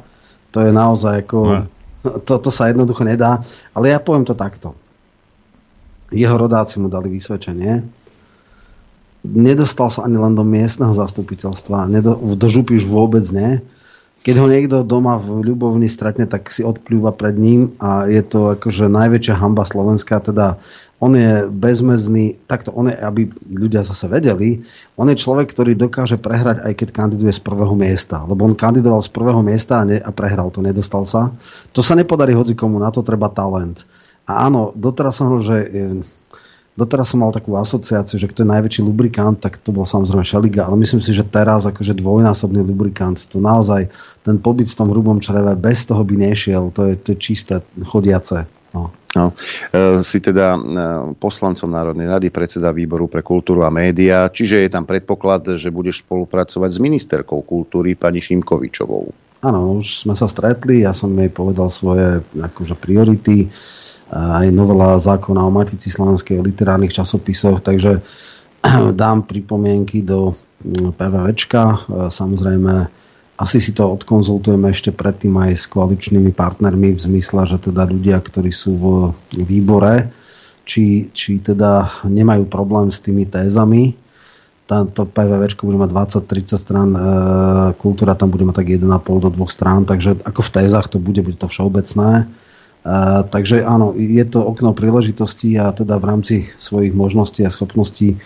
to 0.55 0.59
je 0.63 0.71
naozaj 0.71 1.27
ako... 1.27 1.39
Ne. 1.51 1.63
To, 2.01 2.41
to 2.41 2.49
sa 2.49 2.73
jednoducho 2.73 3.05
nedá. 3.05 3.45
Ale 3.77 3.93
ja 3.93 4.01
poviem 4.01 4.25
to 4.25 4.33
takto. 4.33 4.73
Jeho 6.11 6.37
rodáci 6.37 6.83
mu 6.83 6.91
dali 6.91 7.11
vysvedčenie. 7.11 7.87
Nedostal 9.21 9.89
sa 9.93 10.07
ani 10.07 10.17
len 10.17 10.35
do 10.35 10.43
miestneho 10.43 10.97
zastupiteľstva. 10.97 11.87
Nedo, 11.87 12.17
do 12.17 12.49
župy 12.49 12.81
už 12.81 12.89
vôbec 12.89 13.23
nie. 13.31 13.63
Keď 14.21 14.37
ho 14.37 14.47
niekto 14.53 14.77
doma 14.85 15.17
v 15.17 15.41
ľubovni 15.49 15.89
stretne, 15.89 16.29
tak 16.29 16.53
si 16.53 16.61
odplúva 16.61 17.09
pred 17.17 17.41
ním 17.41 17.73
a 17.81 18.05
je 18.05 18.21
to 18.21 18.53
akože 18.53 18.85
najväčšia 18.93 19.33
hamba 19.33 19.65
Slovenska. 19.65 20.21
Teda 20.21 20.61
on 21.01 21.17
je 21.17 21.49
bezmezný, 21.49 22.37
takto 22.45 22.69
on 22.77 22.93
je, 22.93 22.97
aby 23.01 23.33
ľudia 23.49 23.81
zase 23.81 24.05
vedeli, 24.13 24.61
on 25.01 25.09
je 25.09 25.17
človek, 25.17 25.49
ktorý 25.49 25.73
dokáže 25.73 26.21
prehrať 26.21 26.61
aj 26.61 26.73
keď 26.77 26.89
kandiduje 26.93 27.33
z 27.33 27.41
prvého 27.41 27.73
miesta. 27.73 28.21
Lebo 28.29 28.45
on 28.45 28.53
kandidoval 28.53 29.01
z 29.01 29.09
prvého 29.09 29.41
miesta 29.41 29.81
a, 29.81 29.89
ne, 29.89 29.97
a 29.97 30.11
prehral 30.13 30.53
to, 30.53 30.61
nedostal 30.61 31.09
sa. 31.09 31.33
To 31.73 31.81
sa 31.81 31.97
nepodarí 31.97 32.37
hoci 32.37 32.53
komu, 32.53 32.77
na 32.77 32.93
to 32.93 33.01
treba 33.01 33.33
talent. 33.33 33.81
A 34.29 34.47
áno, 34.47 34.73
doteraz 34.77 35.21
som 35.21 35.31
hovoril, 35.31 35.47
že 35.47 35.59
e, 35.65 35.91
Doteraz 36.79 37.13
som 37.13 37.21
mal 37.21 37.29
takú 37.29 37.61
asociáciu, 37.61 38.17
že 38.17 38.25
kto 38.25 38.41
je 38.41 38.53
najväčší 38.57 38.81
lubrikant, 38.81 39.37
tak 39.37 39.61
to 39.61 39.69
bol 39.69 39.85
samozrejme 39.85 40.25
Šeliga, 40.25 40.65
ale 40.65 40.81
myslím 40.81 41.05
si, 41.05 41.13
že 41.13 41.29
teraz 41.29 41.69
akože 41.69 41.99
dvojnásobný 41.99 42.65
lubrikant, 42.65 43.21
to 43.29 43.37
naozaj 43.37 43.93
ten 44.25 44.41
pobyt 44.41 44.73
v 44.73 44.79
tom 44.81 44.89
hrubom 44.89 45.21
čreve 45.21 45.53
bez 45.61 45.85
toho 45.85 46.01
by 46.01 46.17
nešiel, 46.17 46.73
to 46.73 46.89
je, 46.89 46.93
to 46.97 47.13
je 47.13 47.19
čisté, 47.21 47.55
chodiace. 47.85 48.49
No. 48.73 48.95
No, 49.13 49.35
e, 49.75 50.07
si 50.07 50.23
teda 50.23 50.55
e, 50.55 50.61
poslancom 51.19 51.67
Národnej 51.67 52.07
rady, 52.07 52.31
predseda 52.31 52.71
výboru 52.71 53.11
pre 53.11 53.27
kultúru 53.27 53.67
a 53.67 53.71
média, 53.75 54.31
čiže 54.31 54.63
je 54.63 54.71
tam 54.71 54.87
predpoklad, 54.87 55.59
že 55.59 55.75
budeš 55.75 56.07
spolupracovať 56.07 56.71
s 56.71 56.79
ministerkou 56.79 57.43
kultúry 57.43 57.99
pani 57.99 58.23
Šimkovičovou. 58.23 59.11
Áno, 59.43 59.83
už 59.83 60.07
sme 60.07 60.15
sa 60.15 60.31
stretli, 60.31 60.87
ja 60.87 60.95
som 60.95 61.11
jej 61.19 61.29
povedal 61.29 61.67
svoje 61.69 62.23
akože 62.39 62.79
priority, 62.79 63.51
aj 64.11 64.47
novela 64.51 64.99
zákona 64.99 65.39
o 65.47 65.55
Matici 65.55 65.87
slovenskej 65.87 66.43
o 66.43 66.47
literárnych 66.47 66.91
časopisoch, 66.91 67.63
takže 67.63 68.03
dám 69.01 69.23
pripomienky 69.25 70.03
do 70.03 70.35
mm, 70.67 70.99
PVVčka. 70.99 71.63
E, 71.63 71.77
Samozrejme, 72.11 72.91
asi 73.41 73.57
si 73.63 73.73
to 73.73 73.89
odkonzultujeme 73.89 74.69
ešte 74.69 74.93
predtým 74.93 75.33
aj 75.39 75.53
s 75.57 75.65
koaličnými 75.71 76.35
partnermi 76.35 76.93
v 76.93 77.01
zmysle, 77.01 77.49
že 77.49 77.57
teda 77.71 77.89
ľudia, 77.89 78.21
ktorí 78.21 78.53
sú 78.53 78.73
v 78.77 78.85
výbore, 79.33 80.13
či, 80.69 81.09
či 81.17 81.41
teda 81.41 82.05
nemajú 82.05 82.45
problém 82.51 82.93
s 82.93 83.01
tými 83.01 83.25
tézami. 83.25 83.97
Táto 84.69 85.03
PVVčko 85.03 85.67
bude 85.67 85.83
mať 85.83 85.91
20-30 86.27 86.59
strán, 86.59 86.91
e, 86.93 87.01
kultúra 87.79 88.19
tam 88.19 88.35
bude 88.35 88.43
mať 88.43 88.59
tak 88.59 88.75
1,5 88.75 88.91
do 89.23 89.31
2 89.31 89.47
strán, 89.47 89.87
takže 89.87 90.19
ako 90.27 90.43
v 90.43 90.51
tézach 90.51 90.91
to 90.91 90.99
bude, 90.99 91.23
bude 91.23 91.39
to 91.39 91.47
všeobecné. 91.47 92.27
Takže 93.31 93.61
áno, 93.61 93.93
je 93.93 94.25
to 94.25 94.41
okno 94.41 94.73
príležitosti 94.73 95.53
a 95.61 95.69
teda 95.77 96.01
v 96.01 96.05
rámci 96.09 96.37
svojich 96.57 96.97
možností 96.97 97.45
a 97.45 97.53
schopností 97.53 98.17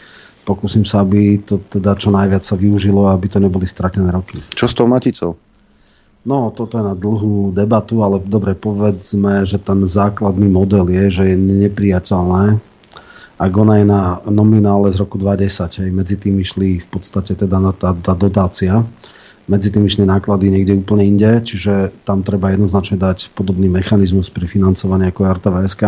pokúsim 0.46 0.86
sa, 0.86 1.02
aby 1.02 1.42
to 1.42 1.58
teda 1.58 1.98
čo 1.98 2.14
najviac 2.14 2.44
sa 2.44 2.54
využilo 2.54 3.08
a 3.08 3.16
aby 3.16 3.26
to 3.26 3.42
neboli 3.42 3.66
stratené 3.66 4.14
roky. 4.14 4.38
Čo 4.54 4.70
s 4.70 4.74
tou 4.76 4.86
Maticou? 4.86 5.34
No, 6.24 6.48
toto 6.54 6.80
je 6.80 6.84
na 6.84 6.96
dlhú 6.96 7.52
debatu, 7.52 8.00
ale 8.00 8.16
dobre, 8.22 8.56
povedzme, 8.56 9.44
že 9.44 9.60
ten 9.60 9.84
základný 9.84 10.48
model 10.48 10.88
je, 10.88 11.04
že 11.20 11.24
je 11.32 11.36
nepriateľné, 11.36 12.56
ak 13.34 13.52
ona 13.52 13.82
je 13.82 13.86
na 13.90 14.02
nominále 14.30 14.94
z 14.94 15.02
roku 15.02 15.18
2010, 15.18 15.84
aj 15.84 15.90
medzi 15.90 16.16
tým 16.16 16.38
išli 16.38 16.78
v 16.80 16.88
podstate 16.88 17.34
teda 17.34 17.58
na 17.58 17.74
tá, 17.74 17.90
tá 17.92 18.14
dotácia, 18.14 18.86
medzi 19.44 19.68
išli 19.68 20.08
náklady 20.08 20.48
niekde 20.48 20.78
úplne 20.78 21.04
inde, 21.04 21.44
čiže 21.44 21.92
tam 22.08 22.24
treba 22.24 22.52
jednoznačne 22.52 22.96
dať 22.96 23.32
podobný 23.36 23.68
mechanizmus 23.68 24.32
pri 24.32 24.48
financovaní 24.48 25.08
ako 25.10 25.28
RTVSK. 25.40 25.82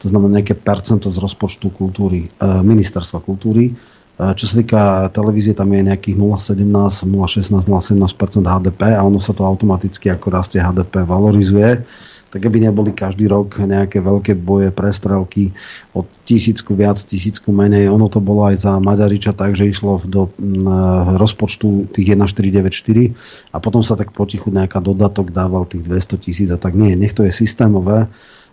To 0.00 0.06
znamená 0.08 0.40
nejaké 0.40 0.56
percento 0.56 1.12
z 1.12 1.18
rozpočtu 1.20 1.68
kultúry, 1.74 2.26
e, 2.26 2.48
ministerstva 2.64 3.20
kultúry 3.20 3.76
čo 4.20 4.44
sa 4.44 4.54
týka 4.60 5.08
televízie, 5.16 5.56
tam 5.56 5.72
je 5.72 5.80
nejakých 5.80 6.16
0,17, 6.20 7.08
0,16, 7.08 7.64
0,17% 7.64 8.44
HDP 8.44 8.92
a 8.92 9.00
ono 9.00 9.16
sa 9.16 9.32
to 9.32 9.48
automaticky, 9.48 10.12
ako 10.12 10.28
rastie 10.28 10.60
HDP, 10.60 11.08
valorizuje 11.08 11.80
tak 12.30 12.46
aby 12.46 12.62
neboli 12.62 12.94
každý 12.94 13.26
rok 13.26 13.58
nejaké 13.58 13.98
veľké 13.98 14.38
boje, 14.38 14.70
prestrelky 14.70 15.50
od 15.90 16.06
tisícku 16.22 16.78
viac, 16.78 17.02
tisícku 17.02 17.50
menej. 17.50 17.90
Ono 17.90 18.06
to 18.06 18.22
bolo 18.22 18.46
aj 18.46 18.62
za 18.62 18.72
Maďariča 18.78 19.34
tak, 19.34 19.58
že 19.58 19.66
išlo 19.66 19.98
do 20.06 20.30
rozpočtu 21.18 21.90
tých 21.90 22.14
1494 22.14 23.50
a 23.50 23.56
potom 23.58 23.82
sa 23.82 23.98
tak 23.98 24.14
potichu 24.14 24.54
nejaká 24.54 24.78
dodatok 24.78 25.34
dával 25.34 25.66
tých 25.66 25.82
200 25.82 26.22
tisíc 26.22 26.48
a 26.54 26.56
tak 26.56 26.78
nie. 26.78 26.94
Nech 26.94 27.12
to 27.12 27.26
je 27.26 27.34
systémové 27.34 28.06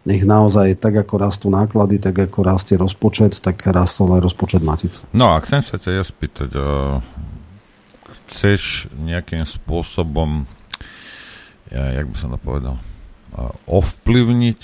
nech 0.08 0.24
naozaj 0.24 0.80
tak, 0.80 1.04
ako 1.04 1.20
rastú 1.20 1.48
náklady, 1.52 2.00
tak 2.00 2.16
ako 2.16 2.40
rastie 2.40 2.80
rozpočet, 2.80 3.44
tak 3.44 3.60
rastol 3.68 4.16
aj 4.16 4.24
rozpočet 4.24 4.64
Matice. 4.64 5.04
No 5.12 5.36
a 5.36 5.44
chcem 5.44 5.60
sa 5.60 5.76
ťa 5.76 6.00
spýtať, 6.00 6.56
uh, 6.56 7.04
chceš 8.24 8.88
nejakým 8.96 9.44
spôsobom, 9.44 10.48
ja, 11.68 12.00
jak 12.00 12.08
by 12.08 12.16
som 12.16 12.32
to 12.32 12.40
povedal, 12.40 12.80
ovplyvniť, 13.70 14.62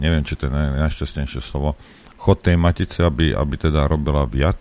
neviem, 0.00 0.22
či 0.22 0.36
to 0.36 0.48
je 0.48 0.52
najšťastnejšie 0.52 1.40
slovo, 1.40 1.74
chod 2.16 2.44
tej 2.44 2.60
Matice, 2.60 3.06
aby, 3.06 3.32
aby 3.32 3.54
teda 3.56 3.88
robila 3.88 4.28
viac, 4.28 4.60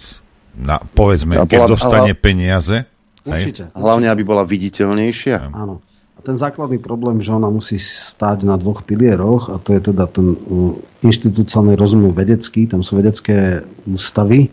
na, 0.56 0.80
povedzme, 0.80 1.36
ja, 1.36 1.44
keď 1.44 1.60
bola, 1.68 1.72
dostane 1.76 2.12
ale... 2.16 2.20
peniaze. 2.20 2.78
Určite. 3.26 3.74
Hlavne, 3.76 4.08
aby 4.08 4.24
bola 4.24 4.48
viditeľnejšia. 4.48 5.52
Áno 5.52 5.84
ten 6.26 6.34
základný 6.34 6.82
problém, 6.82 7.22
že 7.22 7.30
ona 7.30 7.54
musí 7.54 7.78
stáť 7.78 8.50
na 8.50 8.58
dvoch 8.58 8.82
pilieroch 8.82 9.54
a 9.54 9.62
to 9.62 9.78
je 9.78 9.94
teda 9.94 10.10
ten 10.10 10.34
uh, 10.34 10.74
inštitúciálny 11.06 11.78
rozum 11.78 12.10
vedecký, 12.10 12.66
tam 12.66 12.82
sú 12.82 12.98
vedecké 12.98 13.62
ústavy, 13.86 14.50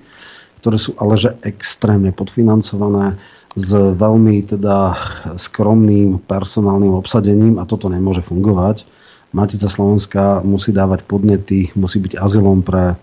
ktoré 0.61 0.77
sú 0.77 0.93
ale 1.01 1.17
že 1.17 1.33
extrémne 1.41 2.13
podfinancované 2.13 3.17
s 3.53 3.71
veľmi 3.77 4.49
teda 4.49 4.97
skromným 5.37 6.21
personálnym 6.25 6.97
obsadením 6.97 7.61
a 7.61 7.69
toto 7.69 7.93
nemôže 7.93 8.25
fungovať. 8.25 8.89
Matica 9.33 9.69
Slovenska 9.69 10.41
musí 10.45 10.73
dávať 10.73 11.05
podnety, 11.05 11.73
musí 11.77 12.01
byť 12.01 12.17
azylom 12.21 12.65
pre 12.65 12.97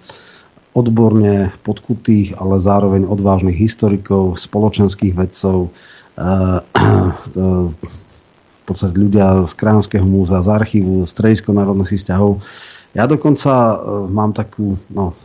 odborne 0.78 1.50
podkutých, 1.66 2.38
ale 2.38 2.62
zároveň 2.62 3.06
odvážnych 3.06 3.58
historikov, 3.58 4.38
spoločenských 4.38 5.18
vedcov, 5.18 5.74
podstate 8.70 8.94
ľudia 8.94 9.50
z 9.50 9.54
Kránského 9.58 10.06
múzea, 10.06 10.46
z 10.46 10.50
archívu, 10.54 11.10
z 11.10 11.12
Trejsko 11.18 11.50
národných 11.58 11.98
vzťahov. 11.98 12.46
Ja 12.94 13.10
dokonca 13.10 13.82
mám 14.06 14.38
takú, 14.38 14.78
no, 14.94 15.18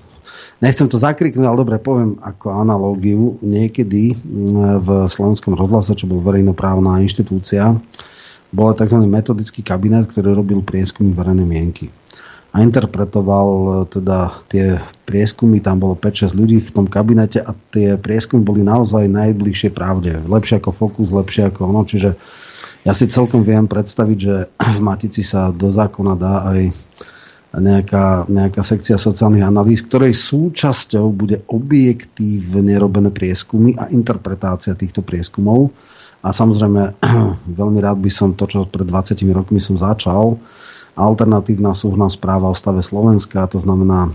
nechcem 0.65 0.89
to 0.89 0.97
zakriknúť, 0.97 1.45
ale 1.45 1.61
dobre 1.61 1.77
poviem 1.77 2.17
ako 2.25 2.57
analógiu. 2.57 3.37
Niekedy 3.45 4.17
v 4.81 4.89
slovenskom 5.13 5.53
rozhlase, 5.53 5.93
čo 5.93 6.09
bol 6.09 6.25
verejnoprávna 6.25 7.05
inštitúcia, 7.05 7.77
bol 8.49 8.73
tzv. 8.73 9.05
metodický 9.05 9.61
kabinet, 9.61 10.09
ktorý 10.09 10.33
robil 10.33 10.65
prieskumy 10.65 11.13
verejnej 11.13 11.45
mienky 11.45 11.93
a 12.55 12.63
interpretoval 12.63 13.51
e, 13.51 13.71
teda 13.91 14.19
tie 14.47 14.79
prieskumy, 15.11 15.59
tam 15.59 15.83
bolo 15.83 15.99
5-6 15.99 16.39
ľudí 16.39 16.63
v 16.63 16.71
tom 16.71 16.87
kabinete 16.87 17.43
a 17.43 17.51
tie 17.75 17.99
prieskumy 17.99 18.47
boli 18.47 18.63
naozaj 18.63 19.11
najbližšie 19.11 19.75
pravde. 19.75 20.23
Lepšie 20.23 20.63
ako 20.63 20.71
Focus, 20.71 21.11
lepšie 21.11 21.51
ako 21.51 21.75
ono, 21.75 21.83
čiže 21.83 22.15
ja 22.87 22.95
si 22.95 23.11
celkom 23.11 23.43
viem 23.43 23.67
predstaviť, 23.67 24.19
že 24.23 24.35
v 24.79 24.81
Matici 24.81 25.27
sa 25.27 25.51
do 25.51 25.75
zákona 25.75 26.15
dá 26.15 26.35
aj 26.55 26.61
nejaká, 27.61 28.27
nejaká 28.27 28.63
sekcia 28.67 28.99
sociálnych 28.99 29.47
analýz, 29.47 29.85
ktorej 29.87 30.15
súčasťou 30.17 31.07
bude 31.15 31.43
objektívne 31.47 32.75
robené 32.79 33.15
prieskumy 33.15 33.79
a 33.79 33.91
interpretácia 33.91 34.75
týchto 34.75 35.07
prieskumov. 35.07 35.71
A 36.25 36.33
samozrejme, 36.33 36.99
veľmi 37.61 37.79
rád 37.85 38.01
by 38.01 38.11
som 38.11 38.33
to, 38.35 38.49
čo 38.49 38.67
pred 38.67 38.89
20 38.89 39.21
rokmi 39.31 39.61
som 39.61 39.77
začal, 39.77 40.41
alternatívna 40.95 41.75
súhná 41.75 42.07
správa 42.07 42.51
o 42.51 42.55
stave 42.55 42.81
Slovenska, 42.81 43.51
to 43.51 43.59
znamená, 43.59 44.09
e, 44.09 44.13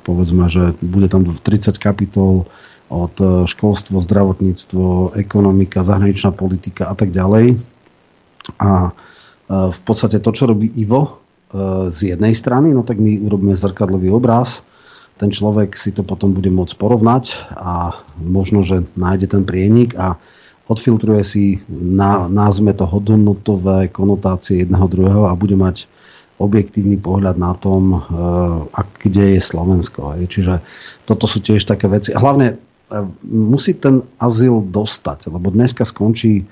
povedzme, 0.00 0.48
že 0.48 0.72
bude 0.80 1.06
tam 1.12 1.36
30 1.36 1.76
kapitol 1.76 2.48
od 2.92 3.14
školstvo, 3.48 4.04
zdravotníctvo, 4.04 5.16
ekonomika, 5.16 5.84
zahraničná 5.84 6.32
politika 6.32 6.92
a 6.92 6.94
tak 6.96 7.12
ďalej 7.12 7.60
a 8.58 8.88
e, 8.88 8.90
v 9.70 9.78
podstate 9.84 10.18
to, 10.18 10.30
čo 10.32 10.48
robí 10.48 10.68
Ivo 10.80 11.00
e, 11.04 11.12
z 11.92 12.16
jednej 12.16 12.32
strany, 12.32 12.72
no 12.72 12.80
tak 12.80 12.96
my 12.96 13.20
urobíme 13.20 13.52
zrkadlový 13.52 14.08
obraz, 14.08 14.64
ten 15.20 15.28
človek 15.28 15.76
si 15.76 15.92
to 15.92 16.02
potom 16.02 16.32
bude 16.32 16.48
môcť 16.48 16.74
porovnať 16.80 17.54
a 17.54 17.94
možno, 18.18 18.64
že 18.64 18.88
nájde 18.96 19.36
ten 19.36 19.44
prienik 19.44 19.94
a 19.94 20.16
odfiltruje 20.66 21.22
si, 21.22 21.44
na, 21.70 22.26
názme 22.26 22.72
to 22.72 22.88
hodnotové 22.88 23.92
konotácie 23.92 24.64
jedného 24.64 24.88
druhého 24.88 25.28
a 25.28 25.38
bude 25.38 25.54
mať 25.54 25.84
objektívny 26.40 26.98
pohľad 26.98 27.38
na 27.38 27.54
tom, 27.54 27.94
e, 27.94 27.98
a 28.72 28.80
kde 28.98 29.38
je 29.38 29.40
Slovensko. 29.44 30.16
Čiže 30.26 30.58
toto 31.06 31.30
sú 31.30 31.38
tiež 31.38 31.62
také 31.68 31.86
veci. 31.86 32.10
Hlavne 32.16 32.58
musí 33.24 33.72
ten 33.78 34.04
azyl 34.20 34.60
dostať, 34.68 35.32
lebo 35.32 35.48
dneska 35.48 35.86
skončí 35.86 36.44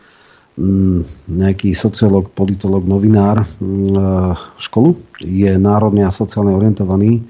nejaký 1.30 1.72
sociológ, 1.72 2.32
politológ, 2.36 2.84
novinár 2.84 3.48
mm, 3.58 3.96
e, 3.96 4.02
školu, 4.60 4.96
je 5.24 5.56
národne 5.56 6.04
a 6.04 6.12
sociálne 6.12 6.52
orientovaný 6.52 7.24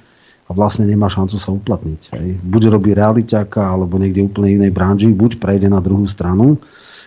a 0.46 0.50
vlastne 0.50 0.82
nemá 0.82 1.06
šancu 1.06 1.38
sa 1.38 1.54
uplatniť. 1.54 2.00
Hej. 2.10 2.28
Buď 2.42 2.62
robí 2.74 2.90
realiťaka, 2.90 3.62
alebo 3.62 4.02
niekde 4.02 4.26
úplne 4.26 4.58
inej 4.58 4.74
branži, 4.74 5.14
buď 5.14 5.38
prejde 5.38 5.70
na 5.70 5.78
druhú 5.78 6.10
stranu, 6.10 6.58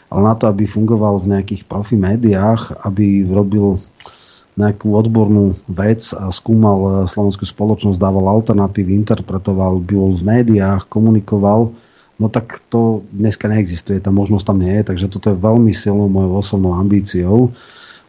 ale 0.08 0.22
na 0.24 0.34
to, 0.40 0.48
aby 0.48 0.64
fungoval 0.64 1.20
v 1.20 1.36
nejakých 1.36 1.68
profi 1.68 2.00
médiách, 2.00 2.72
aby 2.88 3.28
robil 3.28 3.84
nejakú 4.54 4.94
odbornú 4.94 5.58
vec 5.66 6.14
a 6.14 6.30
skúmal 6.30 6.80
e, 6.80 6.90
slovenskú 7.10 7.44
spoločnosť, 7.44 8.00
dával 8.00 8.30
alternatívy, 8.32 8.95
interpretoval, 9.02 9.82
bol 9.84 10.14
v 10.16 10.24
médiách, 10.24 10.88
komunikoval, 10.88 11.74
no 12.18 12.30
tak 12.30 12.61
to 12.69 13.02
dneska 13.10 13.49
neexistuje, 13.49 13.98
tá 13.98 14.14
možnosť 14.14 14.45
tam 14.45 14.57
nie 14.61 14.73
je, 14.81 14.84
takže 14.94 15.10
toto 15.10 15.34
je 15.34 15.38
veľmi 15.41 15.73
silnou 15.73 16.10
mojou 16.10 16.40
osobnou 16.40 16.73
ambíciou. 16.77 17.53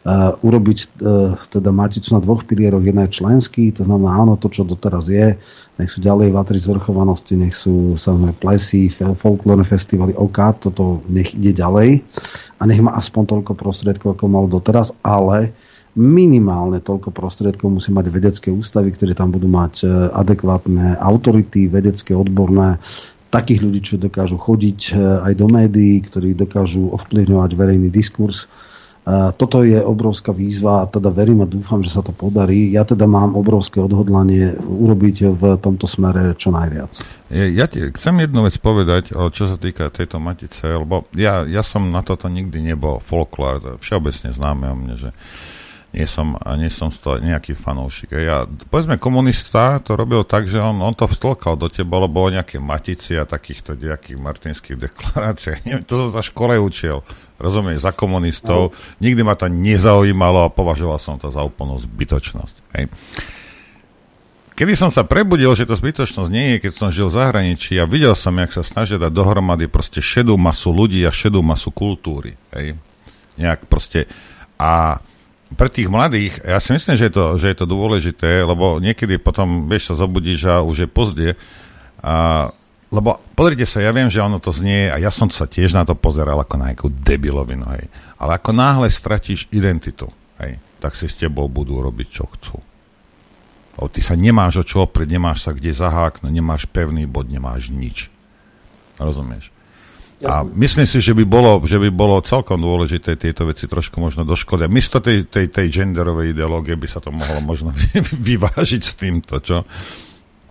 Uh, 0.05 0.37
urobiť 0.45 1.01
uh, 1.01 1.33
teda 1.49 1.73
maticu 1.73 2.13
na 2.13 2.21
dvoch 2.21 2.45
pilieroch, 2.45 2.85
jedna 2.85 3.09
je 3.09 3.17
členský, 3.17 3.73
to 3.73 3.89
znamená 3.89 4.21
áno, 4.21 4.37
to, 4.37 4.53
čo 4.53 4.61
doteraz 4.61 5.09
je, 5.09 5.33
nech 5.81 5.89
sú 5.89 5.97
ďalej 5.97 6.29
vatry 6.29 6.61
zvrchovanosti, 6.61 7.33
nech 7.33 7.57
sú 7.57 7.97
samozrejme 7.97 8.37
plesy, 8.37 8.93
folklórne 8.93 9.65
festivaly, 9.65 10.13
OK, 10.13 10.61
toto 10.61 11.01
nech 11.09 11.33
ide 11.33 11.57
ďalej 11.57 12.05
a 12.61 12.69
nech 12.69 12.85
má 12.85 12.93
aspoň 12.93 13.33
toľko 13.33 13.57
prostriedkov, 13.57 14.13
ako 14.13 14.25
mal 14.29 14.45
doteraz, 14.45 14.93
ale 15.01 15.57
minimálne 15.95 16.83
toľko 16.83 17.09
prostriedkov 17.15 17.71
musí 17.71 17.89
mať 17.89 18.05
vedecké 18.11 18.47
ústavy, 18.51 18.91
ktoré 18.91 19.15
tam 19.15 19.31
budú 19.31 19.47
mať 19.47 19.73
e, 19.81 20.11
adekvátne 20.11 20.99
autority, 20.99 21.71
vedecké, 21.71 22.11
odborné, 22.11 22.75
takých 23.35 23.59
ľudí, 23.67 23.81
čo 23.83 23.99
dokážu 23.99 24.39
chodiť 24.39 24.79
e, 24.87 24.91
aj 25.27 25.33
do 25.35 25.47
médií, 25.51 25.99
ktorí 25.99 26.31
dokážu 26.31 26.87
ovplyvňovať 26.95 27.51
verejný 27.51 27.91
diskurs. 27.91 28.47
Toto 29.37 29.61
je 29.61 29.77
obrovská 29.77 30.33
výzva 30.33 30.81
a 30.81 30.89
teda 30.89 31.13
verím 31.13 31.45
a 31.45 31.47
dúfam, 31.47 31.77
že 31.85 31.93
sa 31.93 32.01
to 32.01 32.09
podarí. 32.09 32.73
Ja 32.73 32.89
teda 32.89 33.05
mám 33.05 33.37
obrovské 33.37 33.77
odhodlanie 33.77 34.57
urobiť 34.57 35.29
v 35.29 35.43
tomto 35.61 35.85
smere 35.85 36.33
čo 36.33 36.49
najviac. 36.49 37.05
Ja 37.29 37.69
ti 37.69 37.93
chcem 37.93 38.25
jednu 38.25 38.49
vec 38.49 38.57
povedať, 38.57 39.13
čo 39.13 39.45
sa 39.45 39.61
týka 39.61 39.93
tejto 39.93 40.17
matice, 40.17 40.81
lebo 40.81 41.05
ja, 41.13 41.45
ja 41.45 41.61
som 41.61 41.85
na 41.93 42.01
toto 42.01 42.25
nikdy 42.25 42.65
nebol 42.65 42.97
folklór, 42.97 43.77
všeobecne 43.77 44.33
známe 44.33 44.73
o 44.73 44.75
mne, 44.75 44.95
že 44.97 45.09
nie 45.95 46.03
som, 46.03 46.35
nie 46.59 46.67
som 46.67 46.91
z 46.91 46.99
toho 46.99 47.15
nejaký 47.23 47.55
fanúšik. 47.55 48.11
Ja, 48.11 48.43
povedzme, 48.67 48.99
komunista 48.99 49.79
to 49.79 49.95
robil 49.95 50.27
tak, 50.27 50.51
že 50.51 50.59
on, 50.59 50.83
on 50.83 50.91
to 50.91 51.07
vtlkal 51.07 51.55
do 51.55 51.71
teba, 51.71 52.03
lebo 52.03 52.27
o 52.27 52.29
nejaké 52.29 52.59
matici 52.59 53.15
a 53.15 53.23
takýchto 53.23 53.79
nejakých 53.79 54.19
martinských 54.19 54.77
deklaráciách. 54.91 55.63
Neviem, 55.63 55.87
to 55.87 55.95
som 55.95 56.09
za 56.11 56.19
škole 56.19 56.59
učil. 56.59 56.99
Rozumieš, 57.39 57.87
za 57.87 57.95
komunistov. 57.95 58.71
No. 58.71 58.75
Nikdy 58.99 59.21
ma 59.23 59.39
to 59.39 59.47
nezaujímalo 59.47 60.47
a 60.47 60.53
považoval 60.53 60.99
som 60.99 61.15
to 61.15 61.31
za 61.31 61.39
úplnú 61.39 61.79
zbytočnosť. 61.79 62.55
Hej. 62.75 62.91
Kedy 64.55 64.71
som 64.79 64.87
sa 64.87 65.03
prebudil, 65.03 65.51
že 65.51 65.67
to 65.67 65.75
zbytočnosť 65.75 66.31
nie 66.31 66.55
je, 66.55 66.57
keď 66.63 66.71
som 66.71 66.87
žil 66.87 67.11
v 67.11 67.19
zahraničí 67.19 67.75
a 67.75 67.83
videl 67.83 68.15
som, 68.15 68.31
jak 68.39 68.55
sa 68.55 68.63
snažia 68.63 68.95
dať 68.95 69.11
dohromady 69.11 69.67
proste 69.67 69.99
šedú 69.99 70.39
masu 70.39 70.71
ľudí 70.71 71.03
a 71.03 71.11
šedú 71.11 71.43
masu 71.43 71.75
kultúry. 71.75 72.39
Hej 72.55 72.79
nejak 73.37 73.67
proste. 73.67 74.07
A 74.55 74.99
pre 75.55 75.71
tých 75.71 75.87
mladých, 75.87 76.43
ja 76.43 76.59
si 76.59 76.75
myslím, 76.75 76.99
že 76.99 77.07
je 77.07 77.13
to, 77.15 77.25
že 77.39 77.47
je 77.51 77.57
to 77.57 77.67
dôležité, 77.67 78.43
lebo 78.43 78.83
niekedy 78.83 79.15
potom, 79.15 79.71
vieš, 79.71 79.91
sa 79.91 80.03
zobudíš 80.03 80.51
a 80.51 80.55
už 80.61 80.85
je 80.85 80.89
pozdie. 80.91 81.31
A, 82.03 82.47
lebo 82.91 83.17
pozrite 83.33 83.63
sa, 83.63 83.79
ja 83.79 83.95
viem, 83.95 84.11
že 84.11 84.19
ono 84.19 84.43
to 84.43 84.51
znie 84.51 84.91
a 84.91 84.99
ja 84.99 85.09
som 85.09 85.31
sa 85.31 85.47
tiež 85.47 85.73
na 85.73 85.87
to 85.87 85.95
pozeral 85.95 86.37
ako 86.43 86.55
na 86.59 86.75
nejakú 86.75 86.91
debilovinu, 86.91 87.65
hej. 87.79 87.87
Ale 88.19 88.35
ako 88.35 88.51
náhle 88.51 88.91
stratíš 88.91 89.47
identitu, 89.49 90.11
hej, 90.43 90.59
tak 90.83 90.99
si 90.99 91.07
s 91.07 91.15
tebou 91.15 91.47
budú 91.47 91.79
robiť, 91.79 92.07
čo 92.11 92.27
chcú. 92.27 92.59
O, 93.75 93.87
ty 93.91 93.99
sa 93.99 94.15
nemáš 94.15 94.59
o 94.59 94.67
čo 94.67 94.87
oprieť, 94.87 95.15
nemáš 95.15 95.47
sa 95.47 95.51
kde 95.55 95.71
zaháknuť, 95.71 96.31
nemáš 96.31 96.63
pevný 96.67 97.07
bod, 97.07 97.27
nemáš 97.31 97.71
nič. 97.71 98.11
Rozumieš? 98.95 99.54
A 100.23 100.47
myslím 100.47 100.87
si, 100.87 101.03
že 101.03 101.11
by, 101.11 101.27
bolo, 101.27 101.59
že 101.67 101.75
by 101.75 101.91
bolo 101.91 102.23
celkom 102.23 102.63
dôležité 102.63 103.19
tieto 103.19 103.43
veci 103.43 103.67
trošku 103.67 103.99
možno 103.99 104.23
doškoliť. 104.23 104.71
Miesto 104.71 105.03
tej, 105.03 105.27
tej, 105.27 105.51
tej 105.51 105.67
genderovej 105.67 106.31
ideológie 106.31 106.79
by 106.79 106.87
sa 106.87 107.03
to 107.03 107.11
mohlo 107.11 107.43
možno 107.43 107.75
vyvážiť 108.31 108.81
s 108.81 108.93
týmto, 108.95 109.43
čo? 109.43 109.67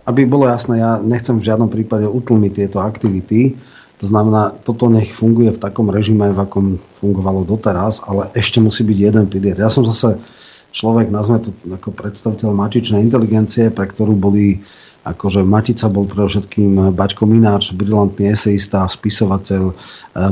Aby 0.05 0.29
bolo 0.29 0.45
jasné, 0.45 0.85
ja 0.85 1.01
nechcem 1.01 1.41
v 1.41 1.47
žiadnom 1.49 1.73
prípade 1.73 2.05
utlmiť 2.05 2.51
tieto 2.53 2.77
aktivity. 2.77 3.57
To 4.03 4.05
znamená, 4.05 4.53
toto 4.61 4.85
nech 4.85 5.09
funguje 5.17 5.57
v 5.57 5.61
takom 5.61 5.89
režime, 5.89 6.29
v 6.29 6.39
akom 6.45 6.77
fungovalo 7.01 7.41
doteraz, 7.41 8.05
ale 8.05 8.29
ešte 8.37 8.61
musí 8.61 8.85
byť 8.85 8.97
jeden 9.01 9.25
pilier. 9.25 9.57
Ja 9.57 9.73
som 9.73 9.81
zase 9.81 10.21
človek, 10.75 11.09
nazme 11.09 11.41
to 11.41 11.49
ako 11.71 11.89
predstaviteľ 11.89 12.53
mačičnej 12.53 13.01
inteligencie, 13.01 13.73
pre 13.73 13.89
ktorú 13.89 14.13
boli 14.13 14.61
akože 15.05 15.45
Matica 15.45 15.85
bol 15.85 16.09
pre 16.09 16.25
všetkým 16.25 16.89
Bačko 16.97 17.29
Mináč, 17.29 17.77
brilantný 17.77 18.33
eseista, 18.33 18.89
spisovateľ, 18.89 19.63
e, 19.69 19.73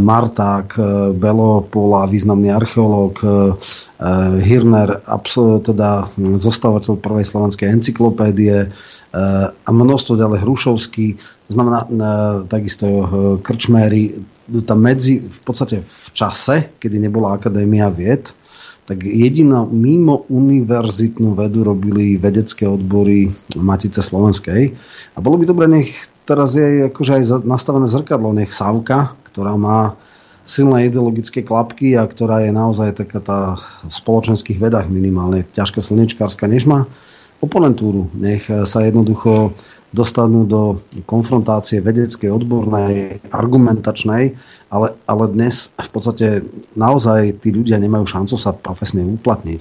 Marták, 0.02 0.74
e, 0.74 0.82
Belo 1.14 1.62
Pola, 1.70 2.10
významný 2.10 2.50
archeológ, 2.50 3.22
e, 3.22 3.28
Hirner, 4.44 5.00
teda 5.64 6.12
zostávateľ 6.20 7.00
prvej 7.00 7.24
slovenskej 7.24 7.72
encyklopédie 7.72 8.68
a 9.64 9.70
množstvo 9.72 10.20
ďalej 10.20 10.44
Hrušovský, 10.44 11.16
to 11.48 11.52
znamená 11.56 11.88
takisto 12.52 12.84
Krčméry, 13.40 14.20
tam 14.68 14.84
medzi, 14.84 15.24
v 15.24 15.40
podstate 15.48 15.88
v 15.88 16.08
čase, 16.12 16.76
kedy 16.84 17.00
nebola 17.00 17.40
Akadémia 17.40 17.88
vied, 17.88 18.36
tak 18.84 19.08
jediná 19.08 19.64
mimo 19.64 20.28
univerzitnú 20.28 21.40
vedu 21.40 21.64
robili 21.64 22.20
vedecké 22.20 22.68
odbory 22.68 23.32
Matice 23.56 24.04
Slovenskej. 24.04 24.76
A 25.16 25.18
bolo 25.24 25.40
by 25.40 25.46
dobre, 25.48 25.66
nech 25.72 25.96
teraz 26.28 26.60
je 26.60 26.92
akože 26.92 27.12
aj 27.24 27.24
nastavené 27.48 27.88
zrkadlo, 27.88 28.36
nech 28.36 28.52
Sávka, 28.52 29.16
ktorá 29.32 29.56
má 29.56 29.96
silné 30.44 30.92
ideologické 30.92 31.40
klapky 31.40 31.96
a 31.96 32.04
ktorá 32.04 32.44
je 32.44 32.52
naozaj 32.52 33.00
taká 33.00 33.20
tá 33.24 33.40
v 33.88 33.94
spoločenských 33.96 34.60
vedách 34.60 34.92
minimálne 34.92 35.48
ťažká 35.56 35.80
slnečkárska, 35.80 36.52
než 36.52 36.68
má 36.68 36.84
oponentúru. 37.40 38.12
Nech 38.12 38.48
sa 38.48 38.84
jednoducho 38.84 39.56
dostanú 39.94 40.50
do 40.50 40.82
konfrontácie 41.06 41.78
vedeckej, 41.78 42.34
odbornej, 42.34 43.22
argumentačnej, 43.30 44.34
ale, 44.74 44.98
ale 45.06 45.24
dnes 45.30 45.70
v 45.78 45.90
podstate 45.94 46.26
naozaj 46.74 47.46
tí 47.46 47.54
ľudia 47.54 47.78
nemajú 47.78 48.10
šancu 48.10 48.36
sa 48.42 48.58
profesne 48.58 49.06
uplatniť. 49.06 49.60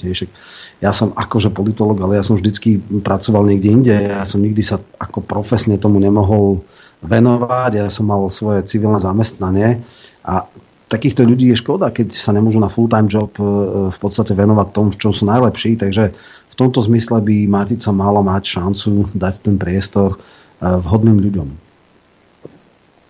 Ja 0.81 0.97
som 0.97 1.13
akože 1.13 1.53
politolog, 1.53 2.01
ale 2.01 2.17
ja 2.17 2.25
som 2.25 2.41
vždycky 2.41 2.81
pracoval 3.05 3.45
niekde 3.45 3.69
inde. 3.69 3.93
Ja 3.93 4.25
som 4.25 4.41
nikdy 4.41 4.65
sa 4.65 4.81
ako 4.97 5.21
profesne 5.21 5.77
tomu 5.77 6.01
nemohol 6.01 6.65
venovať. 7.05 7.71
Ja 7.77 7.93
som 7.93 8.09
mal 8.09 8.25
svoje 8.33 8.65
civilné 8.65 9.05
zamestnanie 9.05 9.85
a 10.25 10.49
takýchto 10.93 11.25
ľudí 11.25 11.49
je 11.49 11.57
škoda, 11.57 11.89
keď 11.89 12.13
sa 12.13 12.37
nemôžu 12.37 12.61
na 12.61 12.69
full-time 12.69 13.09
job 13.09 13.33
e, 13.41 13.45
v 13.89 13.99
podstate 13.99 14.37
venovať 14.37 14.67
tomu, 14.77 14.93
v 14.93 15.01
čom 15.01 15.13
sú 15.17 15.25
najlepší. 15.25 15.81
Takže 15.81 16.13
v 16.53 16.55
tomto 16.61 16.85
zmysle 16.85 17.25
by 17.25 17.49
Matica 17.49 17.89
mala 17.97 18.21
mať 18.21 18.61
šancu 18.61 19.17
dať 19.17 19.35
ten 19.49 19.57
priestor 19.57 20.21
e, 20.61 20.69
vhodným 20.69 21.17
ľuďom. 21.17 21.49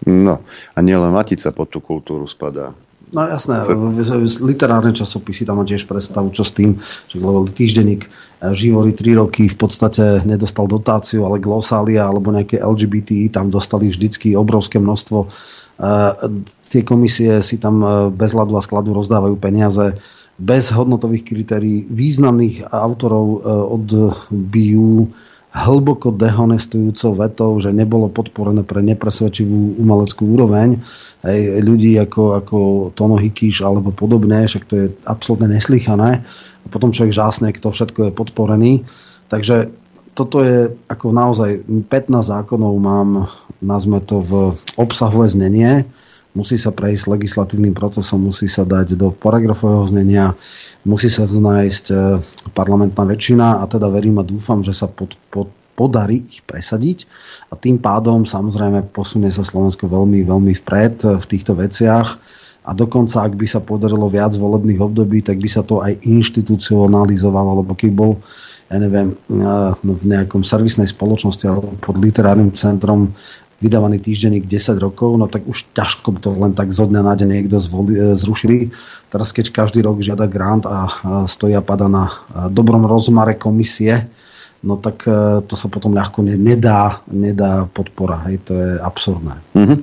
No, 0.07 0.43
a 0.47 0.79
nielen 0.79 1.11
Matica 1.11 1.51
pod 1.51 1.75
tú 1.75 1.83
kultúru 1.83 2.31
spadá. 2.31 2.71
No 3.13 3.29
jasné, 3.29 3.69
literárne 4.41 4.97
časopisy 4.97 5.45
tam 5.45 5.61
má 5.61 5.69
tiež 5.69 5.85
predstavu, 5.85 6.33
čo 6.33 6.49
s 6.49 6.57
tým, 6.57 6.81
že 7.11 7.19
lebo 7.19 7.45
týždenník 7.45 8.07
e, 8.07 8.09
Živory 8.55 8.95
3 8.95 9.19
roky 9.19 9.51
v 9.51 9.59
podstate 9.59 10.23
nedostal 10.23 10.71
dotáciu, 10.71 11.27
ale 11.27 11.43
glosália 11.43 12.07
alebo 12.07 12.31
nejaké 12.31 12.63
LGBT 12.63 13.27
tam 13.43 13.51
dostali 13.51 13.91
vždycky 13.91 14.39
obrovské 14.39 14.79
množstvo. 14.79 15.19
E, 15.19 15.29
tie 16.71 16.87
komisie 16.87 17.43
si 17.43 17.59
tam 17.59 17.83
bez 18.15 18.31
hladu 18.31 18.55
a 18.55 18.63
skladu 18.63 18.95
rozdávajú 18.95 19.35
peniaze 19.37 19.99
bez 20.41 20.73
hodnotových 20.73 21.25
kritérií 21.29 21.85
významných 21.89 22.73
autorov 22.73 23.27
e, 23.29 23.39
odbijú 23.49 25.13
hlboko 25.53 26.17
dehonestujúcou 26.17 27.13
vetou, 27.21 27.51
že 27.61 27.77
nebolo 27.77 28.09
podporené 28.09 28.65
pre 28.65 28.81
nepresvedčivú 28.81 29.77
umeleckú 29.77 30.25
úroveň. 30.25 30.81
Hej, 31.23 31.61
ľudí 31.61 32.01
ako, 32.01 32.23
ako 32.41 32.59
Tono 32.97 33.21
Hikiš 33.21 33.61
alebo 33.61 33.93
podobné, 33.93 34.49
však 34.49 34.65
to 34.65 34.75
je 34.75 34.87
absolútne 35.05 35.53
neslychané. 35.53 36.25
A 36.63 36.67
potom 36.73 36.91
človek 36.91 37.13
žásne, 37.13 37.53
kto 37.53 37.69
všetko 37.69 38.11
je 38.11 38.17
podporený. 38.17 38.73
Takže 39.29 39.71
toto 40.17 40.41
je 40.41 40.73
ako 40.89 41.07
naozaj 41.13 41.51
15 41.69 42.33
zákonov 42.33 42.73
mám, 42.81 43.09
nazme 43.61 44.01
to 44.01 44.25
v 44.25 44.33
obsahové 44.81 45.29
znenie 45.29 45.85
musí 46.33 46.57
sa 46.57 46.73
prejsť 46.73 47.13
legislatívnym 47.13 47.77
procesom, 47.77 48.25
musí 48.25 48.49
sa 48.49 48.65
dať 48.65 48.97
do 48.97 49.13
paragrafového 49.13 49.85
znenia, 49.85 50.33
musí 50.89 51.13
sa 51.13 51.29
nájsť 51.29 51.85
e, 51.93 51.95
parlamentná 52.57 53.05
väčšina 53.05 53.61
a 53.61 53.65
teda 53.69 53.93
verím 53.93 54.17
a 54.21 54.25
dúfam, 54.25 54.65
že 54.65 54.73
sa 54.73 54.89
pod, 54.89 55.17
pod, 55.29 55.53
podarí 55.77 56.25
ich 56.25 56.41
presadiť 56.49 57.05
a 57.53 57.55
tým 57.57 57.77
pádom 57.77 58.25
samozrejme 58.25 58.93
posunie 58.97 59.29
sa 59.29 59.45
Slovensko 59.45 59.89
veľmi, 59.89 60.25
veľmi 60.25 60.53
vpred 60.65 60.95
e, 61.05 61.09
v 61.21 61.27
týchto 61.29 61.53
veciach. 61.53 62.09
A 62.63 62.79
dokonca, 62.79 63.27
ak 63.27 63.35
by 63.35 63.47
sa 63.51 63.59
podarilo 63.59 64.07
viac 64.07 64.39
volebných 64.39 64.79
období, 64.79 65.19
tak 65.19 65.43
by 65.43 65.51
sa 65.51 65.67
to 65.67 65.83
aj 65.83 65.99
inštitucionalizovalo, 66.07 67.59
lebo 67.59 67.75
keď 67.75 67.91
bol 67.91 68.23
ja 68.73 68.81
neviem, 68.81 69.13
e, 69.13 69.37
no, 69.85 69.93
v 70.01 70.05
nejakom 70.09 70.41
servisnej 70.41 70.89
spoločnosti 70.89 71.45
alebo 71.45 71.77
pod 71.85 72.01
literárnym 72.01 72.57
centrom 72.57 73.13
vydávaný 73.63 74.03
týždenník 74.03 74.51
10 74.51 74.83
rokov, 74.83 75.15
no 75.15 75.31
tak 75.31 75.47
už 75.47 75.71
ťažko 75.71 76.19
to 76.19 76.35
len 76.35 76.51
tak 76.59 76.75
zo 76.75 76.91
dňa 76.91 77.01
na 77.07 77.15
deň 77.15 77.29
niekto 77.31 77.63
zvoli, 77.63 77.95
e, 77.95 78.19
zrušili. 78.19 78.75
Teraz 79.07 79.31
keď 79.31 79.55
každý 79.55 79.87
rok 79.87 80.03
žiada 80.03 80.27
grant 80.27 80.67
a 80.67 80.91
stojí 81.31 81.55
a 81.55 81.63
pada 81.63 81.87
na 81.87 82.11
e, 82.11 82.13
dobrom 82.51 82.83
rozmare 82.83 83.39
komisie, 83.39 84.11
no 84.63 84.79
tak 84.79 85.07
e, 85.07 85.43
to 85.47 85.55
sa 85.59 85.67
potom 85.67 85.95
ľahko 85.95 86.23
nedá, 86.23 87.03
nedá 87.11 87.67
podpora. 87.67 88.23
Hej, 88.31 88.47
to 88.47 88.53
je 88.55 88.71
absurdné. 88.79 89.35
Mm-hmm. 89.59 89.79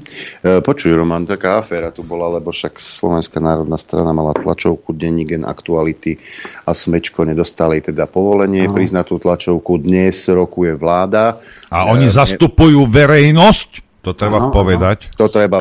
Počuj, 0.64 0.91
Roman, 0.95 1.27
taká 1.27 1.60
aféra 1.60 1.91
tu 1.91 2.01
bola, 2.07 2.39
lebo 2.39 2.56
však 2.56 2.80
Slovenská 2.80 3.43
národná 3.43 3.76
strana 3.76 4.15
mala 4.15 4.31
tlačovku 4.31 4.95
Denník 4.95 5.35
Aktuality 5.43 6.18
a 6.65 6.72
Smečko 6.72 7.27
nedostali 7.27 7.84
teda 7.84 8.07
povolenie 8.07 8.65
no. 8.65 8.73
priznať 8.73 9.06
tú 9.11 9.15
tlačovku. 9.19 9.84
Dnes 9.84 10.26
rokuje 10.31 10.73
vláda 10.80 11.38
a 11.69 11.85
oni 11.91 12.10
zastupujú 12.10 12.89
verejnosť? 12.89 13.89
To 13.99 14.15
treba 14.15 14.39
no, 14.39 14.47
povedať. 14.47 15.11
To 15.19 15.27
treba, 15.27 15.59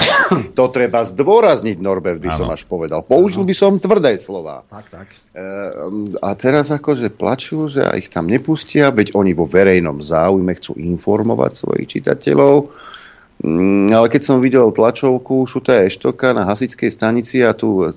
to 0.59 0.65
treba 0.71 1.03
zdôrazniť, 1.03 1.83
Norbert 1.83 2.23
by 2.23 2.31
ano. 2.31 2.39
som 2.39 2.49
až 2.55 2.63
povedal. 2.71 3.03
Použil 3.03 3.43
by 3.43 3.55
som 3.55 3.83
tvrdé 3.83 4.15
slova. 4.15 4.63
Tak, 4.71 4.87
tak. 4.95 5.09
E, 5.35 5.43
a 6.23 6.31
teraz 6.39 6.71
akože 6.71 7.11
plačú, 7.11 7.67
že 7.67 7.83
ich 7.99 8.07
tam 8.07 8.31
nepustia, 8.31 8.95
veď 8.95 9.19
oni 9.19 9.35
vo 9.35 9.43
verejnom 9.43 9.99
záujme 10.07 10.55
chcú 10.55 10.79
informovať 10.79 11.67
svojich 11.67 11.99
čitateľov 11.99 12.71
ale 13.95 14.11
keď 14.11 14.23
som 14.27 14.43
videl 14.43 14.67
tlačovku 14.75 15.47
Šuta 15.47 15.87
Eštoka 15.87 16.35
na 16.35 16.43
hasičskej 16.43 16.91
stanici 16.91 17.39
a 17.47 17.55
tú 17.55 17.87
e, 17.87 17.95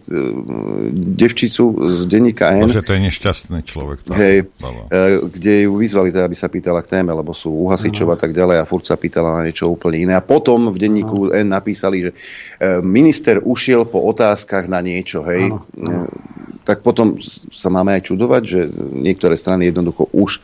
devčicu 0.94 1.82
z 1.82 2.06
denníka 2.06 2.54
N. 2.54 2.70
Bože, 2.70 2.86
to 2.86 2.94
je 2.94 3.02
nešťastný 3.10 3.66
človek. 3.66 4.06
To 4.06 4.14
hej, 4.14 4.46
e, 4.46 5.02
kde 5.26 5.66
ju 5.66 5.74
vyzvali, 5.74 6.14
teda, 6.14 6.30
aby 6.30 6.38
sa 6.38 6.46
pýtala 6.46 6.86
k 6.86 6.94
téme, 6.94 7.10
lebo 7.10 7.34
sú 7.34 7.50
u 7.50 7.66
hasičov 7.74 8.14
a 8.14 8.18
tak 8.22 8.38
ďalej 8.38 8.62
a 8.62 8.70
furt 8.70 8.86
sa 8.86 9.02
pýtala 9.02 9.42
na 9.42 9.50
niečo 9.50 9.66
úplne 9.66 10.06
iné. 10.06 10.14
A 10.14 10.22
potom 10.22 10.70
v 10.70 10.78
denníku 10.78 11.34
N 11.34 11.50
napísali, 11.50 12.06
že 12.06 12.12
e, 12.14 12.78
minister 12.86 13.42
ušiel 13.42 13.90
po 13.90 14.06
otázkach 14.14 14.70
na 14.70 14.78
niečo, 14.78 15.26
hej. 15.26 15.50
Ano, 15.50 15.66
ano. 15.74 16.06
E, 16.06 16.62
tak 16.62 16.86
potom 16.86 17.18
sa 17.50 17.74
máme 17.74 17.98
aj 17.98 18.14
čudovať, 18.14 18.42
že 18.46 18.60
niektoré 18.94 19.34
strany 19.34 19.74
jednoducho 19.74 20.06
už 20.14 20.38
e, 20.38 20.42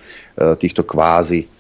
týchto 0.58 0.82
kvázi 0.82 1.57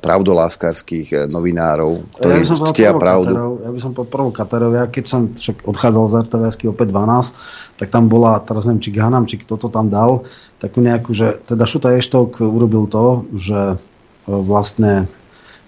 pravdoláskarských 0.00 1.08
e, 1.10 1.16
novinárov, 1.24 2.20
ktorí 2.20 2.44
ja 2.44 2.56
ctia 2.68 2.92
pravdu. 2.92 3.32
Ja 3.64 3.70
by 3.72 3.80
som 3.80 3.96
povedal 3.96 4.12
provokatérov. 4.12 4.70
Ja 4.76 4.84
keď 4.86 5.04
som 5.08 5.20
však 5.32 5.64
odchádzal 5.64 6.04
z 6.04 6.14
rtvs 6.28 6.54
opäť 6.68 6.88
12, 6.92 7.80
tak 7.80 7.88
tam 7.88 8.12
bola, 8.12 8.38
teraz 8.44 8.68
neviem, 8.68 8.84
či 8.84 8.90
Ganam, 8.92 9.24
či 9.24 9.40
kto 9.40 9.56
to 9.56 9.68
tam 9.72 9.88
dal, 9.88 10.28
takú 10.60 10.84
nejakú, 10.84 11.16
že 11.16 11.40
teda 11.48 11.64
Šuta 11.64 11.96
Eštok 11.96 12.44
urobil 12.44 12.84
to, 12.92 13.24
že 13.32 13.60
e, 13.74 13.76
vlastne 14.28 15.08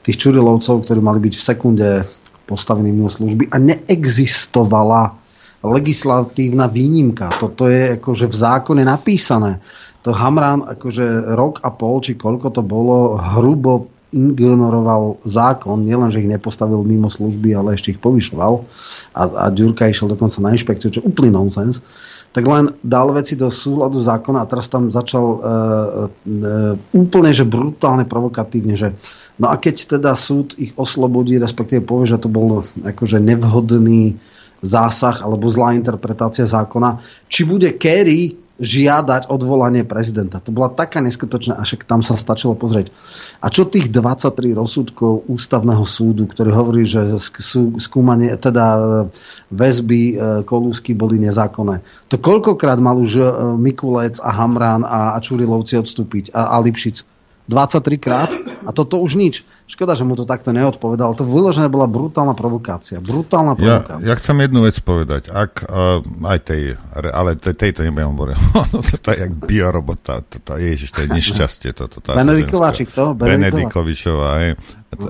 tých 0.04 0.20
Čurilovcov, 0.20 0.86
ktorí 0.86 1.00
mali 1.00 1.18
byť 1.18 1.34
v 1.34 1.46
sekunde 1.46 1.88
postavení 2.46 2.94
mimo 2.94 3.10
služby 3.10 3.50
a 3.50 3.56
neexistovala 3.58 5.18
legislatívna 5.66 6.70
výnimka. 6.70 7.32
Toto 7.34 7.66
je 7.66 7.98
akože 7.98 8.30
v 8.30 8.36
zákone 8.36 8.82
napísané. 8.86 9.58
To 10.06 10.14
Hamran 10.14 10.62
akože 10.62 11.34
rok 11.34 11.58
a 11.66 11.74
pol, 11.74 11.98
či 11.98 12.14
koľko 12.14 12.54
to 12.54 12.62
bolo, 12.62 13.18
hrubo 13.18 13.90
ignoroval 14.14 15.18
zákon, 15.26 15.82
nielen, 15.82 16.14
že 16.14 16.22
ich 16.22 16.30
nepostavil 16.30 16.86
mimo 16.86 17.10
služby, 17.10 17.50
ale 17.58 17.74
ešte 17.74 17.90
ich 17.90 18.00
povyšoval. 18.00 18.62
A, 19.18 19.22
a 19.26 19.44
Ďurka 19.50 19.90
išiel 19.90 20.14
dokonca 20.14 20.38
na 20.38 20.54
inšpekciu, 20.54 20.94
čo 20.94 21.02
úplný 21.02 21.34
nonsens, 21.34 21.82
tak 22.30 22.46
len 22.46 22.70
dal 22.86 23.10
veci 23.10 23.34
do 23.34 23.50
súladu 23.50 23.98
zákona 23.98 24.46
a 24.46 24.48
teraz 24.48 24.70
tam 24.70 24.94
začal 24.94 25.24
uh, 25.26 25.38
uh, 25.42 26.74
úplne, 26.94 27.34
že 27.34 27.42
brutálne 27.48 28.06
provokatívne, 28.06 28.78
že 28.78 28.94
no 29.42 29.50
a 29.50 29.58
keď 29.58 29.98
teda 29.98 30.14
súd 30.14 30.54
ich 30.54 30.70
oslobodí, 30.78 31.40
respektíve 31.42 31.82
povie, 31.82 32.14
že 32.14 32.22
to 32.22 32.30
bol 32.30 32.62
akože 32.84 33.18
nevhodný 33.18 34.20
zásah 34.62 35.18
alebo 35.24 35.50
zlá 35.50 35.74
interpretácia 35.74 36.46
zákona, 36.46 37.02
či 37.26 37.42
bude 37.42 37.74
Kerry 37.74 38.45
žiadať 38.56 39.28
odvolanie 39.28 39.84
prezidenta. 39.84 40.40
To 40.40 40.48
bola 40.48 40.72
taká 40.72 41.04
neskutočná, 41.04 41.60
a 41.60 41.62
však 41.64 41.84
tam 41.84 42.00
sa 42.00 42.16
stačilo 42.16 42.56
pozrieť. 42.56 42.88
A 43.44 43.52
čo 43.52 43.68
tých 43.68 43.92
23 43.92 44.56
rozsudkov 44.56 45.28
ústavného 45.28 45.84
súdu, 45.84 46.24
ktorý 46.24 46.50
hovorí, 46.56 46.88
že 46.88 47.20
skúmanie, 47.76 48.32
teda 48.40 48.66
e, 48.72 48.80
väzby 49.52 50.02
e, 50.08 50.14
kolúsky 50.48 50.96
boli 50.96 51.20
nezákonné. 51.20 51.84
To 52.12 52.16
koľkokrát 52.16 52.80
mal 52.80 52.96
už 52.96 53.12
e, 53.20 53.24
Mikulec 53.60 54.16
a 54.24 54.32
Hamrán 54.32 54.88
a 54.88 55.20
Čurilovci 55.20 55.76
odstúpiť 55.76 56.32
a, 56.32 56.56
a 56.56 56.60
Lipšic? 56.64 57.15
23 57.46 57.98
krát 58.02 58.30
a 58.66 58.70
toto 58.74 58.98
už 58.98 59.14
nič. 59.14 59.46
Škoda, 59.66 59.98
že 59.98 60.06
mu 60.06 60.14
to 60.14 60.26
takto 60.26 60.54
neodpovedal. 60.54 61.14
To 61.18 61.26
vyložené 61.26 61.66
bola 61.66 61.90
brutálna 61.90 62.34
provokácia. 62.34 63.02
Brutálna 63.02 63.58
provokácia. 63.58 64.02
Ja, 64.02 64.14
ja 64.14 64.18
chcem 64.18 64.38
jednu 64.42 64.66
vec 64.66 64.78
povedať. 64.82 65.30
Ak, 65.30 65.66
uh, 65.66 66.02
aj 66.26 66.38
tej, 66.46 66.62
ale 66.94 67.38
tej, 67.38 67.54
tejto 67.54 67.86
nebudem 67.86 68.10
hovoriť. 68.14 68.38
No, 68.66 68.82
to 68.82 69.08
je 69.14 69.18
jak 69.22 69.32
biorobota. 69.46 70.26
To, 70.26 70.36
to, 70.42 70.52
ježiš, 70.58 70.90
to 70.90 71.06
je 71.06 71.08
nešťastie. 71.14 71.70
To, 71.78 71.86
to, 71.86 71.98
Benediková, 72.02 72.74
či 72.74 72.82
kto? 72.86 73.14
Benedikovičová. 73.14 74.30
Je, 74.42 74.50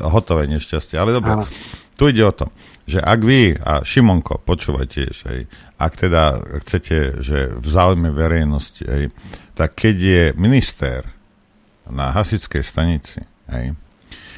hotové 0.05 0.45
nešťastie. 0.49 1.01
Ale 1.01 1.17
dobre, 1.17 1.49
tu 1.97 2.13
ide 2.13 2.21
o 2.21 2.33
to, 2.37 2.53
že 2.85 3.01
ak 3.01 3.21
vy 3.25 3.57
a 3.57 3.81
Šimonko, 3.81 4.45
počúvajte, 4.45 5.03
že 5.11 5.49
ak 5.81 5.93
teda 5.97 6.39
chcete, 6.63 7.25
že 7.25 7.39
v 7.57 7.67
záujme 7.67 8.13
verejnosti, 8.13 8.85
hej, 8.85 9.09
tak 9.57 9.75
keď 9.75 9.97
je 9.97 10.23
minister 10.37 11.16
na 11.91 12.11
hasičskej 12.11 12.63
stanici, 12.63 13.21
hej, 13.51 13.75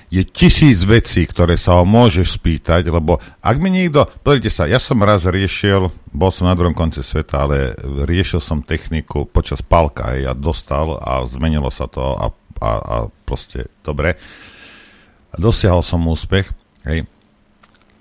je 0.08 0.24
tisíc 0.24 0.88
vecí, 0.88 1.28
ktoré 1.28 1.60
sa 1.60 1.80
ho 1.80 1.84
môžeš 1.84 2.40
spýtať, 2.40 2.88
lebo 2.88 3.20
ak 3.44 3.56
mi 3.60 3.68
niekto, 3.68 4.08
pozrite 4.24 4.48
sa, 4.48 4.64
ja 4.64 4.80
som 4.80 5.04
raz 5.04 5.28
riešil, 5.28 5.92
bol 6.16 6.32
som 6.32 6.48
na 6.48 6.56
druhom 6.56 6.72
konci 6.72 7.04
sveta, 7.04 7.44
ale 7.44 7.76
riešil 8.08 8.40
som 8.40 8.64
techniku 8.64 9.28
počas 9.28 9.60
palka, 9.60 10.16
hej, 10.16 10.28
a 10.28 10.32
dostal 10.32 10.96
a 10.96 11.28
zmenilo 11.28 11.68
sa 11.68 11.84
to 11.92 12.00
a, 12.00 12.32
a, 12.64 12.70
a 12.80 12.96
proste 13.28 13.68
dobre. 13.84 14.16
Dosiahol 15.36 15.84
som 15.84 16.00
úspech, 16.08 16.48
hej. 16.88 17.04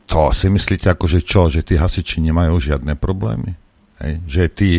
To 0.08 0.32
si 0.32 0.48
myslíte 0.48 0.88
akože 0.88 1.20
čo, 1.20 1.52
že 1.52 1.68
tí 1.68 1.76
hasiči 1.76 2.24
nemajú 2.24 2.56
žiadne 2.64 2.96
problémy? 2.96 3.60
Hej? 4.00 4.14
Že 4.24 4.44
tí 4.56 4.72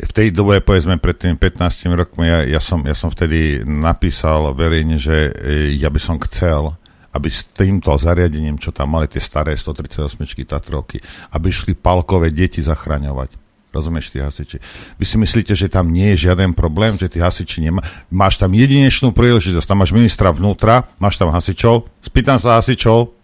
v 0.00 0.12
tej 0.12 0.28
dobe, 0.32 0.64
povedzme 0.64 0.96
pred 0.96 1.14
tými 1.14 1.36
15 1.36 1.92
rokmi, 1.92 2.26
ja, 2.26 2.38
ja, 2.48 2.60
som, 2.60 2.82
ja 2.82 2.96
som 2.96 3.12
vtedy 3.12 3.62
napísal 3.62 4.50
verejne, 4.56 4.96
že 4.96 5.30
e, 5.30 5.76
ja 5.78 5.92
by 5.92 6.00
som 6.00 6.16
chcel, 6.26 6.74
aby 7.12 7.28
s 7.28 7.44
týmto 7.52 7.92
zariadením, 8.00 8.56
čo 8.56 8.72
tam 8.72 8.96
mali 8.96 9.06
tie 9.06 9.20
staré 9.20 9.52
138 9.52 10.16
Tatrovky, 10.48 10.98
aby 11.36 11.48
šli 11.52 11.76
palkové 11.76 12.32
deti 12.32 12.64
zachraňovať. 12.64 13.36
Rozumieš, 13.72 14.12
tí 14.12 14.20
hasiči? 14.20 14.60
Vy 15.00 15.04
si 15.08 15.16
myslíte, 15.16 15.56
že 15.56 15.72
tam 15.72 15.88
nie 15.88 16.12
je 16.12 16.28
žiaden 16.28 16.52
problém, 16.52 17.00
že 17.00 17.08
tí 17.08 17.24
hasiči 17.24 17.64
nemá... 17.64 17.80
Máš 18.12 18.36
tam 18.36 18.52
jedinečnú 18.52 19.16
príležitosť, 19.16 19.64
tam 19.64 19.80
máš 19.80 19.96
ministra 19.96 20.28
vnútra, 20.28 20.92
máš 21.00 21.16
tam 21.16 21.32
hasičov, 21.32 21.88
spýtam 22.04 22.36
sa 22.36 22.60
hasičov, 22.60 23.16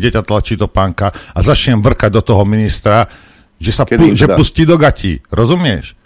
kde 0.00 0.08
ťa 0.16 0.22
tlačí 0.24 0.56
do 0.56 0.72
pánka 0.72 1.12
a 1.12 1.38
začnem 1.44 1.84
vrkať 1.84 2.16
do 2.16 2.22
toho 2.24 2.48
ministra, 2.48 3.04
že 3.60 3.76
sa 3.76 3.84
pu- 3.84 4.16
že 4.16 4.24
pustí 4.32 4.64
do 4.64 4.80
gatí. 4.80 5.20
Rozumieš? 5.28 5.99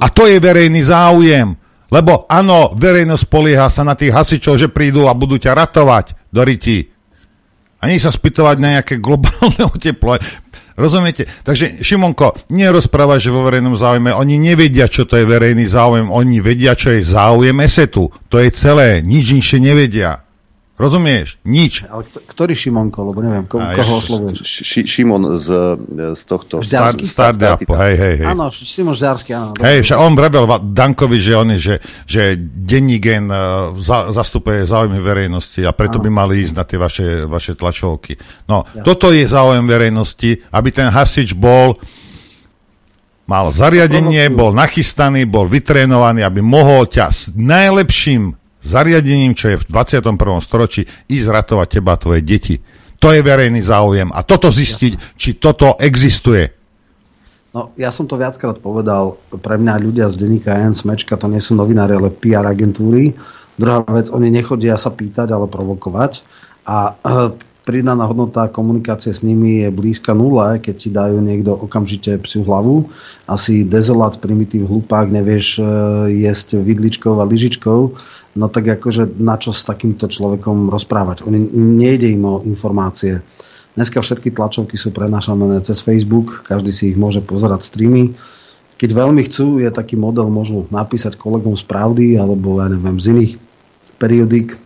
A 0.00 0.06
to 0.08 0.24
je 0.28 0.38
verejný 0.40 0.80
záujem. 0.84 1.56
Lebo 1.92 2.26
áno, 2.26 2.74
verejnosť 2.74 3.24
polieha 3.30 3.68
sa 3.70 3.86
na 3.86 3.94
tých 3.94 4.10
hasičov, 4.10 4.58
že 4.58 4.72
prídu 4.72 5.06
a 5.06 5.14
budú 5.14 5.38
ťa 5.38 5.54
ratovať 5.54 6.16
do 6.32 6.42
ryti. 6.42 6.90
A 7.78 7.92
nie 7.92 8.00
sa 8.00 8.08
spýtovať 8.08 8.56
na 8.58 8.80
nejaké 8.80 8.96
globálne 8.96 9.62
oteplo. 9.74 10.16
Rozumiete? 10.74 11.30
Takže 11.46 11.84
Šimonko, 11.86 12.50
nerozprávaj, 12.50 13.22
že 13.22 13.30
vo 13.30 13.46
verejnom 13.46 13.78
záujme. 13.78 14.10
Oni 14.10 14.42
nevedia, 14.42 14.90
čo 14.90 15.06
to 15.06 15.20
je 15.20 15.28
verejný 15.28 15.70
záujem. 15.70 16.10
Oni 16.10 16.42
vedia, 16.42 16.74
čo 16.74 16.90
je 16.90 17.06
záujem 17.06 17.54
esetu. 17.62 18.10
To 18.32 18.42
je 18.42 18.50
celé. 18.50 18.98
Nič 19.04 19.38
inšie 19.38 19.62
nevedia. 19.62 20.23
Rozumieš? 20.74 21.38
Nič. 21.46 21.86
Ale 21.86 22.02
ktorý 22.02 22.58
Šimonko, 22.58 23.14
lebo 23.14 23.22
neviem, 23.22 23.46
ko, 23.46 23.62
koho 23.62 24.02
oslovuješ? 24.02 24.42
Ši, 24.42 24.80
Šimon 24.82 25.38
z, 25.38 25.78
z 26.18 26.22
tohto... 26.26 26.66
Žďarský? 26.66 27.06
Star, 27.06 27.30
Star, 27.30 27.62
hej, 27.62 27.94
hej, 27.94 28.14
hej. 28.18 28.26
Áno, 28.26 28.50
Šimon 28.50 28.98
Žďarský, 28.98 29.30
áno. 29.38 29.54
Hej, 29.54 29.86
však 29.86 29.98
on 30.02 30.18
vravel 30.18 30.50
Dankovi, 30.74 31.22
že 31.22 31.32
on 31.38 31.54
je, 31.54 31.58
že, 31.62 31.74
že 32.10 32.22
denní 32.42 32.98
gen 32.98 33.30
uh, 33.30 33.70
za, 33.78 34.10
zastupuje 34.10 34.66
záujmy 34.66 34.98
verejnosti 34.98 35.62
a 35.62 35.70
preto 35.70 36.02
áno. 36.02 36.04
by 36.06 36.10
mali 36.10 36.42
ísť 36.42 36.54
na 36.58 36.64
tie 36.66 36.78
vaše, 36.82 37.22
vaše 37.30 37.54
tlačovky. 37.54 38.18
No, 38.50 38.66
ja. 38.74 38.82
toto 38.82 39.14
je 39.14 39.22
záujem 39.30 39.70
verejnosti, 39.70 40.42
aby 40.50 40.68
ten 40.74 40.90
hasič 40.90 41.38
bol 41.38 41.78
mal 43.30 43.54
zariadenie, 43.54 44.26
bol 44.26 44.50
nachystaný, 44.50 45.22
bol 45.24 45.46
vytrénovaný, 45.46 46.26
aby 46.26 46.42
mohol 46.42 46.90
ťa 46.90 47.06
s 47.14 47.22
najlepším 47.32 48.43
zariadením, 48.64 49.36
čo 49.36 49.54
je 49.54 49.60
v 49.60 49.64
21. 49.68 50.16
storočí, 50.40 50.88
ísť 51.06 51.28
ratovať 51.28 51.68
teba 51.78 51.94
a 51.94 52.00
tvoje 52.00 52.24
deti. 52.24 52.58
To 52.98 53.12
je 53.12 53.20
verejný 53.20 53.60
záujem. 53.60 54.08
A 54.16 54.24
toto 54.24 54.48
zistiť, 54.48 55.20
či 55.20 55.36
toto 55.36 55.76
existuje. 55.76 56.48
No, 57.54 57.70
ja 57.78 57.94
som 57.94 58.08
to 58.08 58.18
viackrát 58.18 58.58
povedal. 58.58 59.20
Pre 59.30 59.56
mňa 59.60 59.84
ľudia 59.84 60.06
z 60.10 60.18
denníka 60.18 60.56
N, 60.56 60.74
Smečka, 60.74 61.14
to 61.14 61.30
nie 61.30 61.38
sú 61.38 61.54
novinári, 61.54 61.94
ale 61.94 62.10
PR 62.10 62.48
agentúry. 62.48 63.14
Druhá 63.54 63.86
vec, 63.86 64.10
oni 64.10 64.32
nechodia 64.32 64.74
sa 64.74 64.90
pýtať, 64.90 65.30
ale 65.30 65.46
provokovať. 65.46 66.26
A 66.66 66.98
pridaná 67.62 68.04
hodnota 68.04 68.50
komunikácie 68.50 69.14
s 69.14 69.24
nimi 69.24 69.64
je 69.64 69.68
blízka 69.70 70.12
nule, 70.12 70.60
keď 70.60 70.74
ti 70.74 70.88
dajú 70.92 71.22
niekto 71.22 71.54
okamžite 71.56 72.20
psiu 72.26 72.42
hlavu. 72.44 72.90
Asi 73.30 73.62
dezolát, 73.62 74.18
primitív, 74.20 74.68
hlupák, 74.68 75.08
nevieš 75.08 75.58
e, 75.58 75.64
jesť 76.26 76.60
vidličkou 76.60 77.22
a 77.22 77.24
lyžičkou 77.24 77.80
no 78.34 78.50
tak 78.50 78.66
akože 78.66 79.18
na 79.18 79.38
čo 79.38 79.54
s 79.54 79.62
takýmto 79.62 80.10
človekom 80.10 80.68
rozprávať. 80.68 81.22
Oni, 81.24 81.38
nejde 81.54 82.10
im 82.10 82.22
o 82.26 82.42
informácie. 82.42 83.22
Dneska 83.74 84.02
všetky 84.02 84.34
tlačovky 84.34 84.78
sú 84.78 84.94
prenášané 84.94 85.58
cez 85.66 85.82
Facebook, 85.82 86.46
každý 86.46 86.70
si 86.70 86.84
ich 86.94 86.98
môže 86.98 87.22
pozerať 87.22 87.66
streamy. 87.66 88.14
Keď 88.78 88.90
veľmi 88.90 89.22
chcú, 89.26 89.62
je 89.62 89.70
taký 89.70 89.94
model, 89.94 90.30
môžu 90.30 90.66
napísať 90.70 91.14
kolegom 91.14 91.54
z 91.54 91.62
Pravdy 91.66 92.18
alebo 92.18 92.58
ja 92.58 92.70
neviem, 92.70 92.98
z 92.98 93.06
iných 93.14 93.32
periodík 93.98 94.54
e, 94.54 94.58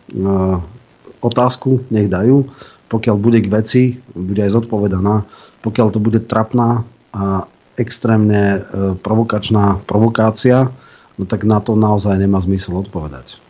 otázku, 1.21 1.85
nech 1.93 2.09
dajú. 2.09 2.49
Pokiaľ 2.89 3.17
bude 3.21 3.45
k 3.45 3.53
veci, 3.53 3.83
bude 4.17 4.41
aj 4.41 4.65
zodpovedaná. 4.65 5.29
Pokiaľ 5.61 5.87
to 5.93 6.01
bude 6.01 6.25
trapná 6.25 6.89
a 7.13 7.45
extrémne 7.77 8.43
e, 8.43 8.61
provokačná 8.97 9.85
provokácia, 9.85 10.73
no 11.21 11.25
tak 11.29 11.45
na 11.45 11.61
to 11.61 11.77
naozaj 11.77 12.17
nemá 12.17 12.41
zmysel 12.41 12.81
odpovedať. 12.81 13.48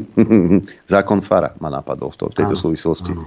Zákon 0.92 1.20
Fara 1.20 1.52
ma 1.60 1.68
napadol 1.68 2.12
v, 2.12 2.16
to, 2.18 2.24
v 2.30 2.34
tejto 2.38 2.56
áno, 2.56 2.62
súvislosti. 2.62 3.12
Áno. 3.12 3.26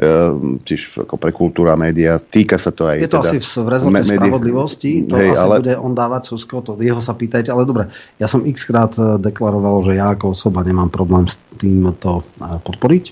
Uh, 0.00 0.56
tiež 0.64 1.04
ako 1.04 1.20
pre 1.20 1.28
kultúra 1.28 1.76
média. 1.76 2.16
Týka 2.16 2.56
sa 2.56 2.72
to 2.72 2.88
aj... 2.88 3.04
Je 3.04 3.10
to 3.12 3.20
teda, 3.20 3.36
asi 3.36 3.38
v 3.44 3.68
rezorte 3.68 3.92
me- 3.92 4.08
spravodlivosti, 4.08 4.92
to 5.04 5.14
hej, 5.20 5.36
asi 5.36 5.44
ale... 5.44 5.56
bude 5.60 5.74
on 5.76 5.92
dávať 5.92 6.22
Susko, 6.32 6.64
to 6.64 6.72
jeho 6.80 7.04
sa 7.04 7.12
pýtajte, 7.12 7.52
ale 7.52 7.68
dobre, 7.68 7.92
ja 8.16 8.24
som 8.24 8.40
x 8.48 8.64
krát 8.64 8.96
e, 8.96 9.20
deklaroval, 9.20 9.84
že 9.84 10.00
ja 10.00 10.16
ako 10.16 10.32
osoba 10.32 10.64
nemám 10.64 10.88
problém 10.88 11.28
s 11.28 11.36
tým 11.60 11.84
to 12.00 12.24
e, 12.40 12.48
podporiť. 12.64 13.04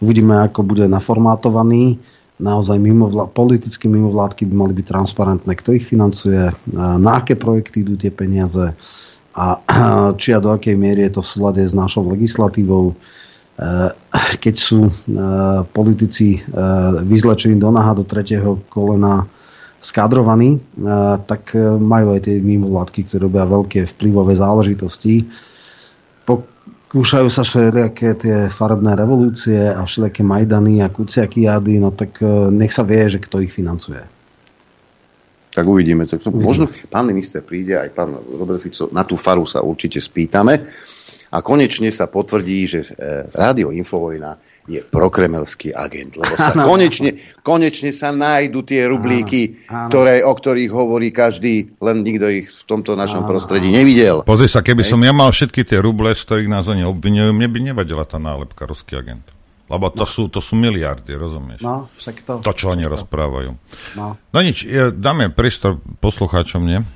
Uvidíme, 0.00 0.40
ako 0.48 0.64
bude 0.64 0.88
naformátovaný. 0.88 2.00
Naozaj 2.40 2.80
mimovlá- 2.80 3.28
politicky 3.28 3.84
mimovládky 3.84 4.48
by 4.48 4.54
mali 4.56 4.72
byť 4.72 4.86
transparentné, 4.88 5.52
kto 5.52 5.76
ich 5.76 5.84
financuje, 5.84 6.48
na 6.72 7.12
aké 7.20 7.36
projekty 7.36 7.84
idú 7.84 8.00
tie 8.00 8.12
peniaze, 8.12 8.72
a 9.36 9.60
či 10.20 10.32
a 10.32 10.40
do 10.40 10.50
akej 10.50 10.74
miery 10.74 11.04
je 11.06 11.20
to 11.20 11.22
v 11.22 11.30
súlade 11.30 11.60
s 11.60 11.76
našou 11.76 12.08
legislatívou. 12.08 12.96
Eh, 13.56 13.90
keď 14.36 14.54
sú 14.56 14.88
eh, 14.88 14.92
politici 15.72 16.40
eh, 16.40 16.42
vyzlečení 17.04 17.60
do 17.60 17.72
naha 17.72 17.96
do 17.96 18.04
tretieho 18.04 18.60
kolena 18.72 19.28
skadrovaní, 19.76 20.58
tak 21.30 21.54
majú 21.78 22.18
aj 22.18 22.26
tie 22.26 22.42
mimovládky, 22.42 23.06
ktoré 23.06 23.22
robia 23.22 23.46
veľké 23.46 23.86
vplyvové 23.94 24.34
záležitosti. 24.34 25.30
Pokúšajú 26.26 27.28
sa 27.30 27.46
všelijaké 27.46 28.18
tie 28.18 28.36
farebné 28.50 28.98
revolúcie 28.98 29.54
a 29.54 29.86
všelijaké 29.86 30.26
Majdany 30.26 30.82
a 30.82 30.90
Kuciaky 30.90 31.46
jady, 31.46 31.78
no 31.78 31.94
tak 31.94 32.18
nech 32.50 32.74
sa 32.74 32.82
vie, 32.82 32.98
že 33.06 33.22
kto 33.22 33.46
ich 33.46 33.54
financuje. 33.54 34.02
Tak 35.56 35.64
uvidíme. 35.64 36.04
Tak 36.04 36.20
to, 36.20 36.28
možno 36.28 36.68
pán 36.92 37.08
minister 37.08 37.40
príde, 37.40 37.80
aj 37.80 37.88
pán 37.96 38.12
Robert 38.12 38.60
Fico, 38.60 38.92
na 38.92 39.08
tú 39.08 39.16
faru 39.16 39.48
sa 39.48 39.64
určite 39.64 40.04
spýtame. 40.04 40.60
A 41.32 41.40
konečne 41.40 41.88
sa 41.88 42.06
potvrdí, 42.06 42.68
že 42.68 42.80
e, 42.84 42.88
Rádio 43.32 43.72
Infovojna 43.72 44.36
je 44.68 44.78
prokremelský 44.82 45.74
agent, 45.74 46.14
lebo 46.14 46.34
sa 46.38 46.52
Áno. 46.54 46.70
konečne, 46.70 47.18
konečne 47.40 47.90
sa 47.90 48.12
nájdú 48.14 48.62
tie 48.62 48.84
rublíky, 48.86 49.64
Áno, 49.66 49.86
áno. 49.86 49.90
ktoré, 49.90 50.14
o 50.22 50.32
ktorých 50.34 50.70
hovorí 50.70 51.08
každý, 51.10 51.72
len 51.80 52.04
nikto 52.04 52.26
ich 52.30 52.46
v 52.46 52.62
tomto 52.68 52.94
našom 52.94 53.24
prostredí 53.26 53.72
nevidel. 53.72 54.22
Pozri 54.22 54.46
sa, 54.46 54.62
keby 54.62 54.84
som 54.86 55.00
ja 55.02 55.10
mal 55.10 55.32
všetky 55.32 55.64
tie 55.66 55.80
ruble, 55.80 56.14
z 56.14 56.22
ktorých 56.22 56.50
nás 56.52 56.68
oni 56.68 56.84
obvinujú, 56.86 57.32
mne 57.32 57.48
by 57.48 57.58
nevadila 57.72 58.04
tá 58.06 58.20
nálepka 58.20 58.66
ruský 58.68 58.98
agent. 58.98 59.35
Lebo 59.66 59.90
to, 59.90 60.06
sú, 60.06 60.30
to 60.30 60.38
sú 60.38 60.54
miliardy, 60.54 61.18
rozumieš? 61.18 61.66
No, 61.66 61.90
však 61.98 62.16
to. 62.22 62.34
To, 62.38 62.52
čo 62.54 62.70
oni 62.70 62.86
rozprávajú. 62.86 63.50
No. 63.98 64.14
No 64.14 64.38
nič, 64.38 64.62
dáme 64.94 65.34
priestor 65.34 65.82
poslucháčom, 65.98 66.62
nie? 66.62 66.86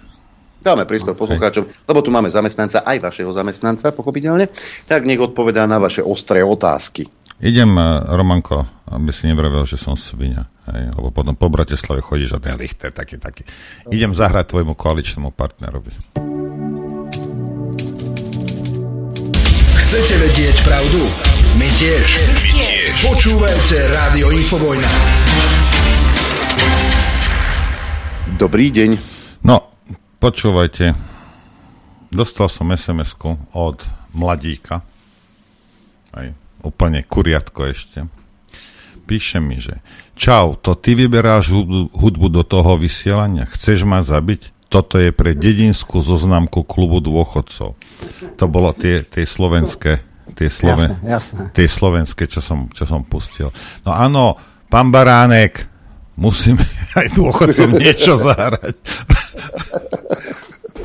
Dáme 0.61 0.85
prístor 0.85 1.17
poslucháčom, 1.17 1.67
lebo 1.89 2.05
tu 2.05 2.13
máme 2.13 2.29
zamestnanca, 2.29 2.85
aj 2.85 3.01
vašeho 3.01 3.33
zamestnanca, 3.33 3.97
pochopiteľne, 3.97 4.53
tak 4.85 5.09
nech 5.09 5.17
odpovedá 5.17 5.65
na 5.65 5.81
vaše 5.81 6.05
ostré 6.05 6.45
otázky. 6.45 7.09
Idem, 7.41 7.73
eh, 7.73 8.05
Romanko, 8.13 8.69
aby 8.93 9.09
si 9.17 9.25
nevravel, 9.25 9.65
že 9.65 9.81
som 9.81 9.97
svinia. 9.97 10.53
Hej, 10.69 10.93
lebo 10.93 11.09
potom 11.09 11.33
po 11.33 11.49
Bratislave 11.49 12.05
chodíš 12.05 12.37
a 12.37 12.39
ten 12.39 12.61
lichter 12.61 12.93
taký, 12.93 13.17
taký. 13.17 13.49
Idem 13.89 14.13
zahrať 14.13 14.53
tvojmu 14.53 14.77
koaličnému 14.77 15.33
partnerovi. 15.33 15.97
Chcete 19.81 20.15
vedieť 20.21 20.57
pravdu? 20.63 21.30
My 21.59 21.67
tiež. 21.75 22.07
My 22.07 22.47
tiež. 22.47 22.95
Počúvajte 23.03 23.77
Rádio 23.91 24.31
Infovojna. 24.31 24.91
Dobrý 28.39 28.71
deň. 28.71 28.91
No, 29.43 29.73
počúvajte. 30.23 30.95
Dostal 32.15 32.47
som 32.47 32.71
sms 32.71 33.19
od 33.55 33.83
mladíka. 34.15 34.87
Aj, 36.15 36.31
úplne 36.63 37.03
kuriatko 37.03 37.71
ešte. 37.71 38.07
Píše 39.11 39.43
mi, 39.43 39.59
že 39.59 39.83
Čau, 40.21 40.53
to 40.61 40.77
ty 40.77 40.93
vyberáš 40.93 41.49
hudbu, 41.49 41.97
hudbu 41.97 42.27
do 42.29 42.43
toho 42.45 42.77
vysielania? 42.77 43.49
Chceš 43.49 43.89
ma 43.89 44.05
zabiť? 44.05 44.53
Toto 44.69 45.01
je 45.01 45.11
pre 45.17 45.33
dedinskú 45.33 46.05
zoznamku 46.05 46.63
klubu 46.63 47.01
dôchodcov. 47.01 47.75
To 48.39 48.45
bolo 48.47 48.71
tie, 48.77 49.01
tie 49.03 49.25
slovenské, 49.25 50.05
tie, 50.33 50.49
sloven, 50.49 50.97
Jasné, 50.99 51.09
jasné. 51.09 51.43
tie 51.53 51.67
slovenské, 51.67 52.25
čo 52.27 52.41
som, 52.41 52.69
čo 52.69 52.85
som 52.85 53.03
pustil. 53.03 53.49
No 53.81 53.91
áno, 53.91 54.37
pán 54.67 54.89
Baránek, 54.89 55.67
musíme 56.15 56.61
aj 56.99 57.07
dôchodcom 57.13 57.71
niečo 57.75 58.17
zahrať. 58.17 58.77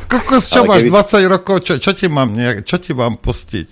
Kokos, 0.05 0.47
čo 0.47 0.61
Ale 0.61 0.67
máš, 0.69 0.81
keby- 0.83 0.93
20 1.25 1.33
rokov, 1.33 1.55
čo, 1.61 1.73
čo, 1.75 1.91
ti 1.91 2.05
mám, 2.05 2.29
nejak, 2.29 2.61
čo 2.61 2.77
ti 2.77 2.91
mám 2.91 3.17
pustiť? 3.17 3.67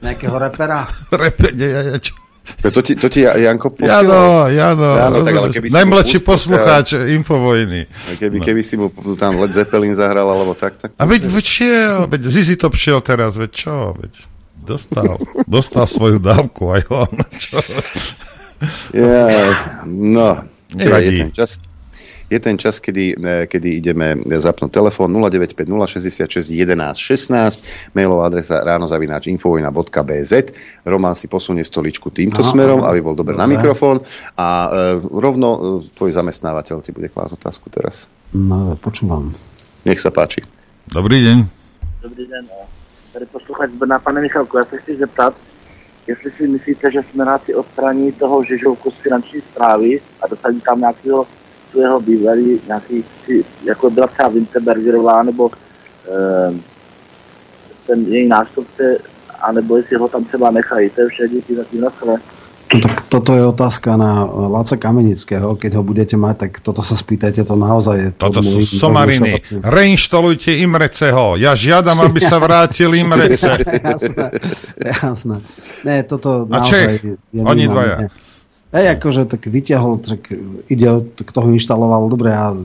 Nejakého 0.00 0.34
repera? 0.36 0.86
Repe, 1.12 1.54
nie, 1.54 1.66
ja, 1.66 1.82
ja, 1.84 1.96
čo? 1.96 2.18
To 2.42 2.82
ti, 2.82 2.98
to 2.98 3.06
ti 3.06 3.22
Janko 3.22 3.70
posielal? 3.70 4.02
Jano, 4.02 4.22
Jano, 4.50 4.90
Áno, 4.98 5.16
tak 5.22 5.30
ale 5.32 5.48
keby 5.48 5.70
najmladší 5.70 6.18
pustil, 6.18 6.58
poslucháč 6.58 6.88
Infovojny. 7.14 7.86
Keby, 8.18 8.36
No. 8.36 8.44
keby 8.44 8.60
si 8.60 8.74
mu 8.74 8.90
tam 9.14 9.38
Led 9.38 9.54
Zeppelin 9.54 9.94
zahral, 9.94 10.26
alebo 10.26 10.50
tak, 10.52 10.74
tak. 10.74 10.90
A 10.92 11.06
veď, 11.06 11.22
veď 11.24 11.44
šiel, 11.46 11.96
veď 12.04 12.22
Zizi 12.26 12.58
to 12.58 12.66
šiel 12.68 12.98
teraz, 12.98 13.38
veď 13.38 13.50
čo, 13.52 13.94
veď 13.94 14.12
dostal, 14.62 15.18
dostal 15.44 15.84
svoju 15.90 16.22
dávku 16.22 16.70
aj 16.70 16.82
on. 16.88 17.14
Čo? 17.36 17.58
Ja, 18.94 19.26
no, 19.90 20.38
teda 20.70 20.96
je 21.02 21.10
Nevadí. 21.10 21.18
ten 21.26 21.34
čas. 21.34 21.58
Je 22.32 22.40
ten 22.40 22.56
čas, 22.56 22.80
kedy, 22.80 23.12
eh, 23.12 23.44
kedy 23.44 23.84
ideme 23.84 24.16
zapnúť 24.24 24.72
telefón 24.72 25.12
0950 25.12 25.68
66 26.24 26.48
11 26.48 26.96
16, 26.96 27.92
mailová 27.92 28.32
adresa 28.32 28.64
ránozavináč.infovojna.bz 28.64 30.32
Roman 30.88 31.12
si 31.12 31.28
posunie 31.28 31.60
stoličku 31.60 32.08
týmto 32.08 32.40
Aha, 32.40 32.48
smerom, 32.48 32.80
aha. 32.80 32.96
aby 32.96 33.04
bol 33.04 33.12
dobre 33.12 33.36
na 33.36 33.44
mikrofón 33.44 34.00
a 34.40 34.48
e, 34.72 35.04
rovno 35.12 35.48
e, 35.52 35.92
tvoj 35.92 36.16
zamestnávateľ 36.16 36.80
ti 36.80 36.96
bude 36.96 37.12
klásť 37.12 37.36
otázku 37.36 37.68
teraz. 37.68 38.08
No, 38.32 38.80
počúvam. 38.80 39.36
Nech 39.84 40.00
sa 40.00 40.08
páči. 40.08 40.40
Dobrý 40.88 41.20
deň. 41.20 41.38
Dobrý 42.00 42.24
den, 42.32 42.48
eh, 42.48 42.64
tady 43.12 43.26
posluchač 43.26 43.70
Brna, 43.70 43.98
pane 43.98 44.20
Michalku, 44.20 44.58
já 44.58 44.64
se 44.64 44.76
chci 44.76 44.96
zeptat, 44.96 45.34
jestli 46.06 46.30
si 46.30 46.48
myslíte, 46.48 46.90
že 46.92 47.00
Smenáci 47.10 47.54
odstraní 47.54 48.12
toho 48.12 48.44
Žežovku 48.44 48.90
z 48.90 48.94
finanční 48.94 49.40
zprávy 49.40 50.00
a 50.20 50.26
dosadí 50.26 50.60
tam 50.60 50.80
nějakého 50.80 51.26
svého 51.70 52.00
bývalý, 52.00 52.60
nějaký, 52.66 53.04
jako 53.64 53.90
byla 53.90 54.06
třeba 54.06 54.28
Winterbergerová, 54.28 55.22
nebo 55.22 55.50
eh, 56.08 56.54
ten 57.86 58.06
její 58.06 58.28
nástupce, 58.28 58.98
anebo 59.40 59.76
jestli 59.76 59.96
ho 59.96 60.08
tam 60.08 60.24
třeba 60.24 60.50
nechají, 60.50 60.90
to 60.90 61.00
je 61.00 61.08
vše, 61.08 61.28
díky 61.28 61.54
za 61.54 61.64
tím 61.64 61.80
naschle. 61.80 62.16
Tak 62.72 63.12
toto 63.12 63.36
je 63.36 63.44
otázka 63.44 64.00
na 64.00 64.24
Laca 64.24 64.80
Kamenického. 64.80 65.60
Keď 65.60 65.76
ho 65.76 65.82
budete 65.84 66.16
mať, 66.16 66.48
tak 66.48 66.52
toto 66.64 66.80
sa 66.80 66.96
spýtajte, 66.96 67.44
to 67.44 67.52
naozaj 67.52 67.96
je... 68.00 68.08
Toto 68.16 68.40
sú 68.40 68.64
somariny. 68.64 69.44
Reinštalujte 69.60 70.56
Imreceho. 70.56 71.36
Ja 71.36 71.52
žiadam, 71.52 72.00
aby 72.00 72.16
sa 72.16 72.40
vrátil 72.44 72.96
Imrece. 72.96 73.60
jasné, 73.92 74.24
jasné. 74.80 75.36
Nie, 75.84 76.00
toto 76.08 76.48
A 76.48 76.64
naozaj 76.64 76.72
Čech? 76.72 76.92
je 77.04 77.40
Oni 77.44 77.68
minimálne- 77.68 78.08
dvaja. 78.08 78.30
Hej, 78.72 78.86
akože 78.96 79.28
tak 79.28 79.44
vyťahol, 79.44 80.00
tak 80.00 80.32
ide 80.72 80.88
kto 81.12 81.38
ho 81.44 81.48
inštaloval, 81.52 82.08
dobre, 82.08 82.32
ja 82.32 82.56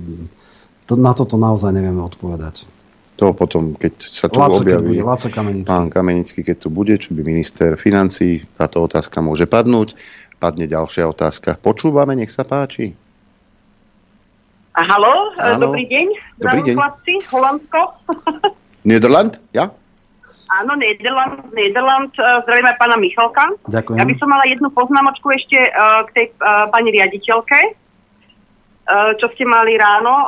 to, 0.88 0.96
na 0.96 1.12
toto 1.12 1.36
naozaj 1.36 1.76
nevieme 1.76 2.00
odpovedať. 2.00 2.64
To 3.18 3.34
potom, 3.34 3.74
keď 3.74 3.94
sa 3.98 4.30
tu 4.30 4.38
keď 4.38 4.62
objaví 4.62 5.02
bude, 5.02 5.10
Laco 5.10 5.30
Kamenický. 5.34 5.66
pán 5.66 5.90
Kamenický, 5.90 6.40
keď 6.46 6.58
tu 6.62 6.70
bude, 6.70 6.94
čo 7.02 7.18
by 7.18 7.22
minister 7.26 7.74
financí, 7.74 8.46
táto 8.54 8.78
otázka 8.86 9.26
môže 9.26 9.50
padnúť. 9.50 9.98
Padne 10.38 10.70
ďalšia 10.70 11.10
otázka. 11.10 11.58
Počúvame, 11.58 12.14
nech 12.14 12.30
sa 12.30 12.46
páči. 12.46 12.94
A 14.78 14.86
halo, 14.86 15.34
Áno. 15.42 15.74
dobrý 15.74 15.90
deň. 15.90 16.08
Dobrý 16.38 16.62
deň. 16.62 16.76
Chlapci, 16.78 17.14
Holandsko. 17.34 17.82
Nederland? 18.90 19.42
Ja? 19.50 19.74
Áno, 20.48 20.78
Nederland, 20.78 21.42
Nederland. 21.52 22.14
e, 22.14 22.24
Zdravím 22.46 22.70
aj 22.70 22.78
pána 22.78 22.96
Michalka. 23.02 23.46
Ďakujem. 23.68 23.98
Ja 23.98 24.06
by 24.06 24.16
som 24.22 24.30
mala 24.30 24.46
jednu 24.46 24.70
poznámočku 24.72 25.28
ešte 25.34 25.58
e, 25.58 25.70
k 26.06 26.10
tej 26.14 26.26
e, 26.30 26.34
pani 26.70 26.90
riaditeľke, 26.94 27.60
čo 29.20 29.28
ste 29.36 29.44
mali 29.44 29.76
ráno, 29.76 30.16
e, 30.16 30.28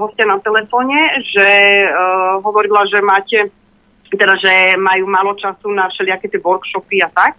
hostia 0.00 0.24
na 0.24 0.40
telefóne, 0.40 1.20
že 1.20 1.48
e, 1.84 1.88
hovorila, 2.40 2.88
že 2.88 3.04
máte, 3.04 3.38
teda, 4.08 4.40
že 4.40 4.80
majú 4.80 5.04
málo 5.04 5.36
času 5.36 5.68
na 5.68 5.92
všelijaké 5.92 6.32
tie 6.32 6.40
workshopy 6.40 7.04
a 7.04 7.12
tak. 7.12 7.36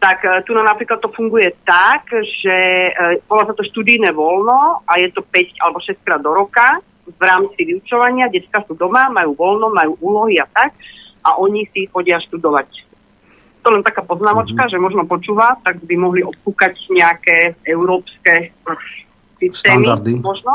Tak 0.00 0.18
e, 0.24 0.28
tu 0.48 0.56
nám 0.56 0.72
napríklad 0.72 1.04
to 1.04 1.12
funguje 1.12 1.52
tak, 1.68 2.08
že 2.16 2.56
e, 2.96 3.20
volá 3.28 3.44
sa 3.44 3.52
to 3.52 3.60
študijné 3.60 4.08
voľno 4.16 4.88
a 4.88 4.92
je 4.96 5.12
to 5.12 5.20
5 5.20 5.60
alebo 5.60 5.78
6 5.84 6.00
krát 6.00 6.20
do 6.24 6.32
roka 6.32 6.80
v 7.04 7.20
rámci 7.20 7.68
vyučovania. 7.68 8.32
Detská 8.32 8.64
sú 8.64 8.72
doma, 8.80 9.12
majú 9.12 9.36
voľno, 9.36 9.68
majú 9.68 10.00
úlohy 10.00 10.40
a 10.40 10.48
tak 10.48 10.72
a 11.24 11.36
oni 11.36 11.68
si 11.76 11.84
chodia 11.92 12.16
študovať. 12.24 12.68
To 13.64 13.72
len 13.72 13.80
taká 13.80 14.04
poznámočka, 14.04 14.68
že 14.68 14.76
možno 14.76 15.08
počúva, 15.08 15.56
tak 15.64 15.80
by 15.84 15.96
mohli 15.96 16.20
odkúkať 16.20 16.88
nejaké 16.92 17.56
európske 17.64 18.52
systémy. 19.52 19.84
Štandardy. 19.84 20.12
Možno. 20.22 20.52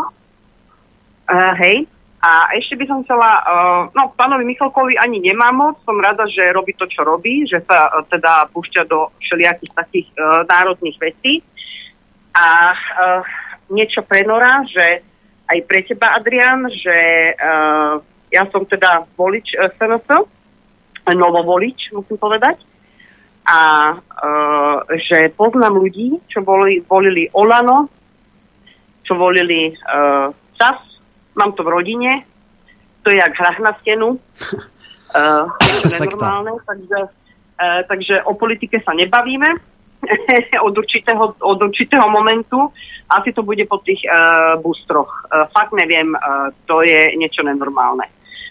Uh, 1.29 1.53
hej. 1.61 1.85
A 2.19 2.51
ešte 2.51 2.75
by 2.75 2.85
som 2.89 2.99
chcela, 3.07 3.31
uh, 3.47 3.81
no 3.95 4.11
pánovi 4.11 4.43
Michalkovi 4.43 4.99
ani 4.99 5.23
nemám 5.23 5.55
moc, 5.55 5.75
som 5.87 5.95
rada, 6.03 6.27
že 6.27 6.51
robí 6.51 6.75
to, 6.75 6.83
čo 6.83 7.07
robí, 7.07 7.47
že 7.47 7.63
sa 7.63 7.87
uh, 7.87 8.03
teda 8.11 8.51
púšťa 8.51 8.83
do 8.91 9.07
všelijakých 9.23 9.71
takých 9.71 10.07
uh, 10.19 10.43
národných 10.43 10.99
vecí. 10.99 11.39
A 12.35 12.75
uh, 12.75 13.23
niečo 13.71 14.03
pre 14.03 14.27
Nora, 14.27 14.67
že 14.67 14.99
aj 15.47 15.59
pre 15.63 15.79
teba, 15.87 16.11
Adrian, 16.11 16.67
že 16.67 16.97
uh, 17.39 18.03
ja 18.29 18.43
som 18.51 18.67
teda 18.67 19.07
volič 19.15 19.55
uh, 19.55 19.71
SNS, 19.79 20.27
novovolič, 21.15 21.95
musím 21.95 22.19
povedať. 22.19 22.59
A 23.47 23.59
uh, 23.95 24.77
že 24.99 25.31
poznám 25.33 25.79
ľudí, 25.79 26.19
čo 26.27 26.43
boli, 26.43 26.83
volili 26.83 27.31
Olano, 27.31 27.87
čo 29.09 29.17
volili 29.17 29.73
uh, 29.73 30.29
SAS, 30.53 31.01
mám 31.33 31.57
to 31.57 31.65
v 31.65 31.73
rodine, 31.73 32.11
to 33.01 33.09
je 33.09 33.17
jak 33.17 33.33
hrách 33.33 33.59
na 33.65 33.73
stenu, 33.81 34.13
uh, 35.17 35.49
je 35.81 35.89
Sekta. 35.89 36.13
nenormálne, 36.13 36.53
takže, 36.61 36.99
uh, 37.57 37.81
takže 37.89 38.21
o 38.29 38.37
politike 38.37 38.77
sa 38.85 38.93
nebavíme 38.93 39.49
od 40.67 40.77
určitého, 40.77 41.41
od 41.41 41.57
určitého 41.57 42.05
momentu. 42.05 42.69
Asi 43.09 43.33
to 43.33 43.41
bude 43.41 43.65
po 43.65 43.81
tých 43.81 44.05
uh, 44.05 44.61
boostroch. 44.61 45.09
Uh, 45.09 45.49
fakt 45.57 45.73
neviem, 45.73 46.13
uh, 46.13 46.53
to 46.69 46.85
je 46.85 47.17
niečo 47.17 47.41
nenormálne. 47.41 48.05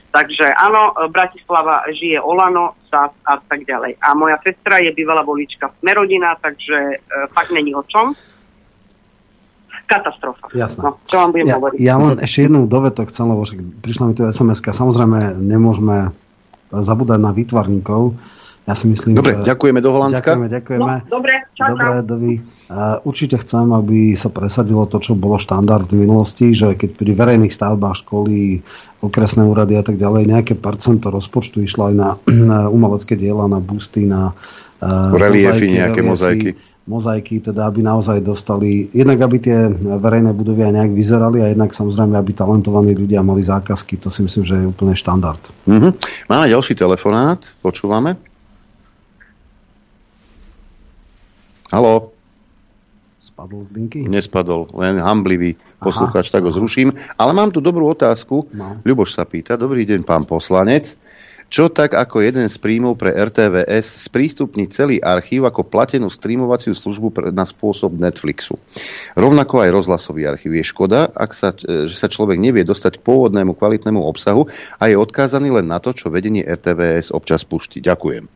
Takže 0.09 0.57
áno, 0.57 0.97
e, 0.97 1.13
Bratislava 1.13 1.85
žije 1.93 2.17
Olano, 2.17 2.81
SAS 2.89 3.13
a 3.29 3.37
tak 3.45 3.69
ďalej. 3.69 4.01
A 4.01 4.17
moja 4.17 4.41
sestra 4.41 4.81
je 4.81 4.89
bývalá 4.97 5.21
volička 5.21 5.69
Smerodina, 5.79 6.33
takže 6.41 6.97
uh, 6.97 7.29
fakt 7.37 7.53
není 7.53 7.77
o 7.77 7.85
čom. 7.85 8.17
Katastrofa. 9.89 10.53
Jasné. 10.53 10.85
No, 10.85 11.01
čo 11.09 11.17
vám 11.17 11.33
budem 11.33 11.49
ja, 11.49 11.57
hovoriť? 11.57 11.77
ja 11.81 11.95
len 11.97 12.17
ešte 12.21 12.39
jednu 12.45 12.69
dovetok 12.69 13.09
chcem, 13.09 13.25
lebo 13.25 13.43
však 13.43 13.59
prišla 13.81 14.05
mi 14.05 14.13
tu 14.13 14.23
sms 14.29 14.61
Samozrejme, 14.61 15.41
nemôžeme 15.41 16.13
zabúdať 16.69 17.19
na 17.19 17.33
výtvarníkov. 17.33 18.13
Ja 18.69 18.77
si 18.77 18.85
myslím, 18.85 19.17
Dobre, 19.17 19.41
že... 19.41 19.49
ďakujeme 19.49 19.81
do 19.81 19.97
Holandska. 19.97 20.21
Ďakujeme, 20.21 20.47
ďakujeme. 20.53 20.93
No, 20.93 21.09
dobre, 21.09 21.35
čau, 21.57 21.73
Dobre, 21.73 21.89
čau. 21.89 22.05
Dovi. 22.05 22.35
Uh, 22.69 23.01
určite 23.09 23.41
chcem, 23.41 23.65
aby 23.73 24.13
sa 24.13 24.29
presadilo 24.29 24.85
to, 24.85 25.01
čo 25.01 25.17
bolo 25.17 25.41
štandard 25.41 25.89
v 25.89 26.05
minulosti, 26.05 26.53
že 26.53 26.77
keď 26.77 27.01
pri 27.01 27.17
verejných 27.17 27.49
stavbách 27.49 28.05
školy, 28.05 28.61
okresné 29.01 29.49
úrady 29.49 29.81
a 29.81 29.85
tak 29.89 29.97
ďalej, 29.97 30.29
nejaké 30.29 30.53
percento 30.53 31.09
rozpočtu 31.09 31.65
išlo 31.65 31.89
aj 31.89 31.95
na, 31.97 32.09
na 32.53 32.59
umelecké 32.69 33.17
diela, 33.17 33.49
na 33.49 33.57
busty, 33.57 34.05
na 34.05 34.37
uh, 34.85 35.17
Reliefy, 35.17 35.73
nejaké 35.73 36.05
mozaiky. 36.05 36.53
Mozaiky, 36.89 37.45
teda 37.45 37.69
aby 37.69 37.85
naozaj 37.85 38.25
dostali, 38.25 38.89
jednak 38.97 39.21
aby 39.21 39.37
tie 39.37 39.69
verejné 39.77 40.33
budovy 40.33 40.65
aj 40.65 40.73
nejak 40.73 40.93
vyzerali 40.97 41.45
a 41.45 41.53
jednak 41.53 41.77
samozrejme, 41.77 42.17
aby 42.17 42.33
talentovaní 42.33 42.97
ľudia 42.97 43.21
mali 43.21 43.45
zákazky. 43.45 44.01
To 44.01 44.09
si 44.09 44.25
myslím, 44.25 44.45
že 44.49 44.55
je 44.57 44.67
úplne 44.67 44.97
štandard. 44.97 45.41
Mhm. 45.69 46.01
Máme 46.33 46.49
ďalší 46.49 46.73
telefonát, 46.73 47.45
počúvame. 47.61 48.17
Haló? 51.69 52.17
Spadol 53.21 53.69
z 53.69 53.71
linky? 53.77 54.01
Nespadol, 54.09 54.73
len 54.73 54.97
hamblivý 54.97 55.61
posluchač, 55.85 56.33
tak 56.33 56.49
ho 56.49 56.51
zruším. 56.51 56.97
Ale 57.21 57.37
mám 57.37 57.53
tu 57.53 57.61
dobrú 57.61 57.85
otázku. 57.93 58.49
No. 58.57 58.81
Ľuboš 58.83 59.21
sa 59.21 59.29
pýta, 59.29 59.61
dobrý 59.61 59.85
deň, 59.85 60.01
pán 60.09 60.25
poslanec. 60.25 60.97
Čo 61.49 61.73
tak 61.73 61.97
ako 61.97 62.21
jeden 62.21 62.45
z 62.45 62.57
príjmov 62.61 63.01
pre 63.01 63.17
RTVS 63.17 64.05
sprístupní 64.05 64.69
celý 64.69 65.01
archív 65.01 65.49
ako 65.49 65.65
platenú 65.65 66.13
streamovaciu 66.13 66.77
službu 66.77 67.33
na 67.33 67.49
spôsob 67.49 67.97
Netflixu. 67.97 68.61
Rovnako 69.17 69.65
aj 69.65 69.73
rozhlasový 69.73 70.29
archív. 70.29 70.61
Je 70.61 70.65
škoda, 70.69 71.09
ak 71.09 71.33
sa, 71.33 71.57
že 71.57 71.97
sa 71.97 72.13
človek 72.13 72.37
nevie 72.37 72.69
dostať 72.69 73.01
k 73.01 73.05
pôvodnému 73.05 73.57
kvalitnému 73.57 73.97
obsahu 73.97 74.45
a 74.77 74.93
je 74.93 75.01
odkázaný 75.01 75.49
len 75.49 75.65
na 75.65 75.81
to, 75.81 75.97
čo 75.97 76.13
vedenie 76.13 76.45
RTVS 76.45 77.17
občas 77.17 77.49
puští. 77.49 77.81
Ďakujem. 77.81 78.29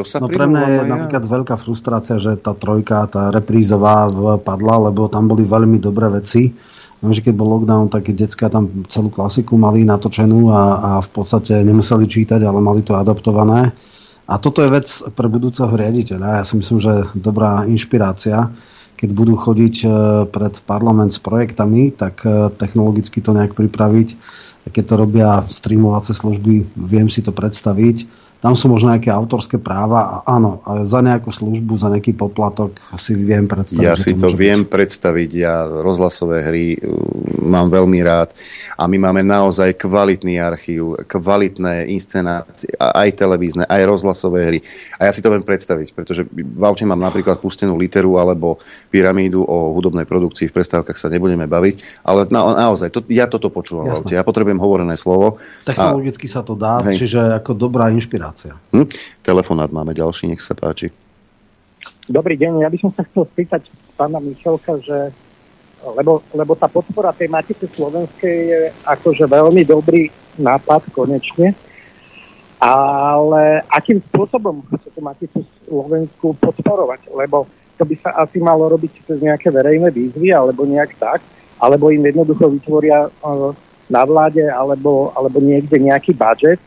To 0.00 0.08
sa 0.08 0.16
No 0.22 0.32
pre 0.32 0.48
mňa 0.48 0.64
je 0.72 0.80
ja. 0.80 0.88
napríklad 0.88 1.24
veľká 1.28 1.54
frustrácia, 1.60 2.16
že 2.16 2.40
tá 2.40 2.56
trojka, 2.56 3.04
tá 3.12 3.28
reprízová 3.28 4.08
padla, 4.40 4.88
lebo 4.88 5.10
tam 5.12 5.28
boli 5.28 5.44
veľmi 5.44 5.76
dobré 5.82 6.08
veci. 6.08 6.54
Viem, 6.98 7.14
že 7.14 7.22
keď 7.22 7.34
bol 7.38 7.54
lockdown, 7.54 7.94
tak 7.94 8.10
detská 8.10 8.50
tam 8.50 8.82
celú 8.90 9.14
klasiku 9.14 9.54
mali 9.54 9.86
natočenú 9.86 10.50
a, 10.50 10.62
a 10.78 10.90
v 10.98 11.08
podstate 11.14 11.62
nemuseli 11.62 12.10
čítať, 12.10 12.42
ale 12.42 12.58
mali 12.58 12.82
to 12.82 12.98
adaptované. 12.98 13.70
A 14.28 14.36
toto 14.36 14.60
je 14.60 14.68
vec 14.68 14.86
pre 15.16 15.30
budúceho 15.30 15.70
riaditeľa. 15.72 16.42
Ja 16.42 16.44
si 16.44 16.58
myslím, 16.60 16.78
že 16.82 17.08
dobrá 17.16 17.64
inšpirácia. 17.64 18.52
Keď 18.98 19.10
budú 19.14 19.38
chodiť 19.38 19.74
e, 19.86 19.88
pred 20.28 20.58
parlament 20.66 21.14
s 21.14 21.22
projektami, 21.22 21.94
tak 21.94 22.26
e, 22.26 22.50
technologicky 22.52 23.22
to 23.24 23.32
nejak 23.32 23.54
pripraviť. 23.54 24.08
Keď 24.68 24.84
to 24.84 24.94
robia 25.00 25.48
streamovacie 25.48 26.12
služby, 26.12 26.76
viem 26.76 27.08
si 27.08 27.24
to 27.24 27.32
predstaviť. 27.32 28.27
Tam 28.38 28.54
sú 28.54 28.70
možno 28.70 28.94
nejaké 28.94 29.10
autorské 29.10 29.58
práva 29.58 30.22
a 30.22 30.38
áno, 30.38 30.62
a 30.62 30.86
za 30.86 31.02
nejakú 31.02 31.34
službu, 31.34 31.74
za 31.74 31.90
nejaký 31.90 32.14
poplatok 32.14 32.78
si 32.94 33.18
viem 33.18 33.50
predstaviť. 33.50 33.82
Ja 33.82 33.98
si 33.98 34.14
to 34.14 34.30
môže 34.30 34.38
viem 34.38 34.62
predstaviť, 34.62 35.30
ja 35.34 35.66
rozhlasové 35.66 36.46
hry 36.46 36.78
uh, 36.78 36.86
mám 37.42 37.66
veľmi 37.66 37.98
rád 38.06 38.30
a 38.78 38.86
my 38.86 38.94
máme 38.94 39.26
naozaj 39.26 39.74
kvalitný 39.82 40.38
archív, 40.38 41.02
kvalitné 41.10 41.90
inscenácie, 41.90 42.70
a- 42.78 43.02
aj 43.02 43.18
televízne, 43.18 43.66
aj 43.66 43.82
rozhlasové 43.90 44.40
hry. 44.46 44.58
A 45.02 45.10
ja 45.10 45.12
si 45.12 45.18
to 45.18 45.34
viem 45.34 45.42
predstaviť, 45.42 45.98
pretože 45.98 46.22
v 46.30 46.62
aute 46.62 46.86
mám 46.86 47.02
napríklad 47.02 47.42
pustenú 47.42 47.74
literu 47.74 48.22
alebo 48.22 48.62
pyramídu 48.94 49.42
o 49.42 49.74
hudobnej 49.74 50.06
produkcii, 50.06 50.46
v 50.46 50.54
prestávkach 50.54 50.94
sa 50.94 51.10
nebudeme 51.10 51.50
baviť, 51.50 52.06
ale 52.06 52.30
na, 52.30 52.70
naozaj, 52.70 52.94
to, 52.94 53.02
ja 53.10 53.26
toto 53.26 53.50
počúvam 53.50 53.90
v 53.90 53.98
Jasné. 53.98 53.98
aute, 53.98 54.14
ja 54.14 54.22
potrebujem 54.22 54.62
hovorené 54.62 54.94
slovo. 54.94 55.42
A, 55.42 55.66
Technologicky 55.66 56.30
sa 56.30 56.46
to 56.46 56.54
dá, 56.54 56.86
Hej. 56.86 57.02
čiže 57.02 57.20
ako 57.42 57.58
dobrá 57.58 57.90
inšpirácia. 57.90 58.27
Hm, 58.74 58.86
telefonát 59.22 59.70
máme 59.72 59.94
ďalší, 59.94 60.28
nech 60.28 60.42
sa 60.42 60.56
páči. 60.56 60.90
Dobrý 62.08 62.40
deň, 62.40 62.64
ja 62.64 62.68
by 62.72 62.78
som 62.80 62.90
sa 62.96 63.04
chcel 63.04 63.28
spýtať 63.36 63.68
pána 63.96 64.16
Michalka, 64.20 64.80
že 64.80 65.12
lebo, 65.78 66.26
lebo 66.34 66.58
tá 66.58 66.66
podpora 66.66 67.14
tej 67.14 67.30
Matice 67.30 67.70
Slovenskej 67.70 68.36
je 68.50 68.60
akože 68.82 69.30
veľmi 69.30 69.62
dobrý 69.62 70.10
nápad 70.34 70.90
konečne, 70.90 71.54
ale 72.58 73.62
akým 73.70 74.02
spôsobom 74.10 74.66
chce 74.74 74.90
tú 74.90 75.00
Maticu 75.04 75.40
Slovensku 75.70 76.34
podporovať? 76.42 77.06
Lebo 77.14 77.46
to 77.78 77.86
by 77.86 77.94
sa 78.02 78.10
asi 78.18 78.42
malo 78.42 78.66
robiť 78.74 79.06
cez 79.06 79.22
nejaké 79.22 79.54
verejné 79.54 79.94
výzvy 79.94 80.34
alebo 80.34 80.66
nejak 80.66 80.98
tak, 80.98 81.22
alebo 81.62 81.94
im 81.94 82.02
jednoducho 82.02 82.50
vytvoria 82.50 83.06
eh, 83.06 83.50
na 83.86 84.02
vláde 84.02 84.42
alebo, 84.50 85.14
alebo 85.14 85.38
niekde 85.38 85.78
nejaký 85.78 86.10
budget 86.10 86.58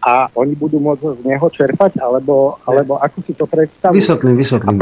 a 0.00 0.32
oni 0.32 0.56
budú 0.56 0.80
môcť 0.80 1.20
z 1.20 1.22
neho 1.28 1.46
čerpať, 1.52 2.00
alebo, 2.00 2.56
alebo 2.64 2.96
ako 2.96 3.18
si 3.24 3.32
to 3.36 3.44
predstavujú? 3.44 4.00
Vysvetlím, 4.00 4.36
vysvetlím. 4.40 4.78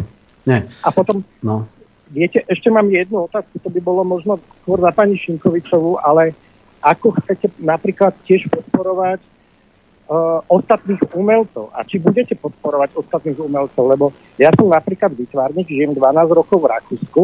Nie, 0.47 0.65
A 0.81 0.89
potom, 0.89 1.21
no. 1.45 1.69
viete, 2.09 2.41
ešte 2.49 2.73
mám 2.73 2.89
jednu 2.89 3.29
otázku, 3.29 3.61
to 3.61 3.69
by 3.69 3.81
bolo 3.85 4.01
možno 4.07 4.41
skôr 4.63 4.81
na 4.81 4.95
pani 4.95 5.21
Šinkovičovú, 5.21 6.01
ale 6.01 6.33
ako 6.81 7.19
chcete 7.21 7.53
napríklad 7.61 8.15
tiež 8.25 8.49
podporovať 8.49 9.21
uh, 9.21 10.41
ostatných 10.49 11.03
umelcov 11.13 11.69
a 11.77 11.85
či 11.85 12.01
budete 12.01 12.39
podporovať 12.39 12.97
ostatných 12.97 13.37
umelcov, 13.37 13.83
lebo 13.85 14.07
ja 14.41 14.55
som 14.55 14.71
napríklad 14.71 15.13
vytvárnik, 15.13 15.69
žijem 15.69 15.93
12 15.93 16.39
rokov 16.39 16.65
v 16.65 16.71
Rakúsku 16.73 17.23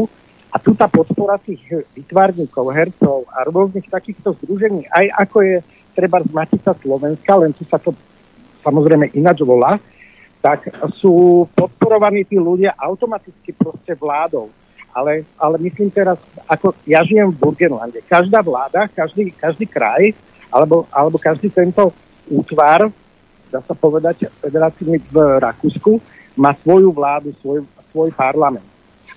a 0.53 0.57
tu 0.61 0.77
tá 0.77 0.87
podpora 0.87 1.41
tých 1.41 1.63
vytvárnikov, 1.97 2.71
hercov 2.71 3.27
a 3.33 3.47
rôznych 3.49 3.89
takýchto 3.89 4.37
združení, 4.43 4.85
aj 4.91 5.07
ako 5.27 5.37
je 5.43 5.57
treba 5.95 6.21
z 6.21 6.31
Matica 6.35 6.75
Slovenska, 6.75 7.33
len 7.39 7.55
tu 7.55 7.63
sa 7.71 7.79
to 7.79 7.95
samozrejme 8.67 9.15
ináč 9.15 9.47
volá, 9.47 9.79
tak 10.45 10.69
sú 11.01 11.47
podporovaní 11.57 12.29
tí 12.29 12.37
ľudia 12.37 12.77
automaticky 12.77 13.57
proste 13.57 13.97
vládou. 13.97 14.53
Ale, 14.95 15.27
ale 15.41 15.57
myslím 15.59 15.91
teraz, 15.91 16.21
ako 16.47 16.77
ja 16.87 17.03
žijem 17.03 17.33
v 17.33 17.41
Burgenlande. 17.41 17.99
Každá 18.05 18.45
vláda, 18.45 18.87
každý, 18.87 19.35
každý 19.35 19.67
kraj, 19.67 20.15
alebo, 20.53 20.87
alebo 20.93 21.19
každý 21.19 21.51
tento 21.51 21.91
útvar, 22.31 22.93
dá 23.51 23.61
sa 23.65 23.75
povedať, 23.75 24.31
federatívny 24.39 25.03
v 25.11 25.17
Rakúsku, 25.43 25.99
má 26.39 26.55
svoju 26.63 26.95
vládu, 26.95 27.35
svoj, 27.43 27.67
svoj 27.91 28.15
parlament. 28.15 28.67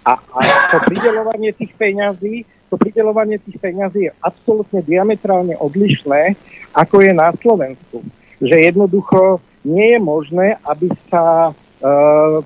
A, 0.02 0.18
a 0.18 0.40
to 0.74 0.78
pridelovanie 0.88 1.54
tých 1.54 1.76
peňazí, 1.78 2.48
to 2.68 2.76
pridelovanie 2.76 3.40
tých 3.40 3.58
peňazí 3.60 4.12
je 4.12 4.18
absolútne 4.20 4.84
diametrálne 4.84 5.56
odlišné, 5.56 6.36
ako 6.76 7.00
je 7.04 7.12
na 7.16 7.32
Slovensku. 7.40 8.04
Že 8.44 8.56
jednoducho 8.68 9.40
nie 9.64 9.96
je 9.96 10.00
možné, 10.00 10.60
aby 10.68 10.92
sa 11.08 11.50
e, 11.50 11.52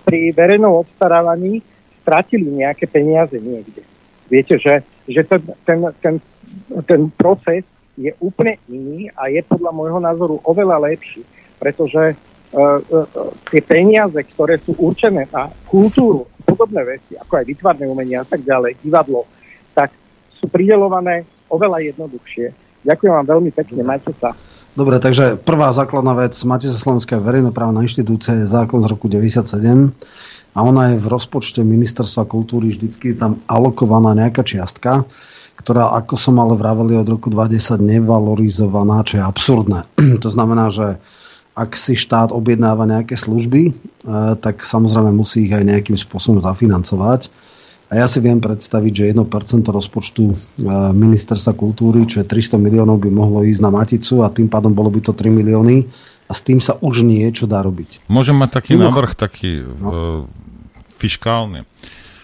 pri 0.05 0.31
verejnom 0.33 0.85
obstarávaní 0.85 1.65
stratili 2.01 2.49
nejaké 2.49 2.85
peniaze 2.89 3.37
niekde. 3.37 3.85
Viete, 4.29 4.57
že, 4.57 4.81
že 5.05 5.21
ten, 5.27 5.41
ten, 5.67 5.79
ten, 6.01 6.15
ten 6.87 7.01
proces 7.13 7.67
je 7.99 8.11
úplne 8.23 8.57
iný 8.71 9.11
a 9.13 9.27
je 9.27 9.43
podľa 9.45 9.71
môjho 9.75 9.99
názoru 9.99 10.39
oveľa 10.47 10.87
lepší, 10.87 11.21
pretože 11.59 12.15
uh, 12.15 12.79
uh, 12.81 13.05
tie 13.51 13.61
peniaze, 13.61 14.17
ktoré 14.33 14.57
sú 14.63 14.73
určené 14.79 15.27
na 15.29 15.51
kultúru, 15.67 16.25
podobné 16.41 16.97
veci, 16.97 17.19
ako 17.19 17.33
aj 17.37 17.45
vytvarné 17.45 17.85
umenie 17.85 18.17
a 18.17 18.25
tak 18.25 18.41
ďalej, 18.41 18.79
divadlo, 18.81 19.27
sú 20.41 20.49
pridelované 20.49 21.23
oveľa 21.53 21.93
jednoduchšie. 21.93 22.51
Ďakujem 22.81 23.13
vám 23.13 23.27
veľmi 23.29 23.51
pekne, 23.53 23.81
majte 23.85 24.11
sa. 24.17 24.33
Dobre, 24.73 24.97
takže 24.97 25.37
prvá 25.37 25.69
základná 25.75 26.15
vec, 26.17 26.33
Matice 26.47 26.79
Slovenská 26.79 27.19
je 27.19 27.27
verejnoprávna 27.27 27.85
inštitúcia, 27.85 28.41
je 28.41 28.47
zákon 28.49 28.81
z 28.81 28.87
roku 28.89 29.11
97 29.11 29.53
a 30.55 30.59
ona 30.63 30.95
je 30.95 30.95
v 30.97 31.07
rozpočte 31.11 31.59
ministerstva 31.61 32.23
kultúry 32.25 32.71
vždycky 32.71 33.13
tam 33.19 33.43
alokovaná 33.51 34.15
nejaká 34.15 34.47
čiastka, 34.47 35.03
ktorá, 35.59 35.93
ako 35.99 36.15
som 36.15 36.39
ale 36.39 36.55
vraveli 36.55 36.95
od 36.97 37.05
roku 37.05 37.27
2010, 37.27 37.83
nevalorizovaná, 37.83 39.03
čo 39.03 39.19
je 39.19 39.23
absurdné. 39.27 39.79
to 40.23 40.29
znamená, 40.31 40.71
že 40.71 40.97
ak 41.51 41.75
si 41.75 41.99
štát 41.99 42.31
objednáva 42.31 42.87
nejaké 42.87 43.19
služby, 43.19 43.61
e, 43.69 43.73
tak 44.39 44.63
samozrejme 44.63 45.11
musí 45.11 45.51
ich 45.51 45.53
aj 45.53 45.67
nejakým 45.67 45.99
spôsobom 45.99 46.39
zafinancovať. 46.39 47.27
A 47.91 47.99
ja 47.99 48.07
si 48.07 48.23
viem 48.23 48.39
predstaviť, 48.39 48.93
že 48.95 49.11
1% 49.11 49.67
rozpočtu 49.67 50.23
e, 50.31 50.35
ministerstva 50.95 51.51
kultúry, 51.59 52.07
čo 52.07 52.23
je 52.23 52.25
300 52.25 52.55
miliónov, 52.55 53.03
by 53.03 53.11
mohlo 53.11 53.43
ísť 53.43 53.59
na 53.59 53.67
Maticu 53.67 54.23
a 54.23 54.31
tým 54.31 54.47
pádom 54.47 54.71
bolo 54.71 54.87
by 54.87 55.03
to 55.03 55.11
3 55.11 55.27
milióny 55.27 55.91
a 56.25 56.31
s 56.31 56.39
tým 56.39 56.63
sa 56.63 56.79
už 56.79 57.03
niečo 57.03 57.51
dá 57.51 57.59
robiť. 57.59 58.07
Môžem 58.07 58.39
mať 58.39 58.63
taký 58.63 58.79
Mimo- 58.79 58.87
návrh, 58.87 59.11
taký 59.19 59.67
no. 59.67 60.23
fiskálny. 60.95 61.67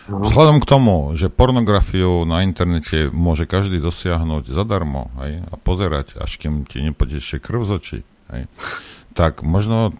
Vzhľadom 0.07 0.63
k 0.63 0.69
tomu, 0.71 1.11
že 1.19 1.27
pornografiu 1.27 2.23
na 2.23 2.47
internete 2.47 3.11
môže 3.11 3.43
každý 3.43 3.83
dosiahnuť 3.83 4.47
zadarmo 4.47 5.11
hej, 5.19 5.43
a 5.51 5.55
pozerať, 5.59 6.15
až 6.15 6.39
kým 6.39 6.63
ti 6.63 6.79
nepotečie 6.79 7.43
krv 7.43 7.67
z 7.67 7.71
očí, 7.75 7.99
hej, 8.31 8.47
tak 9.11 9.43
možno 9.43 9.91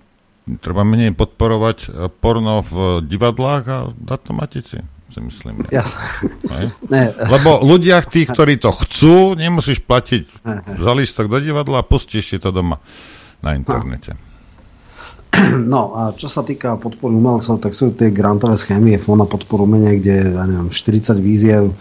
treba 0.63 0.87
menej 0.87 1.11
podporovať 1.11 1.77
e, 1.83 1.87
porno 2.23 2.63
v 2.63 3.03
divadlách 3.03 3.63
a 3.67 3.77
dať 3.91 4.19
to 4.23 4.31
matici. 4.31 4.77
Si 5.07 5.19
myslím. 5.23 5.63
Jasne. 5.71 6.03
Hej? 6.51 6.65
Ne. 6.91 7.03
Lebo 7.15 7.63
ľudia, 7.63 8.03
tí, 8.03 8.27
ktorí 8.27 8.59
to 8.59 8.75
chcú, 8.75 9.39
nemusíš 9.39 9.79
platiť 9.83 10.23
za 10.77 10.91
lístok 10.91 11.31
do 11.31 11.39
divadla 11.39 11.79
a 11.81 11.87
pustíš 11.87 12.35
si 12.35 12.37
to 12.37 12.51
doma 12.51 12.79
na 13.39 13.55
internete. 13.55 14.19
No 15.53 15.93
a 15.93 16.01
čo 16.17 16.31
sa 16.31 16.41
týka 16.41 16.79
podpory 16.81 17.13
umelcov, 17.13 17.61
tak 17.61 17.75
sú 17.75 17.93
tie 17.93 18.09
grantové 18.09 18.57
schémy, 18.57 18.95
je 18.97 19.03
fond 19.03 19.19
na 19.19 19.27
podporu 19.27 19.67
umenia, 19.69 19.93
kde 19.93 20.33
ja 20.33 20.43
neviem, 20.47 20.71
40 20.71 21.19
víziev 21.21 21.75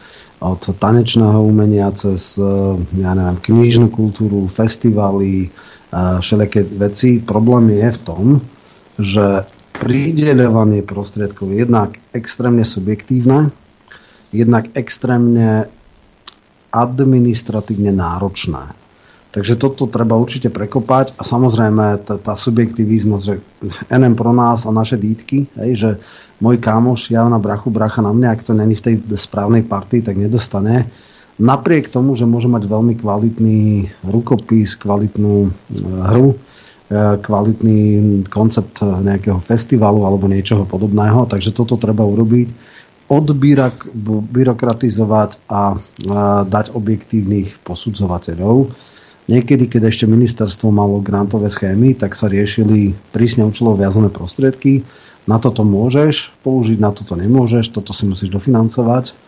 od 0.45 0.61
tanečného 0.61 1.41
umenia 1.41 1.89
cez 1.97 2.37
ja 2.93 3.13
neviem, 3.17 3.39
knižnú 3.41 3.89
kultúru, 3.89 4.45
festivaly, 4.51 5.49
a 5.95 6.21
všelijaké 6.21 6.67
veci. 6.77 7.23
Problém 7.23 7.73
je 7.73 7.89
v 7.89 8.01
tom, 8.03 8.25
že 8.99 9.47
prideľovanie 9.81 10.83
prostriedkov 10.83 11.53
je 11.53 11.65
jednak 11.65 12.01
extrémne 12.17 12.65
subjektívne, 12.65 13.53
jednak 14.33 14.73
extrémne 14.75 15.71
administratívne 16.73 17.95
náročné. 17.95 18.77
Takže 19.37 19.61
toto 19.61 19.85
treba 19.85 20.17
určite 20.17 20.49
prekopať 20.49 21.13
a 21.21 21.23
samozrejme 21.23 22.09
tá, 22.09 22.17
tá 22.17 22.33
subjektivizmus, 22.33 23.21
že 23.21 23.35
NM 23.93 24.17
pro 24.17 24.33
nás 24.33 24.65
a 24.65 24.73
naše 24.73 24.97
dítky, 24.97 25.45
hej, 25.61 25.71
že 25.77 25.91
môj 26.41 26.57
kámoš, 26.57 27.13
ja 27.13 27.21
brachu, 27.37 27.69
bracha 27.69 28.01
na 28.01 28.17
mňa, 28.17 28.33
ak 28.33 28.49
to 28.49 28.57
není 28.57 28.73
v 28.73 28.85
tej 28.85 28.95
správnej 29.13 29.61
partii, 29.69 30.01
tak 30.01 30.17
nedostane. 30.17 30.89
Napriek 31.37 31.93
tomu, 31.93 32.17
že 32.17 32.25
môže 32.25 32.49
mať 32.49 32.65
veľmi 32.65 32.97
kvalitný 32.97 33.93
rukopis, 34.09 34.73
kvalitnú 34.73 35.37
e, 35.45 35.51
hru, 35.85 36.41
kvalitný 36.93 38.23
koncept 38.31 38.79
nejakého 38.83 39.43
festivalu 39.43 40.07
alebo 40.07 40.31
niečoho 40.31 40.63
podobného, 40.63 41.27
takže 41.27 41.51
toto 41.51 41.75
treba 41.75 42.07
urobiť 42.07 42.79
odbyrokratizovať 43.07 45.31
a 45.51 45.79
dať 46.47 46.67
objektívnych 46.75 47.59
posudzovateľov. 47.63 48.71
Niekedy, 49.27 49.67
keď 49.67 49.91
ešte 49.91 50.07
ministerstvo 50.07 50.71
malo 50.71 51.03
grantové 51.03 51.51
schémy, 51.51 51.99
tak 51.99 52.15
sa 52.15 52.31
riešili 52.31 52.95
prísne 53.11 53.43
účelo 53.43 53.75
viazané 53.75 54.07
prostriedky. 54.07 54.87
Na 55.27 55.43
toto 55.43 55.67
môžeš 55.67 56.31
použiť, 56.47 56.79
na 56.79 56.95
toto 56.95 57.19
nemôžeš, 57.19 57.75
toto 57.75 57.91
si 57.91 58.07
musíš 58.07 58.31
dofinancovať. 58.31 59.26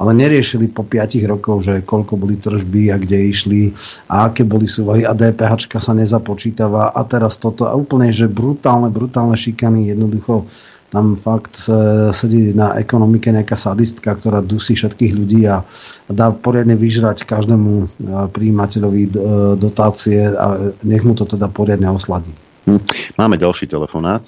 Ale 0.00 0.16
neriešili 0.16 0.72
po 0.72 0.80
5 0.80 1.20
rokov, 1.28 1.68
že 1.68 1.84
koľko 1.84 2.16
boli 2.16 2.40
tržby 2.40 2.88
a 2.88 2.96
kde 2.96 3.28
išli 3.28 3.76
a 4.08 4.32
aké 4.32 4.48
boli 4.48 4.64
súvahy 4.64 5.04
a 5.04 5.12
DPH 5.12 5.76
sa 5.76 5.92
nezapočítava 5.92 6.96
a 6.96 7.00
teraz 7.04 7.36
toto 7.36 7.68
a 7.68 7.76
úplne, 7.76 8.08
že 8.08 8.24
brutálne, 8.24 8.88
brutálne 8.88 9.36
šikany 9.36 9.92
jednoducho 9.92 10.48
tam 10.90 11.14
fakt 11.14 11.70
sedí 12.10 12.50
na 12.50 12.74
ekonomike 12.74 13.30
nejaká 13.30 13.54
sadistka, 13.54 14.10
ktorá 14.10 14.42
dusí 14.42 14.74
všetkých 14.74 15.12
ľudí 15.14 15.46
a 15.46 15.62
dá 16.10 16.34
poriadne 16.34 16.74
vyžrať 16.74 17.22
každému 17.22 17.72
e, 17.78 17.86
príjimateľovi 18.34 19.02
e, 19.06 19.10
dotácie 19.54 20.18
a 20.34 20.74
nech 20.82 21.06
mu 21.06 21.14
to 21.14 21.30
teda 21.30 21.46
poriadne 21.46 21.86
osladí. 21.94 22.34
Hm. 22.66 22.82
Máme 23.14 23.38
ďalší 23.38 23.70
telefonát. 23.70 24.26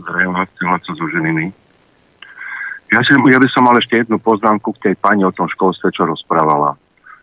Zdravím 0.00 0.32
vás, 0.32 0.48
Laco 0.64 0.92
zo 0.96 1.06
Ženiny. 1.12 1.52
Ja, 2.90 3.00
si, 3.06 3.14
ja 3.14 3.38
by 3.38 3.48
som 3.54 3.70
mal 3.70 3.78
ešte 3.78 4.02
jednu 4.02 4.18
poznámku 4.18 4.74
k 4.74 4.90
tej 4.90 4.94
pani 4.98 5.22
o 5.22 5.30
tom 5.30 5.46
školstve, 5.46 5.94
čo 5.94 6.10
rozprávala. 6.10 6.74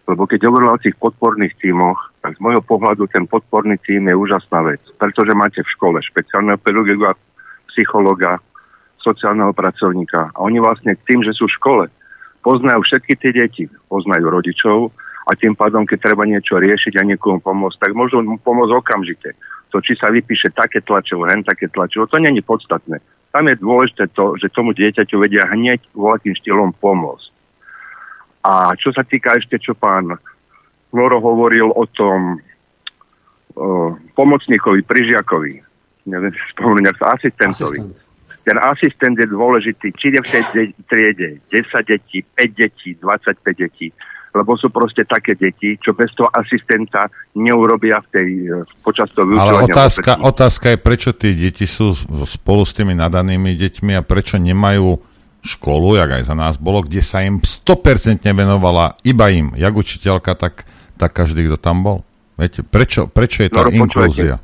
Lebo 0.08 0.24
keď 0.24 0.48
hovorila 0.48 0.80
o 0.80 0.84
tých 0.84 0.96
podporných 0.96 1.60
tímoch, 1.60 2.00
tak 2.24 2.40
z 2.40 2.44
môjho 2.44 2.64
pohľadu 2.64 3.12
ten 3.12 3.28
podporný 3.28 3.76
tím 3.84 4.08
je 4.08 4.16
úžasná 4.16 4.64
vec. 4.64 4.80
Pretože 4.96 5.36
máte 5.36 5.60
v 5.60 5.74
škole 5.76 6.00
špeciálneho 6.00 6.56
pedagoga, 6.64 7.20
psychologa, 7.76 8.40
sociálneho 9.04 9.52
pracovníka. 9.52 10.32
A 10.32 10.38
oni 10.40 10.64
vlastne 10.64 10.96
tým, 11.04 11.28
že 11.28 11.36
sú 11.36 11.52
v 11.52 11.58
škole, 11.60 11.84
poznajú 12.48 12.88
všetky 12.88 13.14
tie 13.20 13.32
deti, 13.36 13.64
poznajú 13.92 14.32
rodičov 14.32 14.96
a 15.28 15.36
tým 15.36 15.52
pádom, 15.52 15.84
keď 15.84 16.12
treba 16.12 16.24
niečo 16.24 16.56
riešiť 16.56 16.96
a 16.96 17.04
niekomu 17.04 17.44
pomôcť, 17.44 17.84
tak 17.84 17.92
môžu 17.92 18.24
mu 18.24 18.40
pomôcť 18.40 18.72
okamžite. 18.72 19.36
To, 19.76 19.84
či 19.84 20.00
sa 20.00 20.08
vypíše 20.08 20.56
také 20.56 20.80
tlačovo, 20.80 21.28
hen 21.28 21.44
také 21.44 21.68
tlačovo, 21.68 22.08
to 22.08 22.16
není 22.24 22.40
podstatné. 22.40 23.04
Tam 23.38 23.46
je 23.46 23.62
dôležité 23.62 24.10
to, 24.18 24.34
že 24.42 24.50
tomu 24.50 24.74
dieťaťu 24.74 25.22
vedia 25.22 25.46
hneď 25.46 25.78
voľakým 25.94 26.34
štýlom 26.42 26.74
pomôcť. 26.82 27.30
A 28.42 28.74
čo 28.74 28.90
sa 28.90 29.06
týka 29.06 29.38
ešte, 29.38 29.62
čo 29.62 29.78
pán 29.78 30.18
Loro 30.90 31.22
hovoril 31.22 31.70
o 31.70 31.86
tom 31.86 32.42
o, 33.54 33.94
pomocníkovi, 34.18 34.82
prižiakovi, 34.82 35.54
neviem 36.10 36.34
spomenúť, 36.58 36.98
asistentovi. 36.98 37.78
Asistent. 37.86 38.42
Ten 38.42 38.58
asistent 38.58 39.22
je 39.22 39.30
dôležitý, 39.30 39.94
či 40.02 40.18
je 40.18 40.22
v 40.26 40.30
tej 40.34 40.44
triede 40.90 41.38
10 41.54 41.62
detí, 41.86 42.26
5 42.34 42.58
detí, 42.58 42.98
25 42.98 43.38
detí, 43.54 43.94
lebo 44.36 44.56
sú 44.60 44.72
proste 44.72 45.08
také 45.08 45.36
deti, 45.38 45.80
čo 45.80 45.96
bez 45.96 46.12
toho 46.16 46.28
asistenta 46.32 47.08
neurobia 47.36 48.04
v 48.04 48.08
tej, 48.12 48.30
počas 48.84 49.08
toho 49.16 49.30
vyučovania. 49.30 49.64
Ale 49.64 49.72
otázka, 49.72 50.12
otázka 50.20 50.66
je, 50.74 50.78
prečo 50.80 51.10
tí 51.16 51.36
deti 51.36 51.66
sú 51.70 51.96
spolu 52.28 52.64
s 52.68 52.76
tými 52.76 52.94
nadanými 52.98 53.56
deťmi 53.56 53.96
a 53.98 54.02
prečo 54.04 54.36
nemajú 54.38 55.00
školu, 55.48 55.96
jak 55.96 56.10
aj 56.22 56.24
za 56.28 56.36
nás 56.36 56.56
bolo, 56.60 56.84
kde 56.84 57.00
sa 57.00 57.24
im 57.24 57.40
100% 57.40 58.26
venovala 58.28 59.00
iba 59.08 59.32
im, 59.32 59.56
jak 59.56 59.72
učiteľka, 59.72 60.36
tak, 60.36 60.68
tak 61.00 61.12
každý, 61.16 61.48
kto 61.48 61.58
tam 61.58 61.86
bol. 61.86 61.98
Viete, 62.38 62.62
prečo, 62.62 63.10
prečo 63.10 63.48
je 63.48 63.50
tá 63.50 63.66
no, 63.66 63.74
inklúzia? 63.74 64.38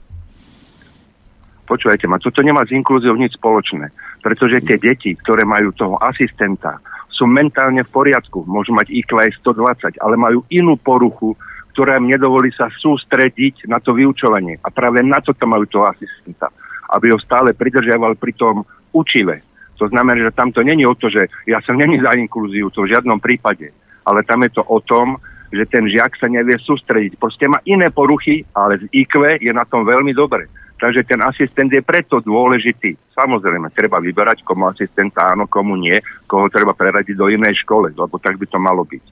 Počúvajte 1.63 2.05
ma, 2.09 2.19
toto 2.19 2.43
nemá 2.43 2.65
s 2.67 2.75
inklúziou 2.75 3.15
nič 3.15 3.39
spoločné, 3.39 3.91
pretože 4.19 4.63
tie 4.65 4.77
deti, 4.79 5.15
ktoré 5.15 5.47
majú 5.47 5.71
toho 5.75 5.95
asistenta, 6.01 6.81
sú 7.13 7.29
mentálne 7.29 7.85
v 7.85 7.93
poriadku, 7.93 8.43
môžu 8.49 8.73
mať 8.73 8.89
IQ 8.89 9.21
aj 9.21 9.37
120, 9.45 10.01
ale 10.01 10.15
majú 10.17 10.41
inú 10.49 10.75
poruchu, 10.81 11.37
ktorá 11.73 12.01
im 12.01 12.09
nedovolí 12.09 12.49
sa 12.53 12.69
sústrediť 12.69 13.69
na 13.69 13.77
to 13.77 13.93
vyučovanie. 13.93 14.57
A 14.65 14.73
práve 14.73 15.05
na 15.05 15.21
to 15.21 15.33
majú 15.45 15.65
toho 15.69 15.89
asistenta, 15.89 16.49
aby 16.89 17.13
ho 17.13 17.17
stále 17.21 17.53
pridržiaval 17.53 18.17
pri 18.17 18.33
tom 18.33 18.65
učive. 18.93 19.41
To 19.81 19.89
znamená, 19.89 20.29
že 20.29 20.37
tam 20.37 20.53
to 20.53 20.61
není 20.61 20.85
o 20.85 20.93
to, 20.93 21.09
že 21.09 21.29
ja 21.49 21.61
som 21.65 21.77
není 21.77 21.97
za 21.97 22.13
inklúziu, 22.13 22.69
to 22.69 22.85
v 22.85 22.93
žiadnom 22.93 23.17
prípade, 23.17 23.73
ale 24.05 24.21
tam 24.25 24.45
je 24.45 24.51
to 24.53 24.63
o 24.65 24.79
tom, 24.81 25.17
že 25.53 25.69
ten 25.69 25.85
žiak 25.85 26.17
sa 26.17 26.25
nevie 26.29 26.57
sústrediť. 26.57 27.17
Proste 27.21 27.45
má 27.45 27.61
iné 27.69 27.93
poruchy, 27.93 28.41
ale 28.57 28.81
z 28.81 28.85
IQ 28.89 29.37
je 29.37 29.53
na 29.53 29.65
tom 29.69 29.85
veľmi 29.85 30.13
dobre. 30.13 30.49
Takže 30.83 31.07
ten 31.07 31.23
asistent 31.23 31.71
je 31.71 31.79
preto 31.79 32.19
dôležitý. 32.19 32.99
Samozrejme, 33.15 33.71
treba 33.71 34.03
vyberať, 34.03 34.43
komu 34.43 34.67
asistenta 34.67 35.31
áno, 35.31 35.47
komu 35.47 35.79
nie, 35.79 35.95
koho 36.27 36.51
treba 36.51 36.75
preradiť 36.75 37.15
do 37.15 37.31
inej 37.31 37.63
škole, 37.63 37.95
lebo 37.95 38.19
tak 38.19 38.35
by 38.35 38.43
to 38.51 38.59
malo 38.59 38.83
byť. 38.83 39.05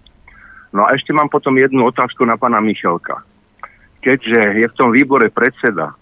No 0.76 0.84
a 0.84 0.92
ešte 0.92 1.16
mám 1.16 1.32
potom 1.32 1.56
jednu 1.56 1.88
otázku 1.88 2.28
na 2.28 2.36
pána 2.36 2.60
Michalka. 2.60 3.24
Keďže 4.04 4.60
je 4.60 4.68
v 4.68 4.76
tom 4.76 4.92
výbore 4.92 5.32
predseda, 5.32 5.96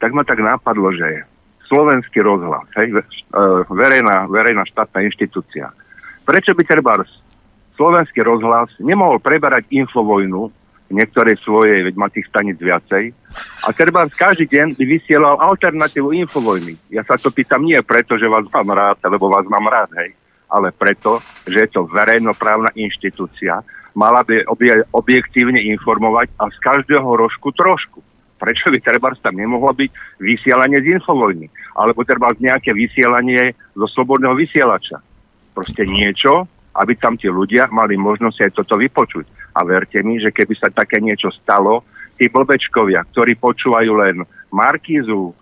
tak 0.00 0.16
ma 0.16 0.24
tak 0.24 0.40
nápadlo, 0.40 0.88
že 0.96 1.28
slovenský 1.68 2.24
rozhlas, 2.24 2.64
hej, 2.80 2.96
e, 2.96 3.04
verejná, 3.76 4.24
verejná 4.32 4.64
štátna 4.64 5.04
inštitúcia. 5.04 5.68
Prečo 6.24 6.56
by 6.56 6.64
treba 6.64 7.04
slovenský 7.76 8.24
rozhlas 8.24 8.72
nemohol 8.80 9.20
preberať 9.20 9.68
infovojnu 9.68 10.63
niektoré 10.92 11.36
svoje, 11.40 11.84
veď 11.84 11.94
má 11.96 12.08
tých 12.12 12.28
stanic 12.28 12.60
viacej. 12.60 13.12
A 13.64 13.72
treba 13.72 14.04
každý 14.08 14.46
deň 14.48 14.76
by 14.76 14.84
vysielal 14.84 15.40
alternatívu 15.40 16.12
Infovojny. 16.24 16.76
Ja 16.92 17.02
sa 17.04 17.16
to 17.16 17.32
pýtam 17.32 17.64
nie 17.64 17.80
preto, 17.80 18.20
že 18.20 18.28
vás 18.28 18.44
mám 18.52 18.70
rád, 18.76 19.00
lebo 19.08 19.32
vás 19.32 19.48
mám 19.48 19.64
rád, 19.66 19.90
hej, 20.00 20.12
ale 20.52 20.70
preto, 20.70 21.18
že 21.48 21.66
je 21.66 21.68
to 21.72 21.88
verejnoprávna 21.88 22.70
inštitúcia, 22.76 23.64
mala 23.94 24.26
by 24.26 24.44
objektívne 24.92 25.62
informovať 25.72 26.30
a 26.36 26.50
z 26.50 26.56
každého 26.60 27.06
rožku 27.06 27.54
trošku. 27.54 28.02
Prečo 28.34 28.66
by 28.68 28.78
treba 28.82 29.14
tam 29.14 29.38
nemohlo 29.38 29.72
byť 29.72 30.20
vysielanie 30.20 30.82
z 30.82 30.98
Infovojny? 30.98 31.48
Alebo 31.78 32.02
treba 32.02 32.34
nejaké 32.34 32.74
vysielanie 32.74 33.54
zo 33.72 33.86
slobodného 33.88 34.34
vysielača. 34.34 35.00
Proste 35.54 35.86
niečo, 35.86 36.44
aby 36.74 36.98
tam 36.98 37.14
tí 37.14 37.30
ľudia 37.30 37.70
mali 37.70 37.94
možnosť 37.94 38.38
aj 38.42 38.50
toto 38.58 38.74
vypočuť. 38.74 39.43
A 39.54 39.60
verte 39.62 40.02
mi, 40.02 40.18
že 40.18 40.34
keby 40.34 40.54
sa 40.58 40.68
také 40.68 40.98
niečo 40.98 41.30
stalo, 41.30 41.86
tí 42.18 42.26
blbečkovia, 42.30 43.06
ktorí 43.10 43.38
počúvajú 43.38 43.92
len 44.02 44.16
Markízu 44.50 45.34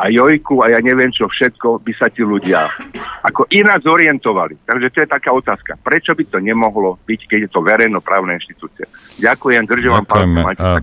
a 0.00 0.08
Jojku 0.08 0.64
a 0.64 0.72
ja 0.72 0.80
neviem 0.80 1.12
čo 1.12 1.28
všetko, 1.28 1.84
by 1.84 1.92
sa 1.92 2.08
tí 2.08 2.24
ľudia 2.24 2.72
ako 3.20 3.44
ináč 3.52 3.84
zorientovali. 3.84 4.56
Takže 4.64 4.88
to 4.88 4.98
je 5.04 5.08
taká 5.12 5.30
otázka. 5.36 5.76
Prečo 5.76 6.16
by 6.16 6.24
to 6.24 6.38
nemohlo 6.40 6.96
byť, 7.04 7.20
keď 7.28 7.38
je 7.44 7.50
to 7.52 7.60
verejnoprávna 7.60 8.40
inštitúcia? 8.40 8.88
Ďakujem, 9.20 9.62
držím 9.68 9.92
vám 10.00 10.06
pán, 10.08 10.30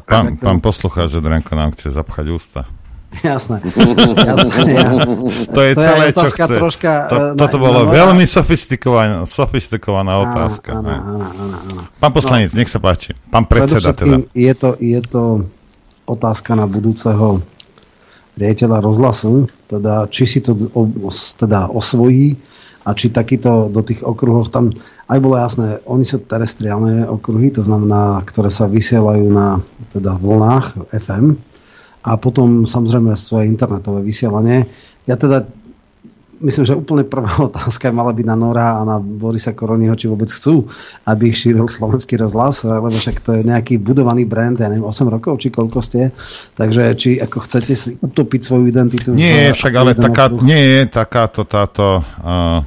pán, 0.06 0.26
pán 0.38 0.60
poslucháč, 0.62 1.18
že 1.18 1.20
Drenko 1.24 1.58
nám 1.58 1.74
chce 1.74 1.90
zapchať 1.90 2.26
ústa. 2.30 2.62
Jasné. 3.24 3.64
Jasné 4.30 4.64
ja. 4.72 4.90
To 5.50 5.62
je 5.64 5.74
to 5.74 5.82
celé, 5.82 6.04
je 6.12 6.14
čo 6.14 6.30
chce. 6.32 6.56
Troška, 6.60 6.92
to, 7.08 7.16
uh, 7.16 7.34
toto 7.40 7.58
bolo 7.58 7.88
na, 7.88 7.92
veľmi 7.92 8.26
sofistikovaná, 8.28 9.24
sofistikovaná 9.26 10.22
otázka. 10.28 10.78
Áno, 10.78 10.92
áno, 10.92 11.26
áno, 11.26 11.56
áno. 11.64 11.82
Pán 11.98 12.12
poslanec, 12.14 12.52
no, 12.52 12.60
nech 12.62 12.70
sa 12.70 12.84
páči. 12.84 13.16
Pán 13.32 13.48
predseda 13.48 13.96
teda. 13.96 14.22
Je 14.36 14.54
to, 14.54 14.76
je 14.78 15.00
to 15.02 15.48
otázka 16.06 16.54
na 16.54 16.68
budúceho 16.68 17.42
riaditeľa 18.38 18.86
rozhlasu, 18.86 19.50
teda 19.66 20.06
či 20.14 20.30
si 20.30 20.40
to 20.46 20.54
teda 21.42 21.74
osvojí 21.74 22.38
a 22.38 22.58
a 22.88 22.96
či 22.96 23.12
takýto 23.12 23.68
do 23.68 23.84
tých 23.84 24.00
okruhov 24.00 24.48
tam 24.48 24.72
aj 25.12 25.20
bolo 25.20 25.36
jasné, 25.36 25.84
oni 25.84 26.08
sú 26.08 26.24
terestriálne 26.24 27.04
okruhy, 27.04 27.52
to 27.52 27.64
znamená, 27.64 28.24
ktoré 28.24 28.48
sa 28.48 28.68
vysielajú 28.68 29.28
na 29.28 29.60
teda 29.92 30.16
vlnách 30.16 30.88
FM 30.96 31.36
a 32.08 32.16
potom 32.16 32.64
samozrejme 32.64 33.20
svoje 33.20 33.52
internetové 33.52 34.00
vysielanie. 34.08 34.64
Ja 35.04 35.20
teda 35.20 35.44
myslím, 36.42 36.66
že 36.66 36.78
úplne 36.78 37.04
prvá 37.06 37.30
otázka 37.50 37.90
mala 37.90 38.14
byť 38.14 38.26
na 38.26 38.38
Nora 38.38 38.80
a 38.80 38.82
na 38.86 38.98
Borisa 39.02 39.54
Koroniho, 39.54 39.98
či 39.98 40.10
vôbec 40.10 40.30
chcú, 40.30 40.70
aby 41.04 41.34
ich 41.34 41.40
šíril 41.42 41.68
slovenský 41.68 42.18
rozhlas, 42.22 42.62
lebo 42.62 42.94
však 42.94 43.22
to 43.22 43.30
je 43.38 43.42
nejaký 43.44 43.82
budovaný 43.82 44.24
brand, 44.24 44.58
ja 44.58 44.70
neviem, 44.70 44.86
8 44.86 45.10
rokov, 45.10 45.42
či 45.42 45.50
koľko 45.52 45.80
ste. 45.82 46.14
Takže 46.56 46.96
či 46.96 47.18
ako 47.20 47.38
chcete 47.44 47.74
si 47.74 47.90
utopiť 47.98 48.42
svoju 48.46 48.64
identitu. 48.70 49.12
Nie, 49.14 49.54
však 49.54 49.74
ale 49.74 49.92
taká, 49.98 50.32
nie 50.42 50.58
je 50.58 50.80
takáto 50.88 51.44
táto... 51.44 52.06
Uh, 52.22 52.62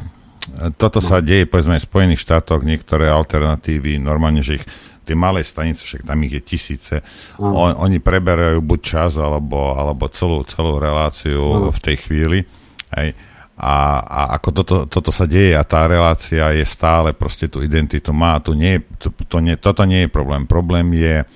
toto 0.77 1.01
no. 1.01 1.07
sa 1.07 1.25
deje, 1.25 1.49
povedzme, 1.49 1.79
v 1.79 1.89
Spojených 1.89 2.27
štátoch, 2.27 2.67
niektoré 2.67 3.09
alternatívy, 3.09 3.97
normálne, 3.97 4.45
že 4.45 4.61
ich 4.61 4.65
tie 5.11 5.19
malé 5.19 5.43
stanice, 5.43 5.83
však 5.83 6.07
tam 6.07 6.23
ich 6.23 6.39
je 6.39 6.43
tisíce, 6.47 6.95
on, 7.43 7.75
oni 7.75 7.99
preberajú 7.99 8.63
buď 8.63 8.81
čas, 8.81 9.19
alebo, 9.19 9.75
alebo 9.75 10.07
celú, 10.07 10.47
celú 10.47 10.79
reláciu 10.79 11.67
no. 11.67 11.75
v 11.75 11.81
tej 11.83 11.97
chvíli. 12.07 12.47
Hej 12.95 13.19
a, 13.61 14.01
a 14.01 14.21
ako 14.41 14.49
toto, 14.57 14.77
toto 14.89 15.13
sa 15.13 15.29
deje 15.29 15.53
a 15.53 15.61
tá 15.69 15.85
relácia 15.85 16.49
je 16.57 16.65
stále, 16.65 17.13
proste 17.13 17.45
tú 17.45 17.61
identitu 17.61 18.09
má, 18.09 18.41
tu 18.41 18.57
nie, 18.57 18.81
to, 18.97 19.13
to 19.13 19.37
nie, 19.45 19.53
toto 19.61 19.85
nie 19.85 20.09
je 20.09 20.11
problém. 20.11 20.49
Problém 20.49 20.89
je 20.97 21.29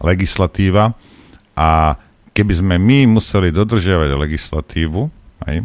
legislatíva 0.00 0.96
a 1.52 2.00
keby 2.32 2.52
sme 2.64 2.76
my 2.80 3.20
museli 3.20 3.52
dodržiavať 3.52 4.08
legislatívu, 4.08 5.00
aj, 5.44 5.56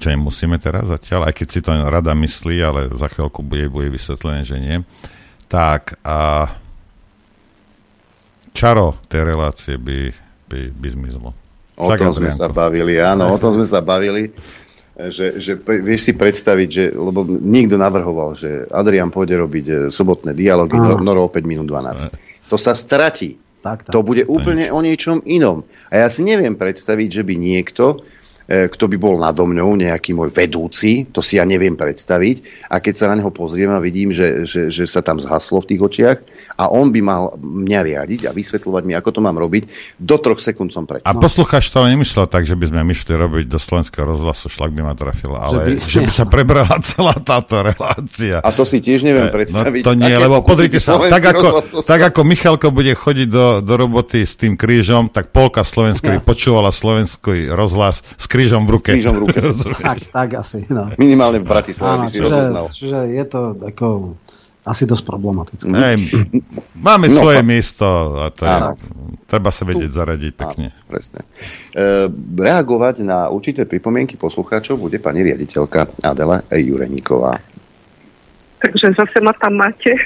čo 0.00 0.06
nemusíme 0.16 0.56
teraz 0.56 0.88
zatiaľ, 0.88 1.28
aj 1.28 1.34
keď 1.36 1.48
si 1.52 1.60
to 1.60 1.76
rada 1.76 2.16
myslí, 2.16 2.56
ale 2.64 2.80
za 2.96 3.12
chvíľku 3.12 3.44
bude, 3.44 3.68
bude 3.68 3.92
vysvetlené, 3.92 4.48
že 4.48 4.56
nie, 4.56 4.80
tak 5.50 5.98
a 6.06 6.46
čaro 8.54 9.02
tej 9.10 9.22
relácie 9.26 9.74
by, 9.74 10.14
by, 10.46 10.60
by 10.70 10.88
zmizlo. 10.94 11.30
O 11.74 11.90
tom 11.96 12.14
sme 12.14 12.30
sa 12.30 12.46
bavili, 12.46 13.02
áno, 13.02 13.34
o 13.34 13.38
tom 13.40 13.58
sme 13.58 13.66
sa 13.66 13.82
bavili 13.82 14.30
že, 15.08 15.40
že 15.40 15.56
vieš 15.56 16.10
si 16.10 16.12
predstaviť, 16.12 16.68
že, 16.68 16.84
lebo 16.92 17.24
nikto 17.24 17.80
navrhoval, 17.80 18.36
že 18.36 18.68
Adrian 18.68 19.08
pôjde 19.08 19.40
robiť 19.40 19.64
e, 19.64 19.74
sobotné 19.88 20.36
dialógy, 20.36 20.76
no, 20.76 21.00
Noro 21.00 21.24
o 21.24 21.32
5 21.32 21.40
minút 21.48 21.72
12. 21.72 22.52
To 22.52 22.60
sa 22.60 22.76
stratí. 22.76 23.40
Tak, 23.64 23.88
tak. 23.88 23.92
To 23.92 24.04
bude 24.04 24.28
úplne 24.28 24.68
o 24.72 24.80
niečom 24.84 25.24
inom. 25.24 25.64
A 25.88 26.04
ja 26.04 26.08
si 26.12 26.24
neviem 26.24 26.56
predstaviť, 26.56 27.08
že 27.08 27.22
by 27.24 27.34
niekto 27.36 28.04
kto 28.50 28.90
by 28.90 28.96
bol 28.98 29.14
nado 29.14 29.46
mňou, 29.46 29.78
nejaký 29.78 30.10
môj 30.10 30.34
vedúci, 30.34 31.06
to 31.14 31.22
si 31.22 31.38
ja 31.38 31.46
neviem 31.46 31.78
predstaviť. 31.78 32.66
A 32.66 32.82
keď 32.82 32.94
sa 32.98 33.06
na 33.06 33.22
neho 33.22 33.30
pozriem 33.30 33.70
a 33.70 33.78
vidím, 33.78 34.10
že, 34.10 34.42
že, 34.42 34.74
že 34.74 34.90
sa 34.90 35.06
tam 35.06 35.22
zhaslo 35.22 35.62
v 35.62 35.70
tých 35.70 35.80
očiach 35.86 36.18
a 36.58 36.66
on 36.66 36.90
by 36.90 36.98
mal 36.98 37.22
mňa 37.38 37.80
riadiť 37.86 38.20
a 38.26 38.34
vysvetľovať 38.34 38.82
mi, 38.90 38.98
ako 38.98 39.10
to 39.14 39.20
mám 39.22 39.38
robiť, 39.38 39.94
do 40.02 40.18
troch 40.18 40.42
sekúnd 40.42 40.74
som 40.74 40.82
preč. 40.82 41.06
A 41.06 41.14
poslucháč 41.14 41.70
to 41.70 41.86
nemyslel 41.86 42.26
tak, 42.26 42.42
že 42.42 42.58
by 42.58 42.74
sme 42.74 42.82
my 42.82 42.90
šli 42.90 43.14
robiť 43.14 43.46
do 43.46 43.62
slovenského 43.62 44.02
rozhlasu, 44.02 44.50
šlak 44.50 44.74
by 44.74 44.82
ma 44.82 44.98
trafil, 44.98 45.38
ale 45.38 45.54
že 45.54 45.62
by, 45.62 45.72
že 45.86 46.00
by 46.02 46.12
sa 46.12 46.24
prebrala 46.26 46.74
celá 46.90 47.14
táto 47.22 47.62
relácia. 47.62 48.42
A 48.42 48.50
to 48.50 48.66
si 48.66 48.82
tiež 48.82 49.06
neviem 49.06 49.30
e, 49.30 49.32
predstaviť. 49.32 49.82
No, 49.86 49.86
to 49.86 49.94
nie, 49.94 50.14
lebo 50.18 50.42
pozrite 50.42 50.82
sa, 50.82 50.98
tak 50.98 51.22
ako, 51.22 51.78
tak 51.86 52.00
ako 52.10 52.20
Michalko 52.26 52.74
bude 52.74 52.98
chodiť 52.98 53.28
do, 53.30 53.46
do 53.62 53.74
roboty 53.78 54.26
s 54.26 54.34
tým 54.34 54.58
krížom, 54.58 55.06
tak 55.06 55.30
polka 55.30 55.62
Slovenska 55.62 56.18
by 56.18 56.20
počúvala 56.26 56.74
slovenský 56.74 57.46
rozhlas 57.54 58.02
s 58.18 58.26
krížom 58.26 58.39
krížom 58.40 58.62
v 58.64 58.70
ruke. 58.72 58.90
Krížom 58.96 59.14
v 59.16 59.20
ruke. 59.28 59.38
tak, 59.88 59.98
tak 60.08 60.28
asi. 60.40 60.64
No. 60.72 60.88
Minimálne 60.96 61.44
v 61.44 61.46
Bratislave 61.46 62.04
by 62.04 62.06
si 62.08 62.16
čiže, 62.16 62.24
rozoznal. 62.24 62.64
Čiže 62.72 62.98
je 63.12 63.24
to 63.28 63.40
ako 63.60 63.86
asi 64.60 64.84
dosť 64.84 65.04
problematické. 65.08 65.72
Hey, 65.72 65.96
máme 66.80 67.08
no, 67.08 67.16
svoje 67.24 67.40
pa... 67.40 67.48
miesto 67.48 67.86
a 68.20 68.28
to 68.28 68.44
je, 68.44 68.56
treba 69.24 69.48
sa 69.48 69.64
vedieť 69.64 69.90
tu. 69.90 69.96
zaradiť 69.96 70.32
pekne. 70.36 70.66
Áno, 70.68 70.84
presne. 70.84 71.24
E, 71.72 72.06
reagovať 72.36 73.00
na 73.00 73.32
určité 73.32 73.64
pripomienky 73.64 74.20
poslucháčov 74.20 74.76
bude 74.76 75.00
pani 75.00 75.24
riaditeľka 75.24 76.04
Adela 76.04 76.44
Jureníková. 76.52 77.40
Takže 78.60 78.92
zase 78.92 79.18
ma 79.24 79.32
tam 79.36 79.60
máte. 79.60 79.92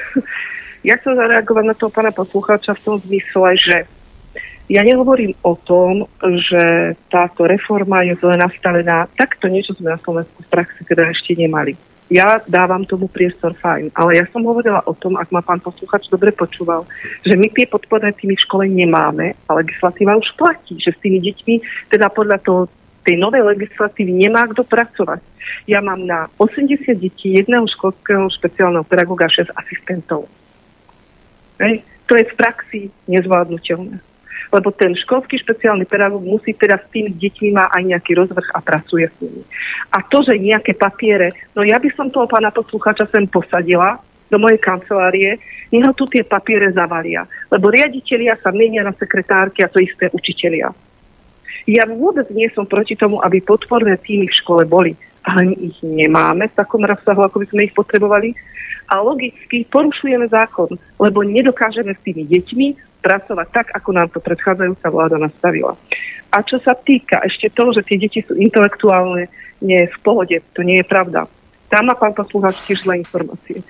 Ja 0.84 1.00
chcem 1.00 1.16
zareagovať 1.16 1.64
na 1.64 1.72
toho 1.72 1.88
pána 1.88 2.12
poslucháča 2.12 2.76
v 2.76 2.84
tom 2.84 2.96
zmysle, 3.08 3.56
že 3.56 3.76
ja 4.68 4.80
nehovorím 4.80 5.36
o 5.44 5.60
tom, 5.60 6.08
že 6.48 6.96
táto 7.12 7.44
reforma 7.44 8.00
je 8.00 8.16
zle 8.16 8.40
nastavená. 8.40 9.04
Takto 9.12 9.52
niečo 9.52 9.76
sme 9.76 9.92
na 9.92 10.00
Slovensku 10.00 10.40
v 10.40 10.48
praxi 10.48 10.80
teda 10.88 11.12
ešte 11.12 11.36
nemali. 11.36 11.76
Ja 12.12 12.40
dávam 12.44 12.84
tomu 12.84 13.08
priestor 13.08 13.56
fajn, 13.56 13.96
ale 13.96 14.20
ja 14.20 14.24
som 14.28 14.44
hovorila 14.44 14.84
o 14.84 14.92
tom, 14.92 15.16
ak 15.16 15.32
ma 15.32 15.40
pán 15.40 15.60
posluchač 15.60 16.08
dobre 16.12 16.36
počúval, 16.36 16.84
že 17.24 17.32
my 17.32 17.48
tie 17.48 17.64
podporné 17.64 18.12
týmy 18.12 18.36
v 18.36 18.44
škole 18.44 18.64
nemáme 18.68 19.32
a 19.48 19.50
legislatíva 19.56 20.16
už 20.16 20.28
platí, 20.36 20.76
že 20.76 20.92
s 20.92 21.00
tými 21.00 21.24
deťmi, 21.24 21.54
teda 21.88 22.12
podľa 22.12 22.38
toho, 22.44 22.68
tej 23.04 23.20
novej 23.20 23.44
legislatívy 23.44 24.16
nemá 24.16 24.48
kto 24.48 24.64
pracovať. 24.64 25.20
Ja 25.68 25.84
mám 25.84 26.08
na 26.08 26.28
80 26.40 26.96
detí 26.96 27.36
jedného 27.36 27.68
školského 27.68 28.32
špeciálneho 28.32 28.84
pedagóga 28.84 29.28
6 29.28 29.52
asistentov. 29.52 30.24
Hej. 31.60 31.84
To 32.08 32.16
je 32.16 32.24
v 32.24 32.34
praxi 32.36 32.80
nezvládnutelné 33.08 34.13
lebo 34.54 34.70
ten 34.70 34.94
školský 34.94 35.42
špeciálny 35.42 35.82
pedagóg 35.82 36.22
musí 36.22 36.54
teda 36.54 36.78
s 36.78 36.86
tými 36.94 37.10
deťmi 37.18 37.58
má 37.58 37.66
aj 37.74 37.82
nejaký 37.90 38.14
rozvrh 38.14 38.54
a 38.54 38.62
pracuje 38.62 39.10
s 39.10 39.16
nimi. 39.18 39.42
A 39.90 39.98
to, 40.06 40.22
že 40.22 40.38
nejaké 40.38 40.78
papiere, 40.78 41.34
no 41.58 41.66
ja 41.66 41.82
by 41.82 41.90
som 41.98 42.06
toho 42.14 42.30
pána 42.30 42.54
poslucháča 42.54 43.10
sem 43.10 43.26
posadila 43.26 43.98
do 44.30 44.38
mojej 44.38 44.62
kancelárie, 44.62 45.42
nech 45.74 45.82
ho 45.82 45.90
tu 45.90 46.06
tie 46.06 46.22
papiere 46.22 46.70
zavalia. 46.70 47.26
Lebo 47.50 47.66
riaditeľia 47.66 48.38
sa 48.38 48.54
menia 48.54 48.86
na 48.86 48.94
sekretárky 48.94 49.66
a 49.66 49.70
to 49.70 49.82
isté 49.82 50.06
učitelia. 50.14 50.70
Ja 51.66 51.82
vôbec 51.90 52.30
nie 52.30 52.46
som 52.54 52.68
proti 52.68 52.94
tomu, 52.94 53.18
aby 53.26 53.42
podporné 53.42 53.98
týmy 53.98 54.30
v 54.30 54.38
škole 54.38 54.62
boli, 54.70 54.94
ale 55.26 55.50
my 55.50 55.54
ich 55.58 55.78
nemáme 55.82 56.46
v 56.46 56.56
takom 56.56 56.84
rozsahu, 56.84 57.26
ako 57.26 57.42
by 57.42 57.46
sme 57.50 57.60
ich 57.66 57.74
potrebovali. 57.74 58.36
A 58.92 59.00
logicky 59.00 59.64
porušujeme 59.72 60.28
zákon, 60.28 60.76
lebo 61.00 61.24
nedokážeme 61.24 61.96
s 61.96 62.04
tými 62.04 62.28
deťmi 62.28 62.93
pracovať 63.04 63.46
tak, 63.52 63.66
ako 63.76 63.90
nám 63.92 64.08
to 64.08 64.24
predchádzajúca 64.24 64.88
vláda 64.88 65.20
nastavila. 65.20 65.76
A 66.32 66.40
čo 66.40 66.56
sa 66.64 66.72
týka 66.72 67.20
ešte 67.20 67.52
toho, 67.52 67.76
že 67.76 67.84
tie 67.84 68.00
deti 68.00 68.24
sú 68.24 68.32
intelektuálne 68.32 69.28
nie 69.60 69.84
v 69.84 69.98
pohode, 70.00 70.40
to 70.56 70.64
nie 70.64 70.80
je 70.80 70.86
pravda. 70.88 71.28
Tam 71.68 71.92
má 71.92 71.94
pán 71.94 72.16
poslucháč 72.16 72.64
tiež 72.64 72.88
zlé 72.88 73.04
informácie. 73.04 73.60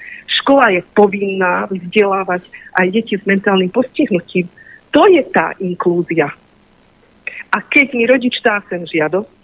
Škola 0.40 0.70
je 0.70 0.80
povinná 0.94 1.66
vzdelávať 1.66 2.46
aj 2.78 2.86
deti 2.94 3.18
s 3.18 3.24
mentálnym 3.26 3.68
postihnutím. 3.74 4.46
To 4.94 5.10
je 5.10 5.22
tá 5.28 5.52
inklúzia. 5.58 6.30
A 7.54 7.56
keď 7.62 7.94
mi 7.94 8.04
rodič 8.06 8.38
dá 8.42 8.62
sem 8.66 8.82
žiadosť 8.82 9.40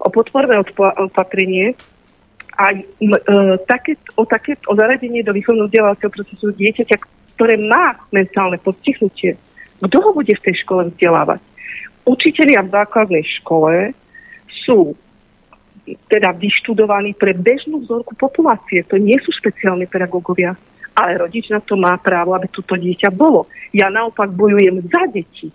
o 0.00 0.08
podporné 0.08 0.56
opatrenie, 0.78 1.74
aj 2.60 2.74
e, 2.80 2.84
také, 3.64 3.96
o, 4.16 4.24
také, 4.28 4.56
o 4.68 4.74
zaradenie 4.76 5.24
do 5.24 5.32
výchovného 5.32 5.68
vzdelávacieho 5.68 6.12
procesu 6.12 6.52
dieťaťa, 6.54 6.96
ktoré 7.40 7.56
má 7.56 7.96
mentálne 8.12 8.60
postihnutie, 8.60 9.40
kto 9.80 9.96
ho 9.96 10.12
bude 10.12 10.36
v 10.36 10.44
tej 10.44 10.60
škole 10.60 10.92
vzdelávať? 10.92 11.40
Učitelia 12.04 12.60
v 12.60 12.68
základnej 12.68 13.24
škole 13.40 13.96
sú 14.68 14.92
teda 16.12 16.36
vyštudovaní 16.36 17.16
pre 17.16 17.32
bežnú 17.32 17.80
vzorku 17.80 18.12
populácie. 18.12 18.84
To 18.92 19.00
nie 19.00 19.16
sú 19.24 19.32
špeciálni 19.32 19.88
pedagógovia. 19.88 20.52
Ale 20.92 21.16
rodič 21.16 21.48
na 21.48 21.64
to 21.64 21.80
má 21.80 21.96
právo, 21.96 22.36
aby 22.36 22.44
toto 22.52 22.76
dieťa 22.76 23.08
bolo. 23.08 23.48
Ja 23.72 23.88
naopak 23.88 24.28
bojujem 24.36 24.84
za 24.84 25.08
deti. 25.08 25.48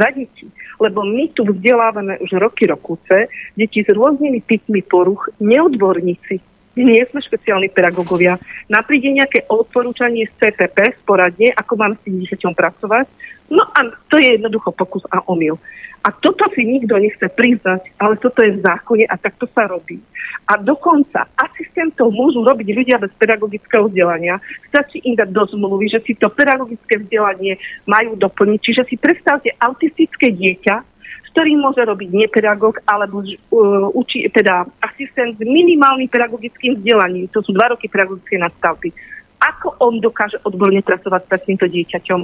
Za 0.00 0.08
deti. 0.16 0.48
Lebo 0.80 1.04
my 1.04 1.28
tu 1.36 1.44
vzdelávame 1.44 2.24
už 2.24 2.40
roky 2.40 2.64
rokúce 2.64 3.28
deti 3.52 3.84
s 3.84 3.92
rôznymi 3.92 4.48
typmi 4.48 4.80
poruch, 4.80 5.28
neodborníci 5.44 6.40
nie 6.76 7.04
sme 7.08 7.20
špeciálni 7.20 7.68
pedagógovia. 7.68 8.40
Nám 8.68 8.88
príde 8.88 9.12
nejaké 9.12 9.44
odporúčanie 9.48 10.24
z 10.28 10.32
CTP 10.40 11.04
sporadne, 11.04 11.52
ako 11.52 11.72
mám 11.76 11.92
s 11.96 12.04
tým 12.08 12.24
dieťaťom 12.24 12.52
pracovať. 12.56 13.06
No 13.52 13.60
a 13.60 13.92
to 14.08 14.16
je 14.16 14.40
jednoducho 14.40 14.72
pokus 14.72 15.04
a 15.12 15.20
omyl. 15.28 15.60
A 16.02 16.10
toto 16.10 16.50
si 16.50 16.66
nikto 16.66 16.98
nechce 16.98 17.22
priznať, 17.22 17.94
ale 17.94 18.18
toto 18.18 18.42
je 18.42 18.58
v 18.58 18.62
zákone 18.64 19.06
a 19.06 19.14
takto 19.14 19.46
sa 19.54 19.70
robí. 19.70 20.02
A 20.50 20.58
dokonca 20.58 21.30
asistentov 21.38 22.10
môžu 22.10 22.42
robiť 22.42 22.68
ľudia 22.74 22.96
bez 22.98 23.14
pedagogického 23.14 23.86
vzdelania. 23.86 24.42
Stačí 24.66 24.98
im 25.06 25.14
dať 25.14 25.30
do 25.30 25.46
zmluvy, 25.46 25.86
že 25.94 26.02
si 26.02 26.18
to 26.18 26.26
pedagogické 26.34 26.98
vzdelanie 26.98 27.54
majú 27.86 28.18
doplniť. 28.18 28.58
Čiže 28.58 28.82
si 28.90 28.98
predstavte 28.98 29.54
autistické 29.62 30.34
dieťa, 30.34 30.91
ktorým 31.32 31.64
môže 31.64 31.80
robiť 31.80 32.12
nepedagóg 32.12 32.84
alebo 32.84 33.24
uh, 33.24 33.88
uči, 33.96 34.28
teda 34.28 34.68
asistent 34.84 35.40
s 35.40 35.42
minimálnym 35.42 36.06
pedagogickým 36.06 36.76
vzdelaním. 36.78 37.26
To 37.32 37.40
sú 37.40 37.56
dva 37.56 37.72
roky 37.72 37.88
pedagogické 37.88 38.36
nadstavby. 38.36 38.92
Ako 39.40 39.80
on 39.82 39.98
dokáže 39.98 40.38
odborne 40.44 40.84
pracovať 40.84 41.26
s 41.26 41.32
takýmto 41.32 41.66
dieťaťom? 41.66 42.20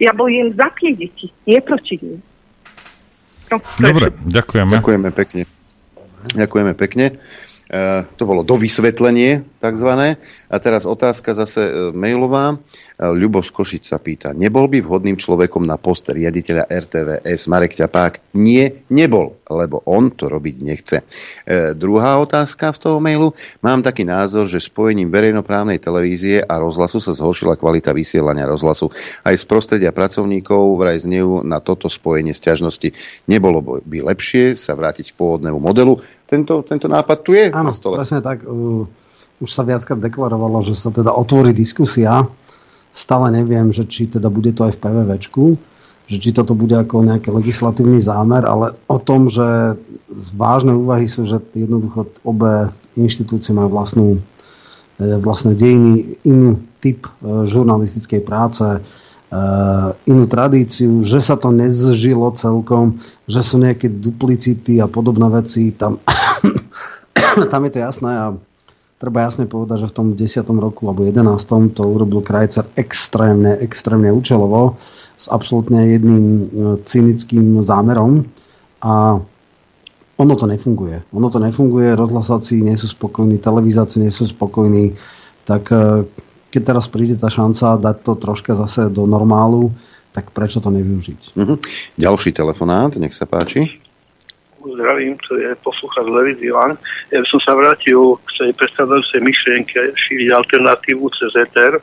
Ja 0.00 0.16
bojujem 0.16 0.56
za 0.56 0.70
tie 0.80 0.96
deti, 0.96 1.28
nie 1.44 1.60
proti 1.60 2.00
ním. 2.00 2.18
No, 3.52 3.60
Dobre, 3.60 4.08
ďakujeme. 4.24 4.72
Ďakujeme 4.80 5.10
pekne. 5.12 5.42
Ďakujeme 6.32 6.72
pekne. 6.72 7.06
E, 7.68 7.82
to 8.16 8.22
bolo 8.24 8.40
dovysvetlenie 8.40 9.44
takzvané. 9.60 10.16
A 10.54 10.62
teraz 10.62 10.86
otázka 10.86 11.34
zase 11.34 11.66
e, 11.66 11.72
mailová. 11.90 12.54
E, 12.54 12.56
Ľubo 13.02 13.42
z 13.42 13.50
Košic 13.50 13.82
sa 13.90 13.98
pýta, 13.98 14.30
nebol 14.30 14.70
by 14.70 14.86
vhodným 14.86 15.18
človekom 15.18 15.66
na 15.66 15.74
post 15.74 16.06
riaditeľa 16.06 16.70
RTVS 16.70 17.50
Marek 17.50 17.74
Ťapák? 17.74 18.38
Nie, 18.38 18.86
nebol, 18.86 19.34
lebo 19.50 19.82
on 19.82 20.14
to 20.14 20.30
robiť 20.30 20.54
nechce. 20.62 21.02
E, 21.02 21.74
druhá 21.74 22.22
otázka 22.22 22.70
v 22.70 22.78
toho 22.78 22.98
mailu. 23.02 23.34
Mám 23.66 23.82
taký 23.82 24.06
názor, 24.06 24.46
že 24.46 24.62
spojením 24.62 25.10
verejnoprávnej 25.10 25.82
televízie 25.82 26.46
a 26.46 26.54
rozhlasu 26.62 27.02
sa 27.02 27.10
zhoršila 27.10 27.58
kvalita 27.58 27.90
vysielania 27.90 28.46
rozhlasu. 28.46 28.94
Aj 29.26 29.34
z 29.34 29.42
prostredia 29.50 29.90
pracovníkov 29.90 30.78
vraj 30.78 31.02
znejú 31.02 31.42
na 31.42 31.58
toto 31.58 31.90
spojenie 31.90 32.30
sťažnosti. 32.30 32.94
Nebolo 33.26 33.82
by 33.82 34.06
lepšie 34.06 34.54
sa 34.54 34.78
vrátiť 34.78 35.10
k 35.10 35.18
pôvodnému 35.18 35.58
modelu, 35.58 35.98
tento, 36.30 36.62
tento 36.62 36.86
nápad 36.86 37.18
tu 37.26 37.34
je 37.34 37.50
Áno, 37.50 37.70
na 37.70 37.76
stole. 37.76 37.98
presne 37.98 38.22
tak. 38.22 38.42
Uh, 38.46 38.86
už 39.42 39.50
sa 39.50 39.66
viackrát 39.66 39.98
deklarovalo, 39.98 40.62
že 40.62 40.78
sa 40.78 40.94
teda 40.94 41.10
otvorí 41.10 41.50
diskusia. 41.50 42.26
Stále 42.94 43.34
neviem, 43.34 43.74
že 43.74 43.82
či 43.90 44.06
teda 44.06 44.30
bude 44.30 44.54
to 44.54 44.70
aj 44.70 44.78
v 44.78 44.82
PVVčku, 44.86 45.44
že 46.06 46.16
či 46.20 46.30
toto 46.30 46.54
bude 46.54 46.76
ako 46.76 47.02
nejaký 47.02 47.32
legislatívny 47.34 47.98
zámer, 47.98 48.46
ale 48.46 48.78
o 48.86 48.98
tom, 49.02 49.26
že 49.26 49.74
vážne 50.36 50.76
úvahy 50.76 51.10
sú, 51.10 51.26
že 51.26 51.42
jednoducho 51.56 52.12
obe 52.22 52.70
inštitúcie 52.94 53.50
majú 53.50 53.74
vlastnú, 53.74 54.08
eh, 55.02 55.18
vlastné 55.18 55.58
dejiny, 55.58 56.20
iný 56.22 56.60
typ 56.78 57.08
eh, 57.08 57.48
žurnalistickej 57.48 58.20
práce, 58.22 58.62
eh, 58.62 59.88
inú 60.06 60.24
tradíciu, 60.30 61.02
že 61.02 61.18
sa 61.18 61.34
to 61.34 61.50
nezžilo 61.50 62.30
celkom, 62.38 63.02
že 63.26 63.42
sú 63.42 63.58
nejaké 63.58 63.90
duplicity 63.90 64.78
a 64.78 64.86
podobné 64.86 65.26
veci. 65.34 65.74
Tam, 65.74 65.98
tam 67.52 67.60
je 67.66 67.70
to 67.74 67.80
jasné 67.82 68.12
a 68.14 68.26
treba 68.98 69.26
jasne 69.26 69.44
povedať, 69.44 69.86
že 69.86 69.90
v 69.90 69.96
tom 69.96 70.06
10. 70.14 70.44
roku 70.60 70.86
alebo 70.88 71.04
11. 71.04 71.76
to 71.76 71.82
urobil 71.84 72.22
Krajcer 72.22 72.66
extrémne, 72.78 73.58
extrémne 73.60 74.10
účelovo 74.14 74.78
s 75.14 75.30
absolútne 75.30 75.94
jedným 75.94 76.24
e, 76.26 76.44
cynickým 76.82 77.62
zámerom 77.62 78.26
a 78.82 79.18
ono 80.14 80.34
to 80.38 80.46
nefunguje. 80.46 81.10
Ono 81.10 81.26
to 81.30 81.42
nefunguje, 81.42 81.98
rozhlasáci 81.98 82.62
nie 82.62 82.78
sú 82.78 82.86
spokojní, 82.86 83.42
televízáci 83.42 83.98
nie 83.98 84.14
sú 84.14 84.30
spokojní, 84.30 84.94
tak 85.46 85.70
e, 85.74 86.06
keď 86.54 86.62
teraz 86.62 86.86
príde 86.86 87.18
tá 87.18 87.26
šanca 87.26 87.82
dať 87.82 87.96
to 88.06 88.12
troška 88.14 88.54
zase 88.54 88.86
do 88.90 89.10
normálu, 89.10 89.74
tak 90.14 90.30
prečo 90.30 90.62
to 90.62 90.70
nevyužiť? 90.70 91.34
Mhm. 91.34 91.54
Ďalší 91.98 92.30
telefonát, 92.30 92.94
nech 92.94 93.14
sa 93.14 93.26
páči. 93.26 93.83
Zdravím, 94.64 95.20
to 95.28 95.36
je 95.36 95.52
poslucháč 95.60 96.08
Levy 96.08 96.40
Ivan. 96.40 96.80
Ja 97.12 97.20
by 97.20 97.26
som 97.28 97.40
sa 97.44 97.52
vrátil 97.52 98.16
k 98.24 98.28
tej 98.40 98.50
predstavujúcej 98.56 99.20
myšlienke 99.20 99.92
šíriť 99.92 100.32
alternatívu 100.32 101.04
cez 101.20 101.36
ETR. 101.36 101.76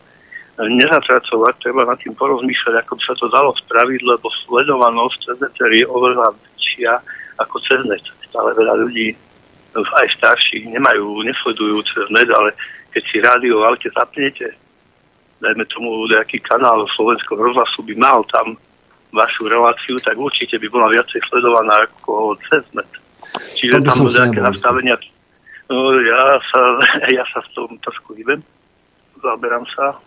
Nezatracovať, 0.61 1.53
treba 1.61 1.85
nad 1.85 2.01
tým 2.01 2.17
porozmýšľať, 2.17 2.81
ako 2.81 2.91
by 2.97 3.03
sa 3.05 3.15
to 3.17 3.27
dalo 3.29 3.53
spraviť, 3.65 4.01
lebo 4.01 4.27
sledovanosť 4.45 5.17
cez 5.29 5.37
ETR 5.45 5.73
je 5.77 5.85
oveľa 5.85 6.33
väčšia 6.33 6.91
ako 7.37 7.55
cez 7.69 7.81
net. 7.85 8.05
Stále 8.25 8.57
veľa 8.57 8.73
ľudí, 8.81 9.13
aj 9.77 10.07
starší, 10.17 10.65
nemajú, 10.73 11.21
nesledujú 11.21 11.85
cez 11.85 12.05
net, 12.09 12.29
ale 12.33 12.53
keď 12.91 13.03
si 13.07 13.17
rádio 13.21 13.61
v 13.61 13.77
zapnete, 13.93 14.47
dajme 15.41 15.65
tomu 15.69 16.05
nejaký 16.09 16.41
kanál 16.45 16.85
Slovenského 16.97 17.37
rozhlasu 17.41 17.81
by 17.85 17.95
mal 17.97 18.21
tam 18.29 18.57
vašu 19.11 19.47
reláciu, 19.47 19.99
tak 19.99 20.15
určite 20.15 20.57
by 20.57 20.67
bola 20.71 20.88
viacej 20.91 21.19
sledovaná 21.27 21.83
ako 21.88 22.39
cez 22.47 22.63
net. 22.71 22.88
Čiže 23.59 23.83
To 23.83 23.91
tam 23.91 23.97
budú 24.07 24.17
nejaké 24.17 24.41
nastavenia. 24.41 24.95
No, 25.71 25.95
ja, 26.03 26.39
sa, 26.51 26.61
ja 27.17 27.23
sa 27.31 27.39
v 27.43 27.49
tom 27.55 27.69
trošku 27.83 28.15
hýbem. 28.15 28.43
Zaberám 29.21 29.67
sa 29.75 29.99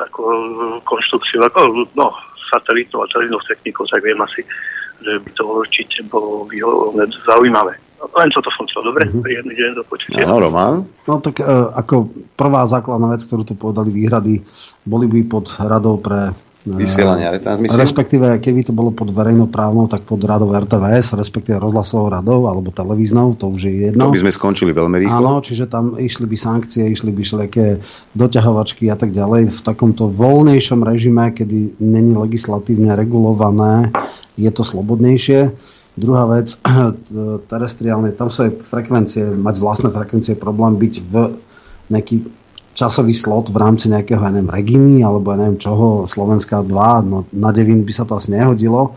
ako 0.00 0.22
konštrukciu, 0.88 1.44
ako 1.44 1.84
no, 1.92 2.08
satelitnou 2.48 3.04
a 3.04 3.10
televíznou 3.12 3.40
technikou, 3.44 3.84
tak 3.84 4.00
viem 4.00 4.16
asi, 4.24 4.40
že 5.04 5.20
by 5.20 5.30
to 5.36 5.44
určite 5.44 6.00
bolo 6.08 6.48
výhodné, 6.48 7.04
zaujímavé. 7.24 7.76
Len 8.00 8.32
čo 8.32 8.40
to 8.40 8.48
som 8.56 8.64
chcel. 8.64 8.80
Dobre, 8.80 9.04
mm-hmm. 9.04 9.20
príjemný 9.20 9.54
deň 9.60 9.70
do 9.76 9.84
počutia. 9.84 10.24
Áno, 10.24 10.40
Roman. 10.40 10.88
No 11.04 11.20
tak 11.20 11.36
e, 11.36 11.44
ako 11.76 12.08
prvá 12.32 12.64
základná 12.64 13.12
vec, 13.12 13.28
ktorú 13.28 13.44
tu 13.44 13.52
povedali 13.52 13.92
výhrady, 13.92 14.40
boli 14.88 15.04
by 15.04 15.20
pod 15.28 15.52
radou 15.60 16.00
pre 16.00 16.32
e, 16.70 16.78
Vysielanie 16.78 17.26
a 17.26 17.34
retransmisiu? 17.34 17.74
Respektíve, 17.74 18.38
keby 18.38 18.70
to 18.70 18.72
bolo 18.72 18.94
pod 18.94 19.10
verejnoprávnou, 19.10 19.90
tak 19.90 20.06
pod 20.06 20.22
radou 20.22 20.54
RTVS, 20.54 21.18
respektíve 21.18 21.58
rozhlasovou 21.58 22.08
radou 22.08 22.46
alebo 22.46 22.70
televíznou, 22.70 23.34
to 23.34 23.50
už 23.50 23.66
je 23.66 23.74
jedno. 23.90 24.08
To 24.08 24.14
by 24.14 24.22
sme 24.22 24.32
skončili 24.32 24.70
veľmi 24.70 25.02
rýchlo. 25.02 25.18
Áno, 25.18 25.32
čiže 25.42 25.66
tam 25.66 25.98
išli 25.98 26.30
by 26.30 26.36
sankcie, 26.38 26.86
išli 26.86 27.10
by 27.10 27.20
všelijaké 27.26 27.66
doťahovačky 28.14 28.86
a 28.88 28.96
tak 28.96 29.10
ďalej. 29.10 29.50
V 29.50 29.60
takomto 29.60 30.06
voľnejšom 30.08 30.80
režime, 30.86 31.34
kedy 31.34 31.82
není 31.82 32.14
legislatívne 32.14 32.94
regulované, 32.94 33.90
je 34.38 34.50
to 34.54 34.62
slobodnejšie. 34.62 35.52
Druhá 35.98 36.24
vec, 36.30 36.54
terestriálne, 37.52 38.14
tam 38.14 38.30
sú 38.30 38.46
aj 38.46 38.64
frekvencie, 38.64 39.26
mať 39.36 39.56
vlastné 39.58 39.88
frekvencie, 39.90 40.38
problém 40.38 40.78
byť 40.78 40.94
v 41.02 41.14
nejaký 41.90 42.39
časový 42.80 43.12
slot 43.12 43.52
v 43.52 43.60
rámci 43.60 43.92
nejakého, 43.92 44.24
ja 44.24 44.32
neviem, 44.32 44.48
Reginy, 44.48 45.04
alebo 45.04 45.36
ja 45.36 45.44
neviem 45.44 45.60
čoho, 45.60 46.08
Slovenská 46.08 46.64
2, 46.64 46.72
no 47.04 47.28
na 47.36 47.52
Devín 47.52 47.84
by 47.84 47.92
sa 47.92 48.08
to 48.08 48.16
asi 48.16 48.32
nehodilo. 48.32 48.96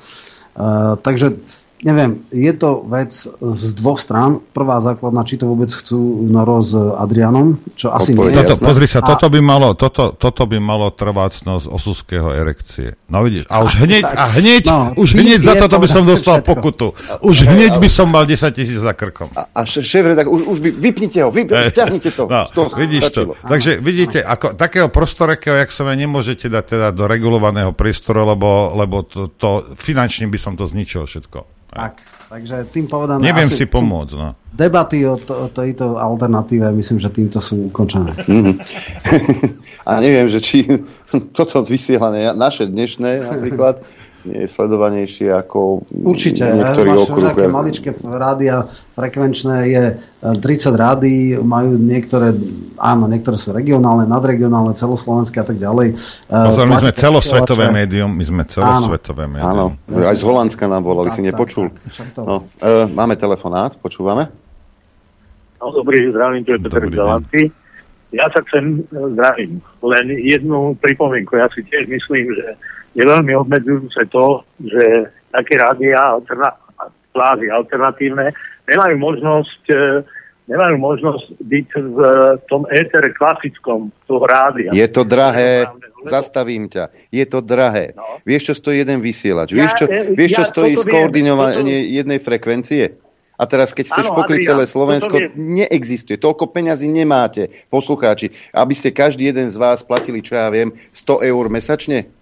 Uh, 0.55 0.95
takže 1.03 1.35
neviem, 1.83 2.23
je 2.31 2.53
to 2.53 2.81
vec 2.83 3.11
z 3.39 3.71
dvoch 3.75 3.99
strán. 3.99 4.39
Prvá 4.51 4.79
základná, 4.79 5.21
či 5.21 5.35
to 5.35 5.45
vôbec 5.45 5.69
chcú 5.69 5.99
na 6.25 6.41
roz 6.41 6.71
s 6.71 6.75
Adrianom, 6.75 7.59
čo 7.75 7.91
asi 7.91 8.15
nie 8.15 8.31
je. 8.31 8.39
Toto, 8.39 8.55
pozri 8.57 8.87
sa, 8.87 9.03
A- 9.03 9.13
toto 9.13 9.27
by 9.27 9.39
malo, 9.39 9.75
toto, 9.75 10.15
toto 10.15 10.47
by 10.47 10.57
malo 10.57 10.89
trvácnosť 10.89 11.67
osuského 11.67 12.31
erekcie. 12.31 12.95
No 13.05 13.21
vidíš, 13.21 13.45
a 13.51 13.61
už 13.61 13.83
hneď, 13.83 14.03
a 14.07 14.25
hneď, 14.33 14.63
No, 14.65 14.95
už 14.97 15.09
hneď 15.13 15.39
za 15.43 15.53
toto 15.59 15.77
by 15.77 15.87
som 15.87 16.07
dostal 16.07 16.39
všetko. 16.39 16.49
pokutu. 16.49 16.87
Už 17.21 17.45
hneď 17.45 17.77
by 17.77 17.89
som 17.91 18.07
mal 18.09 18.23
10 18.23 18.49
tisíc 18.49 18.79
za 18.79 18.95
krkom. 18.95 19.29
A 19.35 19.61
š- 19.61 19.83
šéf 19.83 20.07
tak 20.15 20.25
už, 20.25 20.41
už 20.47 20.57
by, 20.63 20.69
vypnite 20.71 21.19
ho, 21.21 21.29
vy, 21.29 21.45
ťahnite 21.45 22.09
to. 22.15 22.25
No, 22.25 22.47
to 22.49 22.71
vidíš 22.73 23.11
to. 23.11 23.21
Takže 23.43 23.77
vidíte, 23.77 24.23
ako 24.23 24.55
takého 24.55 24.87
prostorekého, 24.87 25.59
jak 25.59 25.69
som 25.69 25.85
ja, 25.85 25.93
nemôžete 25.93 26.47
dať 26.47 26.63
teda 26.65 26.87
do 26.95 27.05
regulovaného 27.05 27.75
priestoru, 27.75 28.23
lebo, 28.23 28.71
lebo 28.73 29.03
to, 29.03 29.27
to, 29.27 29.75
finančne 29.75 30.25
by 30.31 30.39
som 30.39 30.55
to 30.55 30.63
zničil 30.63 31.03
všetko. 31.03 31.43
Tak, 31.73 31.93
takže 32.29 32.69
tým 32.69 32.85
povedané... 32.85 33.25
Neviem 33.25 33.49
asi 33.49 33.63
si 33.63 33.65
pomôcť, 33.65 34.13
no. 34.13 34.37
Debaty 34.53 35.01
o, 35.09 35.17
to, 35.17 35.33
o 35.33 35.47
tejto 35.49 35.97
alternatíve 35.97 36.69
myslím, 36.69 37.01
že 37.01 37.09
týmto 37.09 37.41
sú 37.41 37.73
ukončené. 37.73 38.13
Mhm. 38.29 38.53
A 39.89 39.97
neviem, 39.97 40.29
že 40.29 40.39
či 40.39 40.69
toto 41.37 41.65
vysielanie 41.65 42.29
naše 42.37 42.69
dnešné 42.69 43.25
napríklad 43.25 43.81
je 44.23 44.47
sledovanejšie 44.47 45.27
ako 45.29 45.83
Určite. 45.91 46.47
niektorý 46.47 46.95
Máš 46.95 47.03
okruh. 47.05 47.23
nejaké 47.27 47.45
maličké 47.45 47.89
rádia 48.01 48.65
frekvenčné, 48.95 49.55
je 49.67 49.83
e, 49.91 49.95
30 50.39 50.73
rádií, 50.73 51.35
majú 51.35 51.75
niektoré, 51.75 52.31
áno, 52.79 53.11
niektoré 53.11 53.35
sú 53.35 53.51
regionálne, 53.51 54.07
nadregionálne, 54.07 54.73
celoslovenské 54.73 55.43
a 55.43 55.47
tak 55.47 55.59
ďalej. 55.59 55.99
E, 56.25 56.35
Pozor, 56.47 56.65
my 56.65 56.77
sme 56.79 56.91
celosvetové 56.91 57.65
médium, 57.69 58.09
my 58.09 58.23
sme 58.23 58.43
celosvetové 58.47 59.27
médium. 59.27 59.75
Áno, 59.75 59.99
aj 60.01 60.15
z 60.15 60.23
Holandska 60.23 60.65
nám 60.65 60.87
volali, 60.87 61.11
Tak, 61.11 61.15
si 61.15 61.21
tak, 61.21 61.27
nepočul. 61.29 61.65
tak, 61.75 62.07
to- 62.15 62.23
No, 62.23 62.35
e, 62.57 62.87
máme 62.89 63.19
telefonát, 63.19 63.75
počúvame? 63.75 64.31
No, 65.59 65.71
dobrý, 65.71 66.11
zdravím, 66.11 66.43
tu 66.43 66.51
je 66.51 66.59
Peter 66.59 66.83
Galanty. 66.87 67.51
Ja 68.13 68.29
sa 68.29 68.39
chcem, 68.45 68.85
e, 68.87 68.99
zdravím, 69.17 69.59
len 69.81 70.05
jednu 70.21 70.77
pripomienku. 70.77 71.33
Ja 71.33 71.49
si 71.49 71.65
tiež 71.65 71.89
myslím, 71.89 72.29
že 72.31 72.47
je 72.93 73.03
veľmi 73.03 73.33
obmedzujúce 73.35 74.05
to, 74.09 74.45
že 74.61 75.09
také 75.33 75.57
rádia 75.57 75.97
alterna- 75.97 76.61
kvázi 77.13 77.47
alternatívne 77.53 78.33
nemajú 78.65 78.95
možnosť, 78.97 79.63
e, 79.69 79.77
nemajú 80.49 80.75
možnosť 80.81 81.25
byť 81.39 81.67
v 81.77 81.97
tom 82.49 82.65
étere 82.73 83.13
klasickom 83.13 83.93
toho 84.09 84.25
rádia. 84.25 84.73
Je 84.73 84.87
to 84.89 85.05
drahé, 85.05 85.69
zastavím 86.03 86.67
ťa. 86.67 86.89
Je 87.13 87.25
to 87.29 87.39
drahé. 87.39 87.95
Vieš, 88.27 88.51
čo 88.51 88.53
stojí 88.59 88.83
jeden 88.83 88.99
vysielač? 88.99 89.53
Ja, 89.53 89.63
Vieš, 89.63 89.71
čo, 89.77 89.85
e, 89.87 90.17
vieš, 90.17 90.31
čo 90.41 90.43
ja 90.43 90.51
stojí 90.51 90.73
toto 90.75 90.89
skoordinovanie 90.89 91.93
jednej 91.93 92.19
frekvencie? 92.19 92.99
A 93.33 93.49
teraz, 93.49 93.73
keď 93.73 93.85
chceš 93.89 94.07
pokryť 94.13 94.45
celé 94.45 94.63
Slovensko, 94.69 95.15
toto 95.17 95.33
neexistuje. 95.35 96.21
Toľko 96.21 96.53
peňazí 96.53 96.85
nemáte, 96.85 97.49
poslucháči, 97.67 98.29
aby 98.53 98.77
ste 98.77 98.93
každý 98.93 99.33
jeden 99.33 99.49
z 99.49 99.57
vás 99.57 99.81
platili, 99.81 100.21
čo 100.21 100.37
ja 100.37 100.53
viem, 100.53 100.69
100 100.93 101.25
eur 101.33 101.45
mesačne? 101.49 102.13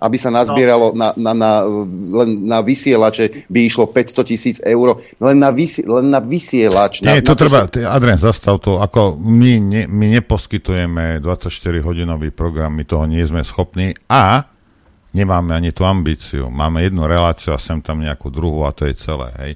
Aby 0.00 0.16
sa 0.16 0.32
nazbieralo 0.32 0.96
na, 0.96 1.12
na, 1.12 1.32
na, 1.36 1.50
len 1.92 2.48
na 2.48 2.64
vysielače 2.64 3.44
by 3.52 3.68
išlo 3.68 3.84
500 3.92 4.24
tisíc 4.24 4.56
eur. 4.64 4.96
Len 5.20 5.36
na, 5.36 5.52
vysi, 5.52 5.84
len 5.84 6.08
na 6.08 6.24
vysielač. 6.24 7.04
Nie, 7.04 7.20
na, 7.20 7.26
to 7.28 7.36
na 7.36 7.40
treba, 7.44 7.58
ty, 7.68 7.84
Adrian, 7.84 8.16
zastav 8.16 8.64
to, 8.64 8.80
ako 8.80 9.20
my, 9.20 9.60
ne, 9.60 9.82
my 9.84 10.08
neposkytujeme 10.16 11.20
24-hodinový 11.20 12.32
program, 12.32 12.72
my 12.72 12.84
toho 12.88 13.04
nie 13.04 13.20
sme 13.28 13.44
schopní 13.44 13.92
a 14.08 14.48
nemáme 15.12 15.52
ani 15.52 15.70
tú 15.76 15.84
ambíciu. 15.84 16.48
Máme 16.48 16.86
jednu 16.86 17.04
reláciu 17.04 17.54
a 17.54 17.60
sem 17.60 17.82
tam 17.82 18.00
nejakú 18.00 18.32
druhú 18.32 18.64
a 18.64 18.74
to 18.74 18.86
je 18.88 18.94
celé, 18.96 19.28
hej. 19.42 19.52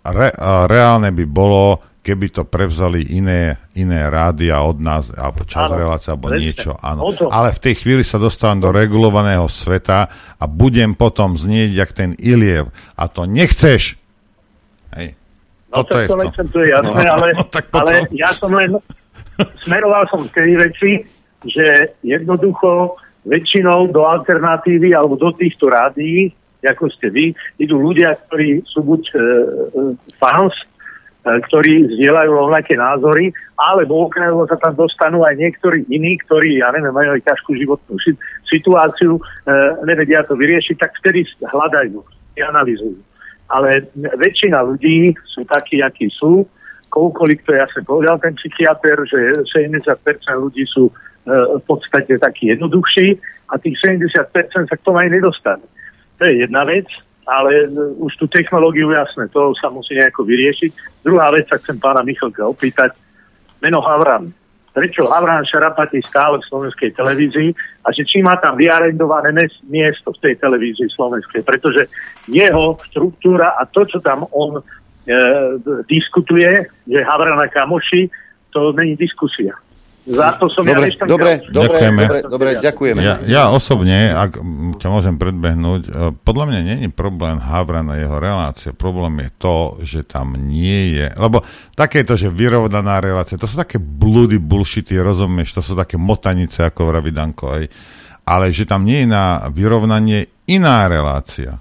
Re, 0.00 0.32
a 0.32 0.64
reálne 0.64 1.12
by 1.12 1.24
bolo, 1.28 1.89
keby 2.00 2.32
to 2.32 2.42
prevzali 2.48 3.04
iné, 3.12 3.60
iné 3.76 4.08
rádia 4.08 4.64
od 4.64 4.80
nás, 4.80 5.12
alebo 5.12 5.44
čas 5.44 5.68
Áno, 5.68 5.76
relácia, 5.76 6.16
alebo 6.16 6.32
niečo, 6.32 6.72
áno. 6.80 7.12
Ale 7.28 7.52
v 7.52 7.60
tej 7.60 7.74
chvíli 7.84 8.00
sa 8.00 8.16
dostávam 8.16 8.56
do 8.56 8.72
regulovaného 8.72 9.44
sveta 9.52 10.08
a 10.40 10.44
budem 10.48 10.96
potom 10.96 11.36
znieť 11.36 11.70
jak 11.76 11.90
ten 11.92 12.10
Iliev. 12.16 12.72
A 12.96 13.04
to 13.12 13.28
nechceš. 13.28 14.00
Hej. 14.96 15.12
No 15.70 15.84
Toto 15.84 15.92
tak 15.92 16.02
je 16.02 16.08
to 16.08 16.16
to. 16.16 16.22
nechcem, 16.24 16.46
to 16.48 16.58
je 16.64 16.68
jasné, 16.72 16.88
No, 16.88 17.12
ale, 17.14 17.28
no, 17.36 17.42
tak 17.46 17.64
potom. 17.68 17.80
ale 17.84 17.94
ja 18.16 18.30
som 18.32 18.50
len 18.50 18.70
smeroval 19.64 20.04
som 20.08 20.24
k 20.26 20.40
tej 20.40 20.50
veci, 20.56 20.90
že 21.46 21.96
jednoducho 22.00 22.96
väčšinou 23.28 23.92
do 23.92 24.08
alternatívy 24.08 24.96
alebo 24.96 25.20
do 25.20 25.30
týchto 25.36 25.68
rádií, 25.68 26.32
ako 26.64 26.88
ste 26.92 27.08
vy, 27.08 27.32
idú 27.56 27.80
ľudia, 27.80 28.16
ktorí 28.28 28.64
sú 28.68 28.84
buď 28.84 29.02
e, 29.08 29.16
e, 29.16 29.22
fans, 30.20 30.52
ktorí 31.20 32.00
zdieľajú 32.00 32.30
rovnaké 32.32 32.80
názory, 32.80 33.28
alebo 33.60 34.08
okrem 34.08 34.32
sa 34.48 34.56
tam 34.56 34.72
dostanú 34.72 35.20
aj 35.20 35.36
niektorí 35.36 35.84
iní, 35.92 36.16
ktorí, 36.24 36.64
ja 36.64 36.72
neviem, 36.72 36.96
majú 36.96 37.12
aj 37.12 37.28
ťažkú 37.28 37.60
životnú 37.60 37.94
si- 38.00 38.16
situáciu, 38.48 39.20
e, 39.20 39.22
nevedia 39.84 40.24
to 40.24 40.32
vyriešiť, 40.32 40.76
tak 40.80 40.96
vtedy 41.04 41.28
hľadajú, 41.44 42.00
analýzujú. 42.40 42.96
Ale 43.52 43.84
väčšina 43.94 44.64
ľudí 44.64 45.12
sú 45.28 45.44
takí, 45.44 45.84
akí 45.84 46.08
sú. 46.08 46.48
Koľkoľvek 46.88 47.40
to 47.44 47.52
jasne 47.52 47.82
povedal 47.84 48.16
ten 48.16 48.32
psychiatr, 48.40 49.04
že 49.04 49.44
70% 49.44 49.92
ľudí 50.40 50.64
sú 50.64 50.88
e, 50.88 50.92
v 51.60 51.64
podstate 51.68 52.16
takí 52.16 52.48
jednoduchší 52.48 53.20
a 53.52 53.60
tých 53.60 53.76
70% 53.84 54.24
sa 54.72 54.76
k 54.78 54.84
tomu 54.88 55.04
aj 55.04 55.12
nedostanú. 55.12 55.66
To 56.16 56.22
je 56.24 56.48
jedna 56.48 56.64
vec, 56.64 56.88
ale 57.30 57.70
už 58.02 58.18
tú 58.18 58.26
technológiu 58.26 58.90
jasne, 58.90 59.30
to 59.30 59.54
sa 59.54 59.70
musí 59.70 59.94
nejako 59.94 60.26
vyriešiť. 60.26 61.02
Druhá 61.06 61.30
vec 61.30 61.46
sa 61.46 61.62
chcem 61.62 61.78
pána 61.78 62.02
Michalka 62.02 62.42
opýtať. 62.42 62.90
Meno 63.62 63.78
Havran. 63.78 64.26
Prečo 64.74 65.06
Havran 65.06 65.46
Šarapatý 65.46 66.02
stále 66.02 66.42
v 66.42 66.48
slovenskej 66.50 66.90
televízii 66.94 67.50
a 67.86 67.88
že 67.94 68.02
či 68.06 68.22
má 68.22 68.38
tam 68.38 68.58
vyarendované 68.58 69.34
miesto 69.66 70.10
v 70.14 70.22
tej 70.26 70.34
televízii 70.42 70.90
slovenskej, 70.94 71.42
pretože 71.46 71.86
jeho 72.26 72.78
štruktúra 72.90 73.54
a 73.58 73.66
to, 73.66 73.86
čo 73.86 73.98
tam 74.02 74.26
on 74.30 74.58
e, 74.58 74.62
diskutuje, 75.86 76.70
že 76.86 77.06
Havran 77.06 77.42
a 77.42 77.50
kamoši, 77.50 78.10
to 78.50 78.74
není 78.74 78.94
diskusia. 78.98 79.54
Za 80.00 80.32
to 80.36 80.48
som 80.48 80.64
ja 80.64 80.72
Dobre, 80.72 80.88
nešťastný. 80.88 81.08
dobre, 81.08 81.30
dobre, 81.46 81.76
Ďakujeme. 81.76 82.02
dobre, 82.02 82.20
dobre, 82.24 82.48
ďakujeme. 82.58 83.00
Ja, 83.00 83.14
ja 83.20 83.42
osobne, 83.48 84.10
ak 84.10 84.40
ťa 84.80 84.88
môžem 84.88 85.14
predbehnúť, 85.14 85.82
e, 85.82 85.90
podľa 86.16 86.44
mňa 86.46 86.58
je 86.80 86.90
problém 86.90 87.36
Havra 87.36 87.80
na 87.80 87.94
jeho 87.94 88.16
relácie. 88.16 88.72
Problém 88.72 89.20
je 89.20 89.30
to, 89.36 89.56
že 89.82 90.00
tam 90.02 90.34
nie 90.34 90.96
je, 90.96 91.12
lebo 91.14 91.44
takéto, 91.72 92.16
že 92.16 92.26
vyrovnaná 92.26 92.96
relácia, 92.98 93.36
to 93.36 93.44
sú 93.44 93.54
také 93.54 93.76
blúdy, 93.76 94.40
bullshity, 94.40 94.96
rozumieš, 94.96 95.52
to 95.52 95.62
sú 95.62 95.76
také 95.76 95.94
motanice, 95.94 96.64
ako 96.64 96.88
vraví 96.88 97.12
Danko, 97.12 97.60
aj. 97.60 97.64
ale 98.24 98.50
že 98.50 98.64
tam 98.64 98.88
nie 98.88 99.04
je 99.04 99.08
na 99.08 99.46
vyrovnanie 99.48 100.26
iná 100.46 100.88
relácia. 100.88 101.60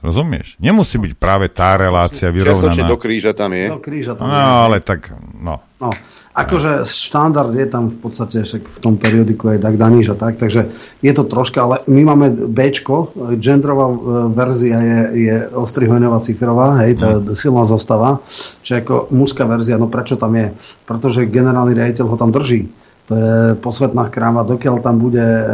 Rozumieš? 0.00 0.56
Nemusí 0.56 0.96
byť 0.96 1.12
práve 1.12 1.52
tá 1.52 1.76
relácia 1.76 2.32
vyrovnaná. 2.32 2.72
Čiastočne 2.72 2.88
do 2.88 2.96
kríža 2.96 3.36
tam 3.36 3.52
je. 3.52 3.68
Do 3.68 3.76
kríža 3.76 4.16
tam 4.16 4.24
No, 4.24 4.32
je. 4.32 4.44
ale 4.64 4.76
tak, 4.80 5.12
no. 5.36 5.60
No, 5.76 5.92
akože 6.40 6.88
štandard 6.88 7.52
je 7.52 7.66
tam 7.68 7.92
v 7.92 7.98
podstate 8.00 8.42
však 8.42 8.62
v 8.64 8.78
tom 8.80 8.96
periodiku 8.96 9.52
aj 9.52 9.60
tak 9.60 9.76
Daniš 9.76 10.12
a 10.12 10.16
tak, 10.16 10.40
takže 10.40 10.72
je 11.04 11.12
to 11.12 11.24
troška, 11.28 11.60
ale 11.60 11.84
my 11.84 12.02
máme 12.08 12.26
Bčko, 12.48 13.12
genderová 13.36 13.86
e, 13.92 13.96
verzia 14.32 14.78
je, 14.80 15.00
je 15.30 15.36
ostrihoňová 15.52 16.24
cifrová, 16.24 16.80
hej, 16.84 16.96
tá 16.96 17.20
Mm. 17.20 17.36
silná 17.36 17.64
zostava, 17.68 18.22
čiže 18.64 18.86
ako 18.86 18.94
mužská 19.12 19.44
verzia, 19.44 19.76
no 19.76 19.90
prečo 19.90 20.16
tam 20.16 20.32
je? 20.38 20.54
Pretože 20.88 21.28
generálny 21.28 21.76
riaditeľ 21.76 22.06
ho 22.08 22.16
tam 22.16 22.32
drží. 22.32 22.70
To 23.10 23.12
je 23.18 23.34
posvetná 23.58 24.06
kráva, 24.06 24.46
dokiaľ 24.46 24.80
tam 24.80 25.02
bude 25.02 25.20
e, 25.20 25.44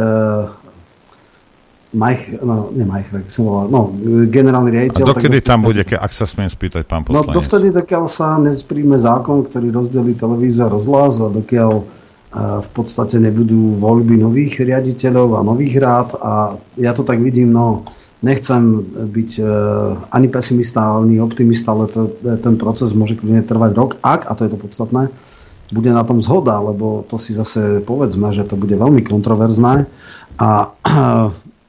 Majch, 1.87 2.43
no, 2.43 2.67
nie 2.75 2.83
Majchrek, 2.83 3.31
som 3.31 3.47
volal, 3.47 3.71
no, 3.71 3.81
generálny 4.27 4.69
A 4.69 4.73
riaditeľ. 4.75 5.05
dokedy 5.07 5.39
tak- 5.39 5.47
tam 5.47 5.59
bude, 5.63 5.81
ke, 5.81 5.95
ak 5.95 6.11
sa 6.11 6.27
smiem 6.27 6.47
spýtať, 6.47 6.83
pán 6.83 7.07
No 7.07 7.23
poslanec? 7.23 7.35
dovtedy, 7.39 7.67
dokiaľ 7.71 8.03
sa 8.07 8.35
nezpríjme 8.37 8.99
zákon, 8.99 9.47
ktorý 9.47 9.71
rozdelí 9.71 10.11
televíziu 10.13 10.67
a 10.67 10.69
rozhlas 10.69 11.15
a 11.17 11.31
dokiaľ 11.31 11.71
e, 11.73 11.83
v 12.59 12.69
podstate 12.75 13.15
nebudú 13.17 13.79
voľby 13.79 14.19
nových 14.19 14.59
riaditeľov 14.59 15.39
a 15.39 15.47
nových 15.47 15.79
rád 15.79 16.09
a 16.19 16.33
ja 16.75 16.91
to 16.91 17.07
tak 17.07 17.23
vidím, 17.23 17.55
no 17.55 17.87
nechcem 18.19 18.83
byť 19.07 19.31
e, 19.39 19.43
ani 20.11 20.27
pesimista, 20.27 20.91
ani 20.91 21.23
optimista, 21.23 21.71
ale 21.71 21.87
to, 21.87 22.11
ten 22.19 22.59
proces 22.59 22.91
môže 22.91 23.15
kľudne 23.15 23.47
trvať 23.47 23.71
rok, 23.71 23.95
ak, 24.03 24.27
a 24.27 24.35
to 24.35 24.43
je 24.43 24.51
to 24.51 24.59
podstatné, 24.59 25.07
bude 25.71 25.87
na 25.87 26.03
tom 26.03 26.19
zhoda, 26.19 26.59
lebo 26.59 27.07
to 27.07 27.15
si 27.15 27.31
zase 27.31 27.79
povedzme, 27.79 28.31
že 28.31 28.43
to 28.43 28.59
bude 28.59 28.75
veľmi 28.75 29.07
kontroverzné 29.07 29.87
a 30.35 30.49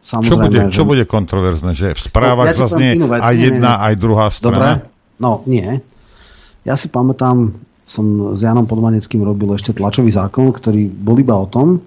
Čo 0.08 0.12
samozrejme, 0.14 0.42
bude, 0.42 0.60
čo 0.70 0.82
že- 0.82 0.88
bude 0.88 1.04
kontroverzné? 1.04 1.70
Že 1.70 1.86
v 1.92 2.00
správach 2.02 2.48
No, 2.48 2.52
ja 2.54 2.58
zaznie 2.58 2.90
vec. 2.96 3.20
aj 3.20 3.28
Nie, 3.28 3.36
nie, 3.36 3.44
jedna, 3.46 3.70
nie. 3.70 3.82
aj 3.84 3.94
druhá 3.94 4.26
strana? 4.28 4.56
Dobre, 4.56 4.88
no 5.18 5.30
nie. 5.44 5.68
Ja 6.64 6.74
si 6.74 6.88
pamätám, 6.88 7.52
som 7.84 8.04
s 8.32 8.40
Janom 8.40 8.64
Podmaneckým 8.64 9.20
robil 9.20 9.52
ešte 9.52 9.70
tlačový 9.70 10.08
zákon, 10.08 10.48
ktorý 10.48 10.86
bol 10.86 11.16
iba 11.16 11.32
o 11.32 11.44
tom, 11.44 11.84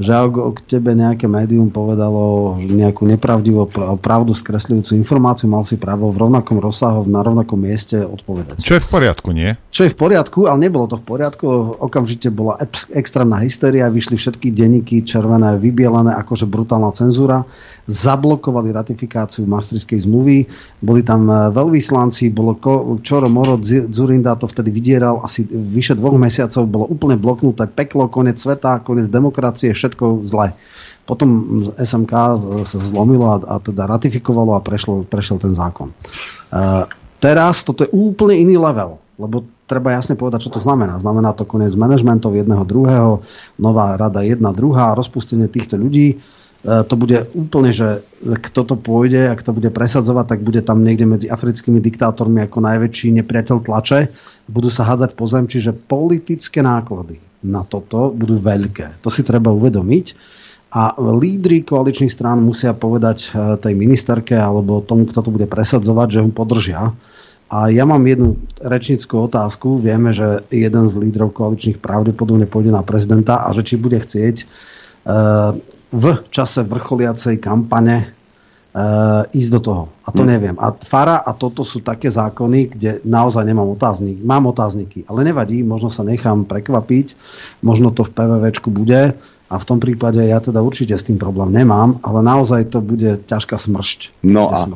že 0.00 0.16
ak 0.16 0.64
tebe 0.64 0.96
nejaké 0.96 1.28
médium 1.28 1.68
povedalo 1.68 2.56
nejakú 2.56 3.04
nepravdivú 3.04 3.68
pr- 3.68 3.94
pravdu 4.00 4.32
skresľujúcu 4.32 4.96
informáciu, 4.96 5.46
mal 5.46 5.62
si 5.68 5.76
právo 5.76 6.08
v 6.08 6.24
rovnakom 6.24 6.56
rozsahu, 6.56 7.04
na 7.04 7.20
rovnakom 7.20 7.60
mieste 7.60 8.00
odpovedať. 8.00 8.64
Čo 8.64 8.80
je 8.80 8.82
v 8.82 8.88
poriadku, 8.88 9.28
nie? 9.36 9.54
Čo 9.68 9.86
je 9.86 9.92
v 9.92 9.98
poriadku, 10.00 10.48
ale 10.48 10.66
nebolo 10.66 10.88
to 10.88 10.96
v 10.96 11.04
poriadku. 11.04 11.46
Okamžite 11.84 12.32
bola 12.32 12.56
ex- 12.64 12.88
extrémna 12.90 13.44
hysteria, 13.44 13.92
vyšli 13.92 14.16
všetky 14.16 14.48
denníky 14.50 15.04
červené, 15.04 15.60
vybielené, 15.60 16.16
akože 16.16 16.48
brutálna 16.48 16.96
cenzúra. 16.96 17.44
Zablokovali 17.88 18.74
ratifikáciu 18.74 19.48
Maastrichtskej 19.48 20.04
zmluvy. 20.04 20.44
Boli 20.84 21.00
tam 21.00 21.28
e, 21.28 21.54
veľvyslanci, 21.54 22.28
bolo 22.32 22.58
ko- 22.58 22.98
Čoro 23.00 23.30
Moro, 23.32 23.56
Zurinda 23.64 24.36
to 24.36 24.50
vtedy 24.50 24.68
vydieral 24.68 25.24
asi 25.24 25.44
vyše 25.48 25.96
dvoch 25.96 26.16
mesiacov, 26.18 26.68
bolo 26.68 26.84
úplne 26.90 27.16
bloknuté 27.16 27.64
peklo, 27.70 28.10
konec 28.12 28.36
sveta, 28.36 28.84
konec 28.84 29.08
demokracie, 29.08 29.72
všetko 29.72 30.26
zle. 30.28 30.52
Potom 31.08 31.28
SMK 31.74 32.12
sa 32.70 32.78
zlomilo 32.78 33.34
a, 33.34 33.36
a 33.42 33.54
teda 33.58 33.90
ratifikovalo 33.90 34.54
a 34.54 34.62
prešlo, 34.62 35.02
prešiel 35.02 35.42
ten 35.42 35.58
zákon. 35.58 35.90
Uh, 36.54 36.86
teraz 37.18 37.66
toto 37.66 37.82
je 37.82 37.90
úplne 37.90 38.38
iný 38.38 38.54
level, 38.54 39.02
lebo 39.18 39.42
treba 39.66 39.94
jasne 39.94 40.14
povedať, 40.14 40.46
čo 40.46 40.54
to 40.54 40.62
znamená. 40.62 40.98
Znamená 40.98 41.34
to 41.34 41.46
koniec 41.46 41.74
manažmentov 41.74 42.34
jedného, 42.34 42.66
druhého, 42.66 43.22
nová 43.58 43.94
rada 43.94 44.22
jedna, 44.26 44.50
druhá, 44.50 44.94
rozpustenie 44.94 45.46
týchto 45.46 45.78
ľudí. 45.78 46.18
Uh, 46.60 46.84
to 46.84 46.94
bude 46.94 47.16
úplne, 47.32 47.72
že 47.72 48.04
kto 48.20 48.68
to 48.68 48.76
pôjde 48.76 49.32
a 49.32 49.38
kto 49.38 49.56
bude 49.56 49.72
presadzovať, 49.72 50.36
tak 50.36 50.40
bude 50.44 50.60
tam 50.60 50.84
niekde 50.84 51.08
medzi 51.08 51.26
africkými 51.32 51.80
diktátormi 51.80 52.44
ako 52.44 52.58
najväčší 52.60 53.16
nepriateľ 53.16 53.64
tlače. 53.64 54.12
Budú 54.44 54.68
sa 54.68 54.84
hádzať 54.84 55.16
po 55.16 55.24
zem, 55.24 55.48
čiže 55.48 55.72
politické 55.72 56.60
náklady 56.60 57.30
na 57.40 57.64
toto 57.64 58.12
budú 58.12 58.36
veľké. 58.36 59.00
To 59.00 59.08
si 59.08 59.24
treba 59.24 59.48
uvedomiť. 59.48 60.06
A 60.70 60.94
lídry 61.02 61.66
koaličných 61.66 62.14
strán 62.14 62.46
musia 62.46 62.70
povedať 62.76 63.18
eh, 63.26 63.58
tej 63.58 63.74
ministerke 63.74 64.38
alebo 64.38 64.84
tomu, 64.84 65.08
kto 65.10 65.26
to 65.26 65.30
bude 65.34 65.50
presadzovať, 65.50 66.08
že 66.14 66.22
ho 66.22 66.30
podržia. 66.30 66.94
A 67.50 67.66
ja 67.66 67.82
mám 67.82 68.06
jednu 68.06 68.38
rečnickú 68.62 69.26
otázku. 69.26 69.82
Vieme, 69.82 70.14
že 70.14 70.46
jeden 70.54 70.86
z 70.86 70.94
lídrov 70.94 71.34
koaličných 71.34 71.82
pravdepodobne 71.82 72.46
pôjde 72.46 72.70
na 72.70 72.86
prezidenta 72.86 73.42
a 73.42 73.50
že 73.50 73.66
či 73.66 73.74
bude 73.74 73.98
chcieť 73.98 74.46
uh, 74.46 75.58
v 75.90 76.04
čase 76.30 76.62
vrcholiacej 76.62 77.42
kampane 77.42 78.14
uh, 78.74 79.26
ísť 79.34 79.50
do 79.50 79.60
toho. 79.60 79.82
A 80.06 80.14
to 80.14 80.22
Hm. 80.22 80.28
neviem. 80.30 80.56
A 80.58 80.70
Fara 80.74 81.18
a 81.22 81.34
toto 81.34 81.66
sú 81.66 81.82
také 81.82 82.10
zákony, 82.10 82.74
kde 82.74 82.90
naozaj 83.02 83.42
nemám 83.42 83.74
otáznik. 83.74 84.22
Mám 84.22 84.50
otázniky, 84.50 85.04
ale 85.10 85.26
nevadí, 85.26 85.62
možno 85.66 85.90
sa 85.90 86.06
nechám 86.06 86.46
prekvapiť, 86.46 87.18
možno 87.66 87.90
to 87.90 88.06
v 88.06 88.14
PVVčku 88.14 88.70
bude 88.70 89.18
a 89.50 89.54
v 89.58 89.64
tom 89.66 89.82
prípade 89.82 90.22
ja 90.22 90.38
teda 90.38 90.62
určite 90.62 90.94
s 90.94 91.02
tým 91.02 91.18
problém 91.18 91.50
nemám, 91.50 91.98
ale 92.06 92.22
naozaj 92.22 92.70
to 92.70 92.78
bude 92.78 93.26
ťažká 93.26 93.58
smršť. 93.58 94.22
No 94.22 94.46
a 94.46 94.70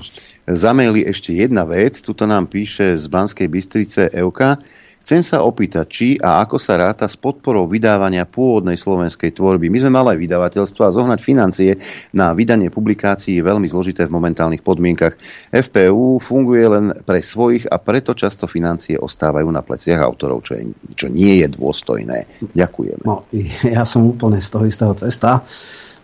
za 0.51 0.77
maily 0.77 1.07
ešte 1.07 1.33
jedna 1.33 1.65
vec. 1.65 2.03
Tuto 2.05 2.29
nám 2.29 2.51
píše 2.51 2.99
z 3.01 3.05
Banskej 3.09 3.49
Bystrice 3.49 4.13
Euka. 4.13 4.61
Chcem 5.05 5.21
sa 5.21 5.45
opýtať, 5.45 5.85
či 5.85 6.09
a 6.17 6.41
ako 6.41 6.57
sa 6.57 6.81
ráta 6.81 7.05
s 7.05 7.13
podporou 7.21 7.69
vydávania 7.69 8.25
pôvodnej 8.25 8.81
slovenskej 8.81 9.37
tvorby. 9.37 9.69
My 9.69 9.85
sme 9.85 9.93
mali 9.93 10.17
aj 10.17 10.23
vydavateľstvo 10.25 10.81
a 10.81 10.95
zohnať 10.97 11.21
financie 11.21 11.77
na 12.17 12.33
vydanie 12.33 12.73
publikácií 12.73 13.37
je 13.37 13.45
veľmi 13.45 13.69
zložité 13.69 14.09
v 14.09 14.17
momentálnych 14.17 14.65
podmienkach. 14.65 15.21
FPU 15.53 16.25
funguje 16.25 16.65
len 16.65 16.97
pre 17.05 17.21
svojich 17.21 17.69
a 17.69 17.77
preto 17.77 18.17
často 18.17 18.49
financie 18.49 18.97
ostávajú 18.97 19.45
na 19.53 19.61
pleciach 19.61 20.01
autorov, 20.01 20.41
čo, 20.41 20.57
je, 20.57 20.73
čo 20.97 21.13
nie 21.13 21.45
je 21.45 21.53
dôstojné. 21.53 22.25
Ďakujem. 22.57 23.05
No, 23.05 23.29
ja 23.77 23.85
som 23.85 24.09
úplne 24.09 24.41
z 24.41 24.49
toho 24.49 24.65
istého 24.65 24.97
cesta. 24.97 25.45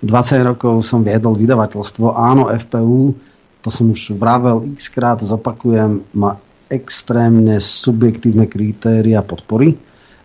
20 0.04 0.44
rokov 0.44 0.84
som 0.84 1.00
viedol 1.00 1.40
vydavateľstvo. 1.40 2.20
Áno, 2.20 2.52
FPU, 2.52 3.16
to 3.64 3.72
som 3.72 3.96
už 3.96 4.12
vravel 4.12 4.76
x 4.76 4.92
krát, 4.92 5.24
zopakujem, 5.24 6.04
má 6.12 6.36
extrémne 6.70 7.58
subjektívne 7.58 8.46
kritéria 8.46 9.20
podpory 9.26 9.74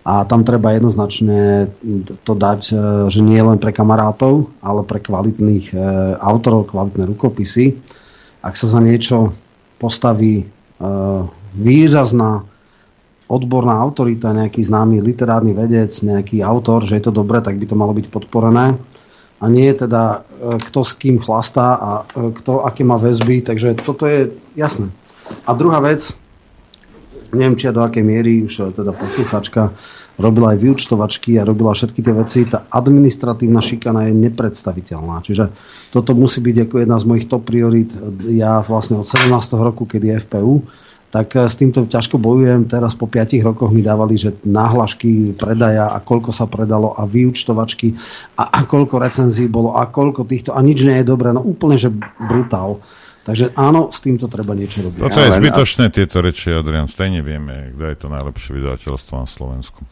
a 0.06 0.22
tam 0.30 0.46
treba 0.46 0.78
jednoznačne 0.78 1.74
to 2.22 2.34
dať, 2.38 2.62
e, 2.70 2.74
že 3.10 3.26
nie 3.26 3.42
len 3.42 3.58
pre 3.58 3.74
kamarátov, 3.74 4.54
ale 4.62 4.86
pre 4.86 5.02
kvalitných 5.02 5.74
e, 5.74 5.76
autorov, 6.22 6.70
kvalitné 6.70 7.10
rukopisy. 7.10 7.74
Ak 8.46 8.54
sa 8.54 8.70
za 8.70 8.78
niečo 8.78 9.34
postaví 9.82 10.46
e, 10.46 10.48
výrazná 11.58 12.46
odborná 13.26 13.82
autorita, 13.82 14.38
nejaký 14.38 14.62
známy 14.62 15.02
literárny 15.02 15.58
vedec, 15.58 15.90
nejaký 16.06 16.46
autor, 16.46 16.86
že 16.86 17.02
je 17.02 17.10
to 17.10 17.18
dobré, 17.26 17.42
tak 17.42 17.58
by 17.58 17.66
to 17.66 17.74
malo 17.74 17.98
byť 17.98 18.06
podporené. 18.14 18.78
A 19.42 19.46
nie 19.50 19.68
teda 19.74 20.22
kto 20.40 20.80
s 20.86 20.94
kým 20.96 21.18
chlastá 21.20 21.76
a 21.76 21.90
kto 22.14 22.64
aké 22.64 22.88
má 22.88 22.96
väzby, 23.02 23.44
takže 23.44 23.76
toto 23.82 24.08
je 24.08 24.32
jasné. 24.56 24.94
A 25.44 25.58
druhá 25.58 25.82
vec, 25.82 26.14
neviem, 27.36 27.60
či 27.60 27.70
do 27.70 27.84
akej 27.84 28.04
miery 28.04 28.48
už 28.48 28.72
teda 28.74 28.96
posluchačka 28.96 29.76
robila 30.16 30.56
aj 30.56 30.64
vyučtovačky 30.64 31.36
a 31.36 31.48
robila 31.48 31.76
všetky 31.76 32.00
tie 32.00 32.14
veci, 32.16 32.40
tá 32.48 32.64
administratívna 32.72 33.60
šikana 33.60 34.08
je 34.08 34.14
nepredstaviteľná. 34.16 35.20
Čiže 35.20 35.52
toto 35.92 36.16
musí 36.16 36.40
byť 36.40 36.56
ako 36.68 36.76
jedna 36.80 36.98
z 37.00 37.06
mojich 37.08 37.28
top 37.28 37.44
priorít. 37.52 37.92
Ja 38.32 38.64
vlastne 38.64 39.04
od 39.04 39.08
17. 39.08 39.28
roku, 39.60 39.84
keď 39.84 40.02
je 40.02 40.14
FPU, 40.24 40.56
tak 41.16 41.32
eh, 41.36 41.48
s 41.48 41.56
týmto 41.56 41.88
ťažko 41.88 42.20
bojujem. 42.20 42.68
Teraz 42.68 42.92
po 42.96 43.08
5 43.08 43.40
rokoch 43.44 43.72
mi 43.72 43.80
dávali, 43.80 44.20
že 44.20 44.36
náhlašky 44.44 45.40
predaja 45.40 45.96
a 45.96 46.04
koľko 46.04 46.36
sa 46.36 46.48
predalo 46.48 46.92
a 46.92 47.08
vyučtovačky 47.08 47.96
a, 48.36 48.52
a 48.52 48.60
koľko 48.68 49.00
recenzií 49.00 49.48
bolo 49.48 49.80
a 49.80 49.88
koľko 49.88 50.28
týchto 50.28 50.52
a 50.52 50.60
nič 50.60 50.84
nie 50.84 51.00
je 51.00 51.08
dobré. 51.08 51.32
No 51.32 51.40
úplne, 51.40 51.80
že 51.80 51.92
brutál. 52.20 52.84
Takže 53.26 53.58
áno, 53.58 53.90
s 53.90 54.06
týmto 54.06 54.30
treba 54.30 54.54
niečo 54.54 54.86
robiť. 54.86 55.02
Toto 55.02 55.18
je 55.18 55.34
zbytočné, 55.34 55.90
tieto 55.90 56.22
reči, 56.22 56.54
Adrian. 56.54 56.86
Stejne 56.86 57.26
vieme, 57.26 57.74
kto 57.74 57.90
je 57.90 57.98
to 57.98 58.08
najlepšie 58.14 58.54
vydavateľstvo 58.54 59.14
na 59.18 59.26
Slovensku. 59.26 59.82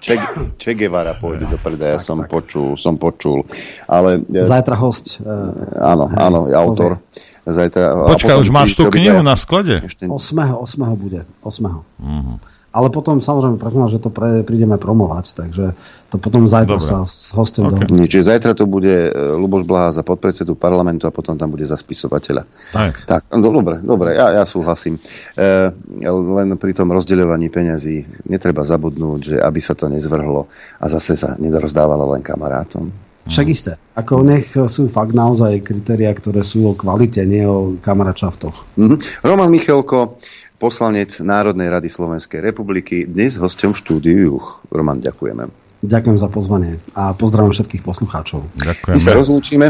che, 0.00 0.16
che 0.56 0.70
Guevara 0.72 1.12
pôjde 1.12 1.44
do 1.44 1.60
predaja, 1.60 2.00
som 2.00 2.24
počul, 2.24 2.80
som 2.80 2.96
počul. 2.96 3.44
Ale, 3.84 4.24
Zajtra 4.32 4.80
host. 4.80 5.20
Uh, 5.20 5.52
áno, 5.76 6.08
áno, 6.16 6.48
autor. 6.56 7.04
Zajtra, 7.44 8.08
Počkaj, 8.08 8.40
už 8.40 8.48
máš 8.48 8.72
tú 8.72 8.88
knihu 8.88 9.20
na 9.20 9.36
sklade? 9.36 9.84
8. 9.84 10.08
8. 10.08 10.56
bude. 10.96 11.28
8. 11.44 11.68
Uh-huh. 11.68 12.40
Ale 12.74 12.90
potom 12.90 13.22
samozrejme 13.22 13.62
predpokladám, 13.62 13.94
že 13.94 14.02
to 14.02 14.10
pre, 14.10 14.42
prídeme 14.42 14.74
promovať, 14.74 15.38
takže 15.38 15.78
to 16.10 16.16
potom 16.18 16.50
zajtra 16.50 16.82
Dobre. 16.82 16.90
sa 16.90 17.06
s 17.06 17.30
hostom 17.30 17.70
okay. 17.70 17.86
Nie, 17.94 18.10
čiže 18.10 18.34
zajtra 18.34 18.58
to 18.58 18.66
bude 18.66 18.90
e, 18.90 19.10
Luboš 19.14 19.62
Blaha 19.62 19.94
za 19.94 20.02
podpredsedu 20.02 20.58
parlamentu 20.58 21.06
a 21.06 21.14
potom 21.14 21.38
tam 21.38 21.54
bude 21.54 21.62
za 21.70 21.78
spisovateľa. 21.78 22.42
Tak. 22.74 22.92
tak 23.06 23.22
no, 23.30 23.46
dobre, 23.46 23.78
dobre, 23.78 24.18
ja, 24.18 24.42
ja 24.42 24.44
súhlasím. 24.44 24.98
E, 25.38 25.70
len 26.10 26.58
pri 26.58 26.74
tom 26.74 26.90
rozdeľovaní 26.90 27.46
peňazí 27.46 28.26
netreba 28.26 28.66
zabudnúť, 28.66 29.20
že 29.22 29.36
aby 29.38 29.60
sa 29.62 29.78
to 29.78 29.86
nezvrhlo 29.86 30.50
a 30.82 30.84
zase 30.90 31.14
sa 31.14 31.38
nedorozdávalo 31.38 32.10
len 32.10 32.26
kamarátom. 32.26 32.90
Však 33.24 33.46
isté. 33.48 33.72
Ako 33.96 34.20
nech 34.20 34.52
sú 34.52 34.84
fakt 34.92 35.16
naozaj 35.16 35.64
kritéria, 35.64 36.12
ktoré 36.12 36.44
sú 36.44 36.68
o 36.68 36.76
kvalite, 36.76 37.24
nie 37.24 37.40
o 37.48 37.72
kamaračaftoch. 37.80 38.76
Mm-hmm. 38.76 39.24
Roman 39.24 39.48
Michelko, 39.48 40.20
poslanec 40.58 41.18
Národnej 41.20 41.68
rady 41.70 41.90
Slovenskej 41.90 42.40
republiky, 42.40 43.04
dnes 43.04 43.36
hostom 43.38 43.74
v 43.74 43.80
štúdiu 43.80 44.16
Juch. 44.18 44.46
Roman, 44.70 45.02
ďakujeme. 45.02 45.50
Ďakujem 45.84 46.16
za 46.16 46.28
pozvanie 46.32 46.80
a 46.96 47.12
pozdravím 47.12 47.52
všetkých 47.52 47.84
poslucháčov. 47.84 48.48
Ďakujem. 48.56 48.94
My 48.96 49.00
sa 49.04 49.12
rozlúčime 49.12 49.66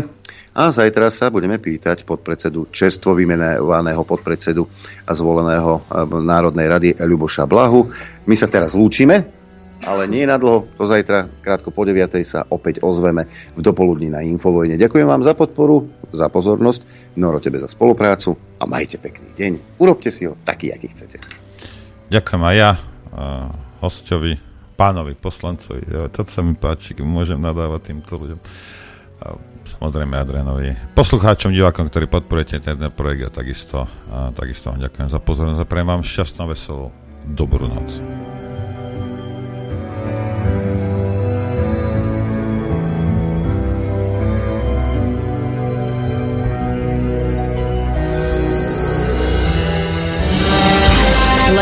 a 0.55 0.71
zajtra 0.71 1.11
sa 1.11 1.27
budeme 1.35 1.59
pýtať 1.59 2.07
podpredsedu, 2.07 2.71
čerstvo 2.71 3.19
vymenovaného 3.19 4.07
podpredsedu 4.07 4.63
a 5.03 5.11
zvoleného 5.11 5.83
eh, 5.83 6.07
Národnej 6.23 6.67
rady 6.71 6.89
Ľuboša 7.03 7.51
Blahu. 7.51 7.91
My 8.31 8.39
sa 8.39 8.47
teraz 8.47 8.79
lúčime, 8.79 9.43
ale 9.85 10.09
nie 10.09 10.25
na 10.25 10.41
dlho. 10.41 10.65
To 10.81 10.89
zajtra, 10.89 11.29
krátko 11.45 11.69
po 11.71 11.85
9. 11.85 12.25
sa 12.25 12.49
opäť 12.49 12.81
ozveme 12.81 13.29
v 13.55 13.61
dopoludní 13.61 14.09
na 14.09 14.25
Infovojne. 14.25 14.81
Ďakujem 14.81 15.07
vám 15.07 15.23
za 15.23 15.37
podporu, 15.37 15.87
za 16.11 16.33
pozornosť, 16.33 17.13
Noro 17.21 17.39
tebe 17.39 17.61
za 17.61 17.69
spoluprácu 17.69 18.35
a 18.59 18.65
majte 18.65 18.97
pekný 18.97 19.37
deň. 19.37 19.79
Urobte 19.79 20.09
si 20.09 20.25
ho 20.25 20.35
taký, 20.43 20.73
aký 20.73 20.89
chcete. 20.91 21.21
Ďakujem 22.09 22.43
aj 22.43 22.57
ja, 22.57 22.71
hostovi, 23.85 24.41
pánovi 24.75 25.15
poslancovi. 25.15 26.11
To 26.11 26.21
sa 26.27 26.41
mi 26.43 26.57
páči, 26.59 26.97
môžem 27.05 27.39
nadávať 27.39 27.95
týmto 27.95 28.19
ľuďom. 28.19 28.41
Samozrejme 29.65 30.21
Adrianovi, 30.21 30.77
poslucháčom, 30.93 31.49
divákom, 31.49 31.89
ktorí 31.89 32.05
podporujete 32.05 32.61
tento 32.61 32.85
projekt 32.93 33.25
a 33.25 33.31
takisto, 33.33 33.89
a 34.13 34.29
takisto 34.37 34.69
vám 34.69 34.85
ďakujem 34.85 35.09
za 35.09 35.21
pozornosť 35.25 35.61
a 35.65 35.71
prejem 35.71 35.89
vám 35.89 36.05
šťastnú, 36.05 36.45
veselú, 36.53 36.93
dobrú 37.25 37.65
noc. 37.65 38.34